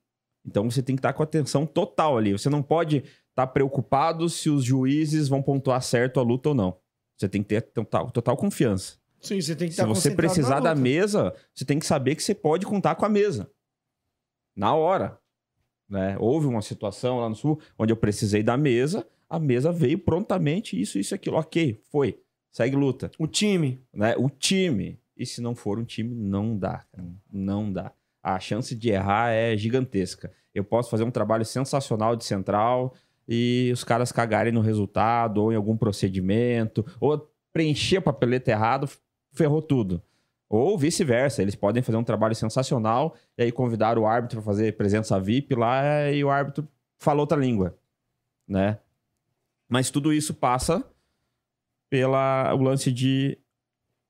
[0.48, 2.32] Então você tem que estar com atenção total ali.
[2.32, 6.80] Você não pode estar preocupado se os juízes vão pontuar certo a luta ou não.
[7.18, 8.98] Você tem que ter total, total confiança.
[9.26, 12.24] Sim, você tem que Se estar você precisar da mesa, você tem que saber que
[12.24, 13.50] você pode contar com a mesa.
[14.56, 15.20] Na hora.
[15.90, 16.18] Né?
[16.20, 20.80] Houve uma situação lá no sul onde eu precisei da mesa, a mesa veio prontamente,
[20.80, 21.38] isso, isso, aquilo.
[21.38, 22.20] Ok, foi.
[22.52, 23.12] Segue luta.
[23.20, 23.84] O time.
[23.94, 24.16] Né?
[24.18, 25.00] O time.
[25.18, 26.86] E se não for um time, não dá.
[26.92, 27.08] cara.
[27.32, 27.92] Não dá.
[28.24, 30.32] A chance de errar é gigantesca.
[30.54, 32.94] Eu posso fazer um trabalho sensacional de central
[33.28, 38.90] e os caras cagarem no resultado, ou em algum procedimento, ou preencher a papeleta errado,
[39.36, 40.02] ferrou tudo.
[40.50, 44.78] Ou vice-versa, eles podem fazer um trabalho sensacional e aí convidar o árbitro para fazer
[44.78, 46.68] presença VIP lá e o árbitro
[46.98, 47.78] fala outra língua,
[48.48, 48.80] né?
[49.68, 50.84] Mas tudo isso passa
[51.90, 53.38] pela o lance de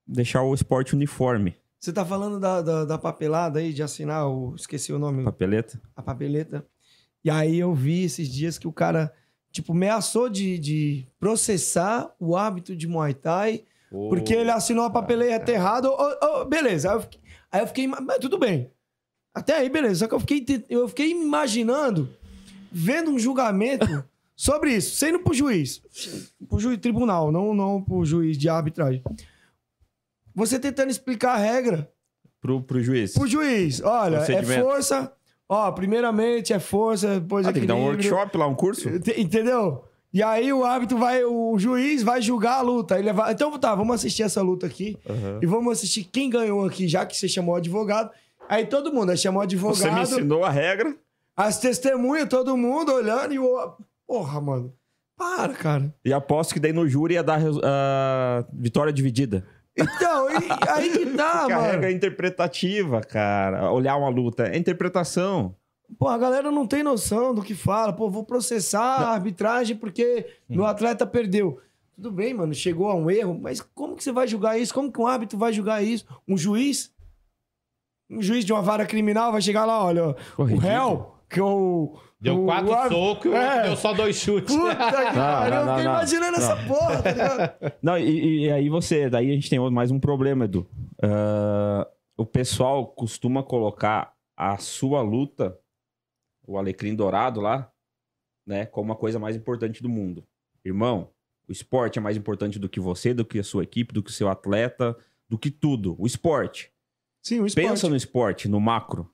[0.06, 4.56] deixar o esporte uniforme, Você tá falando da, da, da papelada aí, de assinar o.
[4.56, 5.23] Esqueci o nome.
[5.23, 5.81] papeleta.
[5.95, 6.65] a papeleta.
[7.23, 9.14] E aí eu vi esses dias que o cara,
[9.52, 13.64] tipo, ameaçou de, de processar o hábito de Muay Thai,
[14.10, 15.90] porque ele assinou a papeleta errada.
[15.90, 16.90] Ô, ô, beleza.
[16.90, 17.20] Aí eu, fiquei,
[17.52, 18.72] aí eu fiquei, mas tudo bem.
[19.34, 20.00] Até aí, beleza.
[20.00, 22.10] Só que eu fiquei, eu fiquei imaginando,
[22.72, 23.86] vendo um julgamento
[24.36, 25.82] sobre isso, sendo pro juiz.
[26.48, 29.04] Pro juiz tribunal, não, não pro juiz de arbitragem.
[30.34, 31.90] Você tentando explicar a regra
[32.42, 33.14] Pro, pro juiz.
[33.14, 33.82] pro juiz.
[33.82, 35.12] Olha, é força.
[35.48, 38.14] Ó, primeiramente é força, depois Ah, tem que dar um equilíbrio.
[38.16, 38.90] workshop lá, um curso?
[38.90, 39.86] Ent- Entendeu?
[40.16, 42.98] E aí o árbitro vai, o juiz vai julgar a luta.
[42.98, 44.98] Ele vai, então tá, vamos assistir essa luta aqui.
[45.06, 45.40] Aham.
[45.44, 48.10] E vamos assistir quem ganhou aqui, já que você chamou advogado.
[48.48, 49.76] Aí todo mundo, aí chamou advogado.
[49.76, 50.96] Você me ensinou a regra.
[51.36, 53.76] As testemunhas, todo mundo olhando e o.
[54.08, 54.74] Porra, mano.
[55.18, 55.94] Para, cara.
[56.06, 59.46] E aposto que daí no júri ia dar ah, vitória dividida.
[59.78, 61.72] Então, aí que tá, Porque a mano.
[61.72, 63.70] regra é interpretativa, cara.
[63.70, 65.54] Olhar uma luta é interpretação.
[65.98, 67.94] Pô, a galera não tem noção do que fala.
[67.94, 70.56] Pô, vou processar a arbitragem porque Hum.
[70.57, 71.60] meu atleta perdeu.
[71.95, 74.74] Tudo bem, mano, chegou a um erro, mas como que você vai julgar isso?
[74.74, 76.06] Como que um árbitro vai julgar isso?
[76.28, 76.91] Um juiz?
[78.10, 81.95] Um juiz de uma vara criminal vai chegar lá, olha, Pô, o réu, que o.
[82.20, 83.49] Deu o quatro árbitro- socos e o É.
[83.53, 84.56] outro deu só dois chutes.
[84.56, 84.76] Puta que
[85.16, 85.91] pariu, eu não, fiquei não.
[85.94, 87.53] imaginando essa porra, tá ligado?
[87.84, 90.68] Não, e, e aí você, daí a gente tem mais um problema, Edu.
[91.02, 91.88] Ah,
[92.18, 95.57] o pessoal costuma colocar a sua luta,
[96.48, 97.72] o alecrim dourado lá,
[98.46, 100.26] né, como a coisa mais importante do mundo.
[100.64, 101.12] Irmão,
[101.48, 104.10] o esporte é mais importante do que você, do que a sua equipe, do que
[104.10, 104.98] o seu atleta,
[105.28, 105.96] do que tudo.
[106.00, 106.72] O esporte.
[107.22, 107.68] Sim, o esporte.
[107.68, 109.12] Pensa no esporte, no macro,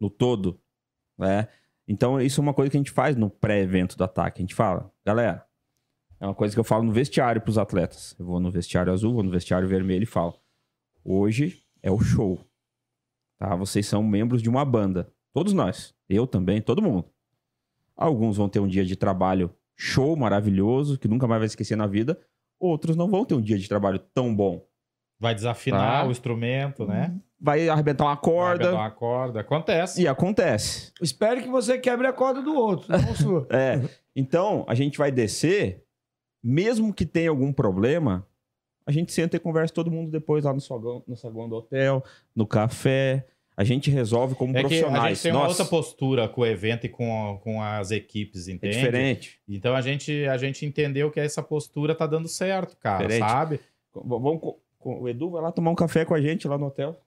[0.00, 0.60] no todo,
[1.16, 1.48] né?
[1.86, 4.40] Então, isso é uma coisa que a gente faz no pré-evento do ataque.
[4.40, 5.48] A gente fala, galera,
[6.20, 8.14] é uma coisa que eu falo no vestiário pros atletas.
[8.18, 10.38] Eu vou no vestiário azul, vou no vestiário vermelho e falo:
[11.04, 12.44] hoje é o show.
[13.38, 13.54] Tá?
[13.54, 15.12] Vocês são membros de uma banda.
[15.32, 15.94] Todos nós.
[16.08, 17.04] Eu também, todo mundo.
[17.96, 21.86] Alguns vão ter um dia de trabalho show, maravilhoso, que nunca mais vai esquecer na
[21.86, 22.18] vida.
[22.58, 24.66] Outros não vão ter um dia de trabalho tão bom.
[25.20, 26.08] Vai desafinar Tá.
[26.08, 27.14] o instrumento, né?
[27.40, 28.64] Vai arrebentar uma Vai corda.
[28.64, 29.40] arrebentar uma corda.
[29.40, 30.02] Acontece.
[30.02, 30.92] E acontece.
[31.00, 33.46] Espero que você quebre a corda do outro, não sua.
[33.50, 33.80] É.
[34.14, 35.84] Então, a gente vai descer,
[36.42, 38.26] mesmo que tenha algum problema,
[38.86, 42.02] a gente senta e conversa todo mundo depois lá no saguão, no saguão do hotel,
[42.34, 43.26] no café.
[43.58, 45.18] A gente resolve como É que a profissionais.
[45.18, 48.52] gente tem uma Nossa, outra postura com o evento e com, com as equipes, é
[48.52, 48.76] entende?
[48.76, 49.40] diferente.
[49.48, 53.28] Então a gente, a gente entendeu que essa postura tá dando certo, cara, Diferente.
[53.28, 53.60] sabe?
[53.92, 56.66] Vamos com, com- o Edu vai lá tomar um café com a gente lá no
[56.66, 57.00] hotel.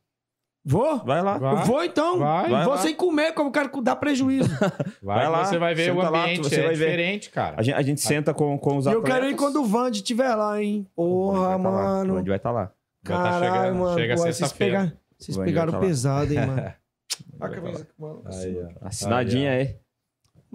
[0.63, 0.99] Vou?
[1.05, 1.37] Vai lá.
[1.37, 1.53] Vai.
[1.53, 2.19] Eu vou então.
[2.19, 2.49] Vai.
[2.49, 2.79] Vai vou lá.
[2.81, 4.49] sem comer, como eu quero dar prejuízo.
[5.01, 6.85] Vai, Vai lá, você vai ver o senta lá, ambiente, você é vai ver.
[6.85, 7.55] diferente, cara.
[7.57, 9.19] A gente, a gente senta com, com os e eu atletas.
[9.19, 10.85] quero ir quando o Vand estiver lá, hein?
[10.95, 12.13] O Porra, vai tá lá, O mano.
[12.15, 12.71] Vande vai estar lá.
[13.03, 13.99] Vai tá Caralho, chegando, mano.
[13.99, 15.00] chega sexta-feira.
[15.25, 16.73] Vocês pegaram pesado, hein, mano.
[17.39, 18.87] A camisa que- mano, Aí, ó.
[18.87, 19.75] Assinadinha aí.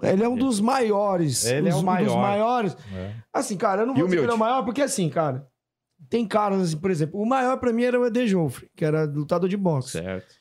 [0.03, 1.45] Ele é um dos maiores.
[1.45, 2.05] Ele é Os- o um maior.
[2.05, 2.77] dos maiores.
[2.95, 3.13] É.
[3.33, 5.47] Assim, cara, eu não E vou dizer que ele é o maior, porque assim, cara,
[6.09, 9.05] tem caras, assim, por exemplo, o maior pra mim era o Ede Joffre, que era
[9.05, 9.91] lutador de boxe.
[9.93, 10.35] Certo.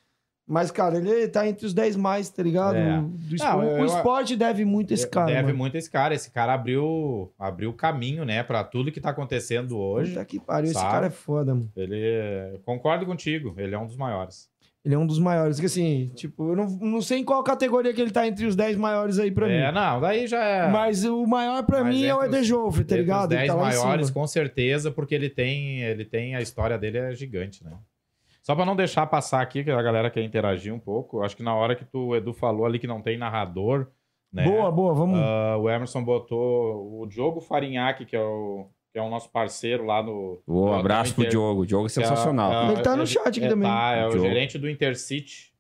[0.49, 2.77] Mas, cara, ele tá entre os 10 mais, tá ligado?
[2.77, 3.01] É.
[3.01, 3.57] Do esporte.
[3.57, 5.27] Não, eu- o esporte deve muito a esse cara.
[5.27, 5.59] Deve mano.
[5.59, 6.15] muito a esse cara.
[6.15, 10.13] Esse cara abriu abriu caminho, né, pra tudo que tá acontecendo hoje.
[10.13, 10.91] Puta que pariu, esse sabe?
[10.93, 11.69] cara é foda, mano.
[11.77, 14.49] Ele concordo contigo, ele é um dos maiores.
[14.85, 15.59] Ele é um dos maiores.
[15.59, 18.55] Que assim, tipo, eu não, não sei em qual categoria que ele tá entre os
[18.55, 19.75] 10 maiores aí pra é, mim.
[19.75, 20.71] não, daí já é.
[20.71, 23.31] Mas o maior pra Mas mim é o entre Ede os- Joffre, tá ligado?
[23.33, 26.99] Os Ele 10 tá maiores, com certeza, porque ele tem, ele tem a história dele
[26.99, 27.73] é gigante, né?
[28.47, 31.43] Só pra não deixar passar aqui, que a galera quer interagir um pouco, acho que
[31.43, 33.89] na hora que tu, o Edu falou ali que não tem narrador,
[34.33, 34.45] né?
[34.45, 35.19] Boa, boa, vamos.
[35.19, 39.85] Ah, o Emerson botou o Diogo Farinhaque, que é o, que é o nosso parceiro
[39.85, 40.41] lá no.
[40.47, 41.61] Um no- abraço no pro Inter- Diogo.
[41.63, 42.53] O Diogo é que é- sensacional.
[42.53, 43.69] é- Ele tá no é- chat aqui é, também.
[43.69, 44.25] Tá, é o Diogo.
[44.29, 45.53] gerente do Intercity,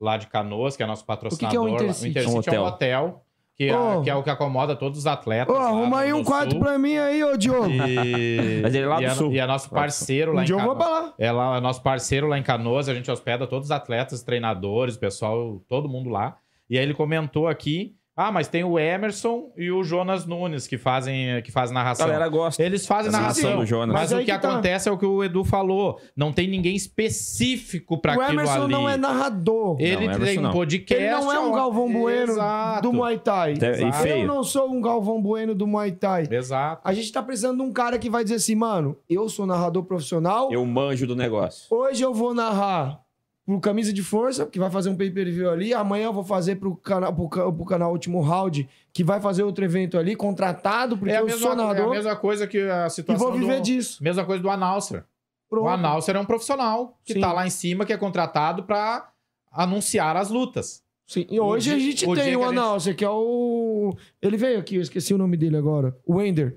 [0.00, 1.50] lá de Canoas, que é nosso patrocinador.
[1.50, 1.70] que é o lá.
[1.72, 2.06] Intercity?
[2.06, 3.22] O Intercity Um é um hotel,
[3.56, 4.02] que, é, Ô.
[4.02, 5.54] que é o que acomoda todos os atletas.
[5.54, 7.70] Lá arruma aí um quarto pra mim aí, ô Diogo.
[7.70, 9.32] E, Mas ele é lá e do é, sul.
[9.32, 10.88] E é nosso parceiro lá O em Diogo vai Canoas.
[10.88, 11.14] pra lá.
[11.18, 14.96] É lá, é nosso parceiro lá em Canoas, a gente hospeda todos os atletas, treinadores,
[14.96, 16.36] pessoal, todo mundo lá.
[16.68, 20.78] E aí ele comentou aqui: ah, mas tem o Emerson e o Jonas Nunes que
[20.78, 22.06] fazem, que fazem A narração.
[22.06, 22.62] galera gosta.
[22.62, 23.92] Eles fazem narração, do Jonas.
[23.92, 24.52] mas, Mas o que, que tá.
[24.52, 25.98] acontece é o que o Edu falou.
[26.16, 28.72] Não tem ninguém específico para O aquilo Emerson ali.
[28.72, 29.76] não é narrador.
[29.80, 30.52] Ele Não, Emerson tem um não.
[30.52, 31.02] podcast.
[31.04, 31.52] Ele não é um.
[31.54, 32.82] Galvão Bueno Exato.
[32.82, 33.52] do Muay Thai.
[33.54, 36.26] Até- e Eu não sou um Galvão Bueno do Muay Thai.
[36.30, 36.82] Exato.
[36.84, 39.84] A gente tá precisando de um cara que vai dizer assim, mano, eu sou narrador
[39.84, 41.66] profissional, Eu manjo do negócio.
[41.70, 43.00] hoje eu vou narrar
[43.46, 46.74] pro Camisa de Força, que vai fazer um pay-per-view ali, amanhã eu vou fazer pro
[46.76, 51.20] canal, pro, pro canal Último Round, que vai fazer outro evento ali, contratado, porque É
[51.20, 53.62] eu mesma, sou é a narrador, mesma coisa que a e situação vou viver do...
[53.62, 54.02] disso.
[54.02, 55.04] Mesma coisa do announcer.
[55.50, 55.66] Pronto.
[55.66, 57.20] O announcer é um profissional que Sim.
[57.20, 59.10] tá lá em cima, que é contratado para
[59.52, 60.82] anunciar as lutas.
[61.06, 63.04] Sim, e hoje O a gente o dia tem que o a gente- announcer, que
[63.04, 63.94] é o...
[64.22, 65.94] Ele veio aqui, eu esqueci o nome dele agora.
[66.06, 66.56] O Wender.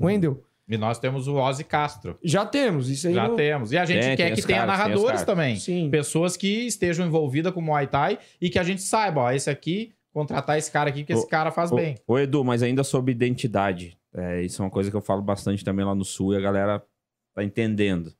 [0.00, 0.42] Wendel.
[0.66, 2.18] E nós temos o Ozzy Castro.
[2.24, 3.14] Já temos, isso aí.
[3.14, 3.70] Já não- temos.
[3.72, 5.56] E a gente Tem, quer tem que tenha caras, narradores também.
[5.56, 5.90] Sim.
[5.90, 9.50] Pessoas que estejam envolvidas com o Muay Thai e que a gente saiba, ó, esse
[9.50, 11.96] aqui, contratar esse cara aqui, porque esse cara faz Ô, bem.
[12.06, 13.98] ô, Edu, mas ainda sobre identidade.
[14.14, 16.40] É, isso é uma coisa que eu falo bastante também lá no Sul e a
[16.40, 16.82] galera
[17.34, 18.14] tá entendendo.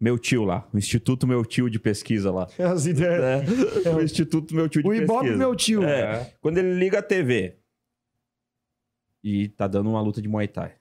[0.00, 2.46] Meu tio lá, o Instituto Meu Tio de Pesquisa lá.
[2.58, 3.84] As ideias.
[3.84, 5.12] É, o Instituto Meu Tio de O Pesquisa.
[5.12, 5.82] Ibope, meu tio.
[5.84, 6.32] É.
[6.40, 7.56] Quando ele liga a TV
[9.28, 10.74] e tá dando uma luta de Muay Thai.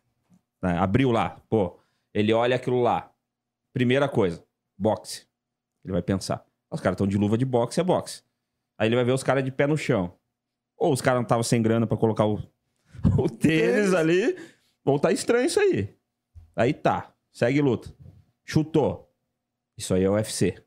[0.61, 1.80] né, Abriu lá, pô.
[2.14, 3.11] Ele olha aquilo lá.
[3.74, 4.44] Primeira coisa,
[4.78, 5.28] boxe.
[5.84, 6.45] Ele vai pensar.
[6.72, 8.24] Os caras estão de luva de boxe, é boxe.
[8.78, 10.14] Aí ele vai ver os caras de pé no chão.
[10.78, 12.36] Ou os caras não estavam sem grana pra colocar o,
[13.18, 13.94] o Tênis.
[13.94, 14.36] ali.
[14.86, 15.95] Ou tá estranho isso aí.
[16.56, 17.14] Aí tá.
[17.32, 17.94] Segue luta.
[18.45, 19.14] Chutou.
[19.78, 20.64] Isso aí é UFC.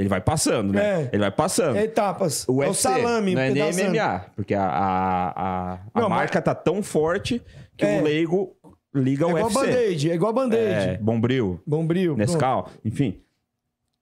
[0.00, 1.02] Ele vai passando, né?
[1.02, 1.10] É.
[1.12, 1.76] Ele vai passando.
[1.76, 2.48] Etapas.
[2.48, 3.34] O é o UFC, salame.
[3.34, 3.90] não é nem pedaçando.
[3.90, 7.42] MMA, porque a, a, a, a Não, marca tá tão forte
[7.76, 8.00] que É.
[8.00, 8.56] o leigo
[8.94, 9.58] liga É o igual UFC.
[9.66, 10.10] band-aid.
[10.10, 11.02] É igual É, band-aid.
[11.02, 12.14] Bombril, Bombril.
[12.16, 12.26] pronto.
[12.30, 13.20] Nescau, enfim.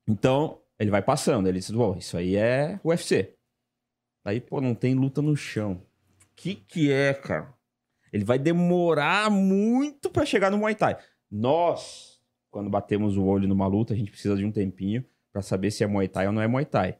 [0.09, 1.49] Então, ele vai passando.
[1.49, 3.35] Ele diz, bom, isso aí é UFC.
[4.25, 5.73] Aí, pô, não tem luta no chão.
[6.23, 7.53] O que que é, cara?
[8.13, 10.97] Ele vai demorar muito pra chegar no Muay Thai.
[11.29, 12.21] Nós,
[12.53, 15.83] quando batemos o olho numa luta, a gente precisa de um tempinho pra saber se
[15.85, 16.97] é Muay Thai ou não é Muay Thai.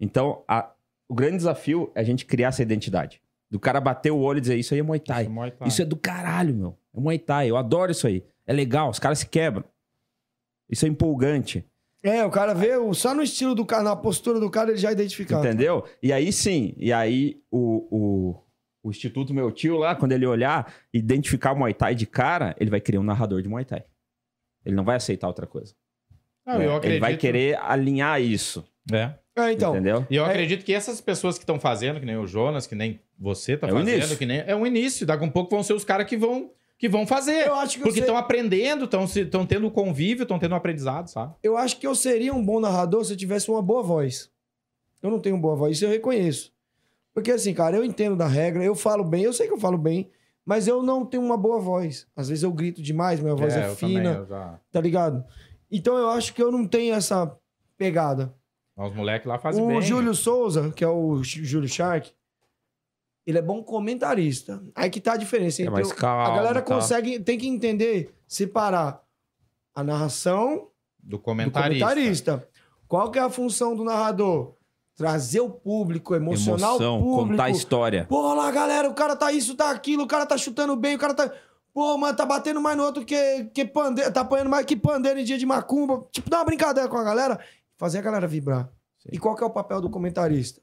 [0.00, 0.70] Então, a-
[1.08, 3.20] o grande desafio é a gente criar essa identidade.
[3.50, 5.22] Do cara bater o olho e dizer, isso aí é Muay Thai.
[5.22, 5.68] Isso é Muay Thai.
[5.68, 6.78] Isso é do caralho, meu.
[6.96, 7.50] É Muay Thai.
[7.50, 8.24] Eu adoro isso aí.
[8.46, 9.64] É legal, os caras se quebram.
[10.68, 11.64] Isso é empolgante.
[12.02, 14.78] É, o cara vê o- só no estilo do cara, na postura do cara, ele
[14.78, 15.38] já identifica.
[15.38, 15.84] Entendeu?
[16.02, 18.36] E aí sim, e aí o, o,
[18.82, 22.70] o Instituto Meu Tio lá, quando ele olhar, identificar o Muay Thai de cara, ele
[22.70, 23.84] vai querer um narrador de Muay Thai.
[24.64, 25.74] Ele não vai aceitar outra coisa.
[26.46, 26.66] Não, né?
[26.66, 28.64] eu Ele vai acredito- querer alinhar isso.
[28.92, 29.12] É.
[29.36, 29.72] É, então.
[29.74, 30.06] entendeu?
[30.08, 30.28] E eu É.
[30.30, 33.66] acredito que essas pessoas que estão fazendo, que nem o Jonas, que nem você tá
[33.66, 34.16] É fazendo, início.
[34.16, 34.44] que nem.
[34.46, 35.04] É um início.
[35.06, 37.46] Daqui a um pouco vão ser os caras que vão, que vão fazer.
[37.48, 41.34] Eu acho que Porque estão aprendendo, estão tendo convívio, estão tendo um aprendizado, sabe?
[41.42, 44.30] Eu acho que eu seria um bom narrador se eu tivesse uma boa voz.
[45.02, 46.52] Eu não tenho boa voz, isso eu reconheço.
[47.12, 49.78] Porque assim, cara, eu entendo da regra, eu falo bem, eu sei que eu falo
[49.78, 50.10] bem,
[50.46, 52.06] mas eu não tenho uma boa voz.
[52.14, 55.24] Às vezes eu grito demais, minha voz é, eu fina, também, já- tá ligado?
[55.76, 57.36] Então eu acho que eu não tenho essa
[57.76, 58.34] pegada.
[58.76, 59.82] Os moleques lá fazem o bem.
[59.82, 62.12] Júlio Souza, que é o Júlio Shark,
[63.26, 64.62] ele é bom comentarista.
[64.74, 65.62] Aí que tá a diferença.
[65.62, 66.76] É entre mais o- calmo a galera tal.
[66.78, 69.02] consegue, tem que entender, separar
[69.74, 70.68] a narração
[71.02, 71.84] Do do comentarista.
[71.86, 72.48] comentarista.
[72.86, 74.54] Qual que é a função do narrador?
[74.96, 77.30] Trazer o público, emocionar Emoção, o público.
[77.30, 78.06] contar a história.
[78.08, 80.98] Pô, lá, galera, o cara tá isso, tá aquilo, o cara tá chutando bem, o
[80.98, 81.32] cara tá.
[81.74, 85.18] Pô, mano, tá batendo mais no outro que, que pandeiro, tá apanhando mais que pandeiro
[85.18, 86.06] em dia de macumba.
[86.12, 87.38] Tipo, dá uma brincadeira com a galera,
[87.76, 88.70] fazer a galera vibrar.
[89.10, 90.62] E qual que é o papel do comentarista?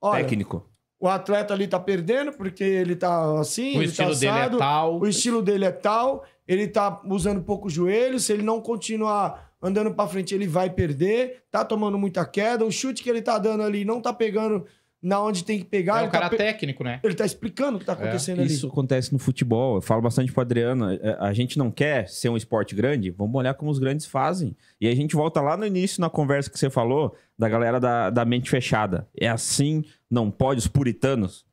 [0.00, 0.68] Olha, Técnico.
[1.00, 4.40] o atleta ali tá perdendo porque ele tá assim, O ele estilo tá dele é
[4.40, 5.00] assado, tal.
[5.00, 9.92] o estilo dele é tal, ele tá usando pouco joelho, se ele não continuar andando
[9.94, 13.62] pra frente, ele vai perder, tá tomando muita queda, o chute que ele tá dando
[13.62, 14.66] ali não tá pegando
[15.06, 16.98] na onde tem que pegar, É um cara tá pe- técnico, né?
[17.04, 18.48] ele tá explicando o que tá acontecendo ali.
[18.52, 19.76] Isso acontece no futebol.
[19.76, 20.90] Eu falo bastante pro Adriano.
[20.90, 24.56] é, A gente não quer ser um esporte grande, vamos olhar como os grandes fazem.
[24.80, 28.10] E a gente volta lá no início, na conversa que você falou, da galera da,
[28.10, 29.06] da mente fechada.
[29.16, 31.46] É assim, não pode, os puritanos,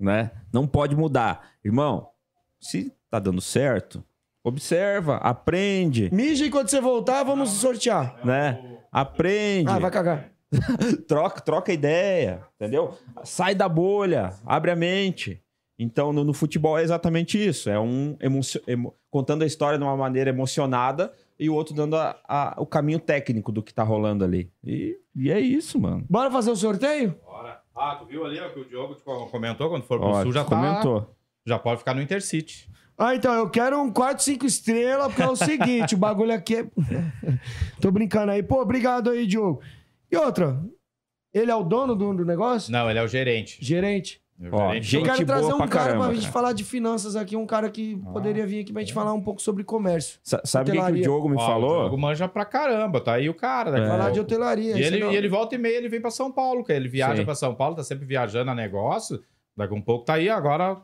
[0.00, 0.30] né?
[0.52, 1.50] Não pode mudar.
[1.64, 2.08] Irmão,
[2.58, 4.02] se tá dando certo,
[4.42, 8.18] observa, aprende, Mija e quando você voltar, vamos sortear.
[8.24, 8.78] né?
[8.90, 9.70] Aprende.
[9.70, 10.30] Ah, vai cagar.
[11.06, 12.96] troca, troca ideia, entendeu?
[13.24, 15.42] Sai da bolha, abre a mente.
[15.78, 17.70] Então, no, no futebol é exatamente isso.
[17.70, 21.96] É um emocio- emo- contando a história de uma maneira emocionada e o outro dando
[21.96, 24.50] a- a- o caminho técnico do que tá rolando ali.
[24.64, 26.04] E, e é isso, mano.
[26.10, 27.14] Bora fazer o sorteio?
[27.24, 27.60] Bora.
[27.76, 30.32] Ah, tu viu ali ó, que o Diogo te comentou quando for pro Ó, sul
[30.32, 31.14] já tá- comentou.
[31.46, 32.68] Já pode ficar no Intercity.
[33.00, 36.56] Ah, então, eu quero um quarto cinco estrelas, porque é o seguinte, o bagulho aqui
[36.56, 36.66] é...
[37.80, 38.42] Tô brincando aí.
[38.42, 39.60] Pô, obrigado aí, Diogo.
[40.10, 40.60] E outra,
[41.32, 42.72] ele é o dono do, do negócio?
[42.72, 43.58] Não, ele é o gerente.
[43.64, 44.20] Gerente.
[44.40, 46.32] O Ó, gerente- gente eu quero trazer um pra cara caramba, pra gente cara.
[46.32, 48.10] falar de finanças aqui, um cara que Ah.
[48.12, 50.20] poderia vir aqui pra gente falar um pouco sobre comércio.
[50.22, 51.02] Sa- Sabe o que, que o.
[51.02, 51.80] Diogo me Ó, O falou?
[51.80, 53.72] Diogo manja pra caramba, tá aí o cara.
[53.72, 54.78] daqui a Falar de hotelaria.
[54.78, 56.88] E ele, é e ele volta e meia, ele vem pra São Paulo, que ele
[56.88, 57.24] viaja Sim.
[57.24, 59.20] pra São Paulo, tá sempre viajando a negócio.
[59.56, 60.80] Daqui a um pouco tá aí, agora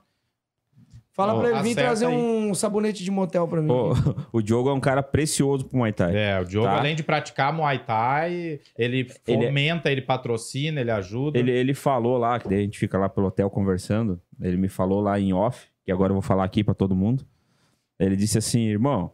[1.14, 2.14] Fala Ó, pra ele vir trazer aí.
[2.14, 3.68] um sabonete de motel pra mim.
[3.68, 3.90] Pô,
[4.32, 6.16] o Diogo é um cara precioso pro Muay Thai.
[6.16, 6.76] É, o Diogo, Tá.
[6.78, 11.38] além de praticar Muay Thai, ele Ele é- fomenta, ele patrocina, ele ajuda.
[11.38, 14.20] Ele, ele falou lá, que daí a gente fica lá pelo hotel conversando.
[14.40, 17.24] Ele me falou lá em off, que agora eu vou falar aqui pra todo mundo.
[17.96, 19.12] Ele disse assim, irmão,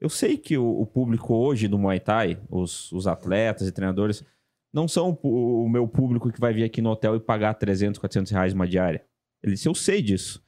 [0.00, 4.24] eu sei que o, o público hoje do Muay Thai, os, os atletas e treinadores,
[4.72, 8.00] não são o, o meu público que vai vir aqui no hotel e pagar 300,
[8.00, 9.04] 400 reais uma diária.
[9.44, 10.42] Ele disse, eu sei disso,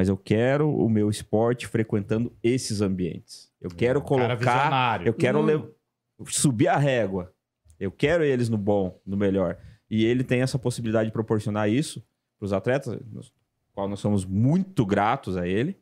[0.00, 3.52] mas eu quero o meu esporte frequentando esses ambientes.
[3.60, 5.44] Eu quero cara colocar eu quero Hum.
[5.44, 5.68] lev-
[6.28, 7.34] subir a régua.
[7.78, 9.58] Eu quero eles no bom, no melhor.
[9.90, 12.02] E ele tem essa possibilidade de proporcionar isso
[12.38, 13.30] para os atletas, nos
[13.74, 15.78] qual nós somos muito gratos a ele,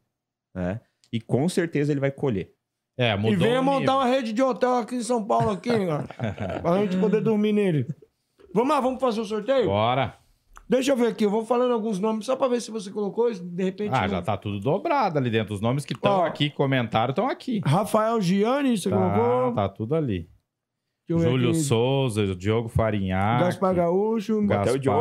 [0.52, 0.80] né?
[1.12, 2.52] E com certeza ele vai colher.
[2.96, 6.08] É, mudou E venha montar uma rede de hotel aqui em São Paulo, aqui, cara,
[6.60, 7.86] pra gente poder dormir nele.
[8.52, 9.66] Vamos lá, vamos fazer o sorteio?
[9.66, 10.18] Bora.
[10.68, 13.32] Deixa eu ver aqui, eu vou falando alguns nomes só pra ver se você colocou,
[13.32, 13.90] de repente...
[13.94, 14.08] Ah, não.
[14.08, 15.54] já tá tudo dobrado ali dentro.
[15.54, 17.60] Os nomes que estão aqui, comentaram, estão aqui.
[17.64, 19.54] Rafael Gianni, você Tá, colocou?
[19.54, 20.28] tá tudo ali.
[21.08, 21.60] Júlio aqui.
[21.60, 23.44] Souza, Diogo Farinhaque.
[23.44, 24.40] Gaspar Gaúcho.
[24.40, 24.48] O Diogo.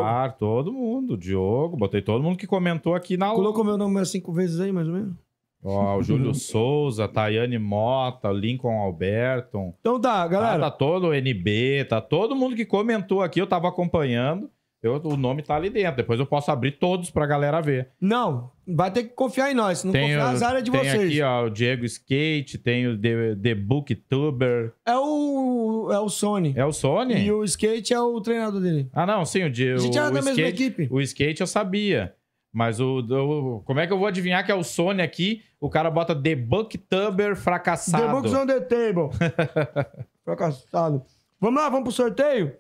[0.05, 1.17] Gaspar, todo mundo.
[1.17, 4.71] Diogo, botei todo mundo que comentou aqui na Colocou meu nome umas cinco vezes aí,
[4.71, 5.15] mais ou menos?
[5.61, 9.73] Ó, o Júlio Souza, Tayane Mota, Lincoln Alberton.
[9.81, 10.59] Então tá, Ah, galera.
[10.61, 14.49] tá todo o NB, tá todo mundo que comentou aqui, eu tava acompanhando.
[14.81, 15.97] Eu- o nome tá ali dentro.
[15.97, 17.89] Depois eu posso abrir todos pra galera ver.
[17.99, 19.79] Não, vai ter que confiar em nós.
[19.79, 21.03] Se não Tem, confiar, o- azar é de tem vocês.
[21.11, 24.73] aqui, ó, o Diego Skate, tem o The, The Booktuber.
[24.85, 25.89] É o.
[25.91, 26.53] É o Sony.
[26.55, 27.15] É o Sony?
[27.25, 28.87] E o skate é o treinador dele.
[28.93, 29.79] Ah, não, sim, o Diego.
[29.79, 30.87] A gente era o da mesma skate, equipe.
[30.91, 32.13] O skate eu sabia.
[32.53, 35.41] Mas o, o- Como é que eu vou adivinhar que é o Sony aqui?
[35.59, 38.03] O cara bota The Booktuber fracassado.
[38.03, 39.09] The Books on the Table.
[40.23, 41.03] Fracassado.
[41.39, 42.53] Vamos lá, vamos pro sorteio?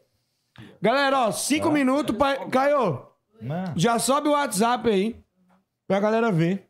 [0.81, 2.47] Galera, ó, cinco minutos pra.
[2.49, 3.05] Caio,
[3.75, 5.15] já sobe o WhatsApp aí.
[5.87, 6.67] Pra galera ver.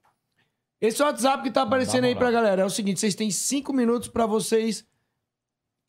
[0.80, 4.08] Esse WhatsApp que tá aparecendo aí pra galera é o seguinte: vocês têm cinco minutos
[4.08, 4.86] pra vocês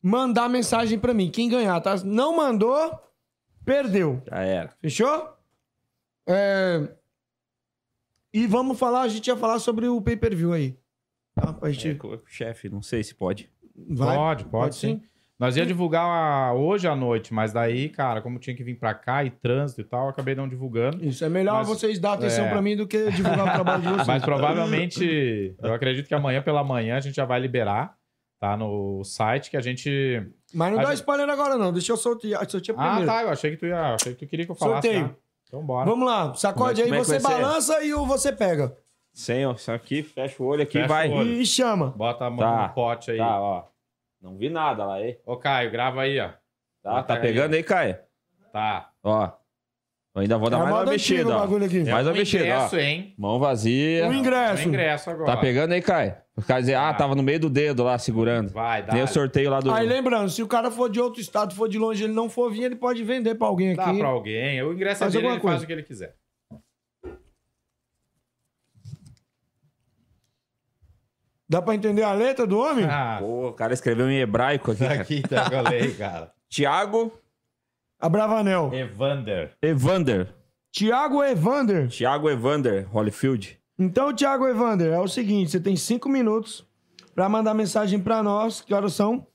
[0.01, 1.29] mandar mensagem pra mim.
[1.29, 1.95] Quem ganhar, tá?
[2.03, 2.99] Não mandou,
[3.63, 4.21] perdeu.
[4.29, 4.69] Já era.
[4.81, 5.29] Fechou?
[6.27, 6.89] É...
[8.33, 10.77] E vamos falar, a gente ia falar sobre o pay-per-view aí.
[11.35, 11.53] Tá?
[11.53, 11.99] Pra É, gente...
[12.05, 13.51] o chefe, não sei se pode.
[13.75, 14.15] Vai?
[14.15, 15.01] Pode, pode, sim.
[15.39, 18.93] Nós ia divulgar a- hoje à noite, mas daí, cara, como tinha que vir pra
[18.93, 21.03] cá e trânsito e tal, eu acabei não divulgando.
[21.05, 22.49] Isso, é melhor Mas- vocês dar atenção é.
[22.49, 24.07] pra mim do que divulgar o trabalho de vocês.
[24.07, 27.95] Mas provavelmente, eu acredito que amanhã pela manhã a gente já vai liberar,
[28.39, 28.57] tá?
[28.57, 29.89] No site que a gente.
[30.53, 31.71] Mas não A dá gente- spoiler agora, não.
[31.71, 33.05] Deixa eu sortear, sortear Ah, primeiro.
[33.11, 33.21] tá.
[33.23, 33.93] Eu achei que tu ia.
[33.95, 34.87] Achei que tu queria que eu falasse.
[34.87, 35.07] Sorteio.
[35.07, 35.15] já.
[35.47, 35.89] Então bora.
[35.89, 37.41] Vamos lá, sacode é- aí, como é que você vai ser?
[37.41, 38.75] balança e o você pega.
[39.13, 41.09] Sem, ó, isso aqui, fecha o olho aqui Fecha vai.
[41.09, 41.31] o olho.
[41.31, 41.87] E chama.
[41.95, 42.67] Bota a mão Tá.
[42.67, 43.17] no pote aí.
[43.17, 43.63] Tá, ó.
[44.21, 45.17] Não vi nada lá, aí.
[45.25, 46.29] Ô, Caio, grava aí, ó.
[46.83, 47.97] Tá, tá pegando aí, Caio?
[48.51, 48.89] Tá.
[49.03, 49.31] Ó.
[50.15, 51.37] Eu ainda vou dar É mais uma antiga mexida, o ó.
[51.37, 52.79] Mais é uma um mexida, ingresso, ó.
[52.79, 53.13] hein?
[53.17, 54.07] Mão vazia.
[54.09, 54.63] O ingresso.
[54.63, 55.31] É um ingresso agora.
[55.31, 56.15] Tá pegando aí, Caio?
[56.57, 56.99] Dizem, ah, Tá.
[56.99, 58.49] tava no meio do dedo lá, segurando.
[58.51, 58.93] Vai, dá.
[58.93, 59.71] Tem o sorteio lá do...
[59.71, 62.51] Aí lembrando, se o cara for de outro estado, for de longe, ele não for
[62.51, 63.99] vir, ele pode vender pra alguém Dá aqui.
[63.99, 64.61] pra alguém.
[64.63, 65.63] O ingresso é Faz dele, alguma ele faz coisa.
[65.63, 66.15] o que ele quiser.
[71.49, 72.85] Dá pra entender a letra do homem?
[72.85, 75.01] Ah, Pô, o cara escreveu em hebraico aqui, cara.
[75.01, 76.31] aqui tá, eu falei, cara.
[76.47, 77.11] Tiago
[77.99, 78.71] A Bravanel.
[78.73, 79.51] Evander.
[79.61, 80.33] Evander.
[80.71, 81.87] Tiago Evander.
[81.87, 83.59] Tiago Evander, Holyfield.
[83.79, 86.63] Então, Tiago Evander, é o seguinte: você tem cinco minutos
[87.15, 88.61] pra mandar mensagem pra nós.
[88.61, 89.25] Que horas são?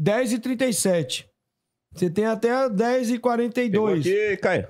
[0.00, 1.26] 10h37.
[1.94, 4.68] Você tem até Pegou 10h42 aqui, Caio.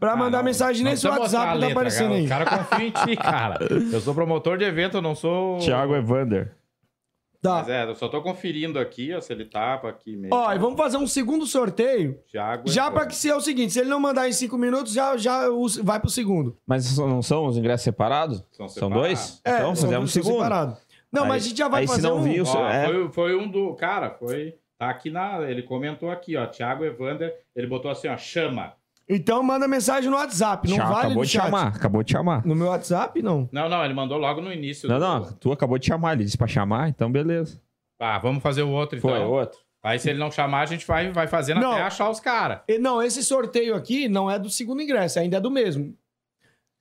[0.00, 2.14] Pra Ah, mandar não, mensagem nesse WhatsApp que tá letra, aparecendo cara.
[2.18, 2.24] aí.
[2.24, 3.58] O cara confia em ti, cara.
[3.92, 5.58] Eu sou promotor de evento, eu não sou.
[5.58, 6.56] Tiago Evander.
[7.42, 7.54] Tá.
[7.60, 10.34] Mas é, eu só tô conferindo aqui, ó, se ele tapa aqui mesmo.
[10.36, 12.18] Ó, e vamos fazer um segundo sorteio.
[12.30, 12.98] Thiago Já Evander.
[13.00, 15.44] pra que se é o seguinte: se ele não mandar em cinco minutos, já, já
[15.82, 16.56] vai pro segundo.
[16.66, 18.44] Mas não são os ingressos separados?
[18.52, 19.02] São São separados.
[19.08, 19.40] dois?
[19.44, 20.42] É, então, são fazemos o são segundo.
[20.42, 20.76] separado.
[21.10, 22.44] Não, mas a gente já vai aí, se fazer não um.
[22.44, 22.84] seu- Ó, é.
[22.86, 23.74] foi, foi um do.
[23.74, 24.54] Cara, foi.
[24.78, 25.40] Tá aqui na.
[25.50, 26.46] Ele comentou aqui, ó.
[26.46, 28.74] Thiago Evander, ele botou assim, ó, chama.
[29.12, 30.68] Então manda mensagem no WhatsApp.
[30.70, 31.42] Não Chá, vale acabou de chat.
[31.44, 32.46] chamar, acabou de chamar.
[32.46, 33.48] No meu WhatsApp, não.
[33.50, 34.88] Não, não, ele mandou logo no início.
[34.88, 37.60] Não, do- não, tu acabou de chamar, ele disse pra chamar, então beleza.
[37.98, 39.10] Ah, vamos fazer o outro então.
[39.10, 39.58] Foi, outro.
[39.82, 41.72] Aí se ele não chamar, a gente vai, vai fazendo Não.
[41.72, 42.60] até achar os caras.
[42.68, 45.94] E, Não, esse sorteio aqui não é do segundo ingresso, ainda é do mesmo.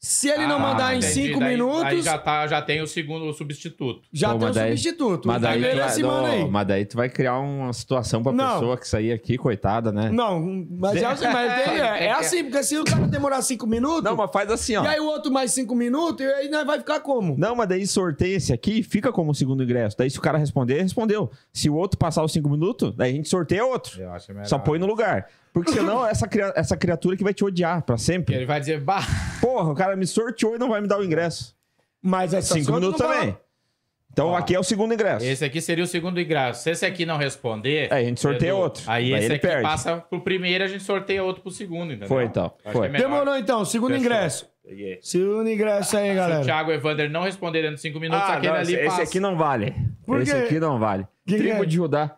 [0.01, 1.13] Se ele não Ah, mandar em entendi.
[1.13, 3.99] cinco Daí- minutos, Aí já, já, tá, já tem o segundo substituto.
[3.99, 5.27] Pô, tem o daí- substituto.
[5.27, 6.39] Mas daí, Tá tu vai, esse mano aí.
[6.39, 8.53] não, mas daí tu vai criar uma situação pra Não.
[8.53, 10.09] pessoa que sair aqui, coitada, né?
[10.09, 10.39] Não,
[10.71, 14.03] mas, é, assim, mas tem- é, é assim, porque se o cara demorar cinco minutos,
[14.03, 14.85] Não, mas faz assim, ó.
[14.85, 17.35] e aí o outro mais cinco minutos, e aí vai ficar como?
[17.37, 19.97] Não, mas daí sorteia esse aqui fica como segundo ingresso.
[19.97, 21.29] Daí se o cara responder, respondeu.
[21.51, 24.01] Se o outro passar os cinco minutos, daí a gente sorteia outro.
[24.01, 24.45] Eu acho melhor.
[24.45, 25.27] Só põe no lugar.
[25.53, 28.35] Porque senão essa, cria- essa criatura que vai te odiar pra sempre.
[28.35, 29.03] Ele vai dizer, bah,
[29.41, 31.55] Porra, o cara me sorteou e não vai me dar o ingresso.
[32.01, 33.37] Mas essa Cinco sorte minutos não vai- também.
[34.11, 35.23] Então Ó, aqui é o segundo ingresso.
[35.25, 36.63] esse aqui seria o segundo ingresso.
[36.63, 37.89] Se esse aqui não responder.
[37.91, 38.83] É, a gente sorteia outro.
[38.87, 39.61] Aí Daí esse ele aqui perde.
[39.63, 42.07] passa pro primeiro e a gente sorteia outro pro segundo, entendeu?
[42.07, 42.51] Foi, então.
[42.65, 42.89] Acho Foi.
[42.89, 43.09] que é melhor.
[43.11, 44.05] Demorou então, segundo Fechou.
[44.05, 44.49] ingresso.
[44.67, 44.99] Peguei.
[45.01, 46.43] Segundo ingresso aí, Se o galera.
[46.43, 49.01] Thiago Evander não responder dentro de cinco minutos, Ah, aquele não, ali esse, passa.
[49.03, 49.75] esse aqui não vale.
[50.05, 50.37] Por esse quê?
[50.39, 51.07] aqui não vale.
[51.25, 51.65] Que que Tribo é?
[51.65, 52.15] de Judá.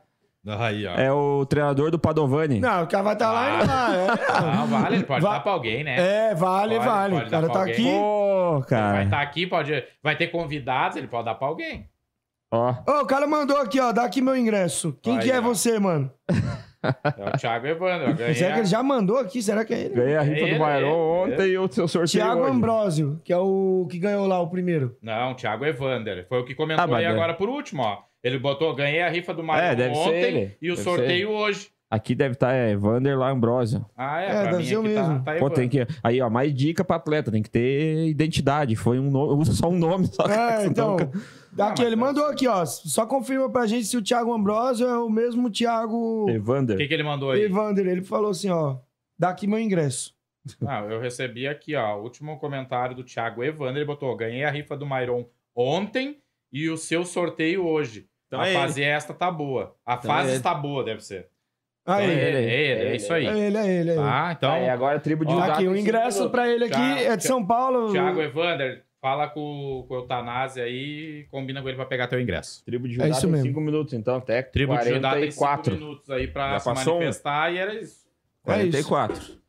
[0.47, 0.95] Aí, ó.
[0.95, 2.59] É o treinador do Padovani.
[2.59, 4.55] Não, o cara vai estar lá e não vai.
[4.55, 6.30] Não, vale, ele pode Va- dar pra alguém, né?
[6.31, 7.13] É, vale, Pode, vale.
[7.15, 7.73] pode o cara tá alguém.
[7.73, 7.84] aqui.
[7.84, 9.03] Pô, Vai cara.
[9.03, 11.88] estar aqui, pode, vai ter convidados, ele pode dar pra alguém.
[12.51, 12.73] Ó.
[12.88, 13.91] Ô, o cara mandou aqui, ó.
[13.91, 14.97] Dá aqui meu ingresso.
[15.01, 15.41] Quem Aí, que é ó.
[15.41, 16.11] você, mano?
[16.84, 18.09] É o Thiago Evander.
[18.09, 19.41] Eu ganhei Será que ele já mandou aqui?
[19.43, 19.93] Será que é ele?
[19.93, 20.88] Ganhei a rifa Ele, do Mairon
[21.27, 22.51] ele, ontem e o seu sorteio Tiago hoje.
[22.51, 24.97] Ambrosio, que é o que ganhou lá o primeiro.
[25.03, 26.26] Não, Thiago Evander.
[26.27, 27.07] Foi o que comentou Ah, aí é.
[27.07, 27.99] agora por último, ó.
[28.23, 30.57] Ele botou, ganhei a rifa do Mario É, deve ser ontem ele.
[30.61, 31.69] e o Deve sorteio hoje.
[31.89, 33.85] Aqui deve estar é, Vander lá Ambrosio.
[33.98, 35.23] Ah, é, É, pra mim o aqui mesmo.
[35.23, 35.85] tá, tá Pô, tem que.
[36.02, 38.77] Aí, ó, mais dica pra atleta, tem que ter identidade.
[38.77, 40.95] Foi um nome, usa só um nome, só É, então.
[41.52, 42.65] Daqui, mas ele deve mandou aqui, ó.
[42.65, 46.77] Só confirma pra gente se o Thiago Ambrosio é o mesmo Thiago O Evander.
[46.77, 47.41] que, que ele mandou aí?
[47.41, 47.85] Evander.
[47.85, 48.77] Ele falou assim, ó.
[49.19, 50.15] Daqui meu ingresso.
[50.61, 53.76] Não, eu recebi aqui, ó, o último comentário do Thiago Evander.
[53.77, 56.19] Ele botou: ganhei a rifa do Mairon ontem
[56.53, 58.07] e o seu sorteio hoje.
[58.31, 59.75] Então a é fase esta tá boa.
[59.85, 60.37] A Então fase é ele.
[60.37, 61.27] está boa, deve ser.
[61.85, 63.25] Aí, é ele, ele, é ele, é ele, isso aí.
[63.25, 63.57] é ele, é ele.
[63.57, 63.95] é ele.
[63.95, 66.73] Tá, então, Aí, agora a tribo de Ó, Judá aqui, o ingresso pra ele aqui
[66.75, 67.91] Thiago, é de São Paulo.
[67.91, 72.21] Thiago Evander, fala com, com o Eutanásia aí e combina com ele pra pegar teu
[72.21, 72.63] ingresso.
[72.63, 73.47] Tribo de É Judá isso tem mesmo.
[73.47, 75.73] 5 minutos, então, até Tribo de Judá tem 44.
[75.73, 76.97] 5 minutos aí pra Já se passou um?
[76.99, 78.07] manifestar e era isso.
[78.47, 78.87] É isso.
[78.87, 79.41] 44.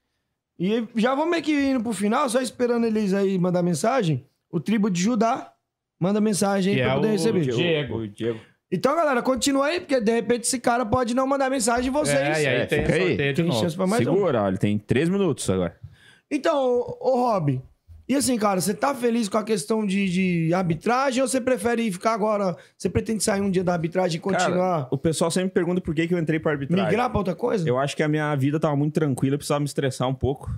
[0.59, 4.25] E já vamos meio que indo pro final, só esperando eles aí mandar mensagem.
[4.51, 5.53] O tribo de Judá
[6.01, 7.41] manda mensagem aí pra é poder o receber.
[7.47, 7.97] Diego.
[7.99, 8.41] O Diego.
[8.75, 12.19] Então, galera, continua aí, porque de repente esse cara pode não mandar mensagem de vocês.
[12.19, 13.09] É, e aí É, tem fica aí.
[13.09, 13.61] sorteio de Tem novo.
[13.61, 14.15] chance pra mais um.
[14.15, 15.77] Segura, ó, ele tem 3 minutos agora.
[16.31, 17.61] Então, ô, ô Rob,
[18.09, 20.09] e assim, cara, você tá feliz com a questão de,
[20.49, 22.57] de arbitragem ou você prefere ficar agora?
[22.79, 24.89] Você pretende sair um dia da arbitragem e continuar?
[24.91, 26.87] O pessoal sempre pergunta por que, que eu entrei pra arbitragem.
[26.87, 27.69] migrar pra outra coisa?
[27.69, 30.51] Eu acho que a minha vida tava muito tranquila, eu precisava me estressar um pouco.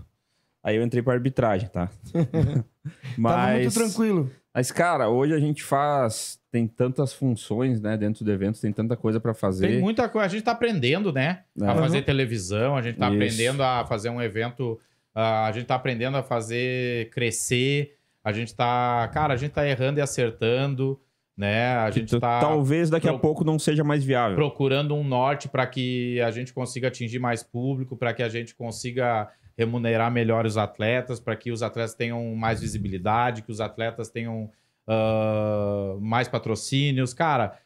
[0.63, 1.91] Aí eu entrei pra arbitragem, tá?
[2.15, 4.31] Tava muito mas, tranquilo.
[4.55, 6.39] Mas, cara, hoje a gente faz.
[6.51, 7.97] Tem tantas funções, né?
[7.97, 9.67] Dentro do evento, tem tanta coisa pra fazer.
[9.67, 10.27] Tem muita coisa.
[10.27, 11.43] A gente tá aprendendo, né?
[11.61, 11.67] É.
[11.67, 13.17] A fazer televisão, a gente tá Isso.
[13.17, 14.81] aprendendo a fazer um evento.
[15.13, 17.97] ah, a gente tá aprendendo a fazer crescer.
[18.23, 19.11] A gente tá.
[19.13, 21.01] Cara, a gente tá errando e acertando,
[21.37, 21.75] né?
[21.75, 24.37] A gente tá Talvez daqui a pouco não seja mais viável.
[24.37, 28.55] procurando um norte para que a gente consiga atingir mais público, para que a gente
[28.55, 34.09] consiga remunerar melhor os atletas, para que os atletas tenham mais visibilidade, que os atletas
[34.09, 34.51] tenham
[34.87, 37.15] ah, mais patrocínios.
[37.15, 37.59] Cara,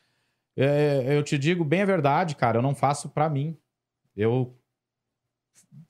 [0.57, 3.57] é, eu te digo bem a verdade, cara, eu não faço para mim.
[4.17, 4.55] Eu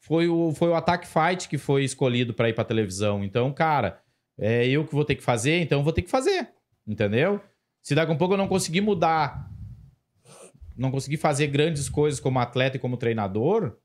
[0.01, 3.25] foi o, foi o Attack Fight que foi escolhido para ir para televisão.
[3.25, 4.01] Então, cara,
[4.39, 6.49] é eu que vou ter que fazer, então eu vou ter que fazer,
[6.87, 7.41] entendeu?
[7.83, 9.51] Se daqui a um pouco eu não conseguir mudar
[10.79, 13.77] não conseguir fazer grandes coisas como atleta e como treinador,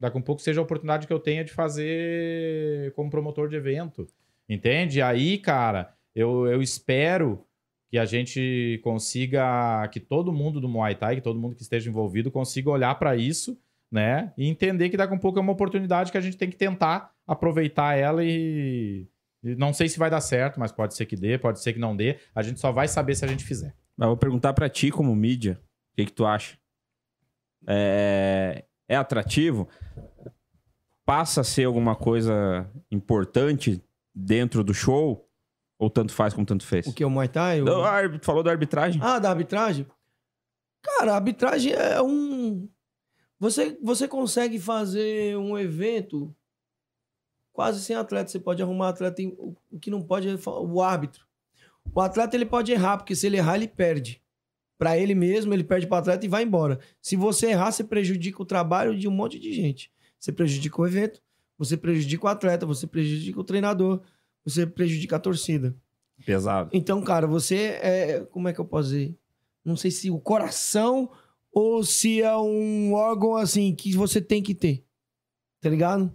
[0.00, 4.06] daqui um pouco seja a oportunidade que eu tenha de fazer como promotor de evento.
[4.48, 5.02] Entende?
[5.02, 7.44] Aí, cara, eu, eu espero
[7.90, 11.90] que a gente consiga, que todo mundo do Muay Thai, que todo mundo que esteja
[11.90, 13.58] envolvido consiga olhar para isso,
[13.90, 14.32] né?
[14.38, 17.12] E entender que daqui um pouco é uma oportunidade que a gente tem que tentar
[17.26, 19.08] aproveitar ela e,
[19.42, 21.80] e não sei se vai dar certo, mas pode ser que dê, pode ser que
[21.80, 22.18] não dê.
[22.34, 23.74] A gente só vai saber se a gente fizer.
[23.96, 25.60] Mas vou perguntar pra ti, como mídia,
[25.92, 26.56] o que, que tu acha?
[27.66, 28.64] É...
[28.90, 29.68] é atrativo?
[31.06, 33.80] Passa a ser alguma coisa importante
[34.12, 35.28] dentro do show?
[35.78, 36.86] Ou tanto faz como tanto fez?
[36.88, 37.04] O que?
[37.04, 37.62] O Muay Thai?
[37.62, 37.66] O-
[38.20, 39.00] falou da arbitragem?
[39.02, 39.86] Ah, da arbitragem?
[40.82, 42.68] Cara, a arbitragem é um.
[43.38, 46.34] Você, você consegue fazer um evento
[47.52, 48.28] quase sem atleta.
[48.30, 49.22] Você pode arrumar atleta.
[49.22, 49.28] Em...
[49.70, 51.24] O que não pode é o árbitro.
[51.94, 54.22] O atleta ele pode errar, porque se ele errar, ele perde.
[54.80, 56.80] Pra ele mesmo, ele perde pro atleta e vai embora.
[57.02, 59.92] Se você errar, você prejudica o trabalho de um monte de gente.
[60.18, 61.20] Você prejudica o evento,
[61.58, 64.00] você prejudica o atleta, você prejudica o treinador,
[64.42, 65.76] você prejudica a torcida.
[66.24, 66.70] Pesado.
[66.72, 68.20] Então, cara, você é.
[68.30, 69.18] Como é que eu posso dizer?
[69.62, 71.10] Não sei se o coração
[71.52, 74.82] ou se é um órgão assim que você tem que ter.
[75.60, 76.10] Tá ligado?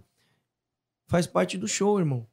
[1.06, 2.26] Faz parte do show, irmão.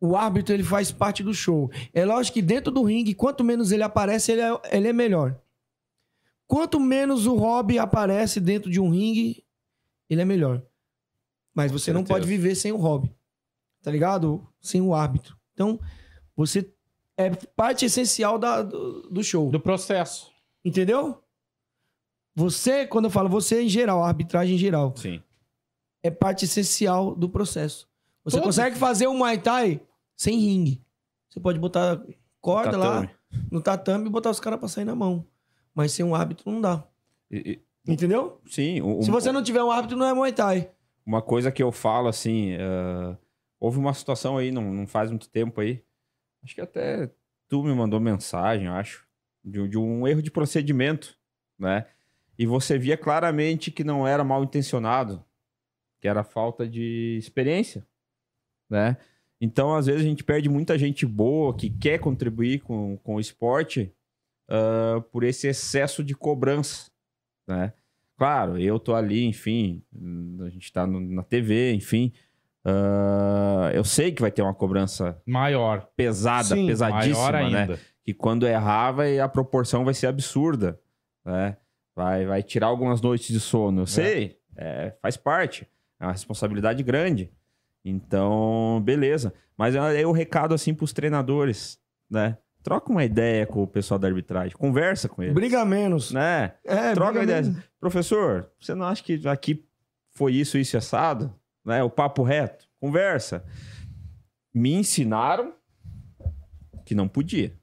[0.00, 1.70] O árbitro, ele faz parte do show.
[1.92, 5.40] É lógico que dentro do ringue, quanto menos ele aparece, ele é, ele é melhor.
[6.46, 9.44] Quanto menos o hobby aparece dentro de um ringue,
[10.08, 10.62] ele é melhor.
[11.54, 13.12] Mas você não pode viver sem o hobby.
[13.82, 14.46] Tá ligado?
[14.60, 15.36] Sem o árbitro.
[15.52, 15.80] Então,
[16.36, 16.72] você
[17.16, 19.50] é parte essencial da, do, do show.
[19.50, 20.30] Do processo.
[20.64, 21.20] Entendeu?
[22.34, 25.20] Você, quando eu falo você em geral, a arbitragem em geral, Sim.
[26.02, 27.88] é parte essencial do processo.
[28.24, 29.80] Você Todo- consegue fazer um Muay Thai
[30.18, 30.82] sem ringue.
[31.30, 32.02] Você pode botar
[32.40, 33.10] corda lá Tatame.
[33.50, 35.24] no tatame e botar os caras pra sair na mão.
[35.74, 36.84] Mas sem um árbitro não dá.
[37.30, 38.40] E- Entendeu?
[38.44, 38.82] e- sim.
[38.82, 40.70] o- Se você não tiver um árbitro, não é Muay Thai.
[41.06, 43.16] Uma coisa que eu falo, assim, eh,
[43.58, 45.82] houve uma situação aí, não, não faz muito tempo aí,
[46.42, 47.10] acho que até
[47.48, 49.06] tu me mandou mensagem, eu acho,
[49.42, 51.16] de, de um erro de procedimento,
[51.58, 51.86] né?
[52.38, 55.24] E você via claramente que não era mal intencionado,
[56.00, 57.86] que era falta de experiência,
[58.68, 58.96] né?
[59.40, 63.20] Então, às vezes, a gente perde muita gente boa que quer contribuir com, com o
[63.20, 63.92] esporte
[64.50, 66.90] ah, por esse excesso de cobrança,
[67.48, 67.72] né?
[68.16, 69.80] Claro, eu tô ali, enfim,
[70.44, 72.12] a gente tá no- na TV, enfim.
[72.64, 75.82] ah, eu sei que vai ter uma cobrança Maior.
[75.82, 77.60] Sim, pesada, Maior pesadíssima, né?
[77.60, 77.80] ainda.
[78.04, 80.80] Que quando errava, a proporção vai ser absurda,
[81.24, 81.56] né?
[81.94, 83.82] Vai, vai tirar algumas noites de sono.
[83.82, 85.66] Eu sei, é, faz parte.
[86.00, 87.30] É uma responsabilidade grande.
[87.88, 89.32] Então, beleza.
[89.56, 92.38] Mas é o recado, assim, pros treinadores, né?
[92.62, 94.56] Troca uma ideia com o pessoal da arbitragem.
[94.56, 95.34] Conversa com eles.
[95.34, 96.12] Briga menos.
[96.12, 96.54] Né?
[96.64, 97.42] É, Troca ideia.
[97.42, 97.64] menos.
[97.80, 99.66] Professor, você não acha que aqui
[100.10, 101.34] foi isso, isso e assado?
[101.64, 101.82] Né?
[101.82, 102.68] O papo reto.
[102.80, 103.44] Conversa.
[104.52, 105.54] Me ensinaram
[106.84, 107.56] que não podia.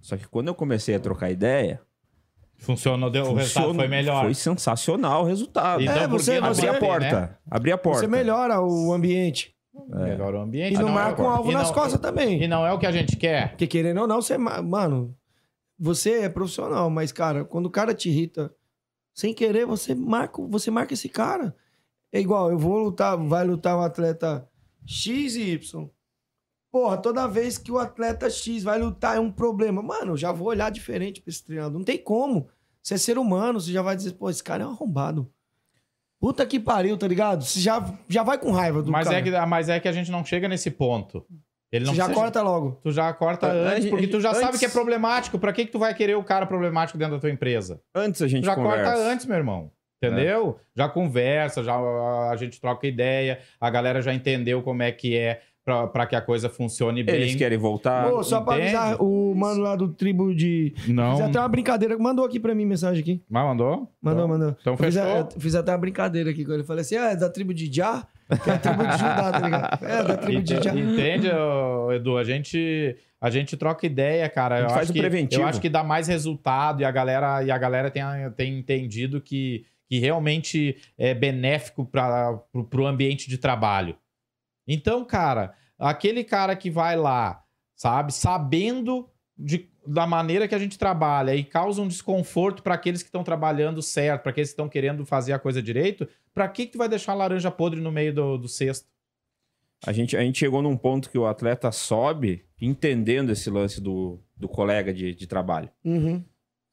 [0.00, 1.80] Só que quando eu comecei a trocar ideia,
[2.62, 4.22] Funcionou, deu, o resultado funcionou- foi melhor.
[4.24, 5.82] Foi sensacional o resultado.
[5.82, 7.20] Então, É, você- que não Abri a porta.
[7.20, 7.36] né?
[7.50, 8.00] Abri a porta.
[8.00, 9.54] Você melhora o ambiente.
[9.88, 10.74] Melhora o ambiente.
[10.74, 12.42] E não é- marca um alvo e nas não- costas também.
[12.42, 13.50] E não é o que a gente quer.
[13.50, 14.38] Porque querendo ou não, você.
[14.38, 15.14] ma- Mano,
[15.78, 18.52] você é profissional, mas, cara, quando o cara te irrita,
[19.14, 21.54] sem querer, você marca, você marca esse cara.
[22.12, 24.46] É igual, eu vou lutar, vai lutar um atleta
[24.86, 25.88] X e Y.
[26.72, 29.82] Porra, toda vez que o atleta X vai lutar é um problema.
[29.82, 31.78] Mano, eu já vou olhar diferente pra esse treinador.
[31.78, 32.48] Não tem como.
[32.82, 35.30] Você é ser humano, você já vai dizer, pô, esse cara é um arrombado.
[36.18, 37.44] Puta que pariu, tá ligado?
[37.44, 39.18] Você já, já vai com raiva do Mas cara.
[39.18, 41.26] é, que, mas é que a gente não chega nesse ponto.
[41.70, 42.78] Ele não Você já precisa- corta logo.
[42.82, 45.38] Tu já corta antes, porque tu já antes- sabe que é problemático.
[45.38, 47.80] Pra que, que tu vai querer o cara problemático dentro da tua empresa?
[47.94, 48.84] Antes a gente Tu já conversa.
[48.92, 49.70] corta antes, meu irmão.
[50.02, 50.58] Entendeu?
[50.76, 55.40] Já conversa, já a gente troca ideia, a galera já entendeu como é que é
[55.64, 57.14] pra, pra que a coisa funcione bem.
[57.14, 58.08] Eles querem voltar.
[58.10, 58.76] Pô, só pra entende?
[58.76, 60.74] avisar, o mano lá do tribo de.
[60.88, 61.12] Não.
[61.16, 61.96] Fiz até uma brincadeira.
[61.98, 63.22] Mandou aqui pra mim mensagem aqui.
[63.28, 63.88] Mas mandou?
[64.00, 64.56] Mandou, Então- mandou.
[64.60, 65.10] Então Eu fiz, fechou.
[65.20, 66.64] a- fiz até uma brincadeira aqui com ele.
[66.64, 68.06] Falei assim: ah, é da tribo de Já?
[68.42, 69.84] Que é a tribo de Judá, tá ligado?
[69.84, 70.74] É, da tribo de Já.
[70.74, 71.28] Entende,
[71.94, 72.16] Edu?
[72.16, 74.54] A gente, a gente troca ideia, cara.
[74.54, 75.42] A gente eu faz acho o que, preventivo.
[75.42, 78.02] Eu acho que dá mais resultado e a galera, e a galera tem,
[78.36, 83.96] tem entendido que, que realmente é benéfico para o ambiente de trabalho.
[84.72, 87.42] Então, cara, aquele cara que vai lá,
[87.74, 93.02] sabe, sabendo de, da maneira que a gente trabalha e causa um desconforto para aqueles
[93.02, 96.66] que estão trabalhando certo, para aqueles que estão querendo fazer a coisa direito, para que,
[96.66, 98.88] que tu vai deixar a laranja podre no meio do, do cesto?
[99.84, 104.20] A gente, a gente chegou num ponto que o atleta sobe entendendo esse lance do,
[104.36, 106.24] do colega de, de trabalho, Uhum.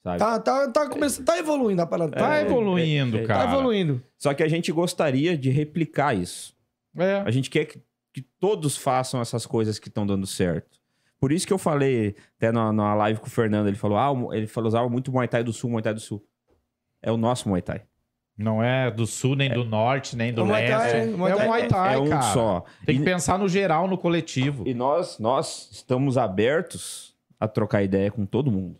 [0.03, 0.19] sabe?
[0.19, 2.15] Tá, tá, tá, começando, tá evoluindo a parada.
[2.15, 3.45] Tá É, evoluindo, é, é, cara.
[3.45, 4.03] Tá evoluindo.
[4.15, 6.55] Só que a gente gostaria de replicar isso.
[6.95, 7.15] É.
[7.25, 7.81] A gente quer que,
[8.21, 10.79] que todos façam essas coisas que estão dando certo.
[11.19, 14.35] Por isso que eu falei até na, na live com o Fernando, ele falou, ah,
[14.35, 16.25] ele falou, usava muito Muay Thai do Sul, Muay Thai do Sul.
[17.01, 17.81] É o nosso Muay Thai.
[18.37, 20.95] Não é do sul, nem do norte, nem do É o Muay Thai, leste.
[20.95, 22.21] é, É, o Muay o Thai Muay é- Thai, é um cara.
[22.33, 22.63] só.
[22.85, 24.65] Tem que E- pensar no geral, no coletivo.
[24.65, 28.79] E nós, nós estamos abertos a trocar ideia com todo mundo,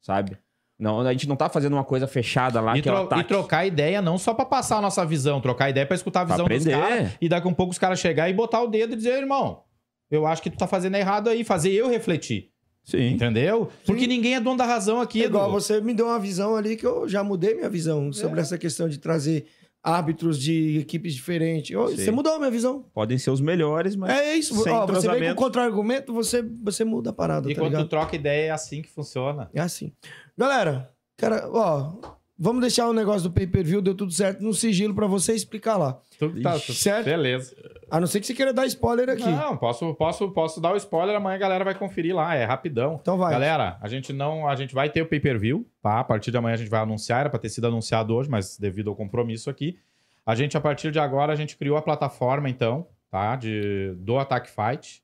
[0.00, 0.38] sabe?
[0.78, 3.18] Não, a gente não tá fazendo uma coisa fechada lá E, que é o tro-
[3.20, 6.26] e trocar ideia não só pra passar a nossa visão, trocar ideia pra escutar a
[6.26, 6.78] Pra visão dos aprender.
[6.78, 9.14] caras e daqui a um pouco os caras chegar e botar o dedo e dizer,
[9.18, 9.62] irmão,
[10.10, 12.50] eu acho que tu tá fazendo errado aí, fazer eu refletir.
[12.84, 13.08] Sim.
[13.14, 13.68] Entendeu?
[13.86, 16.76] Porque ninguém é dono da razão aqui, É igual você me deu uma visão ali
[16.76, 19.46] que eu já mudei minha visão sobre essa questão de trazer
[19.82, 21.68] árbitros de equipes diferentes.
[21.70, 21.96] Sim.
[21.96, 22.84] Você mudou a minha visão.
[22.92, 24.54] Podem ser os melhores, mas É isso.
[24.62, 27.86] sem Ó, você vem com contra-argumento, você, você muda a parada, E tá quando ligado?
[27.86, 29.48] tu troca ideia, é assim que funciona.
[29.54, 29.92] É assim.
[30.38, 31.94] Galera, cara, ó,
[32.38, 35.98] vamos deixar o negócio do pay-per-view, deu tudo certo no sigilo pra você explicar lá.
[36.18, 37.06] Tu, tá, certo?
[37.06, 37.56] Beleza.
[37.90, 39.22] A não ser que você queira dar spoiler aqui.
[39.22, 42.98] Não, posso, posso, posso dar o spoiler, amanhã a galera vai conferir lá, é rapidão.
[43.00, 43.32] Então vai.
[43.32, 46.00] Galera, a gente não, a gente vai ter o pay-per-view, tá?
[46.00, 48.58] A partir de amanhã a gente vai anunciar, era para ter sido anunciado hoje, mas
[48.58, 49.78] devido ao compromisso aqui,
[50.24, 53.36] a gente a partir de agora a gente criou a plataforma então, tá?
[53.36, 55.02] De do Attack Fight.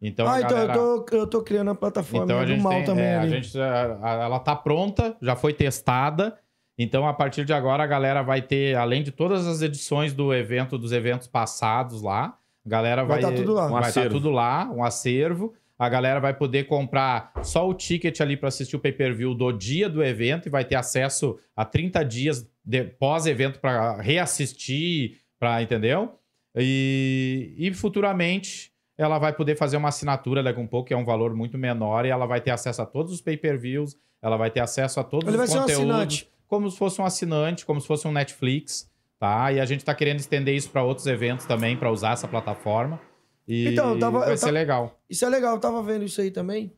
[0.00, 0.74] Então, ah, então galera...
[0.74, 3.16] eu, tô, eu tô criando a plataforma Então a do gente mal tem, também é,
[3.16, 6.38] a gente, ela tá pronta, já foi testada.
[6.76, 10.34] Então a partir de agora a galera vai ter, além de todas as edições do
[10.34, 13.66] evento, dos eventos passados lá, a galera Vai vai tá tudo lá.
[13.66, 14.14] Um vai estar acervo.
[14.16, 15.54] tudo lá, um acervo.
[15.78, 19.88] A galera vai poder comprar só o ticket ali para assistir o pay-per-view do dia
[19.88, 26.18] do evento e vai ter acesso a 30 dias de- pós-evento para reassistir, para entendeu?
[26.56, 31.04] E, e futuramente ela vai poder fazer uma assinatura daqui um pouco, que é um
[31.04, 34.60] valor muito menor, e ela vai ter acesso a todos os pay-per-views, ela vai ter
[34.60, 36.30] acesso a todos Ele vai os ser um conteúdos, assinante.
[36.46, 39.52] como se fosse um assinante, como se fosse um Netflix, tá?
[39.52, 43.00] E a gente tá querendo estender isso para outros eventos também, para usar essa plataforma.
[43.46, 44.98] E Então, tava- vai ser tava- legal.
[45.10, 46.72] Isso é legal, eu tava vendo isso aí também.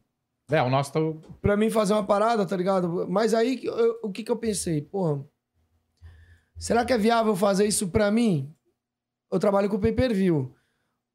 [0.51, 1.01] É, o nosso tá...
[1.43, 3.07] Pra mim fazer uma parada, tá ligado?
[3.09, 4.81] Mas aí, eu- o que que eu pensei?
[4.81, 5.25] Porra,
[6.59, 8.53] será que é viável fazer isso pra mim?
[9.31, 10.53] Eu trabalho com pay-per-view.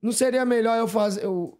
[0.01, 1.23] Não seria melhor eu fazer...
[1.23, 1.57] Eu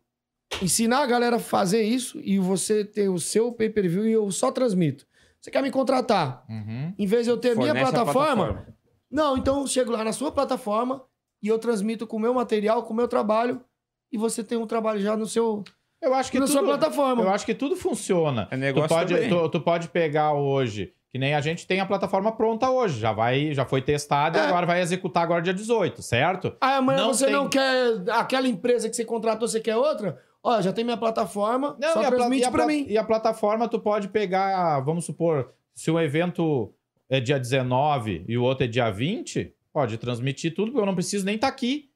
[0.62, 4.52] ensinar a galera a fazer isso e você ter o seu pay-per-view e eu só
[4.52, 5.06] transmito.
[5.40, 6.46] Você quer me contratar?
[6.50, 6.94] Uhum.
[6.98, 8.68] Em vez de eu ter minha Fornece a plataforma,
[9.10, 11.04] Não, então eu chego lá na sua plataforma
[11.42, 13.64] e eu transmito com o meu material, com o meu trabalho,
[14.12, 15.64] e você tem um trabalho já no seu,
[16.02, 16.54] Eu acho que na tudo...
[16.54, 17.24] sua plataforma.
[17.24, 18.48] Eu acho que tudo funciona.
[18.52, 19.30] É negócio tu, pode, também.
[19.30, 23.12] tu, tu pode pegar hoje, que nem a gente tem a plataforma pronta hoje, já
[23.12, 24.46] vai, já foi testada e É.
[24.46, 26.56] agora vai executar agora dia 18, certo?
[26.62, 30.18] Ah, amanhã Não você tem- não quer aquela empresa que você contratou, você quer outra?
[30.44, 32.86] Ó, já tem minha plataforma, só e transmite e a pra pla- mim.
[32.88, 36.74] E a plataforma tu pode pegar, vamos supor, se o evento
[37.10, 40.96] é dia 19 e o outro é dia 20, pode transmitir tudo, porque eu não
[40.96, 41.90] preciso nem estar aqui.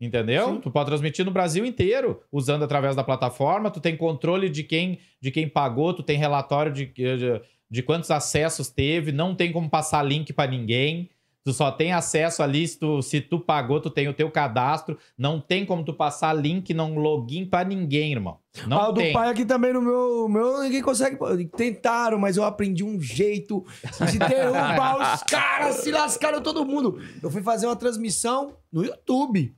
[0.00, 0.58] Entendeu?
[0.60, 3.70] Tu pode transmitir no Brasil inteiro, usando através da plataforma.
[3.70, 7.40] Tu tem controle de quem, de quem pagou, tu tem relatório de, de,
[7.70, 11.08] de quantos acessos teve, não tem como passar link pra ninguém.
[11.42, 14.98] Tu só tem acesso ali se tu, se tu pagou, tu tem o teu cadastro.
[15.16, 18.38] Não tem como tu passar link, não login pra ninguém, irmão.
[18.66, 19.12] Não ah, o do tem.
[19.12, 21.16] pai aqui também no meu, meu ninguém consegue.
[21.56, 23.64] Tentaram, mas eu aprendi um jeito
[24.10, 27.00] de derrubar os caras, se lascaram todo mundo.
[27.22, 29.56] Eu fui fazer uma transmissão no YouTube.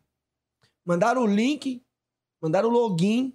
[0.86, 1.82] Mandaram o link,
[2.40, 3.34] mandaram o login,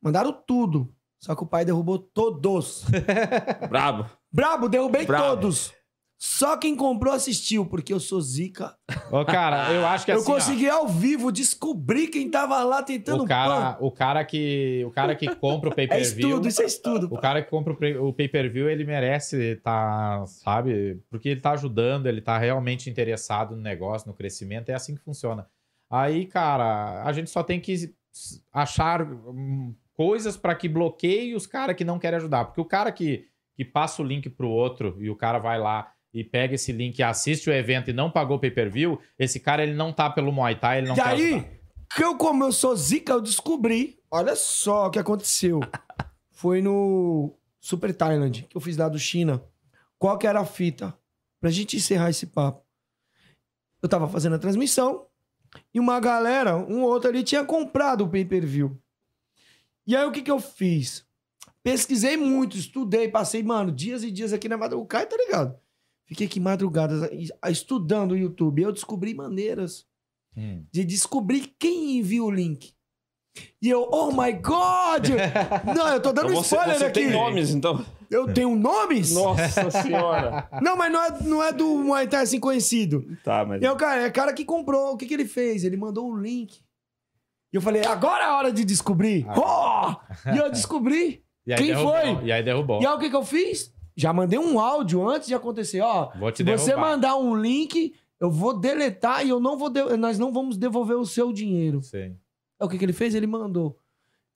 [0.00, 0.94] mandaram tudo.
[1.24, 2.84] Só que o pai derrubou todos.
[3.70, 4.04] Brabo.
[4.30, 5.24] Brabo, derrubei Brabo.
[5.24, 5.72] todos.
[6.18, 8.76] Só quem comprou assistiu, porque eu sou zica.
[9.10, 12.82] Ô, cara, eu acho que eu assim, ó, consegui ao vivo descobrir quem tava lá
[12.82, 16.60] tentando o cara, o cara que o cara que compra o É pay-per-view, estudo, isso
[16.62, 17.08] é estudo.
[17.10, 21.02] o cara que compra o pay- o pay-per-view, ele merece tá, sabe?
[21.10, 25.02] Porque ele tá ajudando, ele tá realmente interessado no negócio, no crescimento, é assim que
[25.02, 25.46] funciona.
[25.90, 27.94] Aí, cara, a gente só tem que
[28.52, 29.06] achar
[29.96, 33.64] coisas para que bloqueie os caras que não querem ajudar, porque o cara que que
[33.64, 37.02] passa o link pro outro e o cara vai lá e pega esse link e
[37.02, 40.56] assiste o evento e não pagou o pay-per-view, esse cara ele não tá pelo Muay
[40.56, 41.48] Thai, ele não e quer aí, ajudar.
[41.96, 43.98] que eu, como eu sou zica, eu descobri.
[44.10, 45.60] Olha só o que aconteceu.
[46.30, 49.42] Foi no Super Thailand, que eu fiz lá do China.
[49.98, 50.96] Qual que era a fita?
[51.40, 52.64] Pra gente encerrar esse papo.
[53.82, 55.06] Eu tava fazendo a transmissão
[55.72, 58.80] e uma galera, um outro ali, tinha comprado o pay-per-view.
[59.86, 61.04] E aí, o que que eu fiz?
[61.62, 64.82] Pesquisei muito, estudei, passei, mano, dias e dias aqui na madrugada.
[64.84, 65.56] O Caio tá ligado?
[66.06, 67.02] Fiquei aqui madrugadas
[67.40, 68.62] a- estudando o YouTube.
[68.62, 69.86] Eu descobri maneiras
[70.36, 70.64] Hum.
[70.72, 72.72] de descobrir quem envia o link.
[73.60, 75.08] E eu, oh my God!
[75.76, 77.00] Não, eu tô dando Então você, spoiler você aqui.
[77.00, 77.84] tem nomes, então?
[78.10, 79.12] Eu tenho nomes?
[79.12, 80.48] Nossa senhora.
[80.62, 83.04] Não, mas não é, não é do Muay Thai assim conhecido.
[83.24, 83.60] tá, mas...
[83.60, 84.92] E é o cara, é cara que comprou.
[84.92, 85.64] O que, que ele fez?
[85.64, 86.60] Ele mandou o link.
[87.54, 89.24] E eu falei, agora é a hora de descobrir.
[89.28, 89.94] Oh!
[90.34, 91.22] E eu descobri.
[91.46, 92.24] E Quem derrubou, foi?
[92.24, 92.82] E aí derrubou.
[92.82, 93.70] E aí o que, que eu fiz?
[93.94, 95.80] Já mandei um áudio antes de acontecer.
[95.82, 96.90] Ó, Vou te se você derrubar.
[96.92, 100.96] mandar um link, eu vou deletar e eu não vou de- nós não vamos devolver
[100.96, 101.82] o seu dinheiro.
[101.82, 102.16] Sim.
[102.58, 103.14] É o que, que ele fez?
[103.14, 103.78] Ele mandou.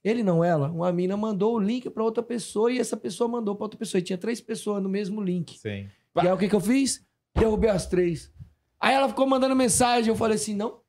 [0.05, 0.71] Ele não, ela.
[0.71, 3.99] Uma mina mandou o link pra outra pessoa e essa pessoa mandou pra outra pessoa.
[3.99, 5.59] E tinha três pessoas no mesmo link.
[5.59, 5.89] Sim.
[6.15, 7.03] E aí o que, que eu fiz?
[7.35, 8.31] Derrubei as três.
[8.79, 10.11] Aí ela ficou mandando mensagem.
[10.11, 10.81] Eu falei assim: não,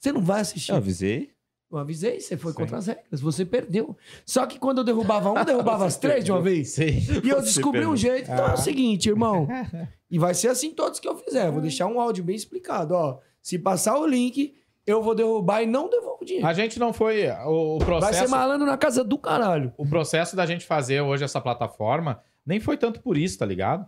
[0.00, 0.70] você não vai assistir.
[0.72, 1.30] Eu avisei.
[1.72, 2.58] Eu avisei, você foi Sim.
[2.58, 3.96] contra as regras, você perdeu.
[4.26, 6.70] Só que quando eu derrubava um, eu derrubava as três de uma vez.
[6.70, 6.98] Sim.
[7.24, 7.96] E eu descobri um perdeu.
[7.96, 8.30] jeito.
[8.30, 8.50] Então Ah.
[8.50, 9.48] é o seguinte, irmão.
[10.10, 11.50] E vai ser assim todos que eu fizer.
[11.50, 12.92] Vou deixar um áudio bem explicado.
[12.94, 14.54] Ó, se passar o link,
[14.86, 16.46] eu vou derrubar e não devolvo o dinheiro.
[16.46, 17.26] A gente não foi.
[17.46, 19.72] O, o Vai ser processo, malandro na casa do caralho.
[19.78, 23.86] o processo da gente fazer hoje essa plataforma nem foi tanto por isso, tá ligado?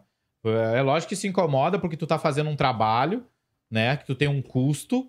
[0.75, 3.27] É lógico que se incomoda porque tu tá fazendo um trabalho,
[3.71, 3.99] né?
[3.99, 5.07] Que tu tem um custo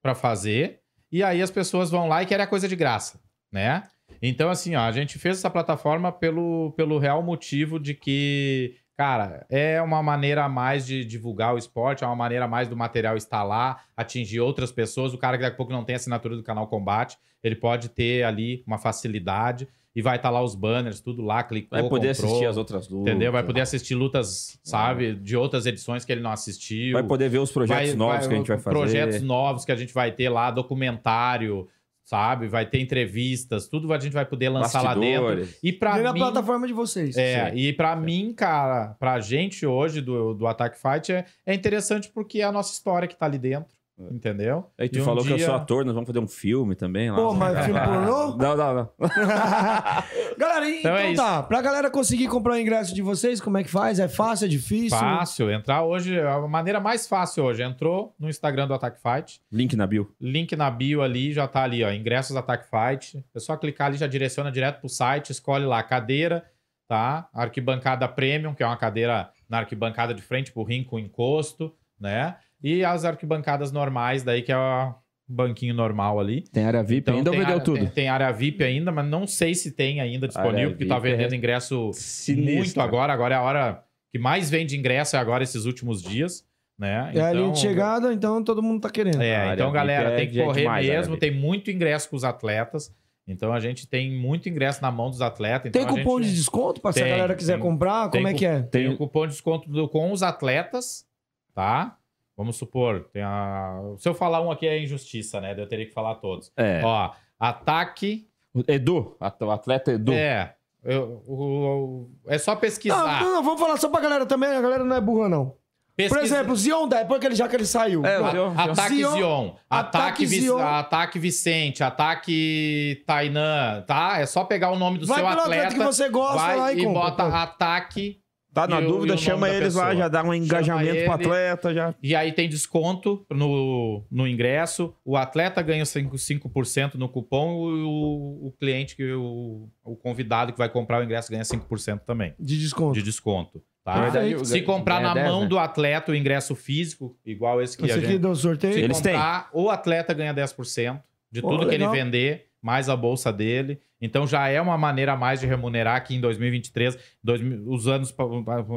[0.00, 0.80] pra fazer.
[1.16, 3.18] E aí as pessoas vão lá e querem a coisa de graça,
[3.50, 3.84] né?
[4.20, 9.46] Então, assim, ó, a gente fez essa plataforma pelo, pelo real motivo de que, cara,
[9.48, 12.76] é uma maneira a mais de divulgar o esporte, é uma maneira a mais do
[12.76, 15.14] material estar lá, atingir outras pessoas.
[15.14, 18.22] O cara que daqui a pouco não tem assinatura do canal Combate, ele pode ter
[18.22, 22.30] ali uma facilidade e vai estar lá os banners, tudo lá, clicou, Vai poder comprou,
[22.30, 23.10] assistir as outras lutas.
[23.10, 23.32] Entendeu?
[23.32, 26.92] Vai poder assistir lutas, sabe, de outras edições que ele não assistiu.
[26.92, 28.76] Vai poder ver os projetos Vai- novos vai- que a gente vai fazer.
[28.76, 31.66] Projetos novos que a gente vai ter lá, documentário,
[32.04, 32.46] sabe?
[32.46, 35.24] Vai ter entrevistas, tudo a gente vai poder lançar lá dentro.
[35.24, 35.58] bastidores.
[35.62, 35.72] E
[36.04, 37.16] na mim, plataforma de vocês.
[37.16, 37.56] é, Sim.
[37.56, 42.40] e pra mim, cara, pra gente hoje do, do Attack Fight é, é interessante porque
[42.40, 43.74] é a nossa história que tá ali dentro,
[44.10, 44.70] entendeu?
[44.78, 46.74] Aí tu E um falou que eu dia- sou ator, nós vamos fazer um filme
[46.74, 47.16] também lá.
[47.16, 48.36] Pô, mas filme pornô?
[48.36, 48.90] Não, não, não.
[50.36, 51.42] galera, então, Então é tá.
[51.42, 53.98] Pra galera conseguir comprar o ingresso de vocês, como é que faz?
[53.98, 54.98] É fácil, é difícil?
[54.98, 59.74] Fácil, entrar hoje, a maneira mais fácil hoje, entrou no Instagram do Attack Fight, Link
[59.76, 60.12] na bio.
[60.20, 61.90] Link na bio ali, já tá ali, ó.
[61.90, 63.24] Ingressos Attack Fight.
[63.34, 66.44] É só clicar ali, já direciona direto pro site, escolhe lá a cadeira,
[66.88, 67.28] tá?
[67.32, 72.36] Arquibancada Premium, que é uma cadeira na arquibancada de frente pro rim com encosto, né?
[72.62, 74.94] E as arquibancadas normais, daí que é o
[75.28, 76.42] banquinho normal ali.
[76.52, 77.78] Tem área VIP Então, ainda ou vendeu área- tudo?
[77.78, 80.96] Tem, tem área VIP ainda, mas não sei se tem ainda disponível, Área porque tá
[80.96, 82.54] é vendendo ingresso Sinistro.
[82.56, 83.12] muito agora.
[83.12, 86.44] Agora é a hora que mais vende ingresso, é agora esses últimos dias,
[86.78, 87.10] né?
[87.14, 89.20] É a linha de chegada, então todo mundo tá querendo.
[89.20, 91.16] é, então, galera, é- tem que é correr demais, mesmo.
[91.16, 92.94] Tem muito ingresso com os atletas.
[93.28, 95.68] Então, a gente tem muito ingresso na mão dos atletas.
[95.68, 96.30] Então Tem a cupom gente...
[96.30, 97.62] de desconto pra se a galera quiser tem.
[97.62, 98.08] comprar?
[98.08, 98.62] Como é cu- que é?
[98.62, 101.04] Tem Tem- o cupom de desconto do- com os atletas,
[101.52, 101.96] tá?
[102.36, 103.80] Vamos supor, tem a...
[103.98, 105.54] se eu falar um aqui é injustiça, né?
[105.56, 106.52] Eu teria que falar todos.
[106.56, 106.82] É.
[106.84, 108.28] Ó, ataque.
[108.54, 110.12] O Edu, o atleta Edu.
[110.12, 110.54] É.
[110.84, 113.22] eu- o- o- é só Não, pesquisar.
[113.22, 114.50] não, não, vamos falar só pra galera também.
[114.50, 115.46] A galera não é burra, não.
[115.46, 115.56] Por
[115.96, 118.04] Pesquisa- exemplo, o Zion, depois que ele, já que ele saiu.
[118.04, 118.30] É, Pronto.
[118.32, 118.52] Zion.
[118.54, 120.58] Ataque Zion- Zion, Ataque Zion.
[120.58, 124.18] ataque Vicente, ataque Tainan, tá?
[124.20, 126.56] É só pegar o nome do Vai seu pelo atleta, atleta que você gosta vai
[126.56, 127.34] lá e e compra, bota pronto.
[127.34, 128.20] ataque
[128.56, 131.94] Tá na E dúvida, o chama eles lá, já dá um engajamento pro atleta, já.
[132.02, 134.94] e aí tem desconto no, no ingresso.
[135.04, 140.52] O atleta ganha 5%, 5% no cupom e o, o cliente, que o, o convidado
[140.52, 142.94] que vai comprar o ingresso ganha 5% também De desconto.
[142.94, 143.62] de desconto.
[143.84, 143.92] Tá?
[144.00, 144.42] verdade, Perfeito.
[144.42, 145.48] o- Se comprar na 10, mão né?
[145.48, 148.18] do atleta o ingresso físico, igual esse que Esse a aqui gente...
[148.20, 148.72] do sorteio.
[148.72, 149.12] Se Eles têm.
[149.12, 150.98] comprar, o atleta ganha 10%
[151.30, 151.94] de tudo que legal.
[151.94, 153.78] ele vender, mais a bolsa dele.
[154.06, 158.14] Então já é uma maneira a mais de remunerar que em 2023, 2000, os anos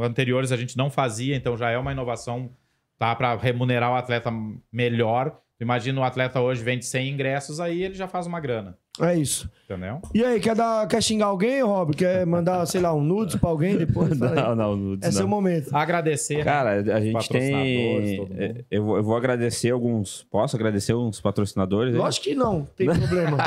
[0.04, 2.52] anteriores a gente não fazia, então já é uma inovação
[2.98, 4.30] tá para remunerar o atleta
[4.72, 5.40] melhor.
[5.60, 9.50] Imagina o atleta hoje vende 100 ingressos, aí ele já faz uma grana, É isso.
[9.66, 10.00] entendeu?
[10.14, 11.94] E aí, quer, dar, quer xingar alguém, Rob?
[11.96, 14.18] Quer mandar, sei lá, um nudes pra alguém depois?
[14.20, 15.30] Não, não, nudes, Esse é o não.
[15.30, 15.76] momento.
[15.76, 16.46] Agradecer.
[16.46, 18.18] Cara, a gente tem.
[18.18, 18.42] todo mundo.
[18.42, 20.26] é, Eu vou, eu vou agradecer alguns.
[20.32, 21.94] Posso agradecer uns patrocinadores?
[21.94, 22.00] aí?
[22.00, 23.38] Lógico que não, tem problema.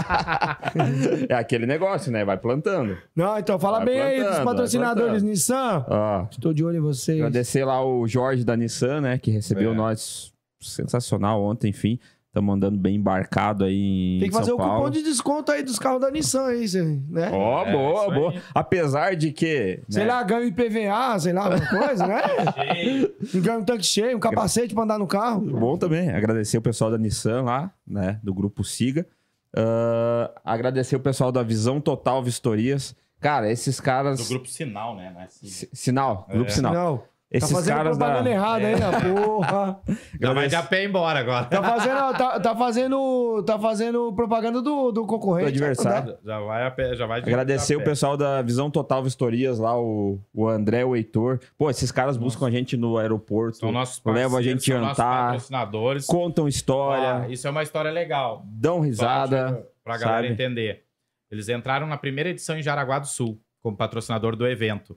[1.28, 2.24] É aquele negócio, né?
[2.24, 2.96] Vai plantando.
[3.14, 5.22] Não, então fala Vai bem aí dos patrocinadores.
[5.22, 5.84] Nissan.
[5.88, 7.18] Ó, Estou de olho em vocês.
[7.18, 9.18] agradecer lá o Jorge da Nissan, né?
[9.18, 9.74] Que recebeu É.
[9.74, 10.31] nós
[10.64, 11.98] sensacional ontem, enfim.
[12.28, 14.76] Estamos andando bem embarcado aí em Tem que fazer São o Paulo.
[14.76, 16.64] cupom de desconto aí dos carros da Nissan aí,
[17.10, 17.28] né?
[17.30, 18.30] Ó, É, boa, boa.
[18.32, 18.40] aí.
[18.54, 19.82] Apesar de que.
[19.90, 22.22] Sei né, lá, ganha IPVA, sei lá, alguma coisa, né?
[23.38, 25.40] ganha um tanque cheio, um capacete pra andar no carro.
[25.42, 26.08] Bom também.
[26.08, 28.18] Agradecer o pessoal da Nissan lá, né?
[28.22, 29.06] Do grupo Siga.
[29.54, 32.96] Ah, agradecer o pessoal da Visão Total Vistorias.
[33.20, 34.18] Cara, esses caras.
[34.18, 35.12] Do grupo Sinal, né?
[35.14, 35.26] Né?
[35.28, 36.54] Si- Sinal, Grupo É.
[36.54, 37.06] Sinal.
[37.32, 38.30] Tá Esses fazendo caras propaganda da.
[38.30, 38.90] errada aí, né?
[39.00, 39.80] Porra.
[40.20, 41.46] Já vai de a pé embora agora.
[41.46, 45.50] Tá fazendo, tá, tá fazendo, tá fazendo propaganda do, do concorrente.
[45.50, 46.12] Do adversário.
[46.12, 46.18] né?
[46.24, 47.84] Já vai a pé, já vai de Agradecer o pé.
[47.86, 51.40] pessoal da Visão Total Vistorias lá, o, o André, o Heitor.
[51.56, 54.96] Pô, esses caras buscam a gente no aeroporto, São nossos levam a gente são nossos
[54.98, 56.06] jantar, patrocinadores.
[56.06, 58.42] contam história, Ó, isso é uma história legal.
[58.46, 59.48] dão risada.
[59.48, 60.84] Só Pra galera entender.
[61.30, 64.96] Eles entraram na primeira edição em Jaraguá do Sul, como patrocinador do evento.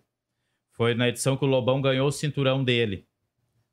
[0.76, 3.06] Foi na edição que o Lobão ganhou o cinturão dele.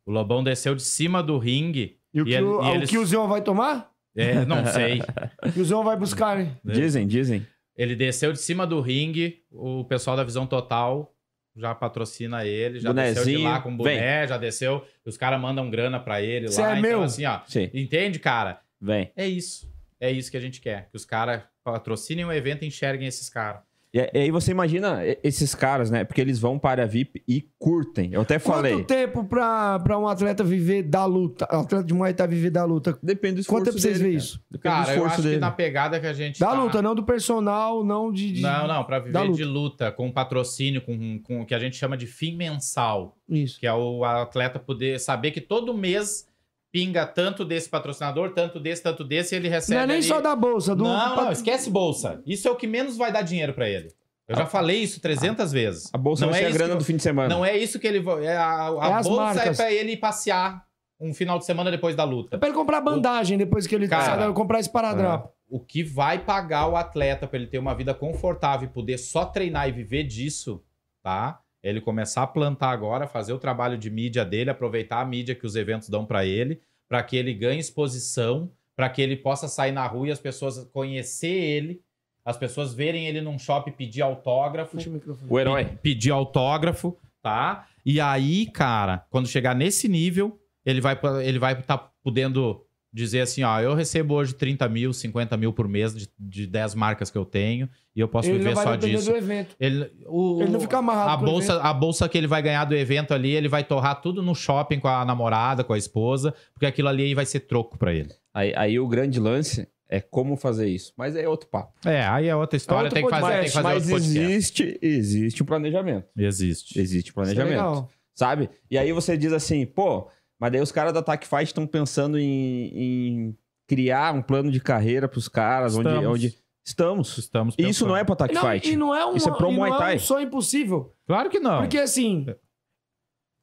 [0.07, 1.99] O Lobão desceu de cima do ringue.
[2.15, 3.91] E o que, ele- o, e o eles- que o Zion vai tomar?
[4.15, 5.01] É, não sei.
[5.45, 6.57] O que o Zion vai buscar, hein?
[6.65, 7.47] Dizem, dizem.
[7.77, 11.11] Ele desceu de cima do ringue, o pessoal da Visão Total
[11.57, 15.69] já patrocina ele, já desceu de Bonezinho, lá com boné, já desceu, os caras mandam
[15.71, 16.69] grana pra ele Cê lá.
[16.77, 17.03] é então, meu?
[17.03, 18.61] assim, ó, Sim, entende, cara?
[18.81, 19.11] vem.
[19.17, 19.71] É isso.
[20.01, 20.89] É isso que a gente quer.
[20.91, 23.63] Que os caras patrocinem o evento e enxerguem esses caras.
[23.95, 26.03] E, e aí você imagina esses caras, né?
[26.05, 28.13] Porque eles vão para a área VIP e curtem.
[28.15, 28.73] Eu até falei.
[28.75, 31.47] Quanto tempo pra, pra um atleta viver da luta?
[31.53, 32.99] Um atleta de Muay Thai viver da luta?
[33.03, 34.25] Depende do esforço Quanto tempo vocês dele, veem cara.
[34.25, 34.41] isso?
[34.51, 35.35] Depende do Cara, eu esforço acho dele.
[35.35, 36.41] que na pegada que a gente.
[36.41, 38.33] Da tá- luta, não do personal, não de.
[38.33, 39.37] de- Não, não, pra Da viver luta.
[39.37, 43.17] de luta, com patrocínio, com, com o que a gente chama de fim mensal.
[43.29, 43.61] Isso.
[43.61, 46.27] Que é o atleta poder saber que todo mês
[46.73, 49.77] pinga tanto desse patrocinador, tanto desse, tanto desse, e ele recebe.
[49.77, 50.85] Não é nem ali- só da bolsa, do.
[50.85, 52.23] Não, não, esquece bolsa.
[52.27, 53.89] Isso é o que menos vai dar dinheiro pra ele.
[54.27, 55.91] Eu já falei isso 300 vezes.
[55.93, 57.29] A bolsa Não é a grana que- do fim de semana.
[57.29, 58.25] Não é isso que ele vai.
[58.25, 59.61] É a a É bolsa marcas.
[59.61, 60.65] é pra ele passear
[60.99, 62.37] um final de semana depois da luta.
[62.37, 65.31] É pra ele comprar bandagem depois que ele Cara, sai, comprar esse paradrapo.
[65.51, 69.27] O que vai pagar o atleta pra ele ter uma vida confortável e poder só
[69.27, 70.63] treinar e viver disso,
[71.03, 71.41] tá?
[71.63, 75.47] Ele começar a plantar agora, fazer o trabalho de mídia dele, aproveitar a mídia que
[75.47, 79.73] os eventos dão pra ele, pra que ele ganhe exposição, pra que ele possa sair
[79.73, 81.81] na rua e as pessoas conhecer ele,
[82.25, 84.77] as pessoas verem ele num shopping pedir autógrafo.
[84.77, 85.31] O microfone.
[85.31, 85.65] O herói.
[85.65, 87.67] Pe- pedir autógrafo, tá?
[87.85, 93.43] E aí, cara, quando chegar nesse nível, ele vai ele vai estar podendo dizer assim,
[93.43, 97.17] ó, eu recebo hoje 30 mil, 50 mil por mês de, de 10 marcas que
[97.17, 99.11] eu tenho e eu posso Ele viver só disso.
[99.11, 99.57] do evento.
[99.59, 102.65] Ele, o- Ele não fica amarrado a o bolsa, a bolsa que ele vai ganhar
[102.67, 106.35] do evento ali, ele vai torrar tudo no shopping com a namorada, com a esposa,
[106.53, 108.11] porque aquilo ali vai ser troco pra ele.
[108.35, 110.93] Aí, aí o grande lance é como fazer isso.
[110.97, 111.73] Mas é outro papo.
[111.89, 114.23] É, aí é outra história, outro tem, que fazer, tem que fazer Mas outro podcast.
[114.33, 116.07] existe, existe um planejamento.
[116.17, 116.79] Existe.
[116.79, 117.51] Existe Isso é planejamento.
[117.51, 117.91] legal.
[118.15, 118.51] sabe?
[118.71, 120.09] E aí você diz assim, pô,
[120.43, 123.39] mas daí os caras da Attack Fight estão pensando em, em
[123.69, 126.09] criar um plano de carreira pros caras, onde, Estamos.
[126.13, 127.19] onde estamos.
[127.19, 128.69] Estamos E isso não é pra Attack Não, Fight.
[128.73, 129.93] e não é um, Isso é pro e Muay não Thai.
[129.93, 130.93] é um sonho impossível.
[131.07, 131.59] Claro que não.
[131.61, 132.27] Porque assim,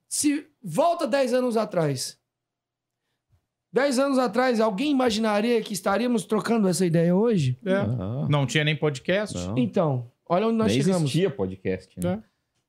[0.10, 2.19] se volta 10 anos atrás.
[3.72, 7.58] 10 anos atrás, alguém imaginaria que estaríamos trocando essa ideia hoje?
[7.64, 7.86] É.
[7.88, 9.38] Não, Não tinha nem podcast.
[9.38, 9.58] não.
[9.58, 11.03] Então, olha onde nós Nem chegamos.
[11.03, 11.98] existia podcast.
[12.00, 12.22] Né?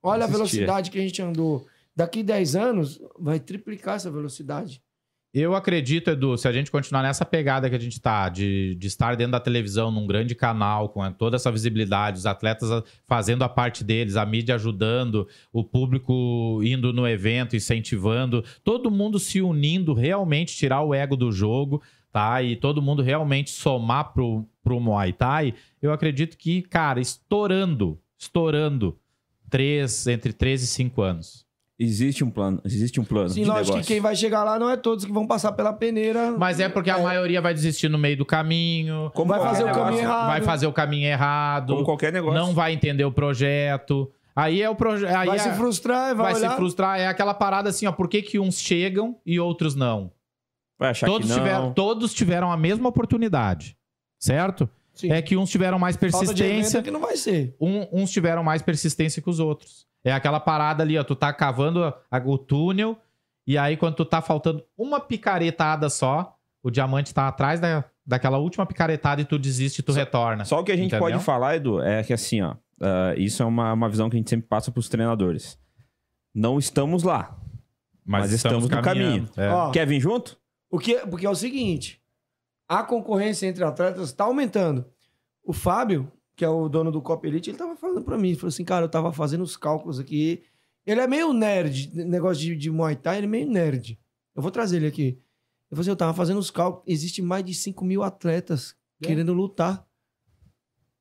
[0.03, 0.37] Olha a existia.
[0.37, 1.67] velocidade que a gente andou.
[1.95, 4.81] Daqui 10 anos, vai triplicar essa velocidade.
[5.33, 8.87] Eu acredito, Edu, se a gente continuar nessa pegada que a gente tá, de, de
[8.89, 13.45] estar dentro da televisão, num grande canal, com toda essa visibilidade, os atletas a- fazendo
[13.45, 19.41] a parte deles, a mídia ajudando, o público indo no evento, incentivando, todo mundo se
[19.41, 22.43] unindo, realmente tirar o ego do jogo, tá?
[22.43, 28.99] E todo mundo realmente somar pro, pro Muay Thai, eu acredito que, cara, estourando, estourando,
[29.49, 31.47] três, entre 3 e 5 anos.
[31.83, 33.81] Existe um plano, existe um plano Sim, de lógico negócio.
[33.81, 36.33] que quem vai chegar lá não é todos que vão passar pela peneira.
[36.33, 39.11] Mas é porque a maioria vai desistir no meio do caminho.
[39.15, 39.85] Como vai fazer o negócio.
[39.87, 40.27] caminho errado.
[40.27, 41.73] Vai fazer o caminho errado.
[41.73, 42.39] Como qualquer negócio.
[42.39, 44.13] Não vai entender o projeto.
[44.37, 45.11] Aí é o projeto.
[45.11, 45.39] vai é...
[45.39, 46.57] se frustrar, vai, vai se olhar.
[46.57, 47.01] frustrar.
[47.01, 47.93] É aquela parada assim, ó.
[47.93, 50.13] Por que, que uns chegam e outros não?
[50.79, 51.43] Vai achar Todos que não.
[51.43, 53.75] tiveram, todos tiveram a mesma oportunidade.
[54.19, 54.69] Certo?
[55.01, 55.13] Sim.
[55.13, 56.79] É que uns tiveram mais Falta de evento persistência.
[56.79, 57.55] é que não vai ser.
[57.61, 59.87] um- uns tiveram mais persistência que os outros.
[60.05, 61.05] É aquela parada ali, ó.
[61.05, 62.97] Tu tá cavando a- o túnel,
[63.47, 68.39] e aí, quando tu tá faltando uma picaretada só, o diamante tá atrás da, daquela
[68.39, 70.45] última picaretada e tu desiste e tu retorna.
[70.45, 71.01] Só o que a gente Entendeu?
[71.13, 72.55] pode falar, Edu, é que assim, ó.
[72.81, 75.59] ah, isso é uma, uma visão que a gente sempre passa pros treinadores.
[76.35, 77.37] Não estamos lá.
[78.05, 79.31] mas estamos no caminhando.
[79.37, 79.49] É.
[79.51, 80.39] Ó, Quer vir junto?
[80.71, 82.00] o que, porque é o seguinte:
[82.79, 84.85] a concorrência entre atletas tá aumentando.
[85.43, 88.37] O Fábio, que é o dono do Copa Elite, ele tava falando pra mim, ele
[88.37, 90.45] falou assim, cara, eu tava fazendo os cálculos aqui.
[90.87, 93.99] Ele é meio nerd, negócio de, de Muay Thai, ele é meio nerd.
[94.35, 95.03] Eu vou trazer ele aqui.
[95.03, 95.19] Ele
[95.71, 99.07] falou assim, eu tava fazendo os cálculos, existe mais de 5 mil atletas É.
[99.07, 99.85] querendo lutar.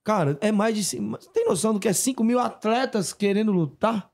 [0.03, 0.83] Cara, é mais de...
[0.83, 4.11] cin- Você tem noção do que é 5 mil atletas querendo lutar?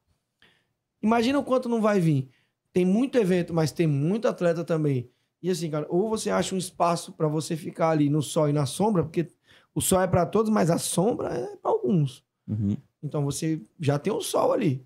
[1.02, 2.30] Imagina o quanto não vai vir.
[2.74, 5.10] Tem muito evento, mas tem muito atleta também.
[5.46, 8.52] E assim, cara, ou você acha um espaço pra você ficar ali no sol e
[8.52, 9.28] na sombra, porque
[9.76, 12.26] o sol é pra todos, mas a sombra é pra alguns.
[12.48, 12.76] Uhum.
[13.04, 14.84] Então você já tem o sol ali.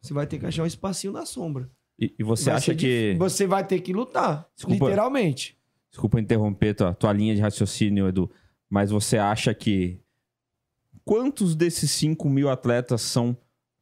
[0.00, 1.70] Você vai ter que achar um espacinho na sombra.
[1.98, 3.14] E, e você Vai acha que.
[3.18, 4.86] Você vai ter que lutar, Desculpa.
[4.86, 5.58] literalmente.
[5.90, 8.30] Desculpa interromper tua, tua linha de raciocínio, Edu.
[8.70, 10.00] Mas você acha que.
[11.04, 13.36] Quantos desses 5 mil atletas são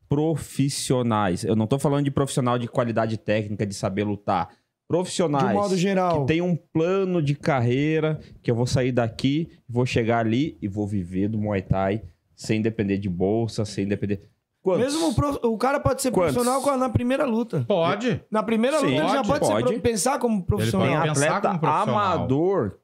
[0.08, 1.44] profissionais?
[1.44, 4.48] Eu não tô falando de profissional de qualidade técnica, de saber lutar.
[4.88, 5.48] Profissionais.
[5.48, 6.20] De modo geral.
[6.22, 10.66] que tem um plano de carreira que eu vou sair daqui, vou chegar ali e
[10.66, 12.02] vou viver do Muay Thai
[12.34, 14.22] sem depender de bolsa, sem depender.
[14.62, 14.84] Quantos?
[14.94, 16.34] Mesmo o, pro- o cara pode ser Quantos?
[16.34, 17.64] profissional na primeira luta.
[17.68, 18.22] Pode.
[18.30, 19.72] Na primeira Sim, luta ele já pode, pode, ser pode.
[19.74, 20.88] pro- pensar como profissional.
[21.02, 22.12] pode pensar atleta como profissional.
[22.14, 22.78] amador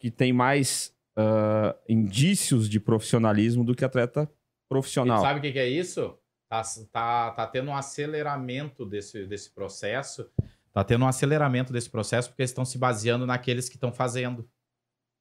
[0.00, 5.20] que tem mais ah, indícios de profissionalismo do que atleta E profissional.
[5.20, 6.14] sabe o que, que é isso?
[6.48, 10.26] Tá, tá, tá tendo um aceleramento desse, desse processo.
[10.72, 14.48] Tá tendo um aceleramento desse processo porque eles estão se baseando naqueles que estão fazendo.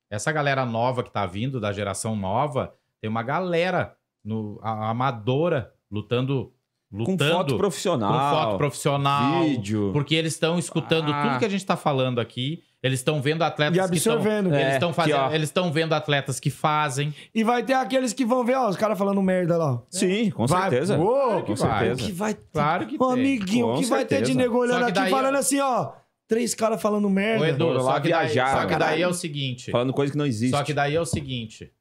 [0.10, 5.74] Essa galera nova que tá vindo, da geração nova, tem uma galera no, a- amadora
[5.90, 6.54] lutando.
[6.90, 9.44] com lutando foto com profissional, foto profissional.
[9.44, 9.92] vídeo.
[9.94, 11.24] Porque eles estão escutando Ah.
[11.30, 12.64] tudo que a gente tá falando aqui.
[12.84, 14.14] Eles estão vendo atletas E que estão.
[14.14, 14.56] absorvendo.
[14.56, 15.34] É, Eles estão que, fazendo.
[15.36, 17.14] Eles estão vendo atletas que fazem.
[17.34, 19.74] E vai ter aqueles que vão ver, ó, os caras falando merda lá.
[19.74, 19.82] ó.
[19.90, 20.98] Sim, com Vai- certeza.
[21.00, 21.80] Ô, com que vai.
[21.86, 22.02] certeza.
[22.02, 22.44] O que vai ter?
[22.52, 23.20] Claro que Ô, tem.
[23.20, 24.38] amiguinho, o Com que vai ter de certeza.
[24.40, 25.94] nego olhando aqui daí- falando assim, ó.
[26.28, 27.44] Três caras falando merda.
[27.44, 29.70] Ô, Edu, só que, daí, viajar, só que daí é o seguinte.
[29.70, 30.56] Falando coisa que não existe.
[30.58, 31.72] Só que daí é o seguinte.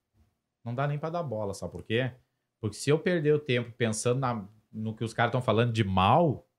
[0.65, 2.11] Não dá nem pra dar bola, sabe por quê?
[2.61, 5.83] Porque se eu perder o tempo pensando na- no que os caras estão falando de
[5.85, 6.50] mal, é,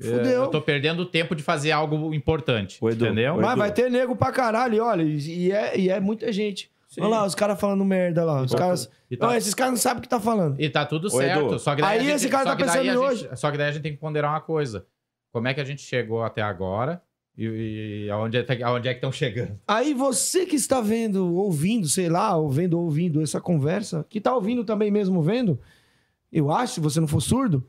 [0.00, 0.42] Fudeu.
[0.42, 2.78] eu tô perdendo o tempo de fazer algo importante.
[2.82, 3.36] Edu, entendeu?
[3.36, 6.70] Mas vai ter nego pra caralho, olha, e é, e é muita gente.
[6.88, 7.02] Sim.
[7.02, 8.42] Olha lá, os caras falando merda lá.
[8.42, 8.86] Os tá- caras.
[8.86, 10.58] Tá, Não, esses caras não sabem o que tá falando.
[10.60, 11.58] e tá tudo Ô, certo.
[11.58, 13.82] Só que daí aí gente, esse cara tá pensando gente- Só que daí a gente
[13.82, 14.86] tem que ponderar uma coisa.
[15.30, 17.02] Como é que a gente chegou até agora
[17.36, 19.58] e, e aonde, é, aonde é que estão chegando?
[19.68, 24.20] Aí você que está vendo, ouvindo, sei lá, ou vendo ou ouvindo essa conversa, que
[24.20, 25.60] tá ouvindo também mesmo vendo,
[26.32, 27.66] eu acho, se você não for surdo,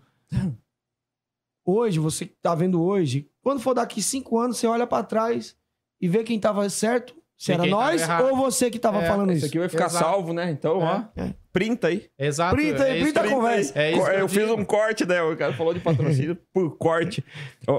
[1.72, 5.56] hoje, você que tá vendo hoje, quando for daqui cinco anos, você olha pra trás
[6.02, 9.38] e vê quem tava certo, se era nós ou você que tava É, falando Isso
[9.40, 9.46] isso.
[9.48, 10.04] aqui vai ficar Exato.
[10.06, 10.52] salvo, né?
[10.52, 11.34] Então, ó, É.
[11.54, 12.10] printa aí.
[12.18, 12.56] Exato.
[12.56, 13.80] Printa aí, é printa a eu- conversa.
[13.80, 15.22] É eu eu fiz um corte, né?
[15.24, 17.24] O cara falou de patrocínio por corte.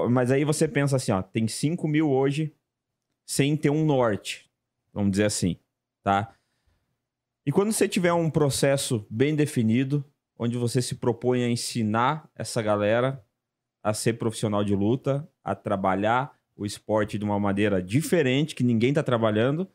[0.09, 2.51] Mas aí você pensa assim, ó, tem 5 mil hoje
[3.25, 4.49] sem ter um norte,
[4.91, 5.55] vamos dizer assim,
[6.03, 6.33] tá?
[7.45, 10.03] E quando você tiver um processo bem definido,
[10.37, 13.23] onde você se propõe a ensinar essa galera
[13.83, 18.93] a ser profissional de luta, a trabalhar o esporte de uma maneira diferente, que ninguém
[18.93, 19.67] tá trabalhando,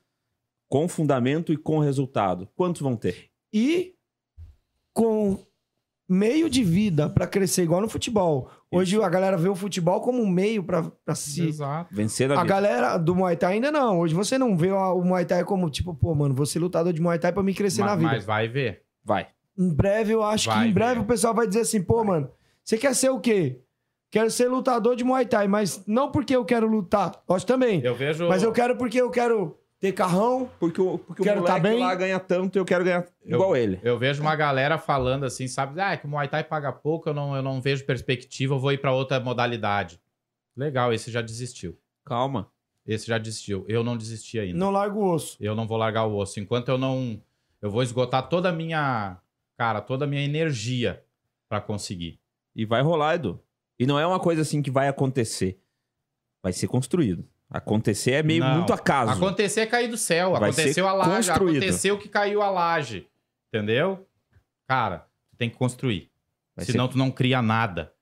[0.69, 3.31] com fundamento e com resultado, quantos vão ter?
[3.53, 3.95] E
[4.93, 5.39] com
[6.09, 8.49] meio de vida pra crescer igual no futebol.
[8.71, 11.93] Hoje a galera vê o futebol como um meio pra pra se Exato.
[11.95, 12.49] Vencer na A vida.
[12.55, 13.99] galera do Muay Thai ainda não.
[13.99, 17.01] Hoje você não vê o Muay Thai como, tipo, pô, mano, vou ser lutador de
[17.03, 18.11] Muay Thai pra me crescer Ma- na vida.
[18.13, 18.83] Mas vai ver.
[19.05, 19.29] Vai.
[19.59, 21.01] Em breve, eu acho Vai que em breve ver.
[21.01, 22.31] o pessoal vai dizer assim, pô, mano,
[22.63, 23.61] você quer ser o quê?
[24.17, 27.13] Quero ser lutador de Muay Thai, mas não porque eu quero lutar.
[27.29, 27.83] Gosto também.
[27.85, 28.27] Eu vejo.
[28.29, 30.49] Mas eu quero porque eu quero ter carrão.
[30.59, 31.85] Porque, o- porque Quero o tá moleque bem.
[31.85, 33.79] lá ganha tanto, eu quero ganhar Eu- igual ele.
[33.83, 35.79] Eu vejo uma galera falando assim, sabe?
[35.81, 38.73] Ah, que o Muay Thai paga pouco, eu não, eu não vejo perspectiva, eu vou
[38.73, 40.01] ir pra outra modalidade.
[40.57, 41.77] Legal, esse já desistiu.
[42.03, 42.49] Calma.
[42.87, 43.67] Esse já desistiu.
[43.69, 44.59] Eu não desisti ainda.
[44.59, 45.37] Não largo o osso.
[45.39, 46.41] Eu não vou largar o osso.
[46.41, 47.21] Enquanto eu não.
[47.61, 49.19] Eu vou esgotar toda a minha.
[49.59, 51.03] Cara, toda a minha energia
[51.51, 52.19] pra conseguir.
[52.55, 53.39] E vai rolar, Edu.
[53.79, 55.59] E não é uma coisa assim que vai acontecer.
[56.43, 57.25] Vai ser construído.
[57.51, 58.55] Acontecer é meio Não.
[58.59, 59.13] muito acaso.
[59.13, 60.33] Acontecer é cair do céu.
[60.33, 61.29] Vai Aconteceu ser a laje.
[61.31, 61.57] construído.
[61.63, 63.07] Aconteceu que caiu a laje.
[63.53, 64.07] Entendeu?
[64.69, 66.11] Cara, tu tem que construir.
[66.57, 67.93] Vai Senão tu não cria nada.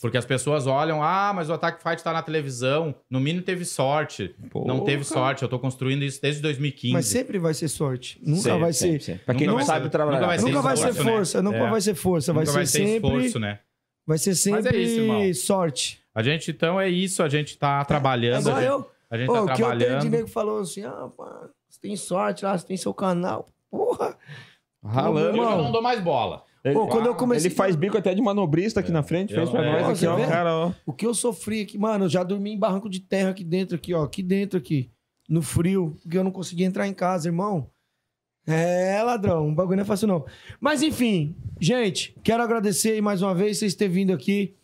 [0.00, 2.94] Porque as pessoas olham, ah, mas o Attack Fight tá na televisão.
[3.08, 4.34] No mínimo teve sorte.
[4.66, 5.42] Não teve sorte.
[5.42, 6.92] Eu tô construindo isso desde 2015.
[6.92, 8.18] Mas sempre vai ser sorte.
[8.20, 9.04] Nunca Sempre, vai sempre, ser.
[9.12, 9.24] sempre.
[9.24, 10.16] Pra quem Nunca não sabe ser- trabalhar.
[10.18, 11.02] nunca vai ser Nunca vai ser né?
[11.12, 11.70] força, nunca É.
[11.70, 13.60] vai ser força, vai Nunca ser vai ser sempre, esforço, né?
[14.06, 15.34] Vai ser Mas é sempre isso, irmão.
[15.34, 16.02] sorte.
[16.14, 17.22] A gente, então, é isso.
[17.22, 18.40] A gente tá É trabalhando.
[18.42, 18.90] igual a gente, eu.
[19.10, 20.10] a gente Pô, tá o que eu tenho de trabalhando.
[20.10, 23.48] nego falou assim, ah, pá, você tem sorte lá, você tem seu canal.
[23.70, 24.16] Porra.
[24.84, 25.36] Ralando.
[25.38, 26.42] Eu já não dou mais bola.
[26.64, 27.48] Ele, Pô, quando eu comecei...
[27.48, 29.98] ele faz bico até de manobrista aqui na frente, fez pra não- nós é, aqui,
[29.98, 30.16] você ó.
[30.16, 30.26] vê?
[30.26, 30.72] Cara, ó.
[30.86, 33.74] O que eu sofri aqui, mano, eu já dormi em barranco de terra aqui dentro,
[33.76, 34.04] aqui, ó.
[34.04, 34.90] Aqui dentro, aqui.
[35.28, 37.68] No frio, porque eu não conseguia entrar em casa, irmão.
[38.46, 40.24] É, ladrão, o bagulho não é fácil, não.
[40.60, 44.54] Mas enfim, gente, quero agradecer aí mais uma vez vocês terem vindo aqui.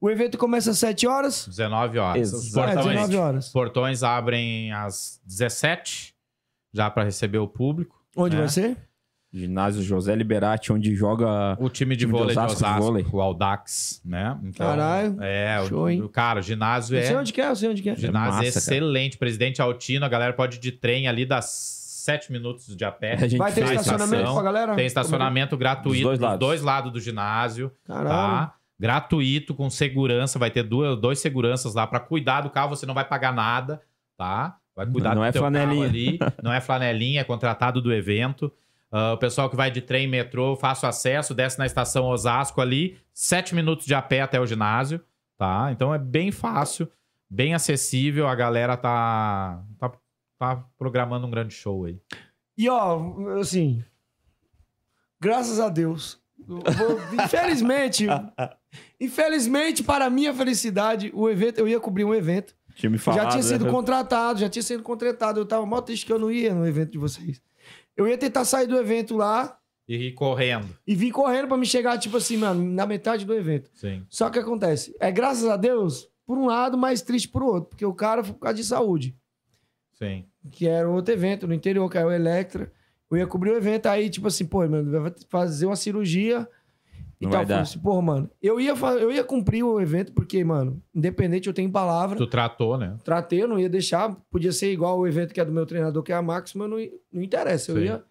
[0.00, 1.46] O evento começa às 7 horas.
[1.48, 2.32] 19 horas.
[2.32, 2.68] Os Exato.
[2.70, 3.48] É, portões, 19 horas.
[3.50, 6.14] portões abrem às 17,
[6.72, 8.00] já pra receber o público.
[8.16, 8.38] Onde É.
[8.40, 8.76] vai ser?
[9.30, 11.54] Ginásio José Liberati, onde joga.
[11.60, 13.06] O time de Time vôlei de Osasco de Osasco, vôlei.
[13.12, 14.38] o Aldax, né?
[14.42, 15.22] Então, Caralho.
[15.22, 16.08] É, Show, o, hein?
[16.10, 17.18] cara, o ginásio sei é.
[17.18, 17.96] onde que é, eu sei onde que é.
[17.96, 18.58] Ginásio massa, é cara.
[18.58, 19.18] excelente.
[19.18, 21.42] Presidente Altino, a galera pode ir de trem ali, dá
[22.08, 23.12] 7 minutos de a pé.
[23.14, 24.74] A gente Vai ter estacionamento estação, pra galera?
[24.74, 26.38] Tem estacionamento gratuito Dos dois dos lados.
[26.40, 28.08] dois lados do ginásio, Caralho.
[28.08, 28.54] tá?
[28.80, 30.38] Gratuito, com segurança.
[30.38, 32.70] Vai ter duas, dois seguranças lá pra cuidar do carro.
[32.70, 33.82] Você não vai pagar nada,
[34.16, 34.56] tá?
[34.74, 35.82] Vai cuidar Não do é teu flanelinha.
[35.82, 36.18] carro ali.
[36.42, 38.50] Não é flanelinha, é contratado do evento.
[38.90, 42.96] Ah, o pessoal que vai de trem, metrô, fácil acesso, desce na estação Osasco ali,
[43.12, 45.00] sete minutos de a pé até o ginásio,
[45.36, 45.68] tá?
[45.72, 46.88] Então é bem fácil,
[47.28, 48.26] bem acessível.
[48.28, 49.90] A galera tá, tá,
[50.38, 52.00] tá programando um grande show aí.
[52.56, 53.82] E ó, assim,
[55.20, 56.20] graças a Deus.
[57.12, 58.06] infelizmente,
[59.00, 62.54] infelizmente, para minha felicidade, o evento, eu ia cobrir um evento.
[62.74, 63.70] Tinha me já falado, tinha sido né?
[63.70, 65.40] contratado, já tinha sido contratado.
[65.40, 67.42] Eu tava mó triste que eu não ia no evento de vocês.
[67.96, 69.58] Eu ia tentar sair do evento lá
[69.88, 70.68] E ir correndo.
[70.86, 73.68] e vir correndo pra me chegar, tipo assim, mano, na metade do evento.
[73.74, 74.06] Sim.
[74.08, 77.84] Só que acontece, é graças a Deus, por um lado, mais triste por outro, porque
[77.84, 79.16] o cara foi por causa de saúde.
[79.98, 80.24] Sim.
[80.50, 82.72] que era outro evento no interior, que era o Electra.
[83.10, 86.46] Eu ia cobrir o evento, aí, tipo assim, pô, mano, vai fazer uma cirurgia
[87.20, 87.44] e Não tal.
[87.46, 91.54] vai assim, porra, mano, eu ia, eu ia cumprir o evento, porque, mano, independente, eu
[91.54, 92.16] tenho palavra.
[92.16, 92.96] Tu tratou, né?
[93.02, 94.14] Tratei, eu não ia deixar.
[94.30, 96.68] Podia ser igual o evento que é do meu treinador, que é a Max, mas
[96.70, 96.76] não,
[97.12, 97.72] não interessa.
[97.72, 97.82] Eu Sim.
[97.84, 98.04] ia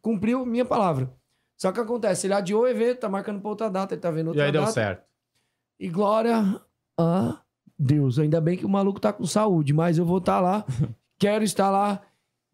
[0.00, 1.12] cumprir a minha palavra.
[1.56, 4.26] Só que acontece, ele adiou o evento, tá marcando pra outra data, ele tá vendo
[4.26, 4.72] E outra aí deu data.
[4.72, 5.04] certo.
[5.78, 6.60] E glória
[6.98, 7.40] a
[7.78, 8.18] Deus.
[8.18, 10.64] Ainda bem que o maluco tá com saúde, mas eu vou estar lá.
[11.18, 12.00] quero estar lá.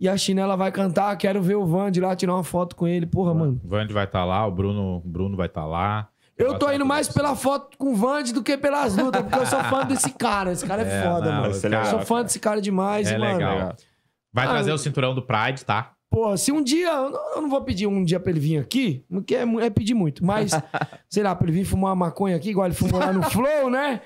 [0.01, 1.17] E a Chinela vai cantar.
[1.17, 3.07] Quero ver o Vande lá, tirar uma foto com ele.
[3.07, 3.61] Porra, mano.
[3.65, 6.09] O Vande vai estar lá, o Bruno, Bruno vai estar lá.
[6.37, 9.47] Eu tô indo mais pela foto com o Vande do que pelas lutas, porque eu
[9.47, 10.51] sou fã desse cara.
[10.53, 11.55] Esse cara é, É, foda, não, mano.
[11.55, 13.33] é Eu legal, sou fã desse cara demais, É e, mano.
[13.35, 13.77] legal.
[14.33, 15.93] Vai Ah, trazer eu- o cinturão do Pride, tá?
[16.11, 16.91] Pô, se um dia.
[16.91, 20.25] Eu não, vou pedir um dia pra ele vir aqui, porque é, é pedir muito.
[20.25, 20.51] Mas,
[21.09, 23.71] sei lá, pra ele vir fumar uma maconha aqui, igual ele fumou lá no Flow,
[23.71, 24.01] né?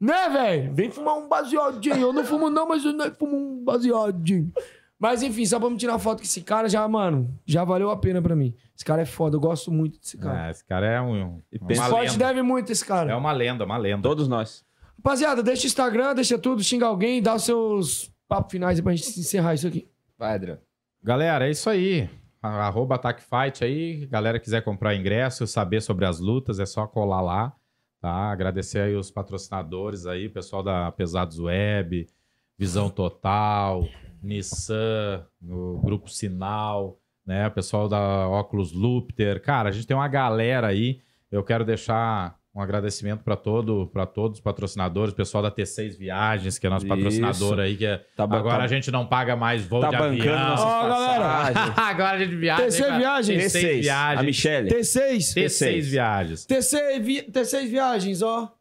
[0.00, 0.74] Né, velho?
[0.74, 1.96] Vem fumar um baseadinho.
[1.96, 4.50] Eu não fumo, não, mas eu não fumo um baseadinho.
[4.98, 7.96] Mas enfim, só pra me tirar foto com esse cara, já, mano, já valeu a
[7.96, 8.54] pena pra mim.
[8.76, 10.48] Esse cara é foda, eu gosto muito desse cara.
[10.48, 12.26] É, esse cara é um, E uma pensa- o esporte lenda.
[12.26, 13.10] deve muito a esse cara.
[13.10, 14.02] É uma lenda, uma lenda.
[14.02, 14.62] Todos nós.
[14.98, 18.94] Rapaziada, deixa o Instagram, deixa tudo, xinga alguém, dá os seus papos finais aí pra
[18.94, 19.88] gente encerrar isso aqui.
[20.18, 20.60] Vai, Adriano.
[21.02, 22.08] Galera, é isso aí.
[22.42, 24.04] Arroba Attack Fight aí.
[24.06, 27.52] Galera quiser comprar ingresso, saber sobre as lutas, é só colar lá.
[28.00, 28.32] Tá?
[28.32, 32.06] Agradecer aí os patrocinadores aí, pessoal da Pesados Web,
[32.56, 33.86] Visão Total,
[34.22, 37.46] Nissan, o Grupo Sinal, né?
[37.46, 39.42] O pessoal da Óculos Lupter.
[39.42, 41.02] Cara, a gente tem uma galera aí.
[41.30, 45.96] Eu quero deixar um agradecimento para todo, para todos os patrocinadores, o pessoal da T6
[45.96, 46.94] Viagens, que é nosso Isso.
[46.94, 49.96] patrocinador aí, que é Tá Agora tá- a gente não paga mais voo Tá de
[49.96, 50.54] bancando avião.
[50.58, 51.54] Ó, galera.
[51.76, 52.64] Agora a gente viaja.
[52.64, 52.98] TC hein, cara?
[52.98, 53.44] Viagens.
[53.52, 53.78] T6 T6.
[53.78, 54.26] A Viagens.
[54.26, 54.70] Michelle.
[54.70, 55.34] T6.
[55.34, 56.44] T6 Viagens.
[56.46, 58.52] TC, vi- T6 Viagens, ó.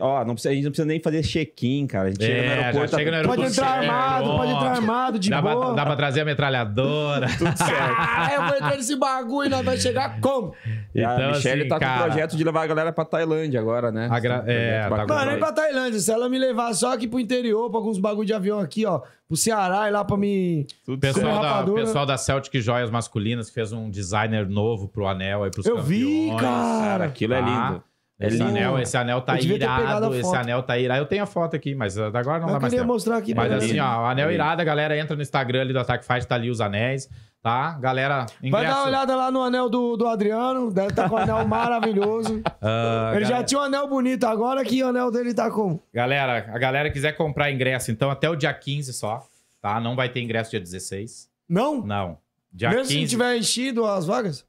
[0.00, 2.08] Ó, não precisa, a gente não precisa nem fazer check-in, cara.
[2.08, 2.90] A gente chega no É, aeroporto.
[2.90, 3.52] tá chega no Pode aeroporto.
[3.52, 5.66] entrar certo, armado, pode entrar armado, de Dá boa.
[5.66, 7.26] pra, dá pra trazer a metralhadora.
[7.38, 7.96] Tudo certo.
[7.98, 10.54] Ah, eu vou entrar nesse bagulho e nós vamos chegar como?
[10.94, 13.04] E a Então, Michelle assim, tá com o cara, projeto de levar a galera pra
[13.04, 14.08] Tailândia agora, né?
[14.10, 16.00] A gra- Tem um é, tá Não, nem pra Tailândia.
[16.00, 19.02] Se ela me levar só aqui pro interior, pra alguns bagulho de avião aqui, ó.
[19.28, 20.66] Pro Ceará e lá pra me.
[20.86, 21.82] O pessoal, da, rapadura.
[21.82, 25.98] pessoal da Celtic Joias Masculinas fez um designer novo pro anel aí pros Eu campeões.
[25.98, 27.04] vi, Cara, cara.
[27.06, 27.46] aquilo é Tá?
[27.70, 27.82] lindo.
[28.18, 28.48] Esse lindo.
[28.48, 30.14] anel, esse anel tá Eu irado.
[30.14, 31.00] Esse anel tá irado.
[31.02, 32.92] Eu tenho a foto aqui, mas agora não Eu dá mais queria tempo.
[32.92, 35.78] mostrar aqui Mas assim, ó, o anel irado, a galera entra no Instagram ali do
[35.78, 37.10] Attack Fight, tá ali os anéis,
[37.42, 37.76] tá?
[37.78, 38.66] Galera, Vai ingresso.
[38.68, 40.72] dar uma olhada lá no anel do, do Adriano.
[40.72, 42.40] Deve estar com um anel maravilhoso.
[42.62, 45.78] Ah, Ele já galera- tinha um anel bonito, agora que o anel dele tá com.
[45.92, 49.22] Galera, a galera quiser comprar ingresso, então até o dia 15 só,
[49.60, 49.78] tá?
[49.78, 51.28] Não vai ter ingresso dia 16.
[51.46, 51.82] Não?
[51.84, 52.16] Não.
[52.50, 53.00] Dia Mesmo 15.
[53.02, 54.45] se tiver enchido as vagas?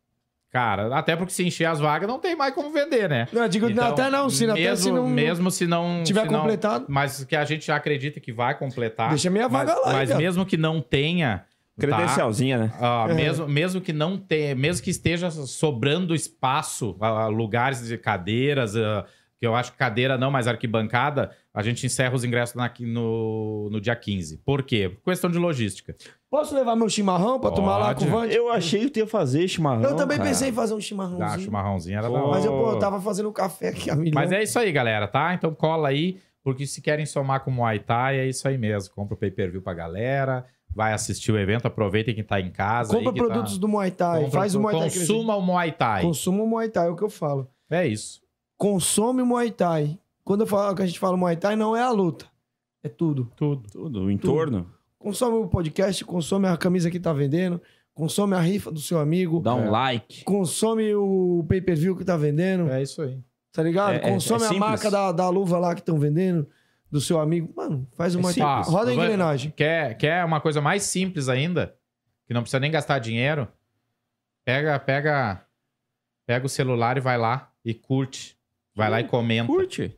[0.58, 3.28] Cara, até porque se encher as vagas não tem mais como vender, né?
[3.32, 6.26] Não, eu digo, Então, até não, se, até mesmo, se não mesmo se não tiver
[6.26, 6.86] se não- completado.
[6.90, 9.10] mas que a gente já acredita que vai completar.
[9.10, 11.46] Deixa minha vaga mas, lá, Mas mesmo que não tenha, tá?
[11.80, 12.72] Credencialzinha, né?
[12.82, 13.14] Ah, É.
[13.14, 19.06] mesmo, mesmo que não tenha, mesmo que esteja sobrando espaço, ah, lugares de cadeiras, ah,
[19.40, 23.70] que eu acho que cadeira não, mas arquibancada, a gente encerra os ingressos na- no,
[23.72, 24.38] no dia 15.
[24.38, 24.98] Por quê?
[25.06, 25.96] Questão de logística.
[26.30, 28.08] Posso levar meu chimarrão pra tomar lá com o.
[28.08, 28.34] Vande?
[28.36, 29.84] Eu achei que ia fazer chimarrão.
[29.84, 30.30] Eu também cara.
[30.30, 31.24] pensei em fazer um chimarrãozinho.
[31.30, 32.20] Ah, chimarrãozinho era da.
[32.28, 34.16] Mas eu, pô, eu tava fazendo café aqui a milhão.
[34.16, 35.34] Mas é isso aí, galera, tá?
[35.34, 38.94] Então cola aí, porque se querem somar com o Muay Thai, é isso aí mesmo.
[38.96, 42.94] Compra o pay-per-view pra galera, vai assistir o evento, aproveitem quem tá em casa.
[42.94, 43.60] Compra aí que produtos tá...
[43.60, 44.24] do Muay Thai.
[44.24, 44.90] Compra- faz o Muay Thai.
[44.90, 46.02] Consuma o Muay Thai.
[46.02, 47.48] Consuma o Muay Thai, é o que eu falo.
[47.70, 48.20] É isso.
[48.58, 50.00] Consome Muay Thai.
[50.24, 52.26] Quando eu falo que a gente fala Muay Thai, não é a luta.
[52.84, 53.32] É tudo.
[53.36, 53.70] Tudo.
[53.70, 54.72] Tudo, o entorno.
[54.98, 57.62] Consome o podcast, consome a camisa que tá vendendo,
[57.94, 59.70] consome a rifa do seu amigo, Dá um É.
[59.70, 60.24] like.
[60.24, 63.20] consome o pay-per-view que tá vendendo, É isso aí.
[63.54, 63.94] tá ligado?
[63.94, 66.48] É- é- consome é a marca da, da luva lá que estão vendendo,
[66.92, 67.54] do seu amigo.
[67.56, 68.62] Mano, faz o É.
[68.66, 69.52] Roda a engrenagem.
[69.56, 71.76] Quer, quer uma coisa mais simples ainda?
[72.26, 73.48] Que não precisa nem gastar dinheiro?
[74.44, 75.46] Pega, pega,
[76.26, 78.37] pega o celular e vai lá e curte.
[78.78, 79.48] Vai lá e comenta.
[79.48, 79.98] Curte.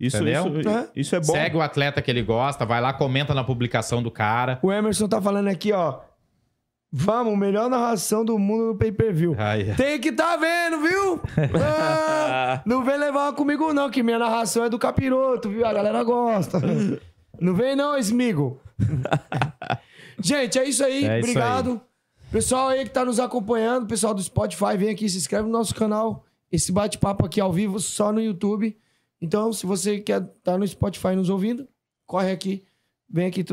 [0.00, 0.58] Isso, Entendeu?
[0.60, 0.88] isso, É.
[0.96, 1.32] isso é bom.
[1.32, 4.58] Segue o atleta que ele gosta, vai lá, comenta na publicação do cara.
[4.62, 6.00] O Emerson tá falando aqui, ó.
[6.92, 9.34] Vamos, melhor narração do mundo no pay-per-view.
[9.38, 11.20] Aí, Tem que tá vendo, viu?
[11.62, 15.66] Ah, não vem levar uma comigo, não, que minha narração é do capiroto, viu?
[15.66, 16.58] A galera gosta.
[17.38, 18.60] Não vem, não, Smigo.
[20.22, 21.04] Gente, é isso aí.
[21.04, 21.80] É isso Obrigado.
[22.30, 25.74] Pessoal aí que tá nos acompanhando, pessoal do Spotify, vem aqui, se inscreve no nosso
[25.74, 26.24] canal.
[26.56, 28.74] Esse bate-papo aqui ao vivo só no YouTube.
[29.20, 31.68] Então, se você quer estar no Spotify nos ouvindo,
[32.06, 32.64] corre aqui,
[33.06, 33.44] vem aqui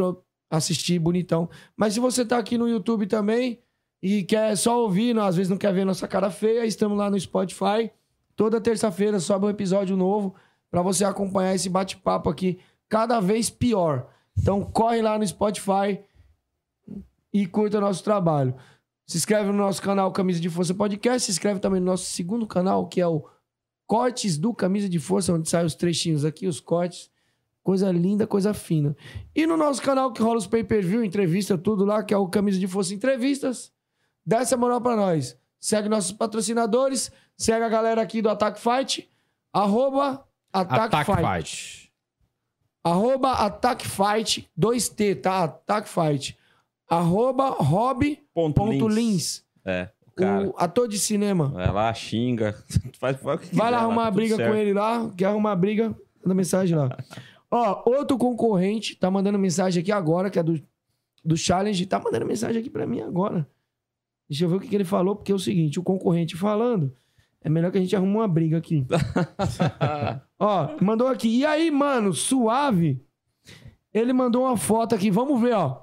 [0.49, 1.49] assistir bonitão.
[1.75, 3.59] Mas se você tá aqui no YouTube também
[4.01, 7.11] e quer só ouvir, não, às vezes não quer ver nossa cara feia, estamos lá
[7.11, 7.91] no Spotify.
[8.37, 10.33] Toda terça-feira sobe um episódio novo
[10.71, 12.57] para você acompanhar esse bate-papo aqui
[12.87, 14.07] cada vez pior.
[14.37, 15.99] Então corre lá no Spotify
[17.33, 18.55] e curta nosso trabalho.
[19.05, 22.47] Se inscreve no nosso canal Camisa de Força Podcast, se inscreve também no nosso segundo
[22.47, 23.27] canal, que é o
[23.85, 27.11] Cortes do Camisa de Força, onde saem os trechinhos aqui, os cortes.
[27.61, 28.95] Coisa linda, coisa fina.
[29.35, 32.59] E no nosso canal que rola os pay-per-view, entrevista, tudo lá, que é o Camisa
[32.59, 33.71] de Força Entrevistas.
[34.25, 35.37] Dá essa moral pra nós.
[35.59, 39.09] Segue nossos patrocinadores, segue a galera aqui do Attack Fight,
[39.53, 41.21] arroba Attack, Attack Fight.
[41.21, 41.93] Fight.
[42.83, 45.43] Arroba Attack Fight, 2T, tá?
[45.43, 46.37] Attack Fight.
[46.89, 48.95] Arroba Rob Ponto, ponto Lins.
[48.95, 50.47] Lins, É, o cara.
[50.47, 51.49] o ator de cinema.
[51.49, 52.53] Vai lá, xinga.
[52.99, 54.49] Faz, faz que Vai lá arrumar tá tudo briga certo.
[54.51, 56.89] com ele lá, quer arrumar briga, manda mensagem lá.
[57.51, 60.59] Ó, outro concorrente tá mandando mensagem aqui agora, que é do,
[61.23, 63.47] do Challenge, tá mandando mensagem aqui pra mim agora.
[64.29, 66.91] Deixa eu ver o que, que ele falou, porque é o seguinte, o concorrente falando,
[67.41, 68.85] é melhor que a gente arrume uma briga aqui.
[70.39, 71.27] ó, mandou aqui.
[71.39, 72.99] E aí, mano, suave?
[73.93, 75.82] Ele mandou uma foto aqui, vamos ver, ó.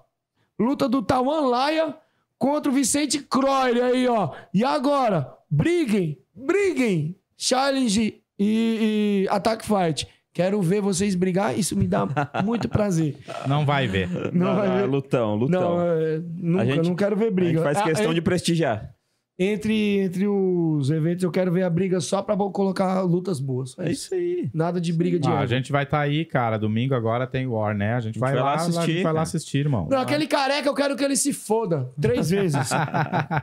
[0.61, 1.95] Luta do Tawan Laia
[2.39, 4.31] contra o Vicente Croyle aí, ó.
[4.53, 5.33] E agora?
[5.51, 7.17] Briguem, briguem.
[7.37, 10.07] Challenge e, e Attack Fight.
[10.33, 12.07] Quero ver vocês brigar, isso me dá
[12.45, 13.17] muito prazer.
[13.49, 14.09] Não vai ver.
[14.33, 14.87] Não, Não, vai não, ver.
[14.87, 15.77] Lutão, lutão.
[15.79, 17.53] Não, é, nunca, A gente- não quero ver a briga.
[17.53, 18.95] gente faz questão é- de prestigiar.
[19.43, 23.75] Entre, entre os eventos, eu quero ver a briga só pra colocar lutas boas.
[23.79, 24.51] É isso aí.
[24.53, 25.47] Nada de briga de Ah, a ego.
[25.47, 26.59] gente vai estar aí, cara.
[26.59, 27.95] Domingo agora tem War, né?
[27.95, 29.23] A gente, vai, lá, assistir, a gente vai lá cara.
[29.23, 29.89] assistir, irmão.
[29.91, 32.69] Não, aquele careca eu quero que ele se foda três vezes.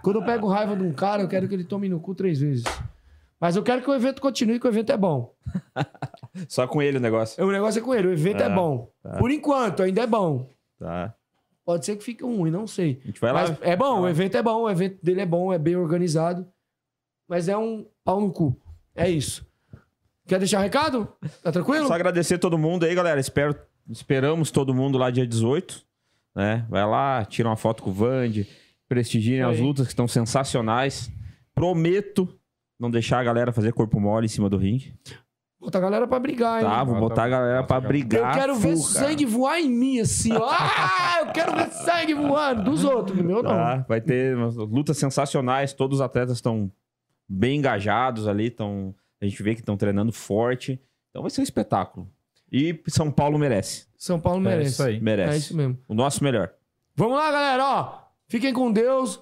[0.04, 2.40] Quando eu pego raiva de um cara, eu quero que ele tome no cu três
[2.40, 2.64] vezes.
[3.42, 5.34] Mas eu quero que o evento continue, que o evento é bom.
[6.48, 7.44] Só com ele o negócio.
[7.44, 8.90] O negócio é com ele, o evento é Ah, bom.
[9.18, 10.48] Por enquanto, ainda é bom.
[10.80, 11.14] Tá.
[11.68, 12.98] Pode ser que fique ruim, não sei.
[13.04, 13.58] A gente vai Mas lá.
[13.60, 16.48] é bom, o evento é bom, o evento dele é bom, é bem organizado.
[17.28, 18.58] Mas é um pau no cu.
[18.96, 19.46] É isso.
[20.26, 21.12] Quer deixar recado?
[21.44, 21.86] Tá tranquilo?
[21.86, 23.20] Só agradecer todo mundo aí, galera.
[23.20, 23.54] Espero,
[23.90, 25.86] esperamos todo mundo lá dia 18.
[26.34, 26.66] Né?
[26.70, 28.48] Vai lá, tira uma foto com o Vande,
[28.88, 31.12] prestigiem as lutas que estão sensacionais.
[31.54, 32.34] Prometo
[32.80, 34.94] não deixar a galera fazer corpo mole em cima do ringue.
[35.60, 36.70] Botar a galera pra brigar, hein?
[36.70, 38.32] Tá, vou Ah, botar tá- a galera tá pra brigar.
[38.36, 38.78] Eu quero ver cara.
[38.82, 40.48] sangue voar em mim, assim, ó.
[40.54, 42.64] Ah, eu quero ver sangue voando.
[42.64, 43.50] Dos outros, no meu não.
[43.50, 45.74] Tá, vai ter lutas sensacionais.
[45.74, 46.72] Todos os atletas estão
[47.28, 48.52] bem engajados ali.
[48.52, 50.80] Tão, a gente vê que estão treinando forte.
[51.10, 52.08] Então vai ser um espetáculo.
[52.52, 53.88] E São Paulo merece.
[53.98, 54.72] São Paulo É merece.
[54.72, 55.02] isso aí.
[55.02, 55.34] Merece.
[55.34, 55.78] É isso mesmo.
[55.88, 56.52] O nosso melhor.
[56.96, 58.00] Vamos lá, galera, ó.
[58.28, 59.20] Fiquem com Deus.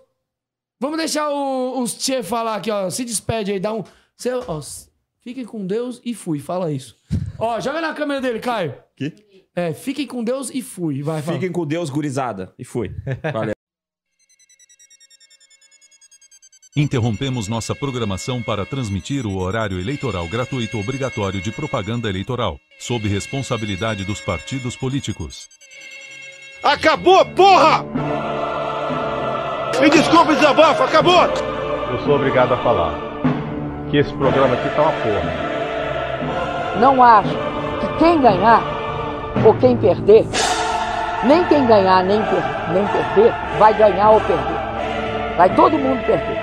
[0.80, 2.90] Vamos deixar o- os Tchê falar aqui, ó.
[2.90, 3.84] Se despede aí, dá um.
[4.18, 4.60] Cê, ó,
[5.26, 6.40] fiquem com Deus e fui.
[6.40, 6.96] Fala isso.
[7.40, 8.76] ó, joga na câmera dele, Caio.
[8.96, 9.12] Que?
[9.56, 11.02] É, fiquem com Deus e fui.
[11.02, 11.38] Vai, fala.
[11.38, 12.54] Fiquem com Deus, gurizada.
[12.60, 12.92] E fui.
[13.34, 13.56] Valeu.
[16.78, 24.04] Interrompemos nossa programação para transmitir o horário eleitoral gratuito obrigatório de propaganda eleitoral, sob responsabilidade
[24.04, 25.48] dos partidos políticos.
[26.62, 27.86] Acabou, porra!
[29.80, 31.24] Me desculpe, desabafo, acabou!
[31.94, 33.15] Eu sou obrigado a falar
[33.96, 36.80] que esse programa aqui tá uma porra.
[36.82, 38.62] não acho que quem ganhar
[39.46, 40.26] ou quem perder,
[41.24, 45.38] nem quem ganhar nem, per- nem perder, vai ganhar ou perder.
[45.38, 46.38] Vai todo mundo perder.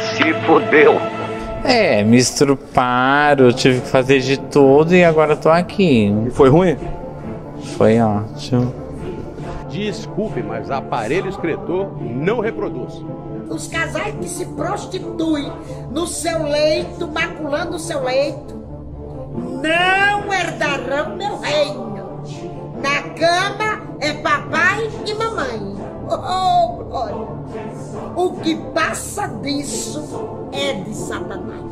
[0.00, 0.98] Se fudeu!
[1.62, 6.10] É, me estruparam, tive que fazer de tudo e agora tô aqui.
[6.32, 6.78] Foi ruim?
[7.76, 8.72] Foi ótimo.
[9.68, 13.02] Desculpe, mas aparelho escritor não reproduz.
[13.48, 15.50] Os casais que se prostituem
[15.90, 18.54] no seu leito, maculando o seu leito,
[19.62, 21.96] não herdarão meu reino.
[22.82, 25.76] Na cama é papai e mamãe.
[26.08, 27.36] Oh, glória.
[28.14, 30.02] O que passa disso
[30.52, 31.64] é de Satanás.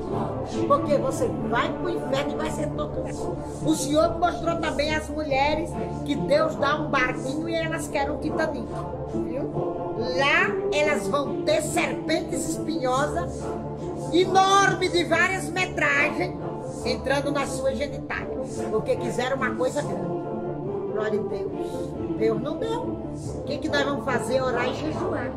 [0.66, 3.36] Porque você vai pro inferno e vai ser torturado.
[3.64, 5.70] O Senhor mostrou também às mulheres
[6.04, 8.68] que Deus dá um barquinho e elas querem um Titanic.
[9.14, 9.83] Viu?
[10.04, 13.40] Lá elas vão ter serpentes espinhosas,
[14.12, 16.36] enorme de várias metragens,
[16.84, 18.60] entrando nas suas genitálias.
[18.70, 20.24] Porque quiseram uma coisa grande.
[20.92, 22.16] Glória a Deus.
[22.18, 22.80] Deus não deu.
[22.82, 24.42] O que, que nós vamos fazer?
[24.42, 25.32] Orar e jejuar.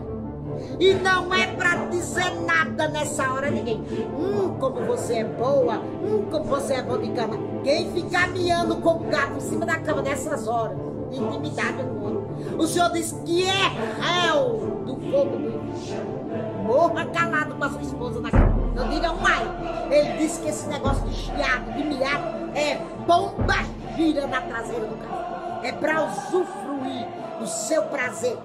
[0.80, 3.80] E não é pra dizer nada nessa hora ninguém.
[3.80, 5.78] Hum, como você é boa.
[5.78, 7.38] Hum, como você é bom de cama.
[7.64, 10.78] Quem ficar miando com o gato em cima da cama nessas horas,
[11.12, 12.27] intimidade com o outro.
[12.58, 13.68] O Senhor diz que é
[14.00, 16.18] réu do fogo do inferno.
[16.64, 18.72] Morra calado com a sua esposa na cama.
[18.76, 19.44] Não diga um ai.
[19.90, 22.76] Ele disse que esse negócio de chiado, de miado, é
[23.08, 23.56] bomba
[23.96, 25.62] gira na traseira do carro.
[25.64, 27.08] É pra usufruir
[27.40, 28.38] do seu prazer.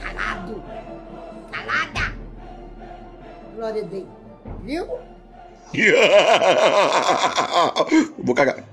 [0.00, 0.62] Calado.
[1.50, 2.12] Calada.
[3.56, 4.06] Glória a Deus.
[4.62, 4.86] Viu?
[8.18, 8.71] Vou cagar.